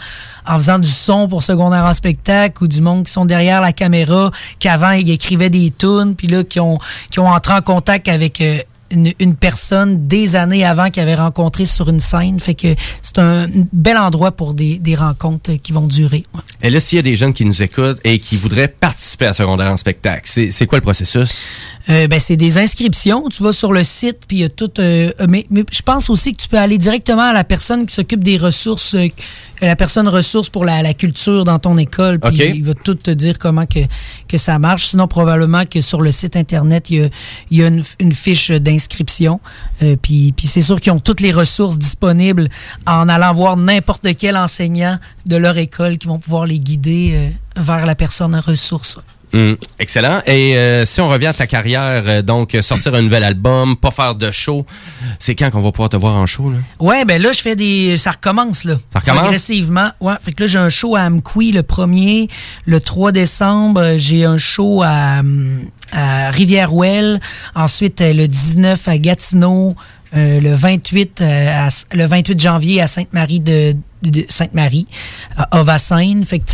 en 0.47 0.55
faisant 0.55 0.79
du 0.79 0.89
son 0.89 1.27
pour 1.27 1.43
secondaire 1.43 1.83
en 1.83 1.93
spectacle, 1.93 2.63
ou 2.63 2.67
du 2.67 2.81
monde 2.81 3.05
qui 3.05 3.11
sont 3.11 3.25
derrière 3.25 3.61
la 3.61 3.73
caméra, 3.73 4.31
qu'avant 4.57 4.93
ils 4.93 5.11
écrivaient 5.11 5.51
des 5.51 5.69
tunes, 5.69 6.15
puis 6.15 6.25
là 6.25 6.43
qui 6.43 6.59
ont 6.59 6.79
qui 7.11 7.19
ont 7.19 7.27
entré 7.27 7.53
en 7.53 7.61
contact 7.61 8.07
avec 8.07 8.41
euh, 8.41 8.57
une, 8.91 9.13
une 9.19 9.35
personne 9.35 10.07
des 10.07 10.35
années 10.35 10.65
avant 10.65 10.89
qu'ils 10.89 11.03
avaient 11.03 11.15
rencontré 11.15 11.65
sur 11.65 11.89
une 11.89 11.99
scène. 11.99 12.39
Fait 12.39 12.55
que 12.55 12.75
c'est 13.01 13.19
un 13.19 13.47
bel 13.73 13.97
endroit 13.97 14.31
pour 14.31 14.53
des, 14.53 14.77
des 14.79 14.95
rencontres 14.95 15.53
qui 15.53 15.71
vont 15.71 15.87
durer. 15.87 16.23
ouais. 16.33 16.41
Et 16.61 16.69
là, 16.69 16.79
s'il 16.79 16.97
y 16.97 16.99
a 16.99 17.03
des 17.03 17.15
jeunes 17.15 17.33
qui 17.33 17.45
nous 17.45 17.63
écoutent 17.63 17.99
et 18.03 18.19
qui 18.19 18.35
voudraient 18.35 18.67
participer 18.67 19.27
à 19.27 19.33
secondaire 19.33 19.71
en 19.71 19.77
spectacle, 19.77 20.23
c'est 20.25 20.51
c'est 20.51 20.65
quoi 20.65 20.77
le 20.77 20.83
processus? 20.83 21.43
Euh, 21.89 22.07
ben, 22.07 22.19
c'est 22.19 22.35
des 22.37 22.57
inscriptions. 22.57 23.29
Tu 23.29 23.41
vas 23.41 23.53
sur 23.53 23.71
le 23.73 23.83
site, 23.83 24.19
puis 24.27 24.37
il 24.37 24.41
y 24.41 24.43
a 24.43 24.49
tout. 24.49 24.71
euh, 24.79 25.11
mais, 25.27 25.45
mais 25.49 25.63
je 25.71 25.81
pense 25.81 26.09
aussi 26.09 26.33
que 26.33 26.41
tu 26.41 26.47
peux 26.47 26.57
aller 26.57 26.77
directement 26.77 27.23
à 27.29 27.33
la 27.33 27.43
personne 27.43 27.85
qui 27.85 27.95
s'occupe 27.95 28.23
des 28.23 28.37
ressources, 28.37 28.93
euh, 28.95 29.07
la 29.61 29.75
personne 29.75 30.07
ressource 30.07 30.49
pour 30.49 30.65
la, 30.65 30.81
la 30.81 30.93
culture 30.93 31.43
dans 31.43 31.59
ton 31.59 31.77
école. 31.77 32.19
Puis 32.19 32.37
il 32.37 32.63
va 32.63 32.73
tout 32.73 32.95
te 32.95 33.11
dire 33.11 33.37
comment 33.37 33.65
que, 33.65 33.79
que 34.27 34.37
ça 34.37 34.59
marche. 34.59 34.87
Sinon, 34.87 35.07
probablement 35.07 35.65
que 35.65 35.81
sur 35.81 36.01
le 36.01 36.11
site 36.11 36.35
Internet, 36.35 36.89
il 36.89 36.97
y 36.97 37.03
a, 37.03 37.09
il 37.51 37.57
y 37.57 37.63
a 37.63 37.67
une, 37.67 37.83
une 37.99 38.13
fiche 38.13 38.51
d'inscription. 38.51 39.39
Euh, 39.81 39.95
puis 40.01 40.33
puis 40.35 40.47
c'est 40.47 40.61
sûr 40.61 40.79
qu'ils 40.79 40.91
ont 40.91 40.99
toutes 40.99 41.21
les 41.21 41.31
ressources 41.31 41.77
disponibles 41.77 42.49
en 42.85 43.09
allant 43.09 43.33
voir 43.33 43.57
n'importe 43.57 44.07
quel 44.17 44.37
enseignant 44.37 44.97
de 45.25 45.35
leur 45.35 45.57
école 45.57 45.97
qui 45.97 46.07
vont 46.07 46.19
pouvoir 46.19 46.45
les 46.45 46.59
guider 46.59 47.11
euh, 47.13 47.29
vers 47.61 47.85
la 47.85 47.95
personne 47.95 48.35
ressource. 48.35 48.97
Hum, 49.31 49.57
excellent. 49.77 50.21
Et 50.25 50.57
euh, 50.57 50.85
si 50.85 51.01
on 51.01 51.09
revient 51.09 51.27
à 51.27 51.33
ta 51.33 51.45
carrière, 51.45 52.03
euh, 52.07 52.21
donc 52.23 52.55
euh, 52.55 52.61
sortir 52.63 52.95
un 52.95 53.01
nouvel 53.01 53.23
album, 53.23 53.75
pas 53.75 53.91
faire 53.91 54.15
de 54.15 54.31
show, 54.31 54.65
c'est 55.19 55.35
quand 55.35 55.51
qu'on 55.51 55.61
va 55.61 55.71
pouvoir 55.71 55.89
te 55.89 55.97
voir 55.97 56.15
en 56.15 56.25
show? 56.25 56.49
Là? 56.49 56.57
Ouais, 56.79 57.05
ben 57.05 57.21
là, 57.21 57.31
je 57.31 57.41
fais 57.41 57.55
des. 57.55 57.97
Ça 57.97 58.11
recommence, 58.11 58.63
là. 58.63 58.75
Ça 58.91 58.99
recommence? 58.99 59.21
Progressivement. 59.21 59.91
Ouais. 59.99 60.15
Fait 60.23 60.31
que 60.31 60.43
là, 60.43 60.47
j'ai 60.47 60.59
un 60.59 60.69
show 60.69 60.95
à 60.95 61.01
Amqui 61.01 61.51
le 61.51 61.61
1er. 61.61 62.27
Le 62.65 62.81
3 62.81 63.11
décembre, 63.11 63.81
euh, 63.81 63.95
j'ai 63.97 64.25
un 64.25 64.37
show 64.37 64.81
à, 64.83 65.19
hum, 65.19 65.61
à 65.91 66.31
Rivière-Ouelle. 66.31 67.19
Ensuite, 67.55 68.01
euh, 68.01 68.13
le 68.13 68.27
19 68.27 68.87
à 68.87 68.97
Gatineau. 68.97 69.75
Euh, 70.15 70.39
le 70.41 70.55
28 70.55 71.21
euh, 71.21 71.69
le 71.93 72.05
28 72.05 72.39
janvier 72.39 72.81
à 72.81 72.87
Sainte-Marie 72.87 73.39
de, 73.41 73.75
Sainte-Marie 74.27 74.87
à 75.37 75.59
Ovassine. 75.59 76.25
Fait 76.25 76.39
que 76.39 76.45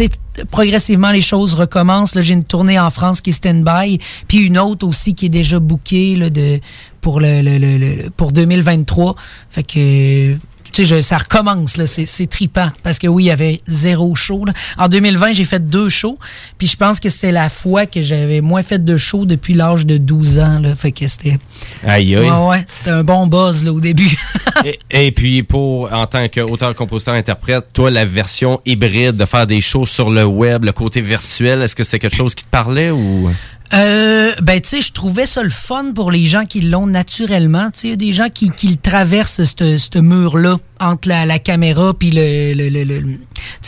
progressivement 0.52 1.12
les 1.12 1.22
choses 1.22 1.54
recommencent. 1.54 2.20
J'ai 2.20 2.34
une 2.34 2.44
tournée 2.44 2.78
en 2.78 2.90
France 2.92 3.22
qui 3.22 3.30
est 3.30 3.34
stand-by, 3.34 4.00
puis 4.28 4.40
une 4.40 4.58
autre 4.58 4.86
aussi 4.86 5.16
qui 5.16 5.28
est 5.28 5.30
déjà 5.30 5.60
bookée 5.60 6.16
là, 6.16 6.30
de 6.30 6.60
pour 7.00 7.22
le, 7.22 7.42
le, 7.42 7.58
le- 7.58 7.78
le- 7.78 8.10
pour 8.10 8.34
2023. 8.34 9.16
Fait 9.50 9.64
que 9.64 10.38
tu 10.76 10.86
sais, 10.86 11.02
ça 11.02 11.18
recommence, 11.18 11.78
là, 11.78 11.86
c'est, 11.86 12.06
c'est 12.06 12.28
tripant. 12.28 12.70
Parce 12.84 13.00
que 13.00 13.08
oui, 13.08 13.24
il 13.24 13.28
y 13.28 13.32
avait 13.32 13.62
zéro 13.66 14.14
show. 14.16 14.44
là. 14.44 14.52
En 14.78 14.90
2020, 14.90 15.32
j'ai 15.32 15.46
fait 15.46 15.66
deux 15.70 15.88
shows. 15.88 16.20
Puis 16.58 16.68
je 16.68 16.76
pense 16.76 17.00
que 17.00 17.08
c'était 17.08 17.32
la 17.32 17.48
fois 17.50 17.86
que 17.86 18.04
j'avais 18.04 18.42
moins 18.42 18.62
fait 18.62 18.84
de 18.84 18.98
shows 18.98 19.26
depuis 19.26 19.54
l'âge 19.54 19.86
de 19.86 19.98
12 19.98 20.40
ans. 20.40 20.60
Là. 20.60 20.76
Fait 20.76 20.92
que 20.92 21.08
c'était. 21.08 21.38
Aïe, 21.86 22.18
aïe. 22.18 22.30
Ouais, 22.30 22.48
ouais, 22.48 22.66
c'était 22.70 22.90
un 22.90 23.06
bon 23.06 23.26
buzz 23.28 23.64
là, 23.64 23.72
au 23.72 23.80
début. 23.80 24.18
et, 24.66 24.80
et 24.90 25.12
puis, 25.14 25.44
pour 25.44 25.92
en 25.94 26.08
tant 26.08 26.28
qu'auteur, 26.28 26.76
compositeur, 26.76 27.14
interprète, 27.14 27.68
toi, 27.72 27.90
la 27.90 28.04
version 28.04 28.60
hybride 28.66 29.16
de 29.16 29.26
faire 29.26 29.48
des 29.48 29.62
shows 29.62 29.86
sur 29.86 30.10
le 30.10 30.26
web, 30.26 30.66
le 30.66 30.74
côté 30.74 31.00
virtuel, 31.00 31.62
est-ce 31.62 31.76
que 31.76 31.86
c'est 31.86 32.00
quelque 32.00 32.18
chose 32.18 32.36
qui 32.36 32.44
te 32.44 32.50
parlait 32.50 32.92
ou? 32.92 33.30
Euh, 33.74 34.32
ben, 34.42 34.62
tu 34.62 34.70
sais, 34.70 34.82
je 34.82 34.92
trouvais 34.92 35.26
ça 35.26 35.42
le 35.44 35.50
fun 35.50 35.92
pour 35.94 36.12
les 36.12 36.26
gens 36.28 36.46
qui 36.46 36.62
l'ont 36.62 36.88
naturellement. 36.88 37.72
Tu 37.72 37.90
sais, 37.90 37.98
des 37.98 38.14
gens 38.14 38.30
qui, 38.34 38.50
qui 38.52 38.68
le 38.68 38.76
traversent, 38.76 39.44
ce 39.44 40.00
mur-là, 40.00 40.58
entre 40.80 41.08
la, 41.10 41.26
la 41.26 41.40
caméra 41.40 41.94
puis 41.94 42.12
le, 42.12 42.54
le, 42.54 42.70
le, 42.70 42.84
le- 42.84 43.18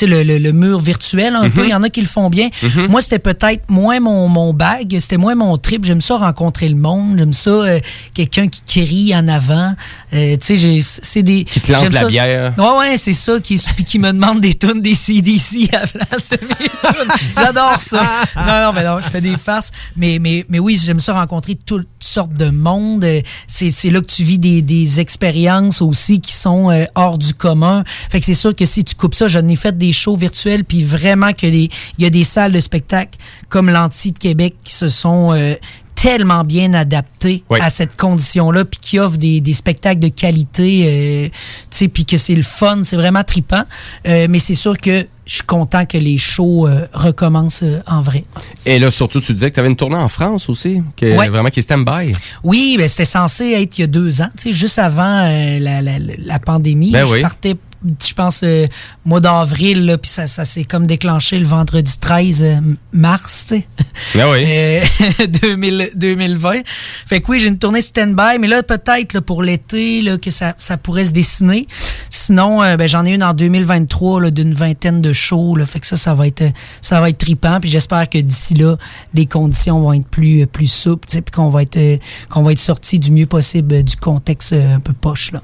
le, 0.02 0.23
le, 0.23 0.38
le 0.38 0.52
mur 0.52 0.80
virtuel 0.80 1.35
un 1.35 1.44
Mhm. 1.45 1.52
peu. 1.52 1.64
Il 1.65 1.69
y 1.69 1.73
en 1.73 1.84
a 1.84 1.89
qui 1.89 2.02
le 2.02 2.07
font 2.07 2.30
bien. 2.30 2.49
Mhm. 2.64 2.88
Moi, 2.88 3.02
c'était 3.02 3.19
peut-être 3.19 3.69
moins 3.69 3.99
mon, 3.99 4.27
mon 4.27 4.53
bag, 4.53 4.98
c'était 4.99 5.18
moins 5.18 5.35
mon 5.35 5.57
trip. 5.57 5.85
J'aime 5.85 6.02
ça 6.02 6.18
rencontrer 6.18 6.69
le 6.69 6.76
monde. 6.76 7.15
J'aime 7.18 7.34
ça, 7.34 7.49
euh, 7.49 7.80
quelqu'un 8.14 8.48
qui 8.48 8.61
crie 8.65 9.15
en 9.15 9.27
avant. 9.27 9.76
Euh, 10.14 10.38
tu 10.38 10.45
sais, 10.45 10.57
j'ai- 10.57 10.81
c'est 10.81 11.23
des... 11.23 11.44
Qui 11.44 11.61
te 11.61 11.72
lance 11.72 11.89
de 11.89 11.94
la 11.94 12.02
ça- 12.02 12.07
bière. 12.07 12.53
Ouais, 12.57 12.77
ouais, 12.80 12.98
c'est 12.98 13.14
ça, 13.14 13.39
qui, 13.39 13.61
puis 13.76 13.84
qui 13.85 13.99
me 13.99 14.11
demande 14.11 14.41
des 14.41 14.53
tunes 14.53 14.81
des 14.81 14.95
CDC 14.95 15.69
à 15.73 15.81
la 15.81 15.88
place 16.06 16.30
de 16.30 16.38
mes 16.41 16.56
tunes. 16.69 17.11
J'adore 17.35 17.81
ça. 17.81 18.02
Non, 18.35 18.44
non, 18.45 18.72
mais 18.73 18.84
non, 18.84 18.98
je 19.02 19.07
fais 19.10 19.22
des 19.22 19.35
farces. 19.38 19.72
Mais, 19.95 20.18
mais, 20.19 20.45
mais 20.49 20.60
oui, 20.60 20.80
j'aime 20.84 20.99
ça 20.99 21.14
rencontrer 21.14 21.56
toutes 21.56 21.88
sortes 21.99 22.34
de 22.34 22.49
monde. 22.49 23.06
C'est, 23.48 23.72
c'est 23.72 23.89
là 23.89 24.02
que 24.02 24.06
tu 24.07 24.23
vis 24.23 24.38
des, 24.39 24.61
des 24.61 24.99
expériences 24.99 25.81
aussi 25.81 26.22
qui 26.22 26.34
sont 26.34 26.72
euh, 26.72 26.85
hors 26.95 27.18
du 27.18 27.34
commun. 27.34 27.84
Fait 28.10 28.19
que 28.19 28.26
c'est 28.26 28.34
sûr 28.34 28.56
que 28.56 28.65
si 28.65 28.84
tu 28.84 28.95
coupes 28.95 29.15
ça, 29.15 29.27
j'en 29.27 29.48
ai 29.48 29.56
fait 29.58 29.78
des 29.78 29.92
shows 29.94 30.16
virtuels, 30.16 30.64
puis 30.64 30.84
vraiment 30.84 31.34
que 31.34 31.48
les, 31.48 31.70
il 31.98 32.04
y 32.04 32.06
a 32.06 32.10
des 32.10 32.24
salles 32.24 32.54
de 32.54 32.60
spectacle 32.62 33.20
comme 33.50 33.70
l'Anti 33.70 34.12
de 34.14 34.18
Québec 34.20 34.56
qui 34.64 34.74
se 34.74 34.88
sont 34.90 35.34
euh, 35.34 35.56
tellement 35.96 36.44
bien 36.44 36.76
adaptés 36.76 37.44
Oui. 37.50 37.58
à 37.60 37.72
cette 37.72 37.98
condition-là, 37.98 38.66
puis 38.66 38.80
qui 38.80 39.00
offrent 39.00 39.18
des, 39.18 39.42
des 39.42 39.54
spectacles 39.54 40.00
de 40.00 40.10
qualité, 40.10 40.84
euh, 40.86 41.28
tu 41.28 41.34
sais, 41.72 41.88
puis 41.88 42.06
que 42.06 42.18
c'est 42.18 42.36
le 42.36 42.44
fun, 42.44 42.82
c'est 42.84 42.96
vraiment 42.98 43.24
trippant. 43.24 43.64
Euh, 44.08 44.28
mais 44.30 44.38
c'est 44.38 44.54
sûr 44.54 44.78
que 44.78 45.08
je 45.26 45.34
suis 45.34 45.44
content 45.44 45.86
que 45.88 45.98
les 45.98 46.20
shows 46.20 46.68
euh, 46.68 46.86
recommencent 46.94 47.64
en 47.88 48.02
vrai. 48.02 48.26
Et 48.68 48.78
là, 48.78 48.92
surtout, 48.92 49.20
tu 49.22 49.34
disais 49.34 49.50
que 49.50 49.56
tu 49.56 49.60
avais 49.60 49.70
une 49.70 49.76
tournée 49.76 49.96
en 49.98 50.08
France 50.08 50.50
aussi, 50.50 50.84
que, 50.96 51.18
Ouais. 51.18 51.30
vraiment 51.30 51.50
qui 51.50 51.60
est 51.62 51.64
stand-by. 51.64 52.14
Oui, 52.44 52.76
ben, 52.78 52.88
c'était 52.88 53.04
censé 53.04 53.54
être 53.54 53.78
il 53.80 53.82
y 53.82 53.84
a 53.84 53.88
deux 53.88 54.22
ans, 54.22 54.30
tu 54.38 54.44
sais, 54.50 54.54
juste 54.54 54.78
avant 54.78 55.28
la, 55.60 55.82
la, 55.82 55.94
la 56.20 56.40
pandémie. 56.40 56.92
Ben 56.92 57.06
je 57.06 57.14
oui. 57.14 57.22
partais, 57.24 57.56
je 58.05 58.14
pense, 58.14 58.41
euh, 58.43 58.68
mois 59.05 59.19
d'avril, 59.19 59.85
là, 59.85 59.97
puis 59.97 60.09
ça, 60.09 60.27
ça 60.27 60.45
s'est 60.45 60.64
comme 60.64 60.88
déclenché 60.88 61.39
le 61.39 61.45
vendredi 61.45 61.97
13 61.99 62.43
euh, 62.43 62.59
mars, 62.91 63.47
tu 63.47 63.55
sais. 63.55 63.68
Ben 64.15 64.30
oui. 64.30 64.45
Euh, 64.47 64.84
2000 65.41 65.91
2020. 65.95 66.61
Fait 67.07 67.22
que 67.22 67.31
oui, 67.31 67.39
j'ai 67.39 67.47
une 67.47 67.59
tournée 67.59 67.81
stand-by, 67.81 68.39
mais 68.39 68.47
là, 68.47 68.64
peut-être 68.64 69.14
là, 69.14 69.22
pour 69.22 69.43
l'été, 69.43 70.01
là, 70.01 70.18
que 70.18 70.30
ça, 70.30 70.53
ça 70.57 70.77
pourrait 70.77 71.05
se 71.05 71.11
dessiner. 71.11 71.68
Sinon, 72.09 72.61
euh, 72.61 72.77
ben, 72.77 72.88
j'en 72.88 73.05
ai 73.05 73.11
une 73.11 73.23
en 73.23 73.34
2023 73.34 74.22
là, 74.22 74.31
d'une 74.31 74.53
vingtaine 74.53 75.01
de 75.01 75.14
shows. 75.14 75.55
Là, 75.55 75.65
fait 75.65 75.80
que 75.80 75.88
ça, 75.88 75.97
ça 75.97 76.14
va 76.14 76.27
être 76.27 76.43
ça 76.81 76.99
va 77.01 77.09
être 77.09 77.18
trippant. 77.18 77.59
Puis 77.59 77.69
j'espère 77.69 78.09
que 78.09 78.18
d'ici 78.18 78.53
là, 78.53 78.77
les 79.14 79.26
conditions 79.26 79.80
vont 79.80 79.93
être 79.93 80.07
plus, 80.07 80.45
plus 80.47 80.68
souples, 80.68 81.07
tu 81.07 81.15
sais, 81.15 81.22
puis 81.22 81.31
qu'on 81.31 81.49
va 81.49 81.64
être 81.64 81.77
euh, 81.77 81.97
qu'on 82.30 82.43
va 82.43 82.51
être 82.51 82.59
sorti 82.59 82.99
du 82.99 83.11
mieux 83.11 83.26
possible 83.26 83.76
euh, 83.76 83.84
du 83.84 83.95
contexte 83.95 84.53
euh, 84.53 84.76
un 84.76 84.80
peu 84.80 84.93
poche. 84.93 85.31
Là. 85.31 85.41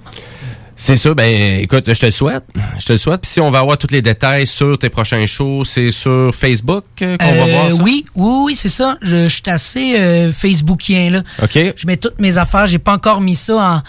C'est 0.76 0.98
ça, 0.98 1.14
ben 1.14 1.60
écoute, 1.62 1.86
je 1.94 2.00
te 2.00 2.06
le 2.06 2.12
souhaite. 2.12 2.44
Je 2.80 2.86
te 2.86 2.92
le 2.94 2.98
souhaite. 2.98 3.22
Puis 3.22 3.32
si 3.32 3.40
on 3.40 3.52
va 3.52 3.60
avoir 3.60 3.78
tous 3.78 3.92
les 3.92 4.02
détails 4.02 4.48
sur 4.48 4.78
tes 4.78 4.90
prochains 4.90 5.26
shows, 5.26 5.64
c'est 5.66 5.92
sur 5.92 6.34
Facebook 6.34 6.84
euh, 7.02 7.16
qu'on 7.18 7.26
va 7.26 7.42
Euh, 7.44 7.46
voir 7.46 7.70
ça? 7.70 7.76
Oui, 7.84 8.06
oui, 8.16 8.34
oui, 8.46 8.56
c'est 8.56 8.70
ça. 8.70 8.98
Je, 9.02 9.24
je 9.28 9.34
suis 9.34 9.44
assez 9.48 9.96
euh, 10.00 10.32
Facebookien 10.32 11.10
là. 11.12 11.24
OK. 11.44 11.58
Je 11.76 11.88
mets 11.88 11.98
toutes 11.98 12.20
mes 12.20 12.38
affaires. 12.38 12.68
J'ai 12.68 12.80
pas 12.80 12.94
encore 12.94 13.22
mis 13.22 13.36
ça 13.36 13.56
en, 13.56 13.82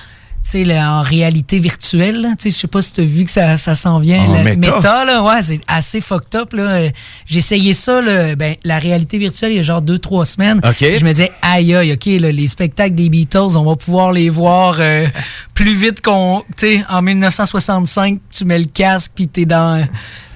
tu 0.45 0.65
sais, 0.65 0.81
en 0.81 1.03
réalité 1.03 1.59
virtuelle. 1.59 2.21
là. 2.21 2.31
Tu 2.39 2.45
sais, 2.45 2.51
je 2.51 2.57
sais 2.57 2.67
pas 2.69 2.83
si 2.83 2.93
tu 2.93 3.01
as 3.01 3.05
vu 3.05 3.25
que 3.25 3.31
ça, 3.31 3.57
ça 3.57 3.75
s'en 3.75 3.99
vient. 3.99 4.23
En 4.25 4.33
la 4.33 4.55
méta. 4.55 5.05
là, 5.05 5.23
ouais, 5.23 5.43
c'est 5.43 5.61
assez 5.67 6.01
fucked 6.01 6.35
up. 6.35 6.53
Là. 6.53 6.91
J'ai 7.27 7.39
essayé 7.39 7.73
ça, 7.73 8.03
là, 8.03 8.35
ben, 8.37 8.55
la 8.63 8.79
réalité 8.79 9.19
virtuelle, 9.19 9.53
il 9.53 9.57
y 9.57 9.61
a 9.61 9.63
genre 9.63 9.83
deux, 9.83 9.99
trois 9.99 10.25
semaines. 10.25 10.61
OK. 10.65 10.79
Je 10.81 11.05
me 11.05 11.11
disais, 11.11 11.31
aïe, 11.41 11.75
aïe, 11.75 11.93
OK, 11.93 12.07
là, 12.21 12.31
les 12.31 12.47
spectacles 12.49 12.95
des 12.95 13.09
Beatles, 13.09 13.57
on 13.57 13.65
va 13.65 13.77
pouvoir 13.77 14.13
les 14.13 14.29
voir 14.29 14.77
euh, 14.79 15.07
plus 15.55 15.75
vite 15.75 16.03
qu'on... 16.03 16.43
Tu 16.57 16.79
sais, 16.79 16.85
en 16.91 17.01
1965, 17.01 18.21
tu 18.31 18.45
mets 18.45 18.59
le 18.59 18.67
casque 18.67 19.13
puis 19.15 19.29
t'es 19.29 19.47
dans... 19.47 19.87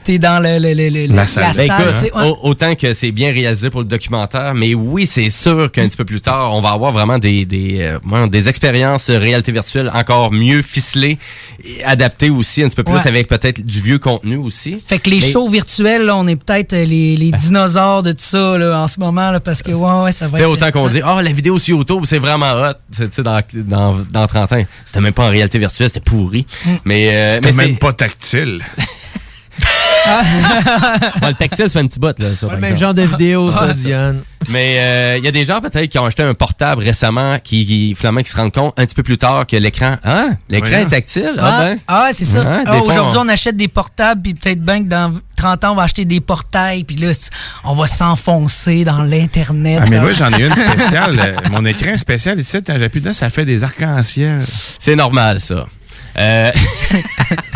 t'es 0.09 0.18
dans 0.18 0.40
le, 0.43 0.59
le- 0.59 0.72
le- 0.72 0.89
le- 0.89 1.06
La 1.09 1.16
la 1.16 1.26
salle. 1.26 1.55
salle. 1.55 1.68
Ben, 1.68 1.80
écoute, 1.80 1.94
tu 1.97 2.01
sais, 2.06 2.14
ouais. 2.14 2.24
au- 2.24 2.39
autant 2.48 2.74
que 2.74 2.94
c'est 2.94 3.12
bien 3.12 3.30
réalisé 3.30 3.68
pour 3.68 3.80
le 3.80 3.86
documentaire, 3.86 4.55
mais 4.55 4.72
oui, 4.72 5.06
c'est 5.06 5.28
sûr 5.28 5.70
qu'un 5.70 5.86
petit 5.86 5.98
peu 5.98 6.06
plus 6.06 6.22
tard, 6.22 6.55
on 6.55 6.62
va 6.62 6.70
avoir 6.70 6.93
vraiment 6.93 7.18
des, 7.18 7.44
des, 7.44 7.78
euh, 8.12 8.26
des 8.26 8.48
expériences 8.48 9.10
euh, 9.10 9.18
réalité 9.18 9.52
virtuelle 9.52 9.90
encore 9.94 10.32
mieux 10.32 10.62
ficelées 10.62 11.18
et 11.62 11.85
adaptées 11.85 12.30
aussi 12.30 12.62
un 12.62 12.68
petit 12.68 12.76
peu 12.76 12.85
plus 12.85 12.94
Ouais. 12.94 13.06
avec 13.06 13.28
peut-être 13.28 13.60
du 13.60 13.82
vieux 13.82 13.98
contenu 13.98 14.36
aussi. 14.36 14.78
Fait 14.78 14.98
que 14.98 15.10
les 15.10 15.20
Mais- 15.20 15.30
shows 15.30 15.48
virtuels, 15.48 16.02
là, 16.06 16.16
on 16.16 16.26
est 16.26 16.43
peut-être 16.43 16.72
euh, 16.72 16.85
les, 16.86 17.14
les 17.16 17.30
dinosaures 17.32 18.02
de 18.02 18.12
tout 18.12 18.18
ça 18.24 18.56
là, 18.56 18.80
en 18.80 18.89
ce 18.89 18.98
moment, 19.01 19.30
là, 19.30 19.40
parce 19.40 19.62
que 19.62 19.72
ouais, 19.72 20.02
ouais, 20.05 20.12
ça 20.12 20.26
va 20.26 20.39
Tu 20.39 20.44
sais, 20.44 20.48
être... 20.48 20.55
autant 20.55 20.70
qu'on 20.70 20.89
dit, 20.89 21.02
oh, 21.06 21.20
la 21.20 21.32
vidéo 21.32 21.59
sur 21.59 21.76
YouTube, 21.76 22.05
c'est 22.05 22.18
vraiment 22.18 22.52
hot. 22.55 22.72
Tu 22.97 23.06
sais, 23.10 23.22
dans, 23.22 23.43
dans, 23.55 23.98
dans 24.10 24.26
30 24.26 24.52
ans, 24.55 24.64
c'était 24.86 25.01
même 25.02 25.12
pas 25.12 25.26
en 25.26 25.30
réalité 25.30 25.59
virtuelle, 25.59 25.89
c'était 25.89 26.01
pourri. 26.01 26.47
Mais, 26.86 27.10
euh, 27.14 27.35
C'était 27.35 27.51
mais 27.51 27.56
même 27.64 27.72
c'est- 27.74 27.78
pas 27.80 27.93
tactile. 27.93 28.64
Ouais, 31.22 31.28
le 31.28 31.35
tactile, 31.35 31.68
c'est 31.68 31.78
un 31.78 31.86
petit 31.86 31.98
bout, 31.98 32.18
là. 32.18 32.35
ça, 32.35 32.47
le 32.47 32.52
même 32.56 32.64
exemple. 32.72 32.80
genre 32.80 32.94
de 32.94 33.02
vidéo, 33.02 33.51
ça, 33.52 33.72
Diane. 33.72 34.22
Mais 34.48 34.76
euh, 34.78 35.16
il 35.18 35.24
y 35.24 35.28
a 35.28 35.30
des 35.30 35.44
gens 35.44 35.60
peut-être 35.60 35.86
qui 35.90 35.98
ont 35.98 36.06
acheté 36.06 36.22
un 36.22 36.32
portable 36.35 36.82
récemment 36.82 37.39
qui, 37.43 37.66
qui, 37.66 37.94
finalement 37.97 38.20
qui 38.22 38.30
se 38.30 38.36
rendent 38.36 38.52
compte 38.52 38.72
un 38.78 38.86
petit 38.86 38.94
peu 38.94 39.02
plus 39.02 39.18
tard 39.18 39.47
que 39.47 39.56
l'écran, 39.56 39.97
hein, 40.05 40.36
l'écran 40.48 40.70
Ouais. 40.70 40.82
est 40.82 40.86
tactile. 40.86 41.35
Ah, 41.39 41.43
Ah, 41.60 41.64
ben. 41.66 41.78
ah, 41.89 42.09
c'est 42.12 42.24
ça. 42.24 42.44
Ah, 42.66 42.76
Aujourd'hui, 42.78 43.18
on- 43.18 43.22
on 43.22 43.28
achète 43.28 43.56
des 43.56 43.68
portables, 43.68 44.22
puis 44.22 44.35
peut-être 44.35 44.62
bien 44.62 44.82
que 44.85 44.89
dans 44.89 45.12
30 45.36 45.64
ans, 45.64 45.72
on 45.72 45.76
va 45.76 45.82
acheter 45.85 46.05
des 46.05 46.20
portails, 46.20 46.85
puis 46.85 46.97
là, 46.97 47.10
on 47.64 47.74
va 47.74 47.86
s'enfoncer 47.86 48.85
dans 48.85 49.02
l'Internet. 49.02 49.80
Ah, 49.82 49.86
mais 49.89 50.01
moi, 50.01 50.12
j'en 50.12 50.30
ai 50.32 50.43
une 50.47 50.55
spéciale. 50.55 51.18
euh, 51.18 51.35
Mon 51.51 51.64
écran 51.64 51.97
spécial 51.97 52.39
ici, 52.40 52.59
quand 52.66 52.78
j'appuie 52.78 53.01
dedans, 53.01 53.12
ça 53.14 53.30
fait 53.30 53.44
des 53.44 53.64
arcs-en-ciel. 53.64 54.43
C'est 54.78 54.97
normal, 54.97 55.40
ça. 55.40 55.66
Euh, 56.16 56.51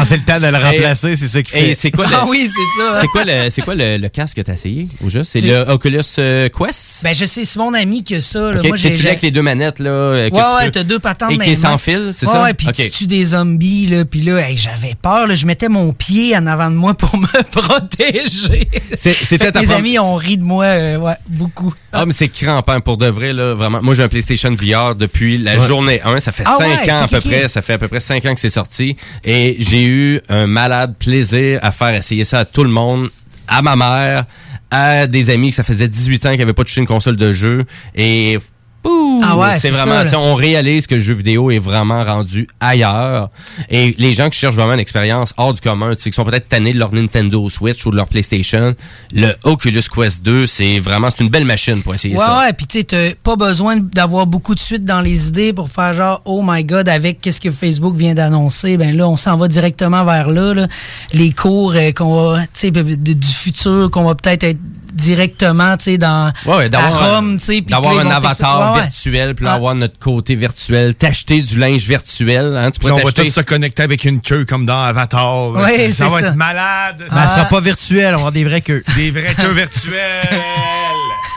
Quand 0.00 0.06
c'est 0.06 0.16
le 0.16 0.22
temps 0.24 0.38
de 0.40 0.46
le 0.46 0.56
remplacer, 0.56 1.14
c'est 1.16 1.28
ça 1.28 1.42
qui 1.42 1.50
fait. 1.52 1.74
c'est 1.74 1.90
quoi 1.90 2.06
le, 2.06 2.12
Ah 2.20 2.24
oui, 2.28 2.46
c'est 2.48 2.82
ça. 2.82 3.00
C'est 3.02 3.06
quoi 3.08 3.24
le, 3.24 3.50
c'est 3.50 3.62
quoi 3.62 3.74
le, 3.74 3.96
le 3.98 4.08
casque 4.08 4.36
que 4.36 4.40
t'as 4.42 4.54
essayé 4.54 4.88
au 5.04 5.08
juste? 5.10 5.30
C'est 5.32 5.40
C'est- 5.40 5.46
le 5.48 5.70
Oculus 5.70 6.00
euh, 6.18 6.48
Quest? 6.48 7.00
Ben, 7.04 7.14
je 7.14 7.24
sais, 7.26 7.44
c'est 7.44 7.58
mon 7.58 7.74
ami 7.74 8.02
qui 8.02 8.14
a 8.14 8.20
ça. 8.20 8.52
Là. 8.52 8.60
Ok, 8.60 8.66
Moi, 8.68 8.76
j'ai. 8.76 8.94
j'ai- 8.94 9.08
avec 9.08 9.22
les 9.22 9.30
deux 9.30 9.42
manettes, 9.42 9.78
là. 9.78 9.90
euh, 9.90 10.30
que 10.30 10.34
Ouais, 10.34 10.40
tu 10.40 10.56
ouais, 10.56 10.64
peux- 10.66 10.70
t'as 10.72 10.82
deux 10.84 10.98
patentes 10.98 11.32
Et 11.32 11.38
qui 11.38 11.56
sans 11.56 11.76
fil, 11.78 12.10
c'est 12.12 12.26
ouais, 12.26 12.32
ça? 12.32 12.42
Ouais, 12.42 12.54
puis 12.54 12.68
Ok. 12.68 12.74
tu 12.76 12.90
tues 12.90 13.06
des 13.06 13.24
zombies, 13.26 13.86
là, 13.86 14.04
puis 14.04 14.22
là, 14.22 14.38
hey, 14.38 14.56
j'avais 14.56 14.94
peur, 15.00 15.26
là, 15.26 15.34
je 15.34 15.44
mettais 15.46 15.68
mon 15.68 15.92
pied 15.92 16.36
en 16.36 16.46
avant 16.46 16.70
de 16.70 16.76
moi 16.76 16.94
pour 16.94 17.16
me 17.18 17.26
protéger. 17.50 18.68
C'est- 18.96 19.14
c'était 19.24 19.50
mes 19.60 19.70
amis 19.72 19.98
ont 19.98 20.14
ri 20.14 20.36
de 20.38 20.42
moi, 20.44 20.64
euh, 20.64 20.96
ouais, 20.98 21.14
beaucoup. 21.28 21.74
Ah, 21.92 22.06
mais 22.06 22.12
c'est 22.12 22.28
crampant 22.28 22.80
pour 22.80 22.96
de 22.96 23.06
vrai, 23.06 23.32
là, 23.32 23.54
vraiment. 23.54 23.82
Moi, 23.82 23.94
j'ai 23.94 24.02
un 24.02 24.08
PlayStation 24.08 24.50
VR 24.54 24.94
depuis 24.94 25.38
la 25.38 25.56
Ouais. 25.56 25.66
journée 25.66 26.00
1. 26.04 26.20
Ça 26.20 26.32
fait 26.32 26.44
Ah 26.46 26.56
5 26.58 26.66
ouais, 26.86 26.90
ans 26.92 26.96
à 27.02 27.08
peu 27.08 27.20
près. 27.20 27.48
Ça 27.48 27.62
fait 27.62 27.74
à 27.74 27.78
peu 27.78 27.88
près 27.88 28.00
5 28.00 28.24
ans 28.26 28.34
que 28.34 28.40
c'est 28.40 28.48
sorti. 28.50 28.96
Et 29.24 29.56
j'ai 29.58 29.84
un 30.28 30.46
malade 30.46 30.94
plaisir 30.98 31.60
à 31.62 31.72
faire 31.72 31.94
essayer 31.94 32.24
ça 32.24 32.40
à 32.40 32.44
tout 32.44 32.64
le 32.64 32.70
monde, 32.70 33.10
à 33.48 33.62
ma 33.62 33.76
mère, 33.76 34.24
à 34.70 35.06
des 35.06 35.30
amis 35.30 35.50
que 35.50 35.56
ça 35.56 35.64
faisait 35.64 35.88
18 35.88 36.26
ans 36.26 36.30
qu'ils 36.30 36.40
n'avaient 36.40 36.52
pas 36.52 36.64
touché 36.64 36.80
une 36.80 36.86
console 36.86 37.16
de 37.16 37.32
jeu. 37.32 37.64
Et 37.94 38.38
Ouh, 38.84 39.20
Ah 39.22 39.36
ouais, 39.36 39.58
c'est 39.58 39.70
vraiment, 39.70 40.06
ça, 40.08 40.18
on 40.18 40.34
réalise 40.34 40.86
que 40.86 40.94
le 40.94 41.00
jeu 41.02 41.12
vidéo 41.14 41.50
est 41.50 41.58
vraiment 41.58 42.02
rendu 42.02 42.48
ailleurs. 42.60 43.28
Et 43.68 43.94
les 43.98 44.14
gens 44.14 44.30
qui 44.30 44.38
cherchent 44.38 44.54
vraiment 44.54 44.72
une 44.72 44.80
expérience 44.80 45.34
hors 45.36 45.52
du 45.52 45.60
commun, 45.60 45.94
tu 45.94 46.02
sais, 46.02 46.10
qui 46.10 46.16
sont 46.16 46.24
peut-être 46.24 46.48
tannés 46.48 46.72
de 46.72 46.78
leur 46.78 46.92
Nintendo 46.94 47.48
Switch 47.50 47.84
ou 47.84 47.90
de 47.90 47.96
leur 47.96 48.06
PlayStation, 48.08 48.74
le 49.12 49.34
Oculus 49.44 49.82
Quest 49.94 50.22
2, 50.22 50.46
c'est 50.46 50.78
vraiment, 50.78 51.10
c'est 51.10 51.22
une 51.22 51.28
belle 51.28 51.44
machine 51.44 51.82
pour 51.82 51.94
essayer 51.94 52.14
Ouais, 52.14 52.20
ça. 52.24 52.38
ouais, 52.38 52.52
puis 52.54 52.66
tu 52.66 52.78
sais, 52.78 52.84
t'as 52.84 53.10
pas 53.22 53.36
besoin 53.36 53.76
d'avoir 53.76 54.26
beaucoup 54.26 54.54
de 54.54 54.60
suite 54.60 54.84
dans 54.84 55.02
les 55.02 55.28
idées 55.28 55.52
pour 55.52 55.68
faire 55.68 55.92
genre, 55.92 56.22
oh 56.24 56.42
my 56.42 56.64
god, 56.64 56.88
avec 56.88 57.20
qu'est-ce 57.20 57.40
que 57.42 57.50
Facebook 57.50 57.94
vient 57.94 58.14
d'annoncer, 58.14 58.76
ben 58.78 58.96
là, 58.96 59.06
on 59.08 59.16
s'en 59.18 59.36
va 59.36 59.48
directement 59.48 60.04
vers 60.04 60.30
là, 60.30 60.54
là. 60.54 60.68
les 61.12 61.32
cours 61.32 61.74
euh, 61.76 61.92
qu'on 61.92 62.32
va, 62.32 62.40
tu 62.44 62.48
sais, 62.54 62.70
du 62.70 63.26
futur, 63.26 63.90
qu'on 63.90 64.04
va 64.04 64.14
peut-être 64.14 64.44
être 64.44 64.58
directement, 64.94 65.76
tu 65.76 65.84
sais, 65.84 65.98
dans 65.98 66.32
Ouais, 66.46 66.56
ouais, 66.56 66.64
à 66.64 66.68
d'avoir 66.68 67.16
Rome, 67.16 67.34
un, 67.34 67.36
tu 67.36 67.44
sais, 67.44 67.52
puis 67.62 67.70
d'avoir 67.72 67.98
un 67.98 68.10
avatar 68.10 68.72
Ouais, 68.72 68.76
ouais. 68.78 68.82
virtuel, 68.86 69.34
puis 69.34 69.44
là, 69.44 69.52
Ah. 69.52 69.56
avoir 69.56 69.74
notre 69.74 69.98
côté 69.98 70.34
virtuel, 70.34 70.94
t'acheter 70.94 71.42
du 71.42 71.58
linge 71.58 71.86
virtuel, 71.86 72.56
hein, 72.56 72.70
tu 72.70 72.78
Puis 72.80 72.90
on 72.90 72.96
va 72.96 73.12
tous 73.12 73.30
se 73.30 73.40
connecter 73.40 73.82
avec 73.82 74.04
une 74.04 74.20
queue 74.20 74.44
comme 74.44 74.66
dans 74.66 74.82
Avatar. 74.82 75.50
Ouais, 75.50 75.76
c'est 75.88 75.92
ça 75.92 76.08
va 76.08 76.20
ça. 76.20 76.26
être 76.28 76.36
malade. 76.36 77.04
Ben, 77.10 77.22
elle 77.22 77.28
sera 77.28 77.44
pas 77.46 77.60
virtuelle, 77.60 78.08
on 78.08 78.10
va 78.10 78.14
avoir 78.16 78.32
des 78.32 78.44
vraies 78.44 78.60
queues. 78.60 78.82
Des 78.96 79.10
vraies 79.10 79.34
queues 79.34 79.52
virtuelles. 79.52 80.38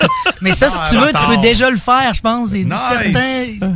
Mais 0.41 0.51
ça, 0.53 0.67
Ah, 0.71 0.85
si 0.85 0.91
tu 0.95 1.01
veux, 1.01 1.11
tu 1.13 1.25
peux 1.27 1.37
déjà 1.41 1.69
le 1.69 1.77
faire, 1.77 2.13
je 2.13 2.21
pense. 2.21 2.49
Il 2.53 2.67
y 2.69 2.73
a 2.73 2.77
certains, 2.77 3.69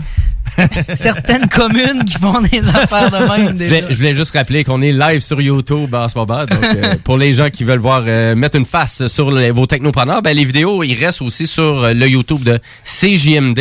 certaines 0.94 1.48
communes 1.48 2.04
qui 2.06 2.16
font 2.16 2.42
des 2.42 2.68
affaires 2.70 3.12
de 3.12 3.18
même 3.18 3.58
Je 3.60 3.66
voulais, 3.66 3.84
je 3.90 3.96
voulais 3.96 4.16
juste 4.16 4.34
rappeler 4.36 4.64
qu'on 4.64 4.82
est 4.82 4.92
live 4.92 5.20
sur 5.20 5.40
YouTube 5.40 5.94
en 5.94 6.08
ce 6.08 6.18
moment. 6.18 6.46
Donc, 6.46 6.64
euh, 6.64 6.96
pour 7.04 7.18
les 7.18 7.34
gens 7.34 7.50
qui 7.50 7.64
veulent 7.64 7.80
voir 7.80 8.04
euh, 8.06 8.36
mettre 8.36 8.58
une 8.58 8.66
face 8.66 9.08
sur 9.08 9.30
vos 9.54 9.66
technopreneurs, 9.66 10.22
ben, 10.22 10.36
les 10.36 10.44
vidéos, 10.46 10.84
ils 10.84 10.96
restent 10.96 11.22
aussi 11.22 11.48
sur 11.48 11.84
euh, 11.84 11.94
le 11.94 12.08
YouTube 12.08 12.44
de 12.44 12.60
CJMD. 12.84 13.60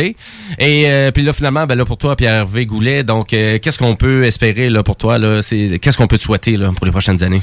Et 0.59 0.85
euh, 0.87 1.11
puis 1.11 1.23
là, 1.23 1.33
finalement, 1.33 1.65
ben, 1.65 1.75
là, 1.75 1.85
pour 1.85 1.97
toi, 1.97 2.15
Pierre-Hervé 2.15 2.65
Goulet, 2.65 3.03
donc, 3.03 3.33
euh, 3.33 3.59
qu'est-ce 3.59 3.77
qu'on 3.77 3.95
peut 3.95 4.23
espérer 4.23 4.69
là, 4.69 4.83
pour 4.83 4.95
toi? 4.95 5.17
Là, 5.17 5.41
c'est, 5.41 5.79
qu'est-ce 5.79 5.97
qu'on 5.97 6.07
peut 6.07 6.17
te 6.17 6.23
souhaiter 6.23 6.57
là, 6.57 6.71
pour 6.75 6.85
les 6.85 6.91
prochaines 6.91 7.23
années? 7.23 7.41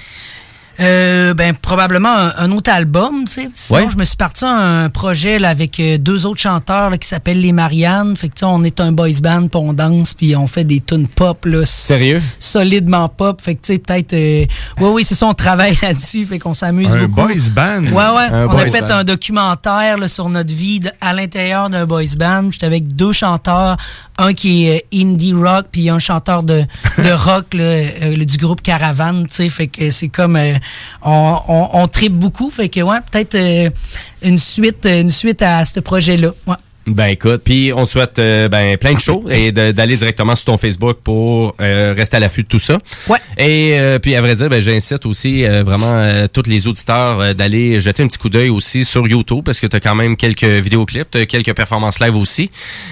Euh, 0.81 1.35
ben 1.35 1.55
probablement 1.55 2.09
un, 2.13 2.33
un 2.39 2.51
autre 2.51 2.71
album, 2.73 3.25
tu 3.27 3.33
sais. 3.33 3.49
Sinon, 3.55 3.79
Ouais. 3.79 3.87
je 3.93 3.97
me 3.97 4.05
suis 4.05 4.17
parti 4.17 4.45
à 4.45 4.49
un 4.51 4.89
projet 4.91 5.39
là, 5.39 5.51
avec 5.51 5.79
euh, 5.79 5.99
deux 5.99 6.27
autres 6.27 6.41
chanteurs 6.41 6.91
là, 6.91 6.99
qui 6.99 7.07
s'appellent 7.09 7.41
les 7.41 7.53
Mariannes. 7.53 8.17
Fait 8.17 8.29
que 8.29 8.35
tu 8.35 8.41
sais, 8.41 8.47
on 8.47 8.65
est 8.65 8.81
un 8.81 8.91
boys 8.93 9.09
band, 9.23 9.43
puis 9.49 9.61
on 9.61 9.73
danse, 9.73 10.15
puis 10.15 10.35
on 10.35 10.47
fait 10.49 10.65
des 10.65 10.81
tunes 10.81 11.07
pop 11.07 11.45
là. 11.47 11.65
Sérieux? 11.65 12.21
Solidement 12.41 13.09
pop. 13.09 13.41
Fait 13.41 13.55
que 13.55 13.61
tu 13.63 13.73
sais 13.75 13.79
peut-être. 13.79 14.15
euh, 14.15 14.47
ouais, 14.81 14.91
oui, 14.91 15.05
c'est 15.05 15.15
ça. 15.15 15.27
On 15.27 15.35
travaille 15.35 15.77
là-dessus. 15.83 16.27
Fait 16.27 16.39
qu'on 16.39 16.55
s'amuse 16.55 16.95
Un 16.95 17.07
beaucoup. 17.07 17.29
boys 17.29 17.51
band? 17.55 17.85
Ouais, 17.85 17.93
ouais. 17.93 18.29
Un 18.33 18.47
on 18.47 18.51
a 18.51 18.55
boys 18.65 18.71
fait 18.71 18.81
band. 18.83 18.95
un 18.95 19.05
documentaire 19.05 19.99
là, 19.99 20.09
sur 20.09 20.29
notre 20.29 20.53
vie 20.55 20.81
de- 20.81 20.91
à 21.01 21.13
l'intérieur 21.13 21.71
d'un 21.71 21.87
boys 21.87 22.03
band. 22.19 22.51
J'étais 22.51 22.67
avec 22.67 22.95
deux 22.97 23.13
chanteurs, 23.13 23.77
un 24.19 24.33
qui 24.35 24.67
est 24.67 24.85
euh, 24.95 25.01
indie 25.03 25.33
rock, 25.35 25.67
puis 25.71 25.89
un 25.89 25.99
chanteur 25.99 26.43
de, 26.43 26.63
de 26.99 27.13
rock 27.13 27.55
là, 27.55 27.63
euh, 27.65 28.25
du 28.25 28.37
groupe 28.39 28.63
Caravane. 28.63 29.27
Tu 29.29 29.35
sais, 29.35 29.49
fait 29.49 29.67
que 29.69 29.91
c'est 29.91 30.09
comme 30.09 30.37
euh, 30.37 30.55
on, 31.03 31.89
tripe 31.89 32.15
beaucoup. 32.15 32.51
Fait 32.51 32.69
que 32.69 32.81
ouais, 32.81 32.99
peut-être 33.11 33.35
euh, 33.35 33.71
une 34.23 34.39
suite, 34.39 34.87
à 35.43 35.65
ce 35.65 35.81
projet-là. 35.81 36.33
Ben 36.87 37.07
écoute, 37.07 37.41
puis 37.45 37.73
on 37.75 37.87
te 37.87 37.91
souhaite 37.91 38.19
euh, 38.19 38.49
ben, 38.49 38.77
plein 38.77 38.93
de 38.93 38.99
shows 39.01 39.25
et 39.31 39.53
d'aller 39.53 39.97
directement 39.97 40.37
sur 40.37 40.47
ton 40.47 40.59
Facebook 40.59 40.99
pour 41.03 41.55
euh, 41.61 41.95
rester 41.97 42.19
à 42.19 42.21
l'affût 42.21 42.43
de 42.43 42.49
tout 42.49 42.59
ça. 42.59 42.79
Ouais. 43.09 43.17
Et 43.39 43.79
euh, 43.79 43.99
puis 43.99 44.15
à 44.15 44.21
vrai 44.21 44.35
dire, 44.35 44.51
ben, 44.51 44.61
j'incite 44.61 45.07
aussi 45.07 45.45
euh, 45.47 45.63
vraiment 45.63 45.91
euh, 45.91 46.27
tous 46.31 46.43
les 46.47 46.67
auditeurs 46.67 47.21
euh, 47.21 47.33
d'aller 47.33 47.81
jeter 47.81 48.03
un 48.03 48.07
petit 48.07 48.19
coup 48.19 48.29
d'œil 48.29 48.51
aussi 48.51 48.85
sur 48.85 49.07
YouTube 49.09 49.43
parce 49.45 49.61
que 49.61 49.67
tu 49.67 49.77
as 49.77 49.81
quand 49.81 49.95
même 49.95 50.17
quelques 50.17 50.45
vidéoclips, 50.45 51.11
t'as 51.11 51.25
quelques 51.25 51.55
performances 51.55 52.01
live 52.01 52.17
aussi. 52.17 52.51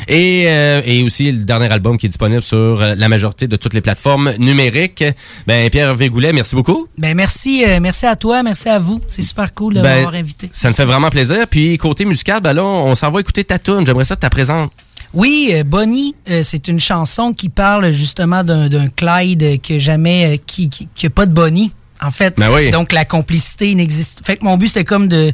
Et, 0.09 0.45
euh, 0.47 0.81
et 0.87 1.03
aussi 1.03 1.31
le 1.31 1.45
dernier 1.45 1.71
album 1.71 1.99
qui 1.99 2.07
est 2.07 2.09
disponible 2.09 2.43
sur 2.43 2.79
la 2.81 3.09
majorité 3.09 3.47
de 3.47 3.57
toutes 3.57 3.75
les 3.75 3.83
plateformes 3.83 4.33
numériques. 4.39 5.05
Ben 5.47 5.69
Pierre 5.69 5.95
Végoulet, 5.95 6.33
merci 6.33 6.55
beaucoup. 6.55 6.89
Ben 6.97 7.15
merci, 7.15 7.65
euh, 7.67 7.79
merci 7.81 8.07
à 8.07 8.17
toi, 8.17 8.43
merci 8.43 8.69
à 8.71 8.79
vous. 8.79 9.01
C'est 9.09 9.23
super 9.23 9.53
cool 9.53 9.75
de 9.75 9.81
Ben, 9.83 9.97
m'avoir 9.97 10.15
invité. 10.15 10.49
Ça 10.53 10.69
me 10.69 10.75
fait 10.75 10.87
vraiment 10.87 11.11
plaisir. 11.11 11.47
Puis 11.51 11.77
côté 11.77 12.05
musical, 12.07 12.41
ben 12.41 12.55
là, 12.55 12.65
on 12.65 12.95
s'en 12.95 13.11
va 13.11 13.21
écouter 13.21 13.45
ta 13.45 13.59
tune. 13.59 13.82
J'aimerais 13.87 14.05
ça 14.05 14.17
que 14.17 14.21
tu 14.21 14.31
présentes. 14.31 14.73
Oui, 15.15 15.51
euh, 15.53 15.63
Bonnie, 15.65 16.15
euh, 16.31 16.43
c'est 16.43 16.69
une 16.69 16.81
chanson 16.81 17.33
qui 17.33 17.49
parle 17.49 17.93
justement 17.93 18.43
d'un 18.45 18.89
Clyde 18.89 19.61
que 19.61 19.79
jamais, 19.79 20.35
euh, 20.35 20.39
qui, 20.47 20.71
qui, 20.71 20.89
qui 20.95 21.07
a 21.07 21.11
pas 21.11 21.27
de 21.27 21.33
Bonnie. 21.33 21.73
En 22.01 22.11
fait, 22.11 22.35
Ben 22.37 22.53
oui. 22.53 22.71
donc 22.71 22.93
la 22.93 23.05
complicité 23.05 23.73
n'existe. 23.75 24.27
Fait 24.27 24.37
que 24.37 24.45
mon 24.45 24.57
but 24.57 24.69
c'était 24.69 24.85
comme 24.85 25.07
de, 25.07 25.33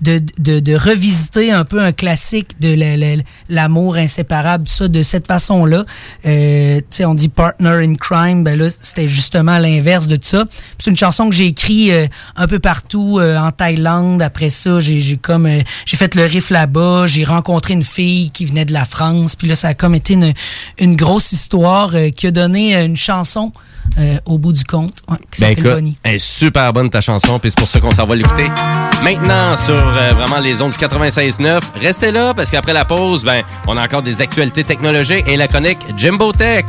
de 0.00 0.20
de 0.38 0.60
de 0.60 0.74
revisiter 0.74 1.52
un 1.52 1.64
peu 1.64 1.80
un 1.82 1.92
classique 1.92 2.60
de 2.60 2.74
la- 2.74 2.96
la- 2.96 3.22
l'amour 3.48 3.96
inséparable, 3.96 4.68
ça 4.68 4.88
de 4.88 5.02
cette 5.02 5.26
façon-là. 5.26 5.84
Euh, 6.26 6.76
tu 6.78 6.84
sais, 6.90 7.04
on 7.04 7.14
dit 7.14 7.28
partner 7.28 7.82
in 7.84 7.94
crime, 7.94 8.44
ben 8.44 8.58
là 8.58 8.68
c'était 8.70 9.08
justement 9.08 9.58
l'inverse 9.58 10.06
de 10.08 10.16
tout 10.16 10.28
ça. 10.28 10.44
C'est 10.78 10.90
une 10.90 10.96
chanson 10.96 11.28
que 11.28 11.34
j'ai 11.34 11.46
écrit 11.46 11.92
euh, 11.92 12.06
un 12.36 12.46
peu 12.46 12.58
partout 12.58 13.18
euh, 13.20 13.38
en 13.38 13.50
Thaïlande. 13.50 14.22
Après 14.22 14.50
ça, 14.50 14.80
j'ai 14.80 15.16
comme 15.16 15.48
j'ai 15.84 15.96
fait 15.96 16.14
le 16.14 16.24
riff 16.24 16.50
là-bas. 16.50 17.06
J'ai 17.06 17.24
rencontré 17.24 17.74
une 17.74 17.84
fille 17.84 18.30
qui 18.30 18.44
venait 18.44 18.64
de 18.64 18.72
la 18.72 18.84
France. 18.84 19.36
Puis 19.36 19.48
là, 19.48 19.54
ça 19.54 19.68
a 19.68 19.74
comme 19.74 19.94
été 19.94 20.14
une, 20.78 20.96
grosse 20.96 21.32
histoire 21.32 21.94
qui 22.14 22.26
a 22.26 22.30
donné 22.30 22.76
une 22.76 22.96
chanson 22.96 23.52
euh, 23.98 24.16
au 24.26 24.38
bout 24.38 24.52
du 24.52 24.64
compte 24.64 25.02
ouais, 25.08 25.16
qui 25.30 25.40
Ben 25.40 25.48
s'appelle 25.48 25.58
écoute, 25.58 25.70
Bonnie. 25.72 25.96
elle 26.02 26.14
est 26.16 26.18
super 26.18 26.72
bonne 26.72 26.90
ta 26.90 27.00
chanson, 27.00 27.38
puis 27.38 27.50
c'est 27.50 27.58
pour 27.58 27.68
ça 27.68 27.80
qu'on 27.80 27.90
s'en 27.92 28.06
va 28.06 28.14
l'écouter. 28.14 28.50
Maintenant, 29.02 29.56
sur 29.56 29.74
euh, 29.74 30.12
vraiment 30.14 30.38
les 30.40 30.60
ondes 30.62 30.72
du 30.72 30.78
96.9, 30.78 31.60
restez 31.80 32.12
là, 32.12 32.34
parce 32.34 32.50
qu'après 32.50 32.72
la 32.72 32.84
pause, 32.84 33.24
ben, 33.24 33.42
on 33.66 33.76
a 33.76 33.82
encore 33.84 34.02
des 34.02 34.20
actualités 34.22 34.64
technologiques 34.64 35.24
et 35.28 35.36
la 35.36 35.48
chronique 35.48 35.78
Jimbo 35.96 36.32
Tech. 36.32 36.64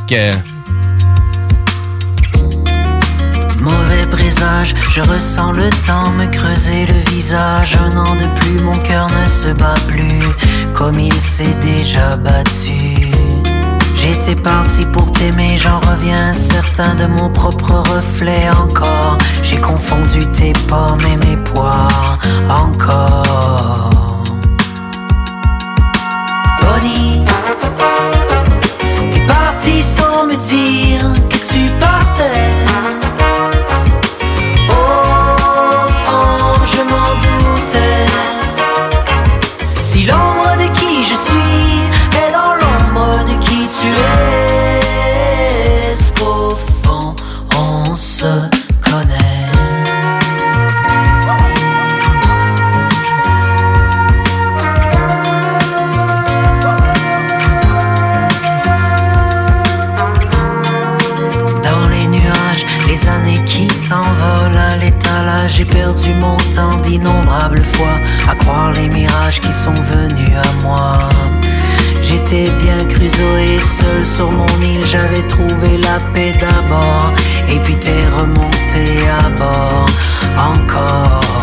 Mauvais 3.60 4.08
présage, 4.12 4.76
je 4.90 5.02
ressens 5.02 5.52
le 5.52 5.70
temps 5.86 6.10
me 6.12 6.26
creuser 6.28 6.86
le 6.86 7.12
visage. 7.12 7.76
Un 7.76 7.98
an 7.98 8.16
de 8.16 8.40
plus, 8.40 8.62
mon 8.62 8.78
cœur 8.78 9.08
ne 9.08 9.28
se 9.28 9.54
bat 9.54 9.74
plus 9.88 10.74
comme 10.74 11.00
il 11.00 11.14
s'est 11.14 11.56
déjà 11.62 12.16
battu. 12.16 13.10
J'étais 14.08 14.36
parti 14.36 14.86
pour 14.86 15.12
t'aimer, 15.12 15.58
j'en 15.58 15.82
reviens 15.82 16.32
certain 16.32 16.96
de 16.96 17.08
mon 17.08 17.30
propre 17.30 17.74
reflet 17.74 18.50
encore. 18.50 19.18
J'ai 19.44 19.58
confondu 19.58 20.26
tes 20.28 20.54
pommes 20.70 21.06
et 21.06 21.18
mes 21.28 21.36
poires 21.44 22.18
encore. 22.50 24.24
Bonnie, 26.62 27.26
t'es 29.12 29.20
parti 29.28 29.82
sans 29.82 30.26
me 30.26 30.36
dire 30.36 31.14
que 31.30 31.38
tu 31.38 31.70
partais. 31.78 33.07
Mon 66.14 66.38
temps 66.56 66.78
d'innombrables 66.84 67.64
fois 67.64 67.98
à 68.28 68.36
croire 68.36 68.72
les 68.74 68.90
mirages 68.90 69.40
qui 69.40 69.52
sont 69.52 69.74
venus 69.74 70.32
à 70.36 70.52
moi. 70.64 71.10
J'étais 72.02 72.50
bien 72.52 72.78
crusoé 72.88 73.60
seul 73.60 74.06
sur 74.06 74.32
mon 74.32 74.62
île, 74.62 74.86
j'avais 74.86 75.24
trouvé 75.28 75.78
la 75.78 76.00
paix 76.14 76.34
d'abord, 76.40 77.14
et 77.50 77.60
puis 77.60 77.76
t'es 77.76 78.08
remonté 78.18 79.08
à 79.22 79.30
bord 79.38 79.90
encore. 80.38 81.37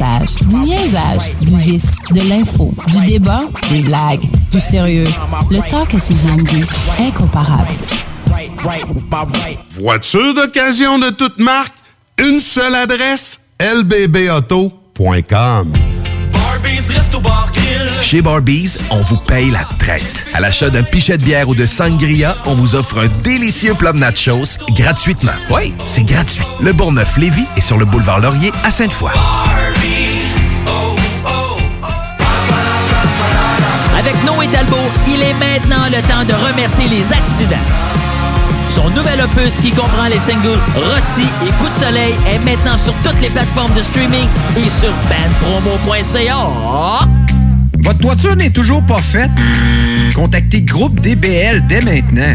Brassage, 0.00 0.36
du 0.48 0.56
niaisage, 0.56 1.32
du 1.40 1.56
vice, 1.58 1.92
de 2.10 2.28
l'info, 2.28 2.74
du 2.86 3.04
débat, 3.04 3.42
des 3.70 3.82
blagues, 3.82 4.28
du 4.50 4.60
sérieux. 4.60 5.06
Le 5.50 5.58
talk 5.70 5.94
à 5.94 6.00
CGMD, 6.00 6.64
incomparable. 6.98 7.68
Voiture 9.78 10.34
d'occasion 10.34 10.98
de 10.98 11.10
toute 11.10 11.38
marque, 11.38 11.74
une 12.18 12.40
seule 12.40 12.74
adresse, 12.74 13.48
lbbauto.com. 13.60 14.72
Chez 18.02 18.22
Barbies, 18.22 18.76
on 18.90 19.00
vous 19.02 19.16
paye 19.16 19.50
la 19.50 19.64
traite. 19.78 20.26
À 20.34 20.40
l'achat 20.40 20.68
d'un 20.68 20.82
pichet 20.82 21.16
de 21.16 21.24
bière 21.24 21.48
ou 21.48 21.54
de 21.54 21.64
sangria, 21.64 22.36
on 22.44 22.54
vous 22.54 22.74
offre 22.74 22.98
un 22.98 23.08
délicieux 23.22 23.74
plat 23.74 23.92
de 23.92 23.98
nachos 23.98 24.58
gratuitement. 24.70 25.32
Oui, 25.50 25.72
c'est 25.86 26.04
gratuit. 26.04 26.44
Le 26.60 26.72
Bourgneuf-Lévis 26.72 27.46
est 27.56 27.60
sur 27.60 27.78
le 27.78 27.84
boulevard 27.84 28.20
Laurier 28.20 28.52
à 28.64 28.70
Sainte-Foy. 28.70 29.12
Il 35.06 35.22
est 35.22 35.34
maintenant 35.34 35.86
le 35.86 36.00
temps 36.08 36.24
de 36.26 36.34
remercier 36.46 36.88
les 36.88 37.12
accidents. 37.12 37.56
Son 38.68 38.88
nouvel 38.90 39.20
opus 39.20 39.56
qui 39.56 39.70
comprend 39.70 40.06
les 40.08 40.18
singles 40.18 40.58
Rossi 40.74 41.26
et 41.44 41.50
Coup 41.58 41.68
de 41.68 41.84
soleil 41.84 42.14
est 42.28 42.38
maintenant 42.40 42.76
sur 42.76 42.92
toutes 43.04 43.20
les 43.20 43.30
plateformes 43.30 43.74
de 43.74 43.82
streaming 43.82 44.26
et 44.56 44.68
sur 44.68 44.90
bandpromo.ca. 45.08 46.48
Votre 47.78 47.98
toiture 47.98 48.36
n'est 48.36 48.50
toujours 48.50 48.82
pas 48.84 48.98
faite? 48.98 49.30
Contactez 50.14 50.62
Groupe 50.62 51.00
DBL 51.00 51.66
dès 51.66 51.80
maintenant. 51.80 52.34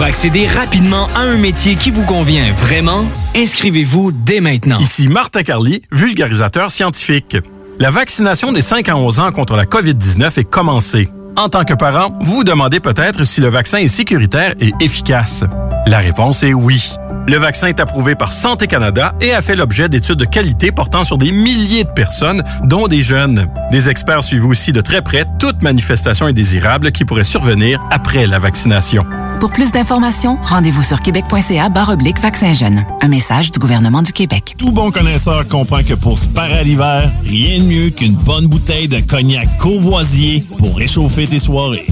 Pour 0.00 0.06
accéder 0.06 0.46
rapidement 0.46 1.08
à 1.14 1.20
un 1.20 1.36
métier 1.36 1.74
qui 1.74 1.90
vous 1.90 2.06
convient 2.06 2.50
vraiment, 2.54 3.04
inscrivez-vous 3.36 4.12
dès 4.12 4.40
maintenant. 4.40 4.78
Ici 4.78 5.08
Martin 5.08 5.42
Carly, 5.42 5.82
vulgarisateur 5.92 6.70
scientifique. 6.70 7.36
La 7.78 7.90
vaccination 7.90 8.50
des 8.50 8.62
5 8.62 8.88
à 8.88 8.96
11 8.96 9.20
ans 9.20 9.30
contre 9.30 9.56
la 9.56 9.66
COVID-19 9.66 10.40
est 10.40 10.48
commencée. 10.48 11.10
En 11.36 11.50
tant 11.50 11.66
que 11.66 11.74
parent, 11.74 12.16
vous 12.22 12.36
vous 12.36 12.44
demandez 12.44 12.80
peut-être 12.80 13.24
si 13.24 13.42
le 13.42 13.48
vaccin 13.48 13.76
est 13.76 13.88
sécuritaire 13.88 14.54
et 14.58 14.72
efficace. 14.80 15.44
La 15.86 15.98
réponse 15.98 16.44
est 16.44 16.54
oui. 16.54 16.94
Le 17.26 17.36
vaccin 17.36 17.68
est 17.68 17.80
approuvé 17.80 18.14
par 18.14 18.32
Santé 18.32 18.66
Canada 18.66 19.14
et 19.20 19.32
a 19.32 19.42
fait 19.42 19.56
l'objet 19.56 19.88
d'études 19.88 20.16
de 20.16 20.24
qualité 20.24 20.72
portant 20.72 21.04
sur 21.04 21.18
des 21.18 21.32
milliers 21.32 21.84
de 21.84 21.90
personnes, 21.90 22.42
dont 22.64 22.88
des 22.88 23.02
jeunes. 23.02 23.46
Des 23.70 23.88
experts 23.88 24.22
suivent 24.22 24.46
aussi 24.46 24.72
de 24.72 24.80
très 24.80 25.02
près 25.02 25.24
toute 25.38 25.62
manifestation 25.62 26.26
indésirable 26.26 26.92
qui 26.92 27.04
pourrait 27.04 27.24
survenir 27.24 27.80
après 27.90 28.26
la 28.26 28.38
vaccination. 28.38 29.04
Pour 29.38 29.52
plus 29.52 29.72
d'informations, 29.72 30.38
rendez-vous 30.42 30.82
sur 30.82 31.00
québec.ca 31.00 31.68
oblique 31.88 32.20
vaccin 32.20 32.52
jeune. 32.52 32.84
Un 33.00 33.08
message 33.08 33.50
du 33.50 33.58
gouvernement 33.58 34.02
du 34.02 34.12
Québec. 34.12 34.54
Tout 34.58 34.70
bon 34.70 34.90
connaisseur 34.90 35.48
comprend 35.48 35.82
que 35.82 35.94
pour 35.94 36.18
se 36.18 36.28
parer 36.28 36.58
à 36.58 36.62
l'hiver, 36.62 37.10
rien 37.24 37.58
de 37.58 37.64
mieux 37.64 37.90
qu'une 37.90 38.14
bonne 38.16 38.48
bouteille 38.48 38.86
de 38.86 39.00
cognac 39.00 39.48
courvoisier 39.58 40.44
pour 40.58 40.76
réchauffer 40.76 41.26
tes 41.26 41.38
soirées. 41.38 41.86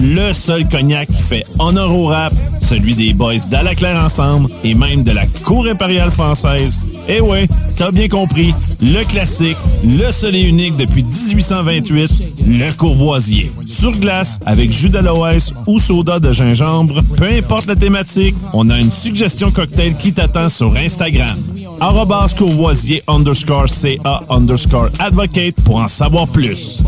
Le 0.00 0.32
seul 0.32 0.66
cognac 0.68 1.08
qui 1.08 1.22
fait 1.22 1.44
honneur 1.58 1.92
au 1.92 2.06
rap, 2.06 2.32
celui 2.62 2.94
des 2.94 3.12
boys 3.12 3.46
Ensemble 3.94 4.50
et 4.64 4.74
même 4.74 5.04
de 5.04 5.12
la 5.12 5.26
Cour 5.44 5.66
impériale 5.66 6.10
française. 6.10 6.80
Eh 7.08 7.20
ouais, 7.20 7.46
t'as 7.76 7.92
bien 7.92 8.08
compris, 8.08 8.52
le 8.80 9.04
classique, 9.04 9.56
le 9.84 10.10
seul 10.10 10.34
et 10.34 10.40
unique 10.40 10.76
depuis 10.76 11.04
1828, 11.04 12.10
le 12.48 12.72
courvoisier. 12.72 13.52
Sur 13.66 13.92
glace, 13.92 14.40
avec 14.44 14.72
jus 14.72 14.88
d'aloès 14.88 15.52
ou 15.66 15.78
soda 15.78 16.18
de 16.18 16.32
gingembre, 16.32 17.02
peu 17.16 17.28
importe 17.28 17.66
la 17.66 17.76
thématique, 17.76 18.34
on 18.52 18.70
a 18.70 18.78
une 18.78 18.90
suggestion 18.90 19.50
cocktail 19.50 19.96
qui 19.96 20.12
t'attend 20.12 20.48
sur 20.48 20.74
Instagram. 20.76 21.36
Arrobas 21.80 22.34
courvoisier 22.36 23.02
underscore 23.06 23.68
CA 23.68 24.22
underscore 24.30 24.88
advocate 24.98 25.54
pour 25.64 25.76
en 25.76 25.88
savoir 25.88 26.26
plus. 26.28 26.80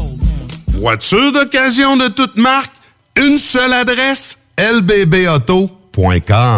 Voiture 0.68 1.32
d'occasion 1.32 1.96
de 1.96 2.08
toute 2.08 2.36
marque, 2.36 2.72
une 3.16 3.38
seule 3.38 3.72
adresse, 3.72 4.38
lbbauto.com. 4.58 5.77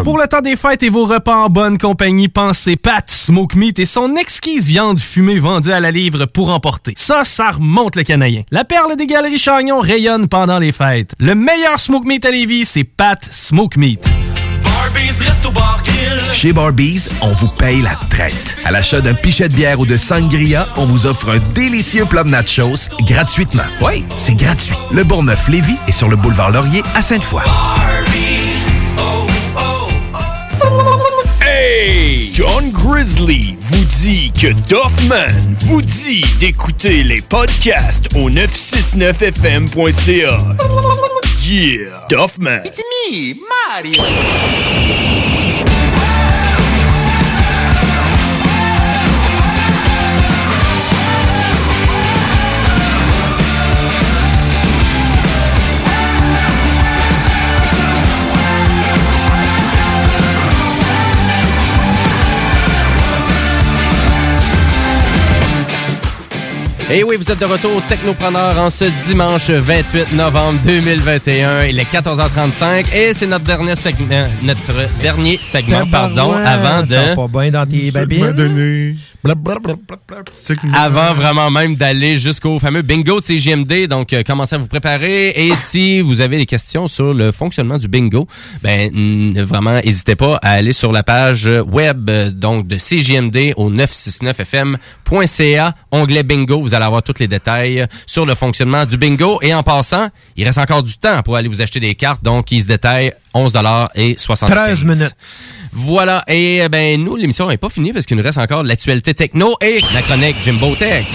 Pour 0.04 0.18
le 0.18 0.26
temps 0.26 0.40
des 0.40 0.56
fêtes 0.56 0.82
et 0.82 0.88
vos 0.88 1.06
repas 1.06 1.36
en 1.36 1.48
bonne 1.48 1.78
compagnie, 1.78 2.28
pensez 2.28 2.76
Pat 2.76 3.08
Smoke 3.10 3.56
Meat 3.56 3.78
et 3.78 3.86
son 3.86 4.16
exquise 4.16 4.66
viande 4.66 4.98
fumée 5.00 5.38
vendue 5.38 5.72
à 5.72 5.80
la 5.80 5.90
livre 5.90 6.26
pour 6.26 6.50
emporter. 6.50 6.94
Ça, 6.96 7.24
ça 7.24 7.52
remonte 7.52 7.96
le 7.96 8.02
canadien. 8.02 8.42
La 8.50 8.64
perle 8.64 8.96
des 8.96 9.06
galeries 9.06 9.38
Chagnon 9.38 9.80
rayonne 9.80 10.28
pendant 10.28 10.58
les 10.58 10.72
fêtes. 10.72 11.14
Le 11.18 11.34
meilleur 11.34 11.78
Smoke 11.78 12.06
Meat 12.06 12.24
à 12.24 12.30
Lévis, 12.30 12.66
c'est 12.66 12.84
Pat 12.84 13.22
Smoke 13.22 13.78
Meat. 13.78 14.08
Chez 16.34 16.52
Barbies, 16.52 17.08
on 17.22 17.32
vous 17.32 17.48
paye 17.48 17.82
la 17.82 17.98
traite. 18.08 18.56
À 18.64 18.70
l'achat 18.70 19.00
d'un 19.00 19.14
pichet 19.14 19.48
de 19.48 19.54
bière 19.54 19.78
ou 19.78 19.86
de 19.86 19.96
sangria, 19.96 20.68
on 20.76 20.84
vous 20.84 21.06
offre 21.06 21.30
un 21.30 21.38
délicieux 21.54 22.04
plat 22.04 22.24
de 22.24 22.30
nachos 22.30 22.88
gratuitement. 23.06 23.62
Oui, 23.82 24.04
c'est 24.16 24.34
gratuit. 24.34 24.74
Le 24.92 25.04
Bourgneuf-Lévis 25.04 25.76
est 25.86 25.92
sur 25.92 26.08
le 26.08 26.16
boulevard 26.16 26.50
Laurier 26.50 26.82
à 26.94 27.02
Sainte-Foy. 27.02 27.42
John 32.40 32.70
Grizzly 32.70 33.54
vous 33.60 33.84
dit 34.02 34.32
que 34.32 34.52
Doffman 34.66 35.28
vous 35.66 35.82
dit 35.82 36.24
d'écouter 36.38 37.02
les 37.02 37.20
podcasts 37.20 38.06
au 38.16 38.30
969fm.ca. 38.30 40.56
Yeah! 41.44 42.06
Doffman. 42.08 42.62
It's 42.64 42.78
me, 42.78 43.34
Mario. 43.68 44.02
Et 66.92 67.04
oui, 67.04 67.14
vous 67.16 67.30
êtes 67.30 67.38
de 67.38 67.44
retour 67.44 67.76
au 67.76 67.80
Technopreneur 67.80 68.58
en 68.58 68.68
ce 68.68 68.84
dimanche 69.06 69.48
28 69.48 70.12
novembre 70.12 70.58
2021. 70.64 71.66
Il 71.66 71.78
est 71.78 71.84
14h35 71.84 72.92
et 72.92 73.14
c'est 73.14 73.28
notre 73.28 73.44
dernier 73.44 73.76
segment, 73.76 74.22
notre 74.42 74.88
dernier 75.00 75.38
segment, 75.40 75.86
pardon, 75.86 76.32
avant 76.32 76.82
de... 76.82 76.90
Ça 76.90 77.14
va 77.14 77.28
pas 77.28 77.28
bien 77.28 77.50
dans 77.52 77.66
tes 77.66 77.92
babines. 77.92 78.96
Avant 80.74 81.12
vraiment 81.12 81.50
même 81.50 81.76
d'aller 81.76 82.16
jusqu'au 82.16 82.58
fameux 82.58 82.80
bingo 82.80 83.20
de 83.20 83.24
CGMD. 83.24 83.86
Donc, 83.86 84.14
euh, 84.14 84.22
commencez 84.22 84.54
à 84.54 84.58
vous 84.58 84.66
préparer. 84.66 85.28
Et 85.30 85.54
si 85.54 86.00
vous 86.00 86.22
avez 86.22 86.38
des 86.38 86.46
questions 86.46 86.86
sur 86.86 87.12
le 87.12 87.30
fonctionnement 87.30 87.76
du 87.76 87.86
bingo, 87.86 88.26
ben 88.62 89.34
vraiment, 89.44 89.74
n'hésitez 89.74 90.16
pas 90.16 90.36
à 90.36 90.52
aller 90.52 90.72
sur 90.72 90.90
la 90.90 91.02
page 91.02 91.50
web 91.66 92.08
euh, 92.08 92.30
donc 92.30 92.66
de 92.66 92.78
CGMD 92.78 93.52
au 93.56 93.70
969fm.ca, 93.70 95.74
onglet 95.90 96.22
bingo. 96.22 96.58
Vous 96.60 96.72
allez 96.72 96.86
avoir 96.86 97.02
tous 97.02 97.18
les 97.18 97.28
détails 97.28 97.86
sur 98.06 98.24
le 98.24 98.34
fonctionnement 98.34 98.86
du 98.86 98.96
bingo. 98.96 99.38
Et 99.42 99.52
en 99.52 99.62
passant, 99.62 100.08
il 100.36 100.46
reste 100.46 100.58
encore 100.58 100.82
du 100.82 100.96
temps 100.96 101.22
pour 101.22 101.36
aller 101.36 101.48
vous 101.48 101.60
acheter 101.60 101.80
des 101.80 101.94
cartes. 101.94 102.24
Donc, 102.24 102.50
il 102.52 102.62
se 102.62 102.68
détaille 102.68 103.12
11 103.34 103.52
et 103.94 104.14
75. 104.16 104.56
13 104.56 104.84
minutes. 104.84 105.14
Voilà. 105.72 106.24
Et 106.28 106.62
euh, 106.62 106.68
ben 106.68 107.02
nous, 107.02 107.16
l'émission 107.16 107.48
n'est 107.48 107.56
pas 107.56 107.68
finie 107.68 107.92
parce 107.92 108.06
qu'il 108.06 108.16
nous 108.16 108.22
reste 108.22 108.38
encore 108.38 108.62
l'actualité 108.62 109.14
techno 109.14 109.56
et 109.60 109.80
la 109.94 110.02
chronique 110.02 110.36
Jimbo 110.42 110.74
Tech. 110.74 111.06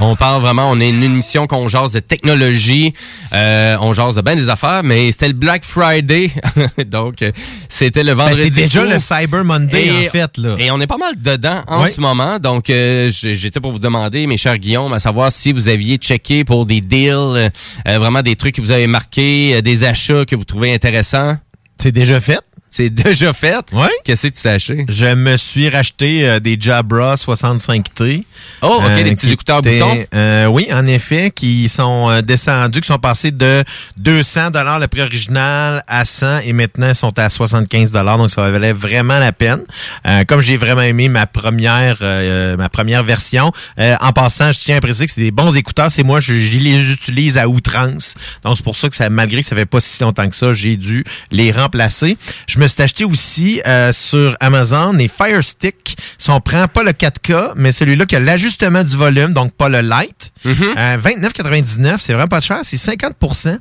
On 0.00 0.16
parle 0.16 0.40
vraiment, 0.40 0.70
on 0.70 0.80
est 0.80 0.88
une 0.88 1.02
émission 1.02 1.46
qu'on 1.46 1.68
jase 1.68 1.92
de 1.92 2.00
technologie, 2.00 2.92
euh, 3.32 3.76
on 3.80 3.92
jase 3.92 4.16
de 4.16 4.22
bien 4.22 4.34
des 4.34 4.48
affaires, 4.48 4.82
mais 4.82 5.12
c'était 5.12 5.28
le 5.28 5.34
Black 5.34 5.64
Friday, 5.64 6.30
donc 6.86 7.24
c'était 7.68 8.02
le 8.02 8.12
vendredi. 8.12 8.42
Ben, 8.44 8.52
c'est 8.52 8.60
déjà 8.62 8.84
le 8.84 8.98
Cyber 8.98 9.44
Monday, 9.44 9.86
Et- 9.86 10.08
en 10.08 10.10
fait, 10.10 10.38
là. 10.38 10.56
Et 10.58 10.70
on 10.70 10.80
est 10.80 10.86
pas 10.86 10.96
mal 10.96 11.14
dedans 11.20 11.62
en 11.68 11.84
ce 11.86 12.00
moment, 12.00 12.38
donc 12.38 12.70
euh, 12.70 13.10
j'étais 13.12 13.60
pour 13.60 13.72
vous 13.72 13.78
demander, 13.78 14.26
mes 14.26 14.36
chers 14.36 14.58
Guillaume, 14.58 14.92
à 14.92 14.98
savoir 14.98 15.30
si 15.32 15.52
vous 15.52 15.68
aviez 15.68 15.96
checké 15.98 16.44
pour 16.44 16.64
des 16.66 16.80
deals, 16.80 17.10
euh, 17.14 17.48
euh, 17.88 17.98
vraiment 17.98 18.22
des 18.22 18.36
trucs 18.36 18.54
que 18.54 18.60
vous 18.62 18.72
avez 18.72 18.86
marqués, 18.86 19.56
euh, 19.56 19.60
des 19.62 19.84
achats 19.84 20.24
que 20.24 20.34
vous 20.36 20.44
trouvez 20.44 20.72
intéressants. 20.72 21.36
C'est 21.80 21.92
déjà 21.92 22.20
fait. 22.20 22.38
C'est 22.70 22.88
déjà 22.90 23.32
fait. 23.32 23.56
Ouais. 23.72 23.88
Qu'est-ce 24.04 24.28
que 24.28 24.40
tu 24.40 24.48
acheté? 24.48 24.84
Je 24.88 25.06
me 25.14 25.36
suis 25.36 25.68
racheté 25.68 26.28
euh, 26.28 26.38
des 26.38 26.56
Jabra 26.58 27.16
65T. 27.16 28.24
Oh, 28.62 28.80
ok, 28.84 29.02
des 29.02 29.10
petits 29.14 29.32
écouteurs 29.32 29.58
étaient, 29.58 29.80
boutons. 29.80 30.04
euh, 30.14 30.46
oui, 30.46 30.68
en 30.72 30.86
effet, 30.86 31.30
qui 31.30 31.68
sont 31.68 32.08
euh, 32.08 32.22
descendus, 32.22 32.80
qui 32.80 32.86
sont 32.86 32.98
passés 32.98 33.32
de 33.32 33.64
200 33.98 34.50
dollars 34.52 34.78
le 34.78 34.86
prix 34.88 35.00
original 35.02 35.82
à 35.88 36.04
100 36.04 36.40
et 36.44 36.52
maintenant 36.52 36.88
ils 36.90 36.94
sont 36.94 37.18
à 37.18 37.28
75 37.28 37.90
dollars, 37.92 38.18
donc 38.18 38.30
ça 38.30 38.48
valait 38.50 38.72
vraiment 38.72 39.18
la 39.18 39.32
peine. 39.32 39.60
Euh, 40.06 40.24
comme 40.24 40.40
j'ai 40.40 40.56
vraiment 40.56 40.82
aimé 40.82 41.08
ma 41.08 41.26
première 41.26 41.98
euh, 42.02 42.56
ma 42.56 42.68
première 42.68 43.02
version, 43.02 43.52
euh, 43.78 43.96
en 44.00 44.12
passant, 44.12 44.52
je 44.52 44.60
tiens 44.60 44.76
à 44.76 44.80
préciser 44.80 45.06
que 45.06 45.12
c'est 45.12 45.20
des 45.20 45.30
bons 45.32 45.56
écouteurs. 45.56 45.90
C'est 45.90 46.04
moi, 46.04 46.20
je, 46.20 46.38
je 46.38 46.56
les 46.58 46.92
utilise 46.92 47.36
à 47.36 47.48
outrance. 47.48 48.14
Donc 48.44 48.56
c'est 48.56 48.62
pour 48.64 48.76
ça 48.76 48.88
que 48.88 48.94
ça, 48.96 49.10
malgré 49.10 49.40
que 49.42 49.46
ça 49.48 49.56
fait 49.56 49.66
pas 49.66 49.80
si 49.80 50.02
longtemps 50.02 50.28
que 50.28 50.36
ça, 50.36 50.54
j'ai 50.54 50.76
dû 50.76 51.04
les 51.32 51.50
remplacer. 51.50 52.16
Je 52.46 52.59
me 52.60 52.68
suis 52.68 52.82
acheté 52.82 53.04
aussi 53.04 53.60
euh, 53.66 53.92
sur 53.92 54.36
Amazon 54.40 54.92
les 54.92 55.08
Fire 55.08 55.42
Stick. 55.42 55.96
Si 56.18 56.30
on 56.30 56.40
prend 56.40 56.68
pas 56.68 56.82
le 56.82 56.92
4K, 56.92 57.52
mais 57.56 57.72
celui-là 57.72 58.06
qui 58.06 58.16
a 58.16 58.20
l'ajustement 58.20 58.84
du 58.84 58.96
volume, 58.96 59.32
donc 59.32 59.52
pas 59.52 59.68
le 59.68 59.80
light. 59.80 60.32
Euh, 60.46 60.96
29,99, 60.98 61.96
c'est 61.98 62.12
vraiment 62.12 62.28
pas 62.28 62.40
cher, 62.40 62.60
c'est 62.62 62.76
50% 62.76 63.58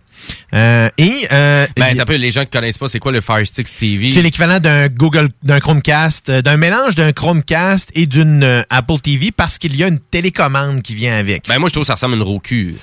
euh, 0.53 0.89
Et 0.97 1.27
euh, 1.31 1.65
Ben, 1.77 1.95
t'as 1.95 2.05
peu, 2.05 2.15
les 2.15 2.31
gens 2.31 2.41
qui 2.41 2.49
connaissent 2.49 2.77
pas, 2.77 2.88
c'est 2.88 2.99
quoi 2.99 3.11
le 3.11 3.21
Fire 3.21 3.45
Stick 3.45 3.73
TV? 3.73 4.09
c'est 4.09 4.21
l'équivalent 4.21 4.59
d'un 4.59 4.88
Google, 4.88 5.30
d'un 5.43 5.59
Chromecast, 5.59 6.30
euh, 6.30 6.41
d'un 6.41 6.57
mélange 6.57 6.95
d'un 6.95 7.11
Chromecast 7.11 7.91
et 7.95 8.05
d'une 8.05 8.43
euh, 8.43 8.61
Apple 8.69 8.99
TV 8.99 9.31
parce 9.31 9.57
qu'il 9.57 9.76
y 9.76 9.84
a 9.84 9.88
une 9.88 9.99
télécommande 9.99 10.81
qui 10.81 10.95
vient 10.95 11.17
avec. 11.17 11.47
Ben, 11.47 11.59
moi, 11.59 11.69
je 11.69 11.73
trouve 11.73 11.84
que 11.84 11.88
ça 11.88 11.93
ressemble 11.93 12.15
à 12.15 12.17
une 12.17 12.23
Roku. 12.23 12.76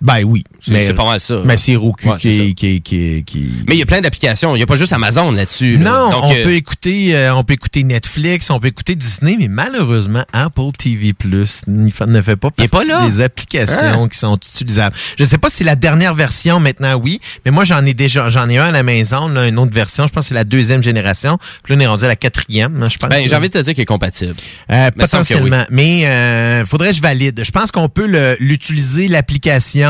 Ben 0.00 0.22
oui. 0.24 0.44
C'est 0.60 0.86
c'est 0.86 0.94
pas 0.94 1.04
mal 1.04 1.20
ça. 1.20 1.40
Mais 1.44 1.56
c'est 1.56 1.74
Roku 1.76 2.08
Ouais, 2.08 2.16
qui, 2.18 2.54
qui, 2.54 2.80
qui, 2.82 3.24
qui, 3.24 3.52
Mais 3.68 3.74
il 3.74 3.78
y 3.78 3.82
a 3.82 3.86
plein 3.86 4.00
d'applications. 4.00 4.54
Il 4.54 4.60
y 4.60 4.62
a 4.62 4.66
pas 4.66 4.76
juste 4.76 4.92
Amazon 4.92 5.30
là-dessus. 5.32 5.76
là. 5.76 5.90
Non, 5.90 6.10
Donc, 6.10 6.24
on 6.24 6.32
euh, 6.34 6.44
peut 6.44 6.54
écouter, 6.54 7.16
euh, 7.16 7.34
on 7.34 7.42
peut 7.44 7.54
écouter 7.54 7.82
Netflix, 7.84 8.50
on 8.50 8.60
peut 8.60 8.68
écouter 8.68 8.94
Disney, 8.94 9.36
mais 9.38 9.48
malheureusement 9.48 10.24
Apple 10.32 10.70
TV 10.76 11.12
Plus 11.12 11.62
ne 11.66 11.90
fait 12.22 12.36
pas 12.36 12.50
partie 12.50 12.68
pas 12.68 12.84
là. 12.84 13.06
des 13.08 13.20
applications 13.20 14.02
Hein? 14.04 14.08
qui 14.08 14.18
sont 14.18 14.36
utilisables. 14.36 14.94
Je 15.18 15.24
sais 15.24 15.38
pas 15.38 15.50
si 15.50 15.58
c'est 15.58 15.64
la 15.64 15.76
dernière 15.76 16.14
version 16.14 16.60
maintenant, 16.60 16.94
oui, 16.96 17.20
mais 17.44 17.50
moi 17.50 17.64
j'en 17.64 17.84
ai 17.84 17.94
déjà, 17.94 18.30
j'en 18.30 18.48
ai 18.48 18.58
un 18.58 18.66
à 18.68 18.72
la 18.72 18.82
maison, 18.82 19.28
là, 19.28 19.48
une 19.48 19.58
autre 19.58 19.72
version. 19.74 20.06
Je 20.06 20.12
pense 20.12 20.24
que 20.24 20.28
c'est 20.28 20.34
la 20.34 20.44
deuxième 20.44 20.82
génération. 20.82 21.38
Puis 21.64 21.72
là, 21.74 21.78
on 21.78 21.80
est 21.82 21.86
rendu 21.86 22.04
à 22.04 22.08
la 22.08 22.16
quatrième, 22.16 22.80
hein, 22.82 22.88
je 22.88 22.98
pense. 22.98 23.10
Ben, 23.10 23.26
j'ai 23.28 23.34
envie 23.36 23.48
de 23.48 23.54
te 23.54 23.58
dire 23.62 23.74
qu'il 23.74 23.82
est 23.82 23.86
compatible. 23.86 24.34
Euh, 24.70 24.90
potentiellement. 24.92 25.64
Mais 25.70 26.06
euh, 26.06 26.64
faudrait 26.66 26.90
que 26.90 26.96
je 26.96 27.02
valide. 27.02 27.42
Je 27.44 27.50
pense 27.50 27.70
qu'on 27.72 27.88
peut 27.88 28.36
l'utiliser, 28.40 29.08
l'application, 29.08 29.87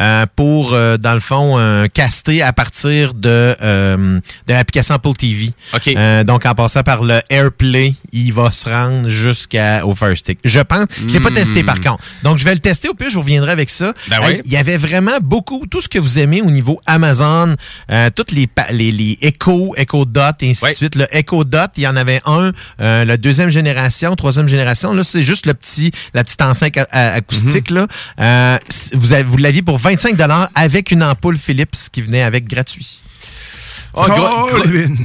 euh, 0.00 0.26
pour, 0.36 0.72
euh, 0.74 0.96
dans 0.96 1.14
le 1.14 1.20
fond, 1.20 1.58
euh, 1.58 1.86
caster 1.88 2.42
à 2.42 2.52
partir 2.52 3.14
de, 3.14 3.56
euh, 3.62 4.20
de 4.46 4.52
l'application 4.52 4.94
Apple 4.94 5.12
TV. 5.12 5.52
OK. 5.74 5.88
Euh, 5.88 6.24
donc, 6.24 6.46
en 6.46 6.54
passant 6.54 6.82
par 6.82 7.02
le 7.02 7.20
AirPlay, 7.30 7.94
il 8.12 8.32
va 8.32 8.52
se 8.52 8.68
rendre 8.68 9.08
jusqu'au 9.08 9.94
Fire 9.94 10.16
Stick. 10.16 10.38
Je 10.44 10.60
pense. 10.60 10.86
Je 11.00 11.12
l'ai 11.12 11.20
pas 11.20 11.30
testé, 11.30 11.62
par 11.64 11.80
contre. 11.80 12.02
Donc, 12.22 12.38
je 12.38 12.44
vais 12.44 12.52
le 12.54 12.60
tester. 12.60 12.88
Au 12.88 12.94
pire, 12.94 13.08
je 13.10 13.14
vous 13.14 13.20
reviendrai 13.22 13.52
avec 13.52 13.70
ça. 13.70 13.92
Ben 14.08 14.18
oui. 14.26 14.40
Il 14.44 14.52
y 14.52 14.56
avait 14.56 14.76
vraiment 14.78 15.18
beaucoup, 15.22 15.66
tout 15.70 15.80
ce 15.80 15.88
que 15.88 15.98
vous 15.98 16.18
aimez 16.18 16.42
au 16.42 16.50
niveau 16.50 16.80
Amazon, 16.86 17.54
euh, 17.90 18.10
toutes 18.14 18.32
les, 18.32 18.48
les, 18.72 18.92
les 18.92 19.18
Echo, 19.22 19.74
Echo 19.76 20.04
Dot, 20.04 20.36
et 20.42 20.50
ainsi 20.50 20.64
de 20.64 20.74
suite. 20.74 20.94
Le 20.96 21.06
Echo 21.14 21.44
Dot, 21.44 21.70
il 21.76 21.82
y 21.82 21.86
en 21.86 21.96
avait 21.96 22.20
un, 22.26 22.52
euh, 22.80 23.04
la 23.04 23.16
deuxième 23.16 23.50
génération, 23.50 24.14
troisième 24.16 24.48
génération. 24.48 24.92
Là, 24.92 25.04
c'est 25.04 25.24
juste 25.24 25.46
le 25.46 25.54
petit, 25.54 25.92
la 26.14 26.24
petite 26.24 26.42
enceinte 26.42 26.76
acoustique. 26.90 27.70
là. 27.70 27.86
Euh, 28.20 28.58
vous 28.94 29.12
avez- 29.12 29.24
vous 29.30 29.36
l'aviez 29.36 29.62
pour 29.62 29.78
25 29.78 30.16
avec 30.54 30.90
une 30.90 31.04
ampoule 31.04 31.38
Philips 31.38 31.88
qui 31.92 32.02
venait 32.02 32.22
avec 32.22 32.48
gratuit. 32.48 33.00
Oh, 33.94 34.02
gros, 34.06 34.46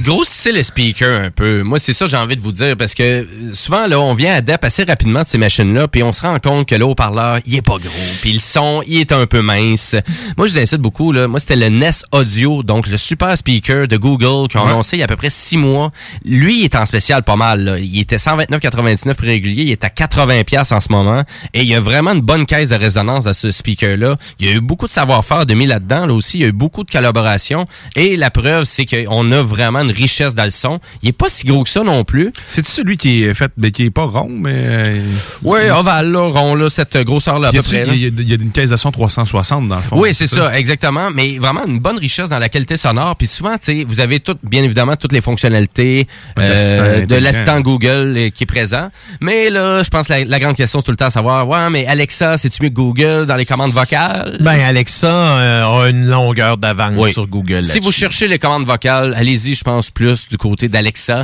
gros, 0.04 0.24
style 0.24 0.64
speaker 0.64 1.20
un 1.22 1.30
peu. 1.30 1.62
Moi, 1.62 1.78
c'est 1.78 1.92
ça 1.92 2.04
que 2.04 2.10
j'ai 2.12 2.16
envie 2.16 2.36
de 2.36 2.40
vous 2.40 2.52
dire 2.52 2.76
parce 2.76 2.94
que 2.94 3.02
euh, 3.02 3.24
souvent, 3.52 3.86
là, 3.88 3.98
on 4.00 4.14
vient 4.14 4.34
adapter 4.34 4.66
assez 4.66 4.84
rapidement 4.84 5.22
de 5.22 5.26
ces 5.26 5.38
machines-là, 5.38 5.88
puis 5.88 6.02
on 6.02 6.12
se 6.12 6.22
rend 6.22 6.38
compte 6.38 6.68
que 6.68 6.74
le 6.76 6.84
haut-parleur, 6.84 7.40
il 7.46 7.56
est 7.56 7.62
pas 7.62 7.78
gros, 7.78 7.90
puis 8.22 8.32
le 8.32 8.38
son, 8.38 8.82
il 8.86 8.98
est 9.00 9.12
un 9.12 9.26
peu 9.26 9.42
mince. 9.42 9.96
Moi, 10.36 10.46
je 10.46 10.52
vous 10.52 10.58
incite 10.60 10.80
beaucoup, 10.80 11.10
là. 11.12 11.26
Moi, 11.26 11.40
c'était 11.40 11.56
le 11.56 11.68
Nest 11.68 12.04
Audio, 12.12 12.62
donc 12.62 12.86
le 12.86 12.96
super 12.96 13.36
speaker 13.36 13.88
de 13.88 13.96
Google 13.96 14.48
qu'on 14.52 14.60
a 14.60 14.64
Ouais. 14.64 14.70
annoncé 14.70 14.96
il 14.96 15.00
y 15.00 15.02
a 15.02 15.06
à 15.06 15.08
peu 15.08 15.16
près 15.16 15.30
six 15.30 15.56
mois. 15.56 15.90
Lui, 16.24 16.60
il 16.60 16.64
est 16.64 16.74
en 16.76 16.84
spécial 16.84 17.22
pas 17.22 17.36
mal, 17.36 17.64
là. 17.64 17.78
Il 17.78 17.98
était 18.00 18.18
129,99 18.18 19.14
prix 19.14 19.26
régulier, 19.26 19.62
il 19.64 19.70
est 19.72 19.84
à 19.84 19.90
80 19.90 20.44
pièces 20.44 20.72
en 20.72 20.80
ce 20.80 20.90
moment, 20.92 21.22
et 21.54 21.62
il 21.62 21.68
y 21.68 21.74
a 21.74 21.80
vraiment 21.80 22.12
une 22.12 22.20
bonne 22.20 22.46
caisse 22.46 22.68
de 22.70 22.76
résonance 22.76 23.24
dans 23.24 23.32
ce 23.32 23.50
speaker-là. 23.50 24.16
Il 24.38 24.46
y 24.46 24.48
a 24.50 24.52
eu 24.54 24.60
beaucoup 24.60 24.86
de 24.86 24.92
savoir-faire 24.92 25.44
de 25.46 25.54
mis 25.54 25.66
là-dedans, 25.66 26.06
là 26.06 26.14
aussi. 26.14 26.38
Il 26.38 26.42
y 26.42 26.44
a 26.44 26.48
eu 26.48 26.52
beaucoup 26.52 26.84
de 26.84 26.90
collaboration, 26.90 27.64
et 27.96 28.16
la 28.16 28.30
preuve, 28.30 28.64
c'est 28.76 28.86
qu'on 29.06 29.32
a 29.32 29.42
vraiment 29.42 29.80
une 29.80 29.90
richesse 29.90 30.34
dans 30.34 30.44
le 30.44 30.50
son. 30.50 30.78
Il 31.02 31.08
est 31.08 31.12
pas 31.12 31.28
si 31.28 31.46
gros 31.46 31.64
que 31.64 31.70
ça 31.70 31.82
non 31.82 32.04
plus. 32.04 32.32
C'est 32.48 32.64
celui 32.66 32.96
qui 32.96 33.24
est 33.24 33.34
fait, 33.34 33.50
mais 33.56 33.70
qui 33.70 33.84
est 33.84 33.90
pas 33.90 34.04
rond, 34.04 34.28
mais. 34.30 34.52
euh, 34.54 35.00
Oui, 35.42 35.60
ovale, 35.70 36.10
là, 36.10 36.28
rond, 36.30 36.54
là, 36.54 36.68
cette 36.68 36.96
grosseur-là, 36.98 37.48
à 37.48 37.52
peu 37.52 37.62
près. 37.62 37.84
Il 37.88 37.96
y, 38.02 38.04
a- 38.06 38.10
il 38.18 38.28
y 38.28 38.32
a 38.32 38.36
une 38.36 38.50
caisse 38.50 38.70
de 38.70 38.76
son 38.76 38.90
360 38.92 39.68
dans 39.68 39.76
le 39.76 39.82
fond. 39.82 39.98
Oui, 40.00 40.10
c'est 40.14 40.26
ça, 40.26 40.56
exactement. 40.58 41.10
Mais 41.10 41.38
vraiment 41.38 41.64
une 41.66 41.78
bonne 41.78 41.98
richesse 41.98 42.28
dans 42.28 42.38
la 42.38 42.48
qualité 42.48 42.76
sonore. 42.76 43.16
Puis 43.16 43.26
souvent, 43.26 43.54
tu 43.54 43.58
sais, 43.80 43.84
vous 43.84 44.00
avez 44.00 44.20
tout, 44.20 44.36
bien 44.42 44.62
évidemment, 44.62 44.96
toutes 44.96 45.12
les 45.12 45.20
fonctionnalités 45.20 46.06
De 46.36 46.42
l'assistant 46.42 46.78
euh, 46.80 46.96
de 46.98 47.02
intelligent. 47.04 47.24
l'assistant 47.24 47.60
Google 47.60 48.14
euh, 48.16 48.30
qui 48.30 48.44
est 48.44 48.46
présent. 48.46 48.90
Mais 49.20 49.50
là, 49.50 49.82
je 49.82 49.88
pense 49.88 50.08
que 50.08 50.12
la, 50.12 50.24
la 50.24 50.38
grande 50.38 50.56
question, 50.56 50.80
c'est 50.80 50.84
tout 50.84 50.90
le 50.90 50.96
temps 50.96 51.06
à 51.06 51.10
savoir, 51.10 51.48
ouais, 51.48 51.70
mais 51.70 51.86
Alexa, 51.86 52.36
c'est-tu 52.36 52.62
mieux 52.62 52.68
que 52.68 52.74
Google 52.74 53.26
dans 53.26 53.36
les 53.36 53.46
commandes 53.46 53.72
vocales? 53.72 54.36
Ben, 54.40 54.58
Alexa 54.60 55.06
euh, 55.08 55.64
a 55.84 55.88
une 55.88 56.06
longueur 56.06 56.56
d'avance 56.58 56.94
Oui. 56.96 57.12
sur 57.12 57.26
Google. 57.26 57.64
Si 57.64 57.80
vous 57.80 57.92
cherchez 57.92 58.28
les 58.28 58.38
commandes 58.38 58.64
vocales, 58.66 59.14
allez-y, 59.14 59.54
je 59.54 59.64
pense, 59.64 59.90
plus 59.90 60.28
du 60.28 60.36
côté 60.36 60.68
d'Alexa. 60.68 61.22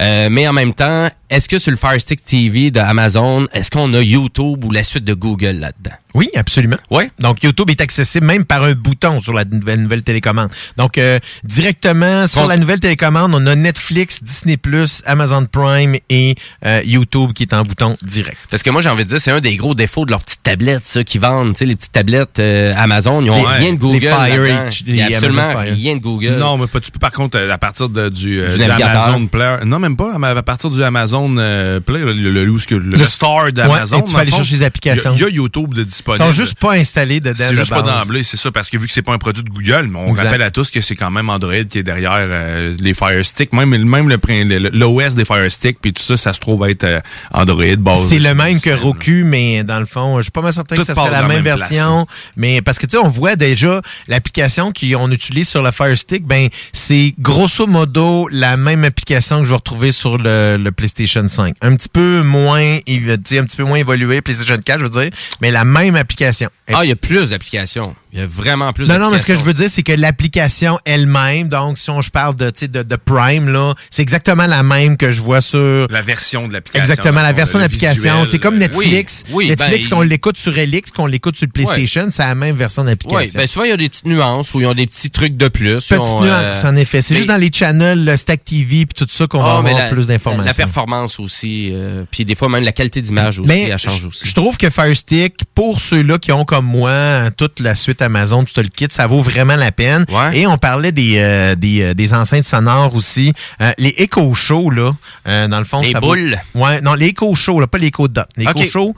Euh, 0.00 0.28
mais 0.30 0.48
en 0.48 0.52
même 0.52 0.72
temps, 0.72 1.08
est-ce 1.28 1.48
que 1.48 1.58
sur 1.58 1.70
le 1.70 1.76
Fire 1.76 2.00
Stick 2.00 2.24
TV 2.24 2.70
de 2.70 2.80
Amazon, 2.80 3.46
est-ce 3.52 3.70
qu'on 3.70 3.92
a 3.92 4.00
YouTube 4.00 4.64
ou 4.64 4.70
la 4.70 4.82
suite 4.82 5.04
de 5.04 5.14
Google 5.14 5.56
là-dedans? 5.56 5.96
Oui, 6.14 6.28
absolument. 6.36 6.76
Oui. 6.90 7.04
Donc, 7.18 7.42
YouTube 7.42 7.70
est 7.70 7.80
accessible 7.80 8.26
même 8.26 8.44
par 8.44 8.62
un 8.62 8.72
bouton 8.74 9.20
sur 9.20 9.32
la 9.32 9.44
nouvelle, 9.44 9.80
nouvelle 9.80 10.02
télécommande. 10.02 10.48
Donc, 10.76 10.96
euh, 10.98 11.18
directement 11.42 12.26
sur 12.26 12.46
la 12.46 12.56
nouvelle 12.56 12.80
télécommande, 12.80 13.32
on 13.34 13.46
a 13.46 13.54
Netflix, 13.54 14.22
Disney+, 14.22 14.58
Amazon 15.06 15.46
Prime 15.50 15.96
et 16.10 16.34
euh, 16.64 16.80
YouTube 16.84 17.32
qui 17.32 17.42
est 17.44 17.52
en 17.52 17.64
bouton 17.64 17.96
direct. 18.02 18.38
Parce 18.50 18.62
que 18.62 18.70
moi, 18.70 18.82
j'ai 18.82 18.88
envie 18.88 19.04
de 19.04 19.08
dire, 19.10 19.20
c'est 19.20 19.30
un 19.30 19.40
des 19.40 19.56
gros 19.56 19.74
défauts 19.74 20.04
de 20.04 20.10
leurs 20.10 20.22
petites 20.22 20.42
tablettes, 20.42 20.84
ça, 20.84 21.04
qui 21.04 21.18
vendent, 21.18 21.52
tu 21.54 21.60
sais, 21.60 21.64
les 21.64 21.76
petites 21.76 21.92
tablettes 21.92 22.38
euh, 22.38 22.72
Amazon. 22.76 23.20
Ils 23.22 23.30
ont 23.30 23.36
Les- 23.48 23.56
rien 23.58 23.72
de 23.72 23.78
Google. 23.78 23.98
les 24.00 24.08
Fire 24.08 25.06
absolument 25.16 25.50
Fire. 25.52 25.74
rien 25.74 25.96
de 25.96 26.00
Google. 26.00 26.36
Non, 26.36 26.56
mais 26.58 26.66
pas, 26.66 26.80
tu 26.80 26.90
peux 26.90 26.98
par 26.98 27.12
contre, 27.12 27.38
euh, 27.38 27.50
à 27.50 27.58
partir 27.58 27.88
de, 27.88 28.08
du, 28.08 28.40
euh, 28.40 28.54
Du. 28.56 28.62
Amazon 28.62 29.26
Player. 29.26 29.56
Non, 29.64 29.78
même 29.78 29.96
pas. 29.96 30.18
mais 30.18 30.28
À 30.28 30.42
partir 30.42 30.70
du 30.70 30.82
Amazon 30.82 31.36
euh, 31.38 31.80
Play, 31.80 32.00
le, 32.00 32.12
le, 32.12 32.30
le, 32.30 32.44
le, 32.44 32.78
le 32.78 32.96
Le- 32.98 33.06
store 33.06 33.52
d'Amazon. 33.52 33.96
Ouais, 33.96 34.02
et 34.02 34.06
tu 34.06 34.12
peux 34.14 34.20
aller 34.20 34.30
chercher 34.30 34.56
les 34.56 34.62
applications. 34.62 35.12
Il 35.14 35.20
y, 35.20 35.24
a- 35.24 35.28
il 35.28 35.34
y 35.34 35.38
a 35.38 35.42
YouTube 35.42 35.74
de 35.74 35.84
Ils 36.12 36.16
sont 36.16 36.30
juste 36.30 36.58
pas 36.58 36.72
installés 36.74 37.20
dedans. 37.20 37.34
C'est 37.38 37.52
de 37.52 37.56
juste 37.56 37.70
pas 37.70 37.82
d'emblée, 37.82 38.22
c'est 38.22 38.36
ça, 38.36 38.50
parce 38.52 38.68
que 38.70 38.76
vu 38.78 38.86
que 38.86 38.92
c'est 38.92 39.02
pas 39.02 39.12
un 39.14 39.18
produit 39.18 39.42
de 39.42 39.48
Google, 39.50 39.90
on 39.94 40.10
Exact. 40.10 40.24
rappelle 40.24 40.42
à 40.42 40.50
tous 40.50 40.70
que 40.70 40.80
c'est 40.80 40.94
quand 40.96 41.10
même 41.10 41.30
Android 41.30 41.64
qui 41.68 41.78
est 41.78 41.82
derrière 41.82 42.12
euh, 42.18 42.74
les 42.78 42.94
Fire 42.94 43.24
Stick, 43.24 43.52
même 43.52 43.70
même 43.84 44.08
le 44.08 44.18
prin- 44.18 44.44
le- 44.44 44.68
l'OS 44.70 45.14
des 45.14 45.24
Fire 45.24 45.50
Stick, 45.50 45.78
puis 45.80 45.92
tout 45.92 46.02
ça, 46.02 46.16
ça 46.16 46.32
se 46.32 46.40
trouve 46.40 46.66
être 46.68 46.84
euh, 46.84 47.00
Android 47.32 47.64
base. 47.78 48.08
C'est 48.08 48.18
le 48.18 48.34
même 48.34 48.60
que 48.60 48.70
Roku, 48.70 49.24
mais 49.24 49.64
dans 49.64 49.80
le 49.80 49.86
fond, 49.86 50.18
je 50.18 50.24
suis 50.24 50.30
pas 50.32 50.42
mal 50.42 50.52
certain 50.52 50.76
Tout 50.76 50.82
que 50.82 50.86
ça 50.86 50.94
serait 50.94 51.10
la 51.10 51.22
même, 51.22 51.42
même 51.42 51.44
version. 51.44 52.06
Mais 52.36 52.60
parce 52.62 52.78
que 52.78 52.86
tu 52.86 52.96
sais, 52.96 53.02
on 53.02 53.08
voit 53.08 53.36
déjà 53.36 53.80
l'application 54.08 54.72
qu'on 54.72 55.10
utilise 55.10 55.48
sur 55.48 55.62
le 55.62 55.70
Fire 55.70 55.96
Stick, 55.96 56.26
ben 56.26 56.48
c'est 56.72 57.14
grosso 57.18 57.66
modo 57.66 58.28
la 58.30 58.56
même 58.56 58.84
application 58.84 59.38
que 59.38 59.44
je 59.44 59.50
vais 59.50 59.56
retrouver 59.56 59.92
sur 59.92 60.18
le, 60.18 60.56
le 60.58 60.72
PlayStation 60.72 61.26
5. 61.26 61.54
Un 61.62 61.76
petit 61.76 61.88
peu 61.88 62.22
moins, 62.22 62.78
sais, 63.24 63.38
un 63.38 63.44
petit 63.44 63.56
peu 63.56 63.64
moins 63.64 63.78
évolué, 63.78 64.20
PlayStation 64.20 64.58
4, 64.62 64.78
je 64.80 64.84
veux 64.84 64.90
dire, 64.90 65.10
mais 65.40 65.50
la 65.50 65.64
même 65.64 65.93
application. 65.96 66.48
Ah, 66.68 66.84
il 66.84 66.88
y 66.88 66.92
a 66.92 66.96
plus 66.96 67.30
d'applications. 67.30 67.94
Il 68.16 68.20
y 68.20 68.22
a 68.22 68.26
vraiment 68.26 68.72
plus 68.72 68.86
Non, 68.88 69.00
non, 69.00 69.10
mais 69.10 69.18
ce 69.18 69.26
que 69.26 69.34
je 69.34 69.42
veux 69.42 69.52
dire, 69.54 69.68
c'est 69.68 69.82
que 69.82 69.90
l'application 69.92 70.78
elle-même, 70.84 71.48
donc 71.48 71.78
si 71.78 71.90
on 71.90 72.00
je 72.00 72.10
parle 72.10 72.36
de, 72.36 72.48
tu 72.50 72.60
sais, 72.60 72.68
de, 72.68 72.84
de 72.84 72.94
Prime, 72.96 73.48
là, 73.48 73.74
c'est 73.90 74.02
exactement 74.02 74.46
la 74.46 74.62
même 74.62 74.96
que 74.96 75.10
je 75.10 75.20
vois 75.20 75.40
sur... 75.40 75.88
La 75.90 76.00
version 76.00 76.46
de 76.46 76.52
l'application. 76.52 76.84
Exactement, 76.84 77.22
la 77.22 77.32
version 77.32 77.58
d'application. 77.58 77.94
visuel, 78.20 78.26
C'est 78.30 78.38
comme 78.38 78.54
euh, 78.54 78.58
Netflix. 78.58 79.24
Oui, 79.30 79.34
oui, 79.34 79.48
Netflix, 79.48 79.88
ben, 79.88 79.96
qu'on 79.96 80.02
il- 80.04 80.08
l'écoute 80.10 80.36
sur 80.38 80.56
Elix, 80.56 80.92
qu'on 80.92 81.06
l'écoute 81.06 81.36
sur 81.36 81.46
le 81.46 81.50
PlayStation, 81.52 82.06
c'est 82.10 82.22
la 82.22 82.36
même 82.36 82.54
version 82.54 82.82
Oui, 82.82 82.90
d'application. 82.90 83.38
ben 83.40 83.46
souvent, 83.48 83.64
il 83.64 83.70
y 83.70 83.72
a 83.72 83.76
des 83.76 83.88
petites 83.88 84.06
nuances 84.06 84.54
ou 84.54 84.60
ils 84.60 84.66
ont 84.66 84.74
des 84.74 84.86
petits 84.86 85.10
trucs 85.10 85.36
de 85.36 85.48
plus. 85.48 85.84
Ils 85.90 85.96
Petite 85.96 85.98
ont, 86.14 86.22
nuance, 86.22 86.64
euh, 86.64 86.68
en 86.68 86.76
effet. 86.76 87.02
C'est 87.02 87.14
mais- 87.14 87.18
juste 87.18 87.28
dans 87.28 87.36
les 87.36 87.50
channels, 87.52 88.04
le 88.04 88.16
Stack 88.16 88.44
TV 88.44 88.86
puis 88.86 88.94
tout 88.94 89.08
ça 89.12 89.26
qu'on 89.26 89.42
va 89.42 89.54
Ah, 89.54 89.58
avoir 89.58 89.74
la- 89.76 89.88
plus 89.88 90.06
d'informations. 90.06 90.44
La 90.46 90.54
performance 90.54 91.18
aussi. 91.18 91.70
euh, 91.72 92.04
puis 92.12 92.24
des 92.24 92.36
fois, 92.36 92.48
même 92.48 92.62
la 92.62 92.70
qualité 92.72 93.00
d'image 93.02 93.40
aussi, 93.40 93.48
Mais 93.48 93.70
elle 93.70 93.78
change 93.78 94.04
aussi. 94.04 94.28
je 94.28 94.34
trouve 94.34 94.56
que 94.56 94.70
Fire 94.70 94.94
Stick, 94.96 95.34
pour 95.52 95.80
ceux-là 95.80 96.18
qui 96.18 96.30
ont 96.30 96.44
comme 96.44 96.66
moi 96.66 97.30
toute 97.36 97.58
la 97.58 97.74
suite 97.74 98.02
Amazon, 98.04 98.44
tout 98.44 98.60
le 98.60 98.68
kit. 98.68 98.86
Ça 98.90 99.06
vaut 99.06 99.20
vraiment 99.22 99.56
la 99.56 99.72
peine. 99.72 100.06
Et 100.32 100.46
on 100.46 100.58
parlait 100.58 100.92
des, 100.92 101.14
euh, 101.18 101.54
des, 101.54 101.82
euh, 101.82 101.94
des 101.94 102.14
enceintes 102.14 102.44
sonores 102.44 102.94
aussi. 102.94 103.32
Euh, 103.60 103.72
les 103.78 103.94
Echo 103.98 104.32
Show, 104.34 104.70
là, 104.70 104.92
euh, 105.26 105.48
dans 105.48 105.58
le 105.58 105.64
fond, 105.64 105.80
Les 105.80 105.92
ça 105.92 106.00
vaut- 106.00 106.08
boules. 106.08 106.38
Ouais, 106.54 106.80
non, 106.80 106.94
les 106.94 107.06
Echo 107.08 107.34
Show, 107.34 107.60
là, 107.60 107.66
pas 107.66 107.78
les 107.78 107.88
Echo 107.88 108.08
Dot. 108.08 108.24
Les 108.36 108.46
Ok. 108.46 108.60
Echo 108.60 108.70
Show, 108.70 108.94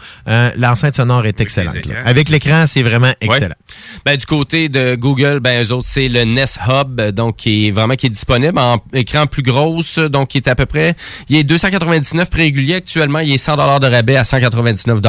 l'enceinte 0.56 0.96
sonore 0.96 1.26
est 1.26 1.40
excellente. 1.40 1.76
Avec 2.04 2.28
l'écran, 2.28 2.64
c'est 2.66 2.82
vraiment 2.82 3.12
excellent. 3.20 3.48
Ouais. 3.48 4.00
Ben, 4.04 4.16
du 4.16 4.26
côté 4.26 4.68
de 4.68 4.94
Google, 4.94 5.40
ben, 5.40 5.62
eux 5.64 5.72
autres, 5.72 5.88
c'est 5.88 6.08
le 6.08 6.24
Nest 6.24 6.58
Hub, 6.68 7.00
donc, 7.12 7.36
qui 7.36 7.68
est 7.68 7.70
vraiment, 7.70 7.94
qui 7.94 8.06
est 8.06 8.10
disponible 8.10 8.58
en 8.58 8.82
écran 8.92 9.26
plus 9.26 9.42
grosse, 9.42 9.98
donc, 9.98 10.28
qui 10.28 10.38
est 10.38 10.48
à 10.48 10.54
peu 10.54 10.66
près, 10.66 10.94
il 11.28 11.36
est 11.36 11.44
299 11.44 12.30
prix 12.30 12.42
régulier 12.42 12.74
actuellement, 12.76 13.20
il 13.20 13.32
est 13.32 13.38
100 13.38 13.56
de 13.56 13.86
rabais 13.86 14.16
à 14.16 14.24
199 14.24 15.00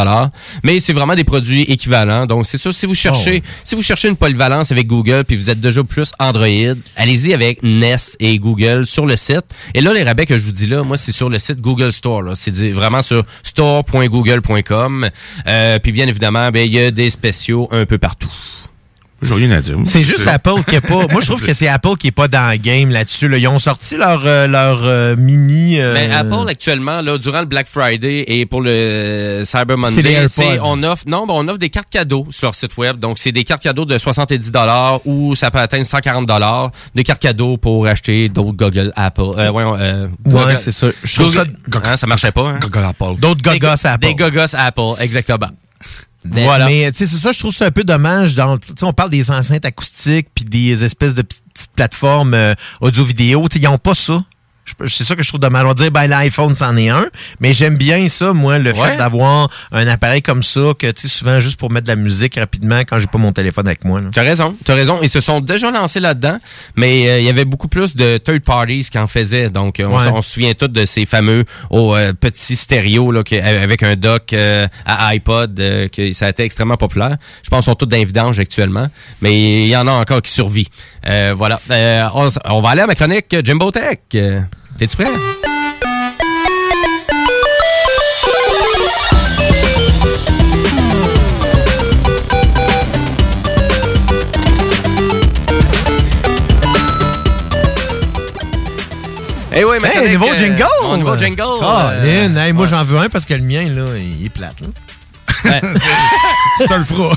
mais 0.64 0.80
c'est 0.80 0.94
vraiment 0.94 1.16
des 1.16 1.24
produits 1.24 1.62
équivalents. 1.64 2.26
Donc, 2.26 2.46
c'est 2.46 2.58
sûr, 2.58 2.74
si 2.74 2.86
vous 2.86 2.96
cherchez, 2.96 3.42
Oh, 3.46 3.50
si 3.64 3.76
vous 3.76 3.82
cherchez 3.88 4.10
une 4.10 4.18
polyvalence 4.18 4.74
avec 4.74 4.86
Google, 4.86 5.24
puis 5.26 5.38
vous 5.38 5.50
êtes 5.50 5.62
déjà 5.62 5.82
plus 5.82 6.12
Android, 6.20 6.76
allez-y 6.98 7.34
avec 7.34 7.64
Nest 7.64 8.18
et 8.20 8.38
Google 8.38 8.86
sur 8.86 9.06
le 9.06 9.16
site. 9.16 9.46
Et 9.74 9.80
là, 9.80 9.94
les 9.94 10.04
rabais 10.04 10.26
que 10.26 10.38
je 10.38 10.44
vous 10.44 10.52
dis 10.52 10.68
là, 10.68 10.84
moi, 10.84 10.98
c'est 10.98 11.14
sur 11.14 11.30
le 11.30 11.40
site 11.40 11.62
Google 11.62 11.94
Store. 11.94 12.24
C'est 12.36 12.52
vraiment 12.72 13.02
sur 13.02 13.24
store.google.com. 13.44 15.10
Euh, 15.48 15.80
puis 15.80 15.94
bien 15.94 16.06
évidemment, 16.06 16.50
ben, 16.52 16.66
il 16.66 16.74
y 16.74 16.80
a 16.80 16.92
des 16.92 17.10
spéciaux 17.10 17.70
un 17.72 17.86
peu 17.86 17.98
partout. 17.98 18.32
J'ai 19.22 19.34
rien 19.34 19.52
à 19.52 19.62
dire. 19.62 19.76
C'est 19.86 20.04
juste 20.04 20.28
Apple 20.28 20.64
qui 20.68 20.76
est 20.76 20.82
pas. 20.82 21.08
Moi, 21.12 21.22
je 21.22 21.26
trouve 21.28 21.44
que 21.44 21.54
c'est 21.54 21.68
Apple 21.68 21.96
qui 21.98 22.08
est 22.08 22.12
pas 22.12 22.28
dans 22.28 22.52
le 22.52 22.58
game 22.58 22.90
là-dessus. 22.92 23.28
là. 23.28 23.38
Ils 23.38 23.48
ont 23.48 23.58
sorti 23.60 23.98
leur, 23.98 24.22
euh, 24.26 24.46
leur 24.48 24.82
euh, 24.84 25.16
mini. 25.16 25.80
euh, 25.80 25.94
Ben, 25.94 26.12
Apple 26.12 26.48
actuellement 26.50 27.02
là 27.02 27.18
durant 27.18 27.40
le 27.40 27.46
Black 27.46 27.68
Friday 27.68 28.26
et 28.28 28.46
pour 28.46 28.62
le 28.62 29.42
Cyber 29.46 29.76
C'est 29.90 30.02
les 30.04 30.12
Monday, 30.16 30.28
c'est 30.28 30.60
on 30.62 30.84
offre 30.84 31.04
non, 31.08 31.26
ben, 31.26 31.34
on 31.36 31.48
offre 31.48 31.58
des 31.58 31.70
cartes 31.70 31.90
cadeaux 31.90 32.28
sur 32.30 32.48
leur 32.48 32.56
site 32.56 32.78
web. 32.78 33.00
Donc 33.00 33.18
c'est 33.18 33.32
des 33.32 33.44
cartes 33.44 33.64
cadeaux 33.64 33.86
de 33.86 33.98
70 33.98 34.52
dollars 34.52 35.00
ou 35.06 35.34
ça 35.36 35.50
peut 35.52 35.60
atteindre 35.60 35.86
140 35.86 36.26
dollars 36.28 36.72
de 36.94 37.02
cartes 37.02 37.22
cadeaux 37.22 37.58
pour 37.58 37.88
acheter 37.88 38.30
d'autres 38.30 38.58
Google 38.58 38.94
Apple. 38.96 39.22
Euh, 39.38 39.52
euh, 39.52 40.08
Ouais, 40.26 40.32
Google- 40.32 40.58
c'est 40.58 40.72
ça. 40.72 40.88
Je 41.04 41.16
trouve 41.16 41.34
Google- 41.36 41.86
Hein, 41.86 41.98
ça 41.98 42.06
marchait 42.08 42.32
pas. 42.32 42.50
Hein? 42.50 42.60
Google 42.62 42.86
Apple. 42.86 43.20
D'autres 43.20 43.42
Des 43.42 43.60
gogos 43.60 43.76
go- 43.82 43.88
Apple. 43.88 44.08
Des 44.08 44.16
gogos 44.16 44.56
Apple, 44.56 45.02
exactement. 45.02 45.48
Mais- 46.34 46.44
Voilà. 46.46 46.66
Mais 46.68 46.92
tu 46.92 46.98
sais, 47.00 47.06
c'est 47.06 47.18
ça, 47.18 47.32
je 47.32 47.40
trouve 47.40 47.54
ça 47.56 47.66
un 47.66 47.72
peu 47.72 47.84
dommage. 47.84 48.36
Dans, 48.36 48.58
tu 48.58 48.68
sais, 48.78 48.84
on 48.86 48.94
parle 48.94 49.10
des 49.10 49.32
enceintes 49.32 49.66
acoustiques 49.66 50.28
puis 50.34 50.46
des 50.46 50.84
espèces 50.84 51.14
de 51.14 51.22
petites 51.22 51.44
plateformes 51.76 52.34
euh, 52.34 52.54
audio-vidéo. 52.82 53.48
Ils 53.56 53.62
n'ont 53.64 53.78
pas 53.78 53.96
ça. 53.96 54.24
C'est 54.88 55.04
ça 55.04 55.16
que 55.16 55.24
je 55.24 55.28
trouve 55.28 55.40
dommage. 55.40 55.64
On 55.66 55.70
va 55.70 55.74
dire, 55.74 55.92
ben, 55.92 56.08
l'iPhone, 56.08 56.54
c'en 56.56 56.76
est 56.78 56.90
un. 56.90 57.08
Mais 57.40 57.54
j'aime 57.54 57.76
bien 57.78 58.08
ça, 58.10 58.34
moi, 58.34 58.58
le 58.60 58.72
Ouais. 58.74 58.90
fait 58.92 58.98
d'avoir 58.98 59.50
un 59.72 59.88
appareil 59.88 60.22
comme 60.22 60.44
ça, 60.44 60.74
que, 60.78 60.92
tu 60.92 61.04
sais, 61.04 61.08
souvent, 61.08 61.40
juste 61.40 61.58
pour 61.58 61.72
mettre 61.72 61.86
de 61.88 61.92
la 61.92 61.96
musique 61.96 62.36
rapidement 62.36 62.80
quand 62.82 63.00
j'ai 63.00 63.08
pas 63.08 63.18
mon 63.18 63.32
téléphone 63.32 63.68
avec 63.68 63.84
moi. 63.86 64.02
T'as 64.12 64.24
raison, 64.24 64.56
t'as 64.64 64.76
raison. 64.76 65.00
Ils 65.02 65.10
se 65.10 65.20
sont 65.22 65.40
déjà 65.42 65.72
lancés 65.72 66.00
là-dedans, 66.00 66.38
mais 66.76 67.10
euh, 67.10 67.20
il 67.20 67.26
y 67.26 67.30
avait 67.30 67.46
beaucoup 67.46 67.68
plus 67.68 67.96
de 67.96 68.18
third 68.18 68.42
parties 68.42 68.88
qui 68.92 68.98
en 69.00 69.08
faisaient. 69.08 69.50
Donc, 69.50 69.80
euh, 69.80 69.86
on, 69.88 69.98
Ouais. 69.98 70.04
s- 70.04 70.12
on 70.14 70.22
se 70.22 70.32
souvient 70.32 70.54
tous 70.54 70.68
de 70.68 70.86
ces 70.86 71.06
fameux 71.06 71.46
oh, 71.70 71.96
euh, 71.96 72.14
petits 72.14 72.56
stéréos 72.56 73.12
là, 73.12 73.24
qui- 73.24 73.40
avec 73.40 73.84
un 73.84 73.96
dock 73.96 74.34
euh, 74.34 74.68
à 74.86 75.08
iPod, 75.14 75.60
euh, 75.60 75.88
que 75.88 76.12
ça 76.14 76.28
a 76.28 76.30
été 76.30 76.44
extrêmement 76.44 76.78
populaire. 76.78 77.18
Je 77.44 77.50
pense 77.50 77.66
qu'ils 77.66 77.72
sont 77.72 77.76
tous 77.76 77.88
vidanges 77.96 78.40
actuellement, 78.40 78.88
mais 79.22 79.64
il 79.64 79.68
y 79.70 79.76
en 79.78 79.88
a 79.88 79.92
encore 79.92 80.22
qui 80.22 80.32
survivent. 80.32 80.68
Euh, 81.08 81.34
voilà. 81.38 81.60
Euh, 81.72 82.08
on, 82.14 82.28
on 82.46 82.62
va 82.62 82.70
aller 82.70 82.82
à 82.82 82.88
ma 82.88 82.96
chronique 82.96 83.34
euh, 83.34 83.42
Jimbo 83.44 83.72
Tech. 83.72 84.00
Euh, 84.78 84.80
T'es-tu 84.80 84.96
prêt? 84.96 85.06
Eh 99.54 99.64
oui, 99.64 99.78
ma 99.82 99.88
Hey, 99.90 100.14
nouveau 100.14 100.30
euh, 100.30 100.38
jingle! 100.38 100.66
mon 100.84 100.98
nouveau 100.98 101.18
jingle. 101.18 101.42
Ah, 101.62 101.92
euh, 101.94 102.04
Lynn, 102.28 102.38
hey, 102.38 102.54
moi, 102.54 102.68
j'en 102.68 102.84
veux 102.84 103.00
un 103.00 103.10
parce 103.10 103.26
que 103.26 103.34
le 103.34 103.42
mien, 103.42 103.68
là, 103.70 103.86
il 103.98 104.26
est 104.26 104.30
plate. 104.30 104.58
Là. 104.62 105.62
tu 106.60 106.68
te 106.68 106.74
le 106.74 106.84
feras. 106.84 107.16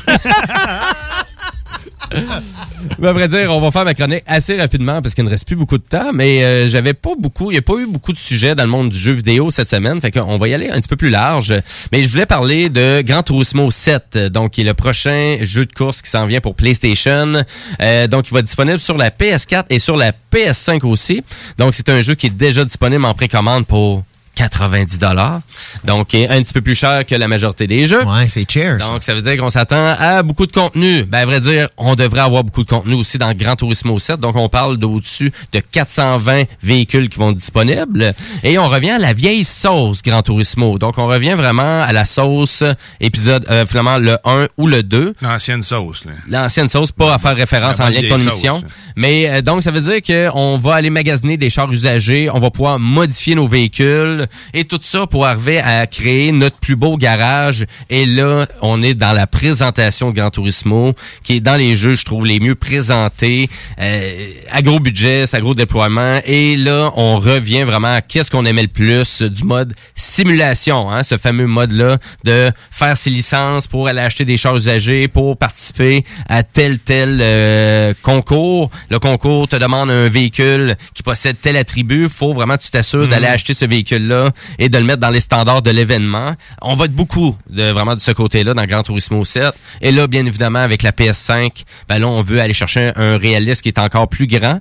Ben, 2.98 3.08
à 3.10 3.12
vrai 3.12 3.28
dire, 3.28 3.54
on 3.54 3.60
va 3.60 3.70
faire 3.70 3.84
ma 3.84 3.94
chronique 3.94 4.24
assez 4.26 4.58
rapidement 4.58 5.00
parce 5.02 5.14
qu'il 5.14 5.24
ne 5.24 5.30
reste 5.30 5.46
plus 5.46 5.56
beaucoup 5.56 5.78
de 5.78 5.82
temps, 5.82 6.12
mais 6.12 6.42
euh, 6.42 6.66
j'avais 6.66 6.94
pas 6.94 7.12
beaucoup, 7.18 7.50
il 7.50 7.54
n'y 7.54 7.58
a 7.58 7.62
pas 7.62 7.74
eu 7.74 7.86
beaucoup 7.86 8.12
de 8.12 8.18
sujets 8.18 8.54
dans 8.54 8.64
le 8.64 8.70
monde 8.70 8.90
du 8.90 8.98
jeu 8.98 9.12
vidéo 9.12 9.50
cette 9.50 9.68
semaine, 9.68 10.00
fait 10.00 10.10
qu'on 10.10 10.38
va 10.38 10.48
y 10.48 10.54
aller 10.54 10.70
un 10.70 10.76
petit 10.76 10.88
peu 10.88 10.96
plus 10.96 11.10
large. 11.10 11.54
Mais 11.92 12.02
je 12.02 12.10
voulais 12.10 12.26
parler 12.26 12.68
de 12.68 13.02
Gran 13.02 13.22
Turismo 13.22 13.70
7, 13.70 14.18
donc 14.30 14.52
qui 14.52 14.62
est 14.62 14.64
le 14.64 14.74
prochain 14.74 15.38
jeu 15.42 15.66
de 15.66 15.72
course 15.72 16.02
qui 16.02 16.10
s'en 16.10 16.26
vient 16.26 16.40
pour 16.40 16.54
PlayStation. 16.54 17.42
Euh, 17.80 18.06
donc, 18.06 18.28
il 18.28 18.32
va 18.32 18.40
être 18.40 18.46
disponible 18.46 18.78
sur 18.78 18.96
la 18.96 19.10
PS4 19.10 19.64
et 19.70 19.78
sur 19.78 19.96
la 19.96 20.12
PS5 20.32 20.84
aussi. 20.86 21.22
Donc, 21.58 21.74
c'est 21.74 21.88
un 21.88 22.00
jeu 22.00 22.14
qui 22.14 22.26
est 22.26 22.36
déjà 22.36 22.64
disponible 22.64 23.04
en 23.04 23.14
précommande 23.14 23.66
pour 23.66 24.04
90 24.40 24.98
dollars. 24.98 25.40
Donc, 25.84 26.08
qui 26.08 26.22
est 26.22 26.28
un 26.28 26.42
petit 26.42 26.54
peu 26.54 26.62
plus 26.62 26.74
cher 26.74 27.04
que 27.04 27.14
la 27.14 27.28
majorité 27.28 27.66
des 27.66 27.86
jeux. 27.86 28.02
Ouais, 28.04 28.26
c'est 28.28 28.50
cheers. 28.50 28.78
Donc, 28.78 29.02
ça 29.02 29.12
veut 29.14 29.20
dire 29.20 29.36
qu'on 29.36 29.50
s'attend 29.50 29.94
à 29.98 30.22
beaucoup 30.22 30.46
de 30.46 30.52
contenu. 30.52 31.04
Ben, 31.04 31.18
à 31.18 31.26
vrai 31.26 31.40
dire, 31.40 31.68
on 31.76 31.94
devrait 31.94 32.22
avoir 32.22 32.42
beaucoup 32.42 32.64
de 32.64 32.68
contenu 32.68 32.94
aussi 32.94 33.18
dans 33.18 33.32
Gran 33.34 33.54
Turismo 33.54 33.98
7. 33.98 34.18
Donc, 34.18 34.36
on 34.36 34.48
parle 34.48 34.78
d'au-dessus 34.78 35.30
de 35.52 35.60
420 35.60 36.44
véhicules 36.62 37.10
qui 37.10 37.18
vont 37.18 37.30
être 37.30 37.36
disponibles. 37.36 38.14
Et 38.42 38.58
on 38.58 38.68
revient 38.68 38.92
à 38.92 38.98
la 38.98 39.12
vieille 39.12 39.44
sauce 39.44 40.02
Gran 40.02 40.22
Turismo. 40.22 40.78
Donc, 40.78 40.96
on 40.96 41.06
revient 41.06 41.34
vraiment 41.34 41.82
à 41.82 41.92
la 41.92 42.06
sauce 42.06 42.64
épisode, 43.00 43.44
euh, 43.50 43.66
finalement, 43.66 43.98
le 43.98 44.16
1 44.24 44.46
ou 44.56 44.66
le 44.68 44.82
2. 44.82 45.14
L'ancienne 45.20 45.62
sauce. 45.62 46.06
Là. 46.06 46.12
L'ancienne 46.28 46.70
sauce, 46.70 46.92
pas 46.92 47.12
à 47.12 47.18
faire 47.18 47.36
référence 47.36 47.78
La 47.78 47.86
en 47.86 47.88
lien 47.88 47.98
avec 47.98 48.08
ton 48.08 48.18
émission. 48.18 48.62
Mais 48.96 49.28
euh, 49.28 49.42
donc, 49.42 49.62
ça 49.62 49.70
veut 49.70 49.82
dire 49.82 50.00
qu'on 50.02 50.56
va 50.56 50.76
aller 50.76 50.90
magasiner 50.90 51.36
des 51.36 51.50
chars 51.50 51.70
usagés, 51.70 52.30
on 52.32 52.38
va 52.38 52.50
pouvoir 52.50 52.78
modifier 52.78 53.34
nos 53.34 53.46
véhicules 53.46 54.28
et 54.54 54.64
tout 54.64 54.78
ça 54.82 55.06
pour 55.06 55.26
arriver 55.26 55.58
à 55.58 55.86
créer 55.86 56.32
notre 56.32 56.58
plus 56.58 56.76
beau 56.76 56.96
garage. 56.96 57.66
Et 57.88 58.06
là, 58.06 58.46
on 58.60 58.82
est 58.82 58.94
dans 58.94 59.12
la 59.12 59.26
présentation 59.26 60.10
de 60.10 60.16
Gran 60.16 60.30
Turismo, 60.30 60.92
qui 61.22 61.36
est 61.36 61.40
dans 61.40 61.56
les 61.56 61.76
jeux, 61.76 61.94
je 61.94 62.04
trouve, 62.04 62.26
les 62.26 62.40
mieux 62.40 62.54
présentés, 62.54 63.48
euh, 63.80 64.30
à 64.50 64.62
gros 64.62 64.80
budget, 64.80 65.24
à 65.32 65.40
gros 65.40 65.54
déploiement. 65.54 66.20
Et 66.24 66.56
là, 66.56 66.92
on 66.96 67.18
revient 67.18 67.62
vraiment 67.62 67.94
à 67.94 68.00
qu'est-ce 68.00 68.30
qu'on 68.30 68.44
aimait 68.44 68.62
le 68.62 68.68
plus 68.68 69.22
du 69.22 69.44
mode 69.44 69.74
simulation, 69.94 70.90
hein, 70.90 71.02
ce 71.02 71.16
fameux 71.16 71.46
mode-là 71.46 71.98
de 72.24 72.50
faire 72.70 72.96
ses 72.96 73.10
licences 73.10 73.66
pour 73.66 73.88
aller 73.88 74.00
acheter 74.00 74.24
des 74.24 74.36
chars 74.36 74.56
usagés, 74.56 75.08
pour 75.08 75.36
participer 75.36 76.04
à 76.28 76.42
tel 76.42 76.78
tel 76.78 77.18
euh, 77.20 77.94
concours. 78.02 78.70
Le 78.90 78.98
concours 78.98 79.48
te 79.48 79.56
demande 79.56 79.90
un 79.90 80.08
véhicule 80.08 80.76
qui 80.94 81.02
possède 81.02 81.36
tel 81.40 81.56
attribut. 81.56 82.08
faut 82.08 82.32
vraiment 82.32 82.56
que 82.56 82.62
tu 82.62 82.70
t'assures 82.70 83.08
d'aller 83.08 83.26
acheter 83.26 83.54
ce 83.54 83.64
véhicule-là 83.64 84.19
et 84.58 84.68
de 84.68 84.78
le 84.78 84.84
mettre 84.84 85.00
dans 85.00 85.10
les 85.10 85.20
standards 85.20 85.62
de 85.62 85.70
l'événement. 85.70 86.34
On 86.62 86.74
va 86.74 86.86
être 86.86 86.94
beaucoup 86.94 87.36
de 87.48 87.70
vraiment 87.70 87.94
de 87.94 88.00
ce 88.00 88.12
côté-là 88.12 88.54
dans 88.54 88.64
Gran 88.64 88.82
Turismo 88.82 89.24
7. 89.24 89.52
Et 89.80 89.92
là, 89.92 90.06
bien 90.06 90.26
évidemment, 90.26 90.60
avec 90.60 90.82
la 90.82 90.92
PS5, 90.92 91.64
ben 91.88 91.98
là, 91.98 92.08
on 92.08 92.22
veut 92.22 92.40
aller 92.40 92.54
chercher 92.54 92.92
un, 92.96 93.14
un 93.14 93.18
réaliste 93.18 93.62
qui 93.62 93.68
est 93.68 93.78
encore 93.78 94.08
plus 94.08 94.26
grand. 94.26 94.60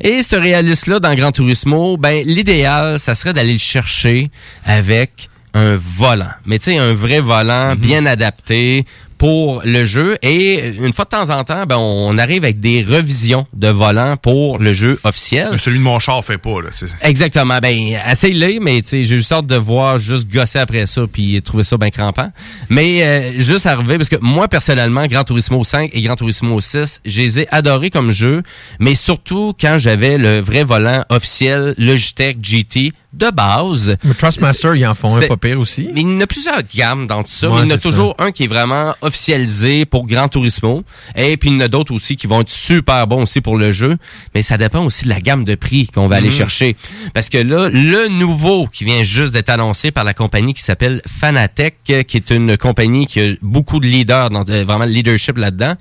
Et 0.00 0.22
ce 0.22 0.36
réaliste-là, 0.36 1.00
dans 1.00 1.14
Gran 1.14 1.32
Turismo, 1.32 1.96
ben 1.96 2.24
l'idéal, 2.26 2.98
ça 2.98 3.14
serait 3.14 3.32
d'aller 3.32 3.52
le 3.52 3.58
chercher 3.58 4.30
avec 4.64 5.28
un 5.54 5.74
volant. 5.74 6.30
Mais 6.46 6.58
tu 6.58 6.72
sais, 6.72 6.78
un 6.78 6.92
vrai 6.92 7.20
volant 7.20 7.74
bien 7.74 8.06
adapté 8.06 8.84
pour 9.18 9.60
le 9.64 9.84
jeu. 9.84 10.16
Et 10.22 10.68
une 10.80 10.92
fois 10.92 11.04
de 11.04 11.10
temps 11.10 11.30
en 11.30 11.44
temps, 11.44 11.64
ben, 11.66 11.76
on 11.76 12.16
arrive 12.18 12.44
avec 12.44 12.60
des 12.60 12.82
revisions 12.88 13.46
de 13.52 13.68
volants 13.68 14.16
pour 14.16 14.58
le 14.58 14.72
jeu 14.72 14.98
officiel. 15.04 15.48
Mais 15.52 15.58
celui 15.58 15.78
de 15.78 15.82
mon 15.82 15.98
char 15.98 16.24
fait 16.24 16.38
pas. 16.38 16.60
Là. 16.62 16.68
C'est- 16.72 16.86
Exactement. 17.02 17.58
Ben, 17.60 17.76
essaye-le, 18.10 18.60
mais 18.60 18.80
tu 18.82 18.88
sais, 18.88 19.04
j'ai 19.04 19.16
juste 19.18 19.32
hâte 19.32 19.46
de 19.46 19.56
voir 19.56 19.98
juste 19.98 20.32
gosser 20.32 20.58
après 20.60 20.86
ça 20.86 21.02
puis 21.12 21.40
trouver 21.42 21.64
ça 21.64 21.76
bien 21.76 21.90
crampant. 21.90 22.30
Mais 22.68 23.02
euh, 23.02 23.38
juste 23.38 23.66
arriver, 23.66 23.96
parce 23.98 24.08
que 24.08 24.16
moi, 24.20 24.48
personnellement, 24.48 25.06
Gran 25.06 25.24
Turismo 25.24 25.64
5 25.64 25.90
et 25.92 26.00
Gran 26.00 26.14
Turismo 26.16 26.60
6, 26.60 27.00
je 27.04 27.20
les 27.20 27.40
ai 27.40 27.48
adorés 27.50 27.90
comme 27.90 28.10
jeu, 28.10 28.42
mais 28.78 28.94
surtout 28.94 29.52
quand 29.60 29.78
j'avais 29.78 30.18
le 30.18 30.38
vrai 30.38 30.62
volant 30.64 31.04
officiel 31.08 31.74
Logitech 31.78 32.38
GT 32.40 32.92
de 33.12 33.30
base. 33.30 33.96
Mais 34.04 34.14
Trustmaster, 34.14 34.74
ils 34.76 34.86
en 34.86 34.94
font 34.94 35.16
un 35.16 35.26
pas 35.26 35.36
pire 35.38 35.58
aussi. 35.58 35.88
Mais 35.94 36.02
il 36.02 36.08
y 36.10 36.12
en 36.14 36.20
a 36.20 36.26
plusieurs 36.26 36.60
gammes 36.74 37.06
dans 37.06 37.22
tout 37.22 37.30
ça. 37.30 37.48
Ouais, 37.48 37.60
mais 37.60 37.66
il 37.66 37.70
y 37.70 37.72
en 37.72 37.76
a 37.76 37.78
ça. 37.78 37.88
toujours 37.88 38.14
un 38.18 38.32
qui 38.32 38.44
est 38.44 38.48
vraiment 38.48 38.94
officialisé 39.00 39.86
pour 39.86 40.06
Gran 40.06 40.28
Turismo. 40.28 40.84
Et 41.16 41.36
puis 41.38 41.48
il 41.48 41.54
y 41.54 41.56
en 41.56 41.60
a 41.60 41.68
d'autres 41.68 41.94
aussi 41.94 42.16
qui 42.16 42.26
vont 42.26 42.42
être 42.42 42.50
super 42.50 43.06
bons 43.06 43.22
aussi 43.22 43.40
pour 43.40 43.56
le 43.56 43.72
jeu. 43.72 43.96
Mais 44.34 44.42
ça 44.42 44.58
dépend 44.58 44.84
aussi 44.84 45.04
de 45.04 45.08
la 45.08 45.20
gamme 45.20 45.44
de 45.44 45.54
prix 45.54 45.86
qu'on 45.88 46.06
va 46.06 46.16
aller 46.16 46.28
Mhm. 46.28 46.34
chercher. 46.34 46.76
Parce 47.14 47.28
que 47.30 47.38
là, 47.38 47.68
le 47.70 48.08
nouveau 48.08 48.66
qui 48.66 48.84
vient 48.84 49.02
juste 49.02 49.32
d'être 49.32 49.48
annoncé 49.50 49.90
par 49.90 50.04
la 50.04 50.12
compagnie 50.14 50.52
qui 50.52 50.62
s'appelle 50.62 51.00
Fanatec, 51.06 51.78
qui 51.84 52.16
est 52.16 52.30
une 52.30 52.56
compagnie 52.58 53.06
qui 53.06 53.20
a 53.20 53.32
beaucoup 53.42 53.80
de 53.80 53.86
leaders, 53.86 54.30
dans, 54.30 54.44
euh, 54.48 54.64
vraiment 54.64 54.84
le 54.84 54.92
leadership 54.92 55.38
là-dedans, 55.38 55.74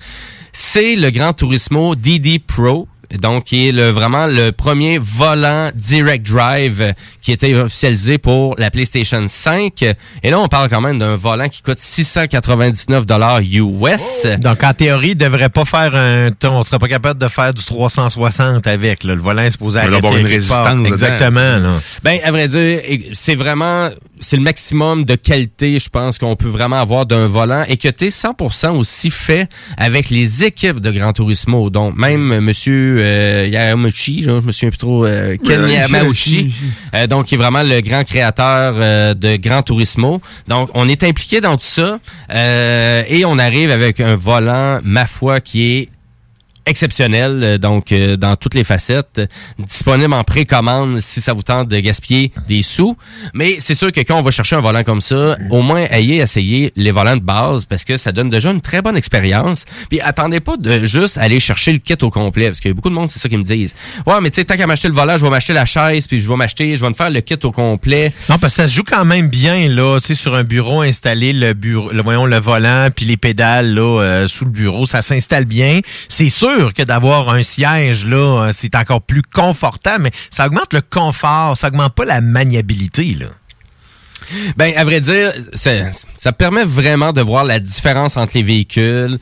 c'est 0.53 0.95
le 0.95 1.09
Gran 1.09 1.33
Turismo 1.33 1.95
DD 1.95 2.39
Pro. 2.39 2.87
Donc 3.19 3.45
qui 3.45 3.69
est 3.69 3.71
le, 3.71 3.89
vraiment 3.89 4.27
le 4.27 4.51
premier 4.51 4.99
volant 4.99 5.69
direct 5.73 6.25
drive 6.29 6.93
qui 7.21 7.31
était 7.31 7.53
officialisé 7.55 8.17
pour 8.17 8.55
la 8.57 8.69
PlayStation 8.71 9.23
5. 9.25 9.81
Et 10.23 10.29
là, 10.29 10.39
on 10.39 10.47
parle 10.47 10.69
quand 10.69 10.81
même 10.81 10.99
d'un 10.99 11.15
volant 11.15 11.47
qui 11.47 11.61
coûte 11.61 11.79
699 11.79 13.05
dollars 13.05 13.39
US. 13.41 14.27
Donc, 14.39 14.63
en 14.63 14.73
théorie, 14.73 15.09
il 15.09 15.15
devrait 15.15 15.49
pas 15.49 15.65
faire 15.65 15.95
un... 15.95 16.29
On 16.43 16.63
serait 16.63 16.79
pas 16.79 16.87
capable 16.87 17.19
de 17.19 17.27
faire 17.27 17.53
du 17.53 17.63
360 17.63 18.67
avec. 18.67 19.03
là. 19.03 19.15
Le 19.15 19.21
volant 19.21 19.43
est 19.43 19.51
supposé 19.51 19.79
une 19.81 20.25
résistance 20.25 20.77
dedans, 20.77 20.85
Exactement. 20.85 21.39
là. 21.59 21.73
Ben, 22.03 22.19
à 22.23 22.31
vrai 22.31 22.47
dire, 22.47 22.81
c'est 23.13 23.35
vraiment, 23.35 23.89
c'est 24.19 24.37
le 24.37 24.43
maximum 24.43 25.05
de 25.05 25.15
qualité, 25.15 25.79
je 25.79 25.89
pense, 25.89 26.17
qu'on 26.17 26.35
peut 26.35 26.47
vraiment 26.47 26.79
avoir 26.79 27.05
d'un 27.05 27.27
volant 27.27 27.63
et 27.67 27.77
que 27.77 27.87
t'es 27.87 28.07
100% 28.07 28.71
aussi 28.77 29.09
fait 29.09 29.49
avec 29.77 30.09
les 30.09 30.43
équipes 30.43 30.79
de 30.79 30.91
Gran 30.91 31.13
Turismo. 31.13 31.69
Donc, 31.69 31.95
même 31.97 32.31
euh, 32.31 32.41
monsieur 32.41 32.97
euh, 32.99 33.49
Yamauchi, 33.51 34.23
je 34.23 34.31
me 34.31 34.51
souviens 34.51 34.69
plus 34.69 34.77
trop, 34.77 35.05
euh, 35.05 35.35
Ken 35.43 35.67
Yamauchi, 35.67 36.53
euh, 36.93 37.07
donc, 37.07 37.25
qui 37.25 37.35
est 37.35 37.37
vraiment 37.37 37.63
le 37.63 37.81
grand 37.81 38.03
créateur 38.03 38.75
euh, 38.77 39.13
de 39.13 39.37
Gran 39.37 39.61
Turismo. 39.61 40.21
Donc, 40.47 40.69
on 40.73 40.87
est 40.87 41.03
impliqué 41.03 41.41
dans 41.41 41.55
tout 41.57 41.65
ça 41.65 41.99
euh, 42.31 43.03
et 43.07 43.25
on 43.25 43.37
arrive 43.37 43.71
avec 43.71 43.99
un 43.99 44.15
volant, 44.15 44.79
ma 44.83 45.05
foi, 45.05 45.41
qui 45.41 45.71
est 45.71 45.89
exceptionnel, 46.67 47.39
euh, 47.43 47.57
donc 47.57 47.91
euh, 47.91 48.17
dans 48.17 48.35
toutes 48.35 48.53
les 48.53 48.63
facettes, 48.63 49.21
disponible 49.59 50.13
en 50.13 50.23
précommande 50.23 50.99
si 50.99 51.21
ça 51.21 51.33
vous 51.33 51.43
tente 51.43 51.69
de 51.69 51.79
gaspiller 51.79 52.31
des 52.47 52.61
sous. 52.61 52.97
Mais 53.33 53.57
c'est 53.59 53.75
sûr 53.75 53.91
que 53.91 54.01
quand 54.01 54.19
on 54.19 54.21
va 54.21 54.31
chercher 54.31 54.55
un 54.55 54.61
volant 54.61 54.83
comme 54.83 55.01
ça, 55.01 55.37
au 55.49 55.61
moins 55.61 55.85
ayez 55.89 56.17
essayé 56.17 56.71
les 56.75 56.91
volants 56.91 57.15
de 57.15 57.21
base 57.21 57.65
parce 57.65 57.85
que 57.85 57.97
ça 57.97 58.11
donne 58.11 58.29
déjà 58.29 58.51
une 58.51 58.61
très 58.61 58.81
bonne 58.81 58.97
expérience. 58.97 59.65
Puis 59.89 60.01
attendez 60.01 60.39
pas 60.39 60.57
de 60.57 60.83
juste 60.83 61.17
aller 61.17 61.39
chercher 61.39 61.71
le 61.71 61.79
kit 61.79 61.95
au 62.01 62.09
complet 62.09 62.47
parce 62.47 62.65
a 62.65 62.73
beaucoup 62.73 62.89
de 62.89 62.95
monde 62.95 63.09
c'est 63.09 63.19
ça 63.19 63.29
qu'ils 63.29 63.39
me 63.39 63.43
disent. 63.43 63.73
Ouais, 64.05 64.15
mais 64.21 64.29
tu 64.29 64.35
sais 64.35 64.45
tant 64.45 64.57
qu'à 64.57 64.67
m'acheter 64.67 64.89
le 64.89 64.93
volant, 64.93 65.17
je 65.17 65.23
vais 65.23 65.29
m'acheter 65.29 65.53
la 65.53 65.65
chaise 65.65 66.07
puis 66.07 66.19
je 66.19 66.27
vais 66.27 66.35
m'acheter, 66.35 66.75
je 66.75 66.81
vais 66.81 66.89
me 66.89 66.93
faire 66.93 67.09
le 67.09 67.21
kit 67.21 67.39
au 67.43 67.51
complet. 67.51 68.13
Non, 68.29 68.37
parce 68.37 68.55
que 68.55 68.63
ça 68.63 68.67
se 68.67 68.75
joue 68.75 68.83
quand 68.83 69.05
même 69.05 69.29
bien, 69.29 69.69
là, 69.69 69.99
tu 69.99 70.07
sais, 70.07 70.15
sur 70.15 70.35
un 70.35 70.43
bureau, 70.43 70.81
installer 70.81 71.33
le 71.33 71.53
bureau, 71.53 71.89
le, 71.91 72.01
voyons, 72.01 72.25
le 72.25 72.39
volant, 72.39 72.89
puis 72.93 73.05
les 73.05 73.17
pédales, 73.17 73.73
là, 73.73 74.01
euh, 74.01 74.27
sous 74.27 74.45
le 74.45 74.51
bureau, 74.51 74.85
ça 74.85 75.01
s'installe 75.01 75.45
bien. 75.45 75.79
C'est 76.09 76.29
sûr 76.29 76.56
que 76.75 76.83
d'avoir 76.83 77.29
un 77.29 77.43
siège, 77.43 78.05
là, 78.05 78.47
euh, 78.47 78.51
c'est 78.53 78.75
encore 78.75 79.01
plus 79.01 79.21
confortable, 79.21 80.05
mais 80.05 80.11
ça 80.29 80.47
augmente 80.47 80.73
le 80.73 80.81
confort, 80.81 81.55
ça 81.55 81.67
augmente 81.67 81.93
pas 81.93 82.05
la 82.05 82.21
maniabilité, 82.21 83.15
là. 83.19 83.27
Ben, 84.57 84.73
à 84.75 84.83
vrai 84.83 85.01
dire, 85.01 85.33
ça, 85.53 86.31
permet 86.31 86.65
vraiment 86.65 87.13
de 87.13 87.21
voir 87.21 87.43
la 87.43 87.59
différence 87.59 88.17
entre 88.17 88.33
les 88.35 88.43
véhicules, 88.43 89.17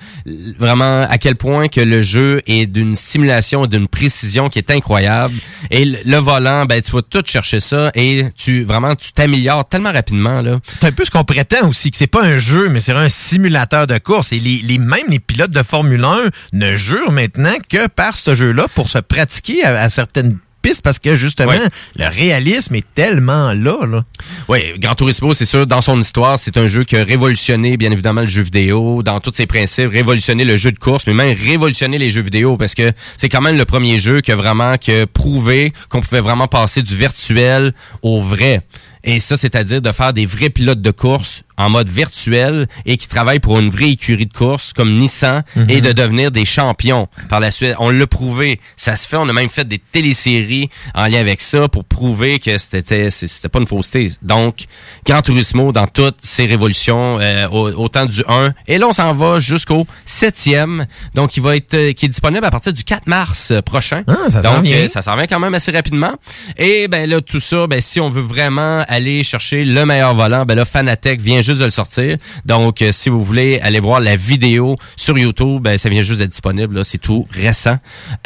vraiment 0.57 1.03
à 1.03 1.17
quel 1.17 1.35
point 1.35 1.67
que 1.67 1.81
le 1.81 2.01
jeu 2.01 2.41
est 2.47 2.65
d'une 2.65 2.95
simulation 2.95 3.65
et 3.65 3.67
d'une 3.67 3.87
précision 3.87 4.49
qui 4.49 4.59
est 4.59 4.71
incroyable. 4.71 5.33
Et 5.71 5.85
le, 5.85 6.17
volant, 6.17 6.65
ben, 6.65 6.81
tu 6.81 6.91
vas 6.91 7.01
tout 7.01 7.23
chercher 7.25 7.59
ça 7.59 7.91
et 7.95 8.25
tu 8.35 8.63
vraiment 8.63 8.95
tu 8.95 9.11
t'améliores 9.11 9.67
tellement 9.67 9.91
rapidement 9.91 10.41
là. 10.41 10.59
C'est 10.71 10.85
un 10.85 10.91
peu 10.91 11.05
ce 11.05 11.11
qu'on 11.11 11.23
prétend 11.23 11.67
aussi, 11.69 11.91
que 11.91 11.97
c'est 11.97 12.07
pas 12.07 12.23
un 12.23 12.37
jeu, 12.37 12.69
mais 12.69 12.79
c'est 12.79 12.93
un 12.93 13.09
simulateur 13.09 13.87
de 13.87 13.97
course. 13.97 14.31
Et 14.31 14.39
les, 14.39 14.61
les, 14.63 14.77
même 14.77 15.07
les 15.09 15.19
pilotes 15.19 15.51
de 15.51 15.63
Formule 15.63 16.03
1 16.03 16.29
ne 16.53 16.75
jurent 16.75 17.11
maintenant 17.11 17.55
que 17.69 17.87
par 17.87 18.17
ce 18.17 18.35
jeu-là 18.35 18.67
pour 18.73 18.89
se 18.89 18.99
pratiquer 18.99 19.63
à 19.63 19.89
certaines 19.89 20.37
parce 20.81 20.99
que 20.99 21.15
justement, 21.15 21.51
Ouais. 21.51 21.59
le 21.97 22.07
réalisme 22.07 22.75
est 22.75 22.85
tellement 22.93 23.53
là, 23.53 23.85
là. 23.85 24.03
Oui, 24.47 24.59
Gran 24.79 24.95
Turismo, 24.95 25.33
c'est 25.33 25.45
sûr, 25.45 25.65
dans 25.67 25.81
son 25.81 25.99
histoire, 25.99 26.39
c'est 26.39 26.57
un 26.57 26.67
jeu 26.67 26.83
qui 26.83 26.95
a 26.97 27.03
révolutionné, 27.03 27.77
bien 27.77 27.91
évidemment, 27.91 28.21
le 28.21 28.27
jeu 28.27 28.41
vidéo, 28.43 29.03
dans 29.03 29.19
tous 29.19 29.33
ses 29.33 29.45
principes, 29.45 29.89
révolutionné 29.91 30.43
le 30.45 30.55
jeu 30.55 30.71
de 30.71 30.79
course, 30.79 31.05
mais 31.07 31.13
même 31.13 31.35
révolutionné 31.37 31.97
les 31.97 32.09
jeux 32.09 32.21
vidéo, 32.21 32.57
parce 32.57 32.75
que 32.75 32.91
c'est 33.17 33.29
quand 33.29 33.41
même 33.41 33.57
le 33.57 33.65
premier 33.65 33.99
jeu 33.99 34.21
qui 34.21 34.31
a 34.31 34.35
vraiment 34.35 34.77
qui 34.77 34.91
a 34.91 35.07
prouvé 35.07 35.73
qu'on 35.89 36.01
pouvait 36.01 36.21
vraiment 36.21 36.47
passer 36.47 36.81
du 36.81 36.95
virtuel 36.95 37.73
au 38.01 38.21
vrai. 38.21 38.61
Et 39.03 39.19
ça, 39.19 39.37
c'est-à-dire 39.37 39.81
de 39.81 39.91
faire 39.91 40.13
des 40.13 40.25
vrais 40.25 40.49
pilotes 40.49 40.81
de 40.81 40.91
course 40.91 41.43
en 41.57 41.69
mode 41.69 41.89
virtuel 41.89 42.67
et 42.85 42.97
qui 42.97 43.07
travaillent 43.07 43.39
pour 43.39 43.59
une 43.59 43.69
vraie 43.69 43.91
écurie 43.91 44.25
de 44.25 44.33
course 44.33 44.73
comme 44.73 44.97
Nissan 44.97 45.43
Mhm. 45.55 45.69
et 45.69 45.81
de 45.81 45.91
devenir 45.91 46.31
des 46.31 46.45
champions 46.45 47.07
par 47.29 47.39
la 47.39 47.51
suite. 47.51 47.75
On 47.79 47.89
l'a 47.89 48.07
prouvé. 48.07 48.59
Ça 48.77 48.95
se 48.95 49.07
fait. 49.07 49.17
On 49.17 49.27
a 49.29 49.33
même 49.33 49.49
fait 49.49 49.67
des 49.67 49.79
téléséries 49.79 50.69
en 50.93 51.07
lien 51.07 51.19
avec 51.19 51.41
ça 51.41 51.67
pour 51.67 51.83
prouver 51.85 52.39
que 52.39 52.57
c'était 52.57 53.09
c'était 53.11 53.49
pas 53.49 53.59
une 53.59 53.67
fausseté. 53.67 54.11
Donc, 54.21 54.65
Gran 55.05 55.21
Turismo 55.21 55.71
dans 55.71 55.87
toutes 55.87 56.17
ses 56.21 56.45
révolutions, 56.45 57.19
euh, 57.19 57.47
au, 57.49 57.69
au 57.71 57.87
temps 57.89 58.05
du 58.05 58.21
1. 58.27 58.53
Et 58.67 58.77
là, 58.77 58.87
on 58.87 58.93
s'en 58.93 59.13
va 59.13 59.39
jusqu'au 59.39 59.85
7e. 60.05 60.85
Donc, 61.13 61.37
il 61.37 61.43
va 61.43 61.55
être 61.55 61.73
euh, 61.73 61.93
qui 61.93 62.05
est 62.05 62.09
disponible 62.09 62.45
à 62.45 62.51
partir 62.51 62.73
du 62.73 62.83
4 62.83 63.07
mars 63.07 63.53
prochain. 63.65 64.03
Ah, 64.07 64.29
ça 64.29 64.41
Donc, 64.41 64.65
euh, 64.67 64.87
ça 64.87 65.01
s'en 65.01 65.15
vient 65.15 65.27
quand 65.27 65.39
même 65.39 65.53
assez 65.53 65.71
rapidement. 65.71 66.13
Et 66.57 66.87
ben 66.87 67.09
là, 67.09 67.21
tout 67.21 67.39
ça, 67.39 67.67
ben 67.67 67.81
si 67.81 67.99
on 67.99 68.09
veut 68.09 68.21
vraiment 68.21 68.83
aller 68.87 69.23
chercher 69.23 69.63
le 69.63 69.85
meilleur 69.85 70.13
volant, 70.13 70.45
ben 70.45 70.55
là, 70.55 70.65
Fanatec 70.65 71.19
vient 71.21 71.41
juste 71.45 71.59
de 71.59 71.65
le 71.65 71.69
sortir. 71.69 72.17
Donc, 72.45 72.81
euh, 72.81 72.91
si 72.91 73.09
vous 73.09 73.23
voulez 73.23 73.59
aller 73.61 73.79
voir 73.79 73.99
la 73.99 74.15
vidéo 74.15 74.75
sur 74.95 75.17
YouTube, 75.17 75.61
ben 75.61 75.77
ça 75.77 75.89
vient 75.89 76.01
juste 76.01 76.19
d'être 76.19 76.31
disponible. 76.31 76.83
C'est 76.83 76.97
tout 76.97 77.27
récent. 77.31 77.77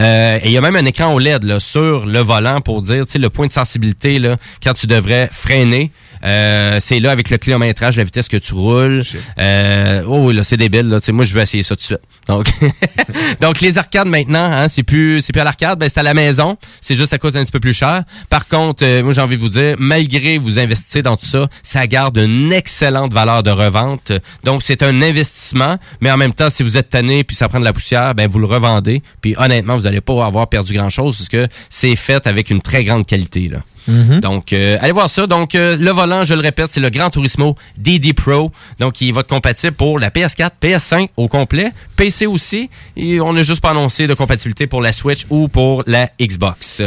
Euh, 0.02 0.40
et 0.42 0.48
il 0.48 0.52
y 0.52 0.58
a 0.58 0.62
même 0.62 0.76
un 0.76 0.86
écran 0.86 1.14
OLED 1.14 1.44
là, 1.44 1.60
sur 1.60 2.06
le 2.06 2.20
volant 2.20 2.62
pour 2.62 2.82
dire, 2.82 3.06
le 3.14 3.30
point 3.30 3.48
de 3.48 3.52
sensibilité 3.52 4.20
là, 4.20 4.38
quand 4.64 4.74
tu 4.74 4.88
devrais 4.88 5.30
freiner. 5.32 5.92
Euh, 6.24 6.78
c'est 6.80 7.00
là 7.00 7.12
avec 7.12 7.30
le 7.30 7.38
kilométrage, 7.38 7.98
la 7.98 8.04
vitesse 8.04 8.28
que 8.28 8.38
tu 8.38 8.54
roules. 8.54 9.04
Euh, 9.40 10.04
oh 10.08 10.28
oui, 10.28 10.34
là, 10.34 10.44
c'est 10.44 10.58
débile. 10.58 10.88
Là. 10.90 11.00
Tu 11.00 11.08
sais, 11.08 11.12
moi, 11.12 11.26
je 11.26 11.34
vais 11.34 11.44
essayer 11.44 11.64
ça 11.64 11.76
tout 11.76 11.82
de 11.82 11.86
suite. 11.86 12.02
Donc, 12.28 12.48
donc 13.42 13.60
les 13.62 13.78
arcades 13.78 14.08
maintenant, 14.08 14.52
hein, 14.52 14.68
c'est 14.68 14.84
plus 14.84 15.22
c'est 15.22 15.34
plus 15.34 15.40
à 15.40 15.44
l'arcade, 15.44 15.80
ben, 15.80 15.90
c'est 15.90 16.00
à 16.00 16.04
la 16.04 16.14
maison. 16.14 16.58
C'est 16.80 16.96
juste 16.96 17.10
ça 17.10 17.18
coûte 17.18 17.36
un 17.36 17.44
petit 17.44 17.52
peu 17.52 17.60
plus 17.60 17.74
cher. 17.74 18.04
Par 18.30 18.48
contre, 18.48 18.84
euh, 18.86 19.04
moi 19.04 19.14
j'ai 19.14 19.22
envie 19.22 19.38
de 19.38 19.42
vous 19.42 19.50
dire, 19.50 19.76
malgré 19.80 20.38
vous 20.38 20.60
investissez 20.60 21.02
dans 21.02 21.18
tout 21.18 21.26
ça, 21.26 21.48
ça 21.64 21.88
garde 21.88 22.18
une 22.18 22.54
excellente 22.54 23.14
valeur 23.14 23.42
de 23.42 23.50
revente. 23.50 24.12
Donc 24.44 24.62
c'est 24.62 24.84
un 24.84 25.02
investissement, 25.02 25.78
mais 26.02 26.12
en 26.12 26.18
même 26.18 26.34
temps, 26.34 26.50
si 26.52 26.62
vous 26.62 26.78
êtes 26.78 26.90
tanné 26.90 27.24
puis 27.24 27.36
ça 27.36 27.50
prend 27.50 27.60
de 27.60 27.66
la 27.66 27.74
poussière, 27.74 28.14
ben 28.14 28.28
vous 28.28 28.40
le 28.40 28.46
revendez. 28.46 29.02
Puis 29.22 29.34
honnêtement, 29.38 29.76
vous 29.76 29.84
n'allez 29.84 30.02
pas 30.02 30.24
avoir 30.26 30.48
perdu 30.48 30.74
grand 30.74 30.90
chose 30.90 31.18
parce 31.18 31.30
que 31.30 31.48
c'est 31.70 31.96
fait 31.96 32.28
avec 32.28 32.52
une 32.52 32.62
très 32.62 32.84
grande 32.84 33.06
qualité 33.08 33.50
là. 33.50 33.60
Donc, 33.88 34.54
euh, 34.54 34.78
allez 34.82 34.92
voir 34.92 35.10
ça. 35.10 35.28
Donc, 35.28 35.56
euh, 35.56 35.78
le 35.78 35.92
volant, 35.92 36.26
je 36.26 36.34
le 36.34 36.42
répète, 36.42 36.68
c'est 36.70 36.80
le 36.80 36.90
Gran 36.90 37.10
Turismo 37.10 37.56
DD 37.78 38.14
Pro. 38.14 38.52
Donc, 38.80 39.02
il 39.02 39.14
va 39.14 39.22
être 39.22 39.28
compatible 39.28 39.74
pour 39.74 40.00
la 40.00 40.10
PS4, 40.10 40.52
PS5 40.62 41.10
au 41.18 41.28
complet, 41.28 41.72
PC 41.96 42.28
aussi. 42.28 42.70
Et 42.96 43.20
on 43.22 43.34
n'a 43.34 43.44
juste 43.44 43.62
pas 43.62 43.72
annoncé 43.72 44.08
de 44.08 44.14
compatibilité 44.14 44.68
pour 44.68 44.82
la 44.82 44.92
Switch 44.92 45.26
ou 45.30 45.48
pour 45.48 45.84
la 45.88 46.10
Xbox. 46.22 46.82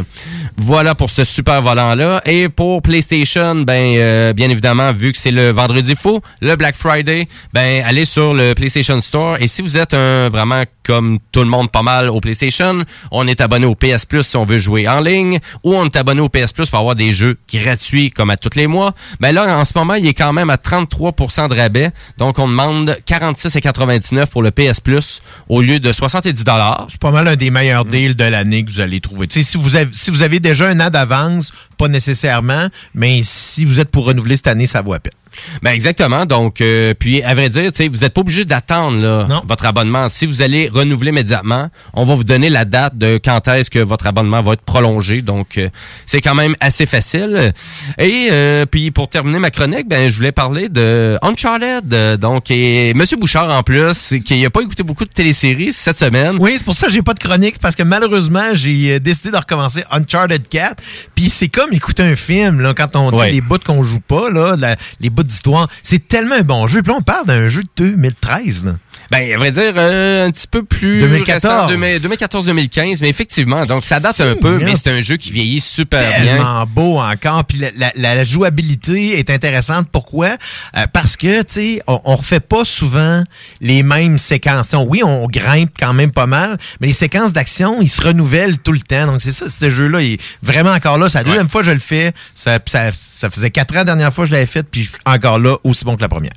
Voilà 0.56 0.94
pour 0.94 1.10
ce 1.10 1.24
super 1.24 1.62
volant-là. 1.62 2.22
Et 2.26 2.48
pour 2.48 2.82
PlayStation, 2.82 3.54
ben, 3.56 3.94
euh, 3.96 4.32
bien 4.32 4.50
évidemment, 4.50 4.92
vu 4.92 5.12
que 5.12 5.18
c'est 5.18 5.30
le 5.30 5.50
vendredi 5.50 5.94
fou, 5.96 6.20
le 6.40 6.56
Black 6.56 6.76
Friday, 6.76 7.28
ben, 7.52 7.82
allez 7.84 8.04
sur 8.04 8.34
le 8.34 8.54
PlayStation 8.54 9.00
Store. 9.00 9.36
Et 9.40 9.46
si 9.46 9.62
vous 9.62 9.76
êtes 9.76 9.94
un 9.94 10.28
vraiment 10.28 10.64
comme 10.84 11.18
tout 11.30 11.40
le 11.40 11.48
monde 11.48 11.70
pas 11.70 11.82
mal 11.82 12.10
au 12.10 12.20
PlayStation, 12.20 12.84
on 13.10 13.26
est 13.26 13.40
abonné 13.40 13.66
au 13.66 13.74
PS 13.74 14.04
Plus 14.06 14.24
si 14.24 14.36
on 14.36 14.44
veut 14.44 14.58
jouer 14.58 14.88
en 14.88 15.00
ligne, 15.00 15.38
ou 15.64 15.74
on 15.74 15.84
est 15.84 15.96
abonné 15.96 16.20
au 16.20 16.28
PS 16.28 16.52
Plus 16.52 16.70
pour 16.70 16.80
avoir 16.82 16.96
des 16.96 17.12
jeux 17.12 17.36
gratuits 17.52 18.10
comme 18.10 18.30
à 18.30 18.36
tous 18.36 18.56
les 18.56 18.66
mois. 18.66 18.94
Ben 19.20 19.32
là, 19.32 19.58
en 19.58 19.64
ce 19.64 19.72
moment, 19.74 19.94
il 19.94 20.06
est 20.06 20.14
quand 20.14 20.32
même 20.32 20.50
à 20.50 20.56
33% 20.56 21.48
de 21.48 21.54
rabais. 21.54 21.90
Donc, 22.18 22.38
on 22.38 22.48
demande 22.48 22.96
46,99 23.06 24.26
pour 24.26 24.42
le 24.42 24.50
PS 24.50 24.80
Plus 24.80 25.22
au 25.48 25.62
lieu 25.62 25.80
de 25.80 25.92
70 25.92 26.44
C'est 26.88 27.00
pas 27.00 27.10
mal 27.10 27.28
un 27.28 27.36
des 27.36 27.50
meilleurs 27.50 27.84
deals 27.84 28.16
de 28.16 28.24
l'année 28.24 28.64
que 28.64 28.70
vous 28.70 28.80
allez 28.80 29.00
trouver. 29.00 29.26
Tu 29.26 29.42
sais, 29.42 29.50
si 29.50 29.56
vous 29.56 29.76
avez, 29.76 29.90
si 29.92 30.10
vous 30.10 30.22
avez 30.22 30.40
déjà 30.40 30.68
un 30.68 30.80
an 30.80 30.90
d'avance, 30.90 31.52
pas 31.78 31.88
nécessairement, 31.88 32.68
mais 32.94 33.22
si 33.24 33.64
vous 33.64 33.80
êtes 33.80 33.90
pour 33.90 34.06
renouveler 34.06 34.36
cette 34.36 34.48
année, 34.48 34.66
ça 34.66 34.82
vaut 34.82 34.94
à 34.94 35.00
peine. 35.00 35.21
Ben 35.62 35.70
exactement. 35.72 36.26
Donc, 36.26 36.60
euh, 36.60 36.94
puis 36.98 37.22
à 37.22 37.34
vrai 37.34 37.48
dire, 37.48 37.70
tu 37.72 37.76
sais, 37.78 37.88
vous 37.88 37.98
n'êtes 37.98 38.14
pas 38.14 38.20
obligé 38.20 38.44
d'attendre 38.44 39.00
là, 39.00 39.42
votre 39.46 39.64
abonnement. 39.66 40.08
Si 40.08 40.26
vous 40.26 40.42
allez 40.42 40.68
renouveler 40.72 41.10
immédiatement, 41.10 41.70
on 41.94 42.04
va 42.04 42.14
vous 42.14 42.24
donner 42.24 42.50
la 42.50 42.64
date 42.64 42.96
de 42.98 43.20
quand 43.22 43.46
est-ce 43.48 43.70
que 43.70 43.78
votre 43.78 44.06
abonnement 44.06 44.42
va 44.42 44.52
être 44.54 44.62
prolongé. 44.62 45.22
Donc, 45.22 45.58
euh, 45.58 45.68
c'est 46.06 46.20
quand 46.20 46.34
même 46.34 46.54
assez 46.60 46.86
facile. 46.86 47.52
Et 47.98 48.28
euh, 48.32 48.66
puis 48.66 48.90
pour 48.90 49.08
terminer 49.08 49.38
ma 49.38 49.50
chronique, 49.50 49.88
ben 49.88 50.08
je 50.08 50.16
voulais 50.16 50.32
parler 50.32 50.68
de 50.68 51.18
Uncharted. 51.22 52.18
Donc, 52.20 52.50
et 52.50 52.94
Monsieur 52.94 53.16
Bouchard 53.16 53.50
en 53.50 53.62
plus, 53.62 54.14
qui 54.24 54.40
n'a 54.42 54.50
pas 54.50 54.60
écouté 54.62 54.82
beaucoup 54.82 55.04
de 55.04 55.10
téléséries 55.10 55.72
cette 55.72 55.96
semaine. 55.98 56.36
Oui, 56.40 56.54
c'est 56.56 56.64
pour 56.64 56.74
ça 56.74 56.86
que 56.86 56.92
j'ai 56.92 57.02
pas 57.02 57.14
de 57.14 57.18
chronique, 57.18 57.58
parce 57.60 57.74
que 57.76 57.82
malheureusement, 57.82 58.54
j'ai 58.54 58.94
euh, 58.94 59.00
décidé 59.00 59.30
de 59.30 59.36
recommencer 59.36 59.82
Uncharted 59.90 60.48
4. 60.48 60.76
Puis 61.14 61.26
c'est 61.30 61.48
comme 61.48 61.72
écouter 61.72 62.02
un 62.02 62.16
film, 62.16 62.60
là, 62.60 62.74
quand 62.74 62.94
on 62.96 63.10
dit 63.10 63.16
Ouais. 63.16 63.32
les 63.32 63.40
bouts 63.40 63.58
qu'on 63.64 63.82
joue 63.82 64.00
pas, 64.00 64.30
là, 64.30 64.56
la- 64.58 64.76
les 65.00 65.10
bouts 65.10 65.21
d'histoire. 65.22 65.68
C'est 65.82 66.08
tellement 66.08 66.36
un 66.36 66.42
bon 66.42 66.66
jeu. 66.66 66.82
Puis 66.82 66.92
là, 66.92 66.98
on 66.98 67.02
parle 67.02 67.26
d'un 67.26 67.48
jeu 67.48 67.62
de 67.62 67.68
2013, 67.76 68.64
là. 68.64 68.72
Ben, 69.10 69.30
à 69.34 69.36
vrai 69.36 69.50
dire, 69.52 69.72
euh, 69.76 70.26
un 70.26 70.30
petit 70.30 70.46
peu 70.46 70.62
plus 70.62 71.00
2014. 71.00 71.42
récent, 71.42 71.68
2014-2015, 71.98 72.98
mais 73.02 73.10
effectivement, 73.10 73.66
donc 73.66 73.84
ça 73.84 74.00
date 74.00 74.20
un 74.22 74.34
peu, 74.36 74.58
mais 74.64 74.74
c'est 74.74 74.88
un 74.90 75.00
jeu 75.00 75.16
qui 75.18 75.30
vieillit 75.32 75.60
super 75.60 76.00
bien. 76.00 76.34
tellement 76.36 76.64
beau 76.66 76.98
encore. 76.98 77.44
Puis 77.44 77.58
la, 77.58 77.70
la- 77.76 77.92
la 78.14 78.24
jouabilité 78.24 79.18
est 79.18 79.28
intéressante. 79.30 79.88
Pourquoi? 79.92 80.36
Euh, 80.76 80.86
parce 80.92 81.16
que, 81.16 81.42
tu 81.42 81.52
sais, 81.52 81.82
on, 81.86 82.00
on 82.04 82.16
refait 82.16 82.40
pas 82.40 82.64
souvent 82.64 83.22
les 83.60 83.82
mêmes 83.82 84.16
séquences. 84.18 84.74
Oui, 84.86 85.02
on 85.04 85.26
grimpe 85.26 85.72
quand 85.78 85.92
même 85.92 86.10
pas 86.12 86.26
mal, 86.26 86.56
mais 86.80 86.86
les 86.88 86.92
séquences 86.94 87.32
d'action, 87.32 87.80
ils 87.82 87.88
se 87.90 88.00
renouvellent 88.00 88.58
tout 88.58 88.72
le 88.72 88.80
temps. 88.80 89.06
Donc, 89.06 89.20
c'est 89.20 89.32
ça, 89.32 89.46
ce 89.48 89.70
jeu-là, 89.70 90.00
il 90.00 90.12
est 90.14 90.20
vraiment 90.42 90.72
encore 90.72 90.96
là. 90.98 91.08
C'est 91.10 91.18
la 91.18 91.24
deuxième 91.24 91.48
fois 91.48 91.60
que 91.60 91.66
je 91.66 91.72
le 91.72 91.78
fais. 91.80 92.12
Ça, 92.34 92.58
ça, 92.66 92.90
ça 93.16 93.28
faisait 93.30 93.50
quatre 93.50 93.72
ans 93.74 93.78
la 93.78 93.84
dernière 93.84 94.12
fois 94.12 94.24
que 94.24 94.28
je 94.30 94.34
l'avais 94.34 94.46
fait, 94.46 94.62
puis 94.62 94.90
encore 95.04 95.38
là, 95.38 95.56
aussi 95.64 95.84
bon 95.84 95.96
que 95.96 96.02
la 96.02 96.08
première. 96.08 96.32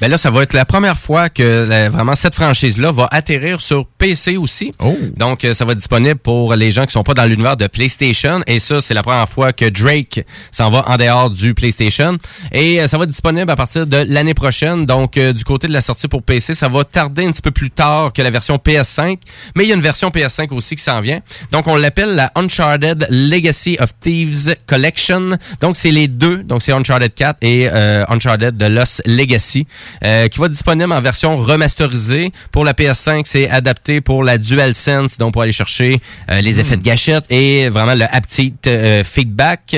Ben 0.00 0.10
là, 0.10 0.18
ça 0.18 0.30
va 0.30 0.42
être 0.42 0.52
la 0.52 0.64
première 0.64 0.98
fois 0.98 1.28
que 1.28 1.88
vraiment 1.88 2.14
cette 2.14 2.34
franchise-là 2.34 2.92
va 2.92 3.08
atterrir 3.10 3.60
sur 3.60 3.86
PC 3.86 4.36
aussi. 4.36 4.72
Donc, 5.16 5.44
euh, 5.44 5.52
ça 5.54 5.64
va 5.64 5.72
être 5.72 5.78
disponible 5.78 6.16
pour 6.16 6.54
les 6.54 6.72
gens 6.72 6.84
qui 6.84 6.92
sont 6.92 7.02
pas 7.02 7.14
dans 7.14 7.24
l'univers 7.24 7.56
de 7.56 7.66
PlayStation. 7.66 8.42
Et 8.46 8.58
ça, 8.58 8.80
c'est 8.80 8.94
la 8.94 9.02
première 9.02 9.28
fois 9.28 9.52
que 9.52 9.68
Drake 9.68 10.24
s'en 10.52 10.70
va 10.70 10.84
en 10.88 10.96
dehors 10.96 11.30
du 11.30 11.54
PlayStation. 11.54 12.18
Et 12.52 12.80
euh, 12.80 12.88
ça 12.88 12.98
va 12.98 13.04
être 13.04 13.10
disponible 13.10 13.50
à 13.50 13.56
partir 13.56 13.86
de 13.86 14.04
l'année 14.08 14.34
prochaine. 14.34 14.86
Donc, 14.86 15.16
euh, 15.16 15.32
du 15.32 15.44
côté 15.44 15.66
de 15.68 15.72
la 15.72 15.80
sortie 15.80 16.08
pour 16.08 16.22
PC, 16.22 16.54
ça 16.54 16.68
va 16.68 16.84
tarder 16.84 17.26
un 17.26 17.30
petit 17.30 17.42
peu 17.42 17.50
plus 17.50 17.70
tard 17.70 18.12
que 18.12 18.22
la 18.22 18.30
version 18.30 18.56
PS5. 18.56 19.18
Mais 19.54 19.64
il 19.64 19.68
y 19.68 19.72
a 19.72 19.74
une 19.74 19.82
version 19.82 20.08
PS5 20.10 20.52
aussi 20.54 20.76
qui 20.76 20.82
s'en 20.82 21.00
vient. 21.00 21.20
Donc, 21.52 21.66
on 21.66 21.76
l'appelle 21.76 22.14
la 22.14 22.32
Uncharted 22.34 23.06
Legacy 23.10 23.76
of 23.80 23.90
Thieves 24.00 24.56
Collection. 24.66 25.38
Donc, 25.60 25.76
c'est 25.76 25.90
les 25.90 26.08
deux. 26.08 26.38
Donc, 26.38 26.62
c'est 26.62 26.72
Uncharted 26.72 27.14
4 27.14 27.38
et 27.42 27.68
euh, 27.72 28.04
Uncharted 28.08 28.58
The 28.58 28.68
Lost 28.68 29.02
Legacy, 29.06 29.65
euh, 30.04 30.28
qui 30.28 30.38
va 30.38 30.46
être 30.46 30.52
disponible 30.52 30.92
en 30.92 31.00
version 31.00 31.36
remasterisée. 31.38 32.32
Pour 32.52 32.64
la 32.64 32.72
PS5, 32.72 33.22
c'est 33.24 33.48
adapté 33.50 34.00
pour 34.00 34.24
la 34.24 34.38
DualSense, 34.38 35.18
donc 35.18 35.32
pour 35.32 35.42
aller 35.42 35.52
chercher 35.52 36.00
euh, 36.30 36.40
les 36.40 36.60
effets 36.60 36.76
de 36.76 36.82
gâchette 36.82 37.24
et 37.30 37.68
vraiment 37.68 37.94
le 37.94 38.04
haptic 38.10 38.54
euh, 38.66 39.02
feedback. 39.04 39.76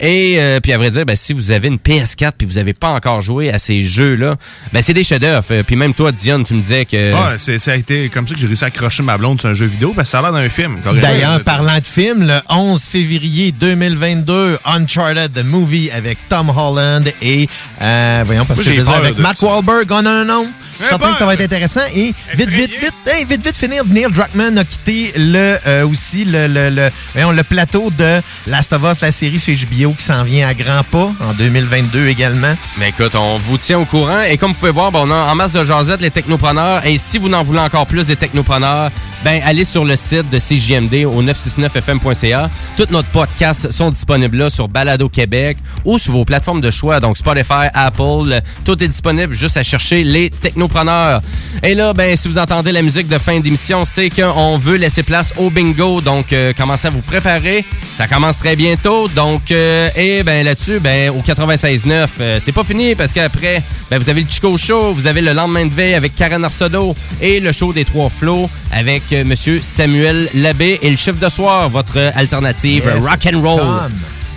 Et 0.00 0.36
euh, 0.38 0.60
puis 0.60 0.72
à 0.72 0.78
vrai 0.78 0.90
dire, 0.90 1.04
ben, 1.06 1.16
si 1.16 1.32
vous 1.32 1.50
avez 1.50 1.68
une 1.68 1.76
PS4 1.78 2.32
puis 2.38 2.46
vous 2.46 2.54
n'avez 2.54 2.74
pas 2.74 2.88
encore 2.88 3.20
joué 3.20 3.50
à 3.52 3.58
ces 3.58 3.82
jeux-là, 3.82 4.36
ben, 4.72 4.82
c'est 4.82 4.94
des 4.94 5.04
chefs-d'œuvre. 5.04 5.44
Euh, 5.50 5.62
Puis 5.62 5.76
même 5.76 5.94
toi, 5.94 6.12
Dion, 6.12 6.42
tu 6.44 6.54
me 6.54 6.60
disais 6.60 6.84
que... 6.84 7.12
Ouais, 7.12 7.38
c'est- 7.38 7.58
ça 7.58 7.72
a 7.72 7.76
été 7.76 8.08
comme 8.08 8.26
ça 8.28 8.34
que 8.34 8.40
j'ai 8.40 8.46
réussi 8.46 8.64
à 8.64 8.68
accrocher 8.68 9.02
ma 9.02 9.16
blonde 9.18 9.40
sur 9.40 9.48
un 9.48 9.54
jeu 9.54 9.66
vidéo 9.66 9.92
parce 9.94 10.08
que 10.08 10.12
ça 10.12 10.18
a 10.18 10.22
l'air 10.22 10.32
d'un 10.32 10.48
film. 10.48 10.78
D'ailleurs, 11.00 11.42
parlant 11.42 11.78
de 11.78 11.84
film, 11.86 12.26
le 12.26 12.38
11 12.48 12.82
février 12.82 13.52
2022, 13.52 14.58
Uncharted 14.64 15.32
the 15.32 15.44
Movie 15.44 15.90
avec 15.90 16.18
Tom 16.28 16.50
Holland 16.56 17.04
et, 17.22 17.48
euh, 17.82 18.22
voyons, 18.24 18.44
parce 18.44 18.58
Moi, 18.60 18.64
que 18.72 18.82
je 18.84 18.90
avec 18.90 19.16
de 19.16 19.22
Mark 19.26 19.38
ça. 19.38 19.46
Wahlberg, 19.46 19.88
oh 19.90 20.02
non, 20.02 20.24
non, 20.24 20.24
non. 20.24 20.46
Je 20.78 20.84
suis 20.84 20.88
certain 20.88 21.12
que 21.12 21.18
ça 21.18 21.26
va 21.26 21.34
être 21.34 21.40
intéressant. 21.40 21.80
Et 21.94 22.14
vite, 22.34 22.48
vite, 22.48 22.70
vite, 22.78 22.94
hey, 23.06 23.24
vite, 23.24 23.44
vite 23.44 23.56
finir, 23.56 23.82
Neil 23.86 24.06
Druckmann 24.10 24.56
a 24.58 24.64
quitté 24.64 25.12
le, 25.16 25.56
euh, 25.66 25.88
aussi 25.88 26.24
le, 26.24 26.46
le, 26.46 26.70
le, 26.70 26.90
voyons, 27.12 27.32
le 27.32 27.42
plateau 27.42 27.90
de 27.98 28.20
Last 28.46 28.72
of 28.72 28.82
Us, 28.84 29.00
la 29.00 29.10
série 29.10 29.40
sur 29.40 29.54
HBO 29.54 29.94
qui 29.94 30.04
s'en 30.04 30.22
vient 30.22 30.46
à 30.46 30.54
grands 30.54 30.84
pas 30.84 31.10
en 31.20 31.32
2022 31.38 32.06
également. 32.08 32.54
Mais 32.78 32.90
écoute, 32.90 33.14
on 33.14 33.38
vous 33.38 33.56
tient 33.58 33.78
au 33.78 33.84
courant. 33.84 34.20
Et 34.20 34.36
comme 34.36 34.52
vous 34.52 34.58
pouvez 34.58 34.70
voir, 34.70 34.92
ben, 34.92 35.00
on 35.02 35.10
a 35.10 35.32
en 35.32 35.34
masse 35.34 35.52
de 35.52 35.64
jasettes 35.64 36.02
les 36.02 36.10
technopreneurs. 36.10 36.84
Et 36.84 36.98
si 36.98 37.18
vous 37.18 37.32
en 37.32 37.42
voulez 37.42 37.60
encore 37.60 37.86
plus 37.86 38.06
des 38.06 38.16
technopreneurs, 38.16 38.90
ben 39.24 39.40
allez 39.44 39.64
sur 39.64 39.84
le 39.84 39.96
site 39.96 40.28
de 40.30 40.38
CJMD 40.38 41.06
au 41.06 41.22
969fm.ca. 41.22 42.50
Tous 42.76 42.86
nos 42.90 43.02
podcasts 43.02 43.70
sont 43.72 43.90
disponibles 43.90 44.36
là 44.36 44.50
sur 44.50 44.68
Balado 44.68 45.08
Québec 45.08 45.56
ou 45.84 45.98
sur 45.98 46.12
vos 46.12 46.24
plateformes 46.24 46.60
de 46.60 46.70
choix, 46.70 47.00
donc 47.00 47.16
Spotify, 47.16 47.68
Apple. 47.72 48.40
Tout 48.64 48.82
est 48.84 48.88
disponible 48.88 49.05
juste 49.30 49.56
à 49.56 49.62
chercher 49.62 50.04
les 50.04 50.30
technopreneurs. 50.30 51.22
Et 51.62 51.74
là, 51.74 51.92
ben 51.92 52.16
si 52.16 52.28
vous 52.28 52.38
entendez 52.38 52.72
la 52.72 52.82
musique 52.82 53.08
de 53.08 53.18
fin 53.18 53.38
d'émission, 53.40 53.84
c'est 53.84 54.10
qu'on 54.10 54.58
veut 54.58 54.76
laisser 54.76 55.02
place 55.02 55.32
au 55.36 55.50
bingo. 55.50 56.00
Donc 56.00 56.32
euh, 56.32 56.52
commencez 56.56 56.86
à 56.86 56.90
vous 56.90 57.00
préparer. 57.02 57.64
Ça 57.96 58.06
commence 58.06 58.38
très 58.38 58.56
bientôt. 58.56 59.08
Donc 59.08 59.50
euh, 59.50 59.88
et 59.96 60.22
ben 60.22 60.44
là-dessus, 60.44 60.80
ben 60.80 61.10
au 61.10 61.20
96.9, 61.20 62.06
euh, 62.20 62.38
c'est 62.40 62.52
pas 62.52 62.64
fini 62.64 62.94
parce 62.94 63.12
qu'après, 63.12 63.62
ben 63.90 63.98
vous 63.98 64.10
avez 64.10 64.22
le 64.22 64.28
Chico 64.28 64.56
Show, 64.56 64.92
vous 64.92 65.06
avez 65.06 65.20
le 65.20 65.32
lendemain 65.32 65.64
de 65.66 65.72
veille 65.72 65.94
avec 65.94 66.14
Karen 66.16 66.44
Arsedo 66.44 66.94
et 67.20 67.40
le 67.40 67.52
show 67.52 67.72
des 67.72 67.84
trois 67.84 68.10
flots 68.10 68.50
avec 68.72 69.02
euh, 69.12 69.24
Monsieur 69.24 69.60
Samuel 69.62 70.28
Labbé 70.34 70.78
et 70.82 70.90
le 70.90 70.96
chiffre 70.96 71.18
de 71.18 71.28
soir, 71.28 71.70
votre 71.70 71.98
alternative 72.14 72.84
Yes, 72.86 73.04
rock 73.04 73.26
and 73.32 73.40
roll. 73.40 73.90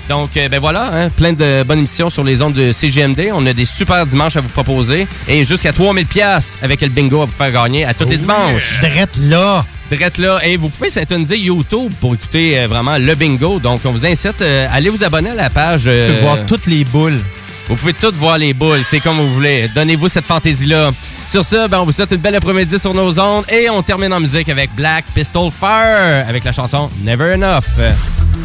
Donc, 0.10 0.36
euh, 0.36 0.50
ben 0.50 0.60
voilà, 0.60 0.90
hein, 0.92 1.10
plein 1.10 1.34
de 1.34 1.64
bonnes 1.64 1.78
émissions 1.78 2.10
sur 2.10 2.24
les 2.24 2.42
ondes 2.42 2.54
de 2.54 2.72
CGMD. 2.72 3.30
On 3.32 3.46
a 3.46 3.54
des 3.54 3.66
super 3.66 4.06
dimanches 4.06 4.36
à 4.36 4.42
vous 4.42 4.50
proposer. 4.50 5.08
Et 5.28 5.46
jusqu'à 5.46 5.72
3000 5.72 6.06
pièces 6.08 6.58
avec 6.64 6.82
le 6.82 6.90
bingo 6.90 7.22
à 7.22 7.26
vous 7.26 7.32
faire 7.32 7.52
gagner 7.52 7.86
à 7.86 7.94
tous 7.94 8.06
les 8.10 8.18
dimanches. 8.18 8.82
Drette 8.82 9.18
là. 9.22 9.64
Drette 9.92 10.18
là. 10.18 10.40
Et 10.44 10.58
vous 10.58 10.70
pouvez 10.70 10.90
syntoniser 10.90 11.38
YouTube 11.38 11.92
pour 12.02 12.16
écouter 12.16 12.60
euh, 12.60 12.68
vraiment 12.68 12.98
le 12.98 13.14
bingo. 13.14 13.60
Donc, 13.60 13.82
on 13.86 13.92
vous 13.92 14.06
incite, 14.06 14.42
euh, 14.42 14.68
allez 14.72 14.90
vous 14.90 15.04
abonner 15.04 15.30
à 15.30 15.36
la 15.36 15.50
page. 15.52 15.84
Tu 15.84 15.90
euh, 15.90 16.16
peux 16.16 16.26
voir 16.26 16.38
toutes 16.48 16.66
les 16.66 16.84
boules. 16.84 17.20
vous 17.68 17.76
pouvez 17.76 17.94
toutes 17.94 18.16
voir 18.16 18.40
les 18.40 18.54
boules, 18.54 18.84
c'est 18.84 19.00
comme 19.00 19.18
vous 19.18 19.32
voulez. 19.34 19.70
Donnez-vous 19.76 20.08
cette 20.10 20.26
fantaisie-là. 20.26 20.92
Sur 21.28 21.46
ce, 21.46 21.68
ben, 21.68 21.82
on 21.82 21.86
vous 21.86 21.92
souhaite 21.92 22.12
une 22.12 22.18
belle 22.18 22.34
après-midi 22.34 22.80
sur 22.80 22.96
nos 22.96 23.20
ondes 23.20 23.46
et 23.48 23.70
on 23.70 23.84
termine 23.84 24.12
en 24.12 24.20
musique 24.20 24.50
avec 24.50 24.74
Black 24.76 25.06
Pistol 25.14 25.52
Fire 25.52 26.26
avec 26.28 26.44
la 26.44 26.52
chanson 26.52 26.90
Never 27.04 27.36
Enough. 27.36 27.66
Euh, 27.78 27.92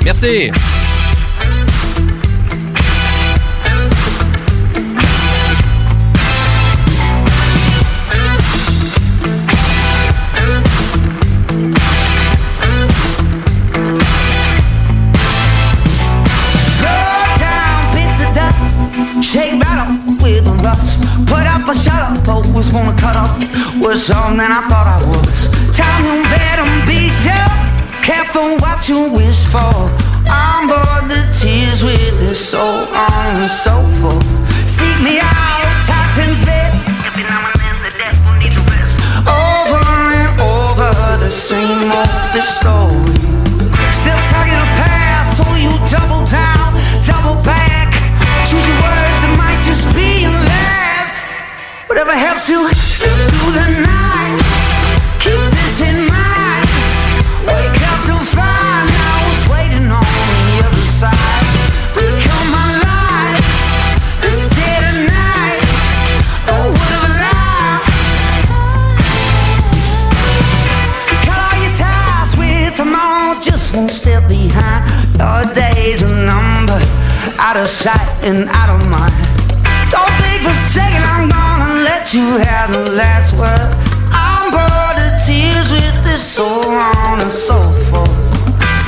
Merci. 0.05 0.51
Was 22.55 22.71
gonna 22.71 22.97
cut 22.97 23.17
up. 23.17 23.35
Worse 23.83 24.11
on 24.11 24.37
than 24.37 24.53
I 24.53 24.63
thought 24.69 24.87
I 24.87 24.99
was. 25.05 25.49
Time 25.77 26.05
you 26.07 26.23
better 26.31 26.67
be 26.87 27.11
sure. 27.11 27.51
Careful 28.01 28.57
what 28.63 28.89
you 28.89 29.11
wish 29.11 29.45
for. 29.45 29.75
On 30.31 30.69
board 30.71 31.05
the 31.11 31.21
tears 31.35 31.83
with 31.83 32.15
the 32.21 32.35
soul 32.35 32.87
on 32.95 33.43
the 33.43 33.49
sofa. 33.49 34.13
Seek 34.67 34.99
me 35.03 35.19
out, 35.19 35.67
Titan's 35.85 36.45
bed. 36.45 36.71
Every 37.05 37.25
now 37.25 37.51
and 37.51 37.57
then 37.61 37.77
the 37.83 37.93
devil 37.99 38.33
needs 38.39 38.57
a 38.57 38.65
rest. 38.71 38.95
Over 39.27 39.85
and 40.23 40.41
over 40.41 40.91
the 41.19 41.31
same 41.31 41.91
old 41.91 42.45
story. 42.45 43.24
Whatever 51.95 52.19
helps 52.19 52.49
you 52.49 52.69
slip 52.75 53.15
through 53.15 53.53
the 53.53 53.69
night. 53.87 54.43
Keep 55.21 55.39
this 55.55 55.81
in 55.81 56.09
mind. 56.11 56.67
Wake 57.47 57.83
up 57.87 58.01
to 58.11 58.19
find 58.35 58.91
I 58.91 59.15
was 59.29 59.41
waiting 59.55 59.87
on 59.95 60.03
the 60.03 60.67
other 60.67 60.87
side. 60.91 61.47
Become 61.95 62.49
my 62.51 62.71
life. 62.83 63.47
This 64.23 64.51
day 64.59 64.77
to 64.83 64.93
night. 65.07 65.63
Oh, 66.51 66.75
what 66.75 66.93
a 66.99 67.07
lie. 67.23 67.79
Cut 71.23 71.39
all 71.47 71.57
your 71.63 71.75
ties 71.79 72.35
with 72.37 72.75
tomorrow, 72.75 73.39
just 73.41 73.73
one 73.73 73.89
step 73.89 74.27
behind. 74.27 74.83
Your 75.15 75.47
days 75.55 76.03
are 76.03 76.27
numbered, 76.27 76.83
out 77.39 77.57
of 77.57 77.69
sight 77.69 78.11
and 78.25 78.49
out 78.49 78.71
of 78.75 78.83
mind. 78.91 79.15
Don't 79.95 80.11
think 80.19 80.43
for 80.43 80.51
a 80.51 80.55
second 80.75 81.05
I'm 81.05 81.29
gonna 81.29 81.54
let 82.05 82.13
you 82.13 82.37
have 82.37 82.71
the 82.71 82.91
last 82.91 83.33
word. 83.33 83.71
I'm 84.13 84.51
bored 84.53 84.99
of 85.01 85.25
tears 85.25 85.73
with 85.73 86.05
this 86.05 86.21
soul 86.21 86.69
on 86.69 87.19
the 87.19 87.31
sofa. 87.31 88.05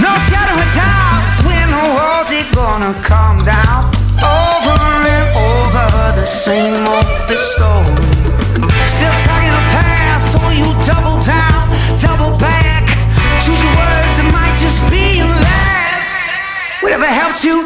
No 0.05 0.13
shadow 0.29 0.53
of 0.53 0.71
doubt 0.77 1.25
when 1.49 1.67
the 1.73 1.85
walls 1.97 2.29
are 2.29 2.49
gonna 2.53 2.93
come 3.01 3.39
down. 3.45 3.89
Over 4.21 4.77
and 5.17 5.29
over 5.33 6.21
the 6.21 6.27
same 6.27 6.85
old 6.85 7.07
story. 7.41 7.97
Still 8.95 9.15
stuck 9.25 9.43
in 9.49 9.55
the 9.61 9.67
past, 9.73 10.33
so 10.33 10.41
you 10.61 10.69
double 10.85 11.17
down, 11.25 11.73
double 11.97 12.37
back. 12.37 12.85
Choose 13.41 13.63
your 13.65 13.75
words, 13.81 14.15
it 14.21 14.29
might 14.29 14.57
just 14.61 14.81
be 14.91 15.17
your 15.17 15.35
last. 15.49 16.83
Whatever 16.83 17.07
helps 17.07 17.43
you 17.43 17.66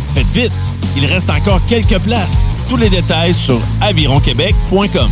Faites 0.13 0.27
vite, 0.27 0.51
il 0.97 1.05
reste 1.05 1.29
encore 1.29 1.61
quelques 1.67 1.99
places. 1.99 2.43
Tous 2.67 2.77
les 2.77 2.89
détails 2.89 3.33
sur 3.33 3.59
avironquebec.com. 3.81 5.09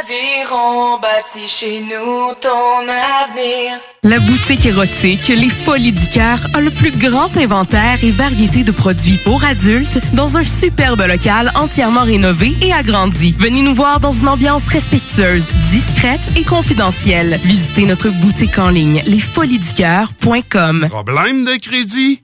Aviron 0.00 0.98
bâti 0.98 1.46
chez 1.46 1.80
nous 1.80 2.34
ton 2.40 2.82
avenir. 2.82 3.78
La 4.02 4.18
boutique 4.18 4.66
érotique 4.66 5.28
Les 5.28 5.48
Folies 5.48 5.92
du 5.92 6.08
Cœur 6.08 6.38
a 6.52 6.60
le 6.60 6.70
plus 6.70 6.90
grand 6.90 7.34
inventaire 7.36 8.02
et 8.02 8.10
variété 8.10 8.64
de 8.64 8.72
produits 8.72 9.18
pour 9.24 9.44
adultes 9.44 10.00
dans 10.14 10.36
un 10.36 10.44
superbe 10.44 11.02
local 11.06 11.52
entièrement 11.54 12.02
rénové 12.02 12.54
et 12.60 12.72
agrandi. 12.72 13.34
Venez 13.38 13.62
nous 13.62 13.74
voir 13.74 14.00
dans 14.00 14.12
une 14.12 14.28
ambiance 14.28 14.66
respectueuse, 14.68 15.46
discrète 15.70 16.28
et 16.36 16.44
confidentielle. 16.44 17.40
Visitez 17.44 17.86
notre 17.86 18.10
boutique 18.10 18.58
en 18.58 18.68
ligne 18.68 19.02
lesfoliesducoeur.com. 19.06 20.86
Problème 20.90 21.44
de 21.44 21.56
crédit? 21.56 22.23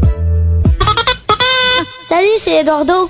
Salut, 2.01 2.39
c'est 2.39 2.61
Eduardo. 2.61 3.09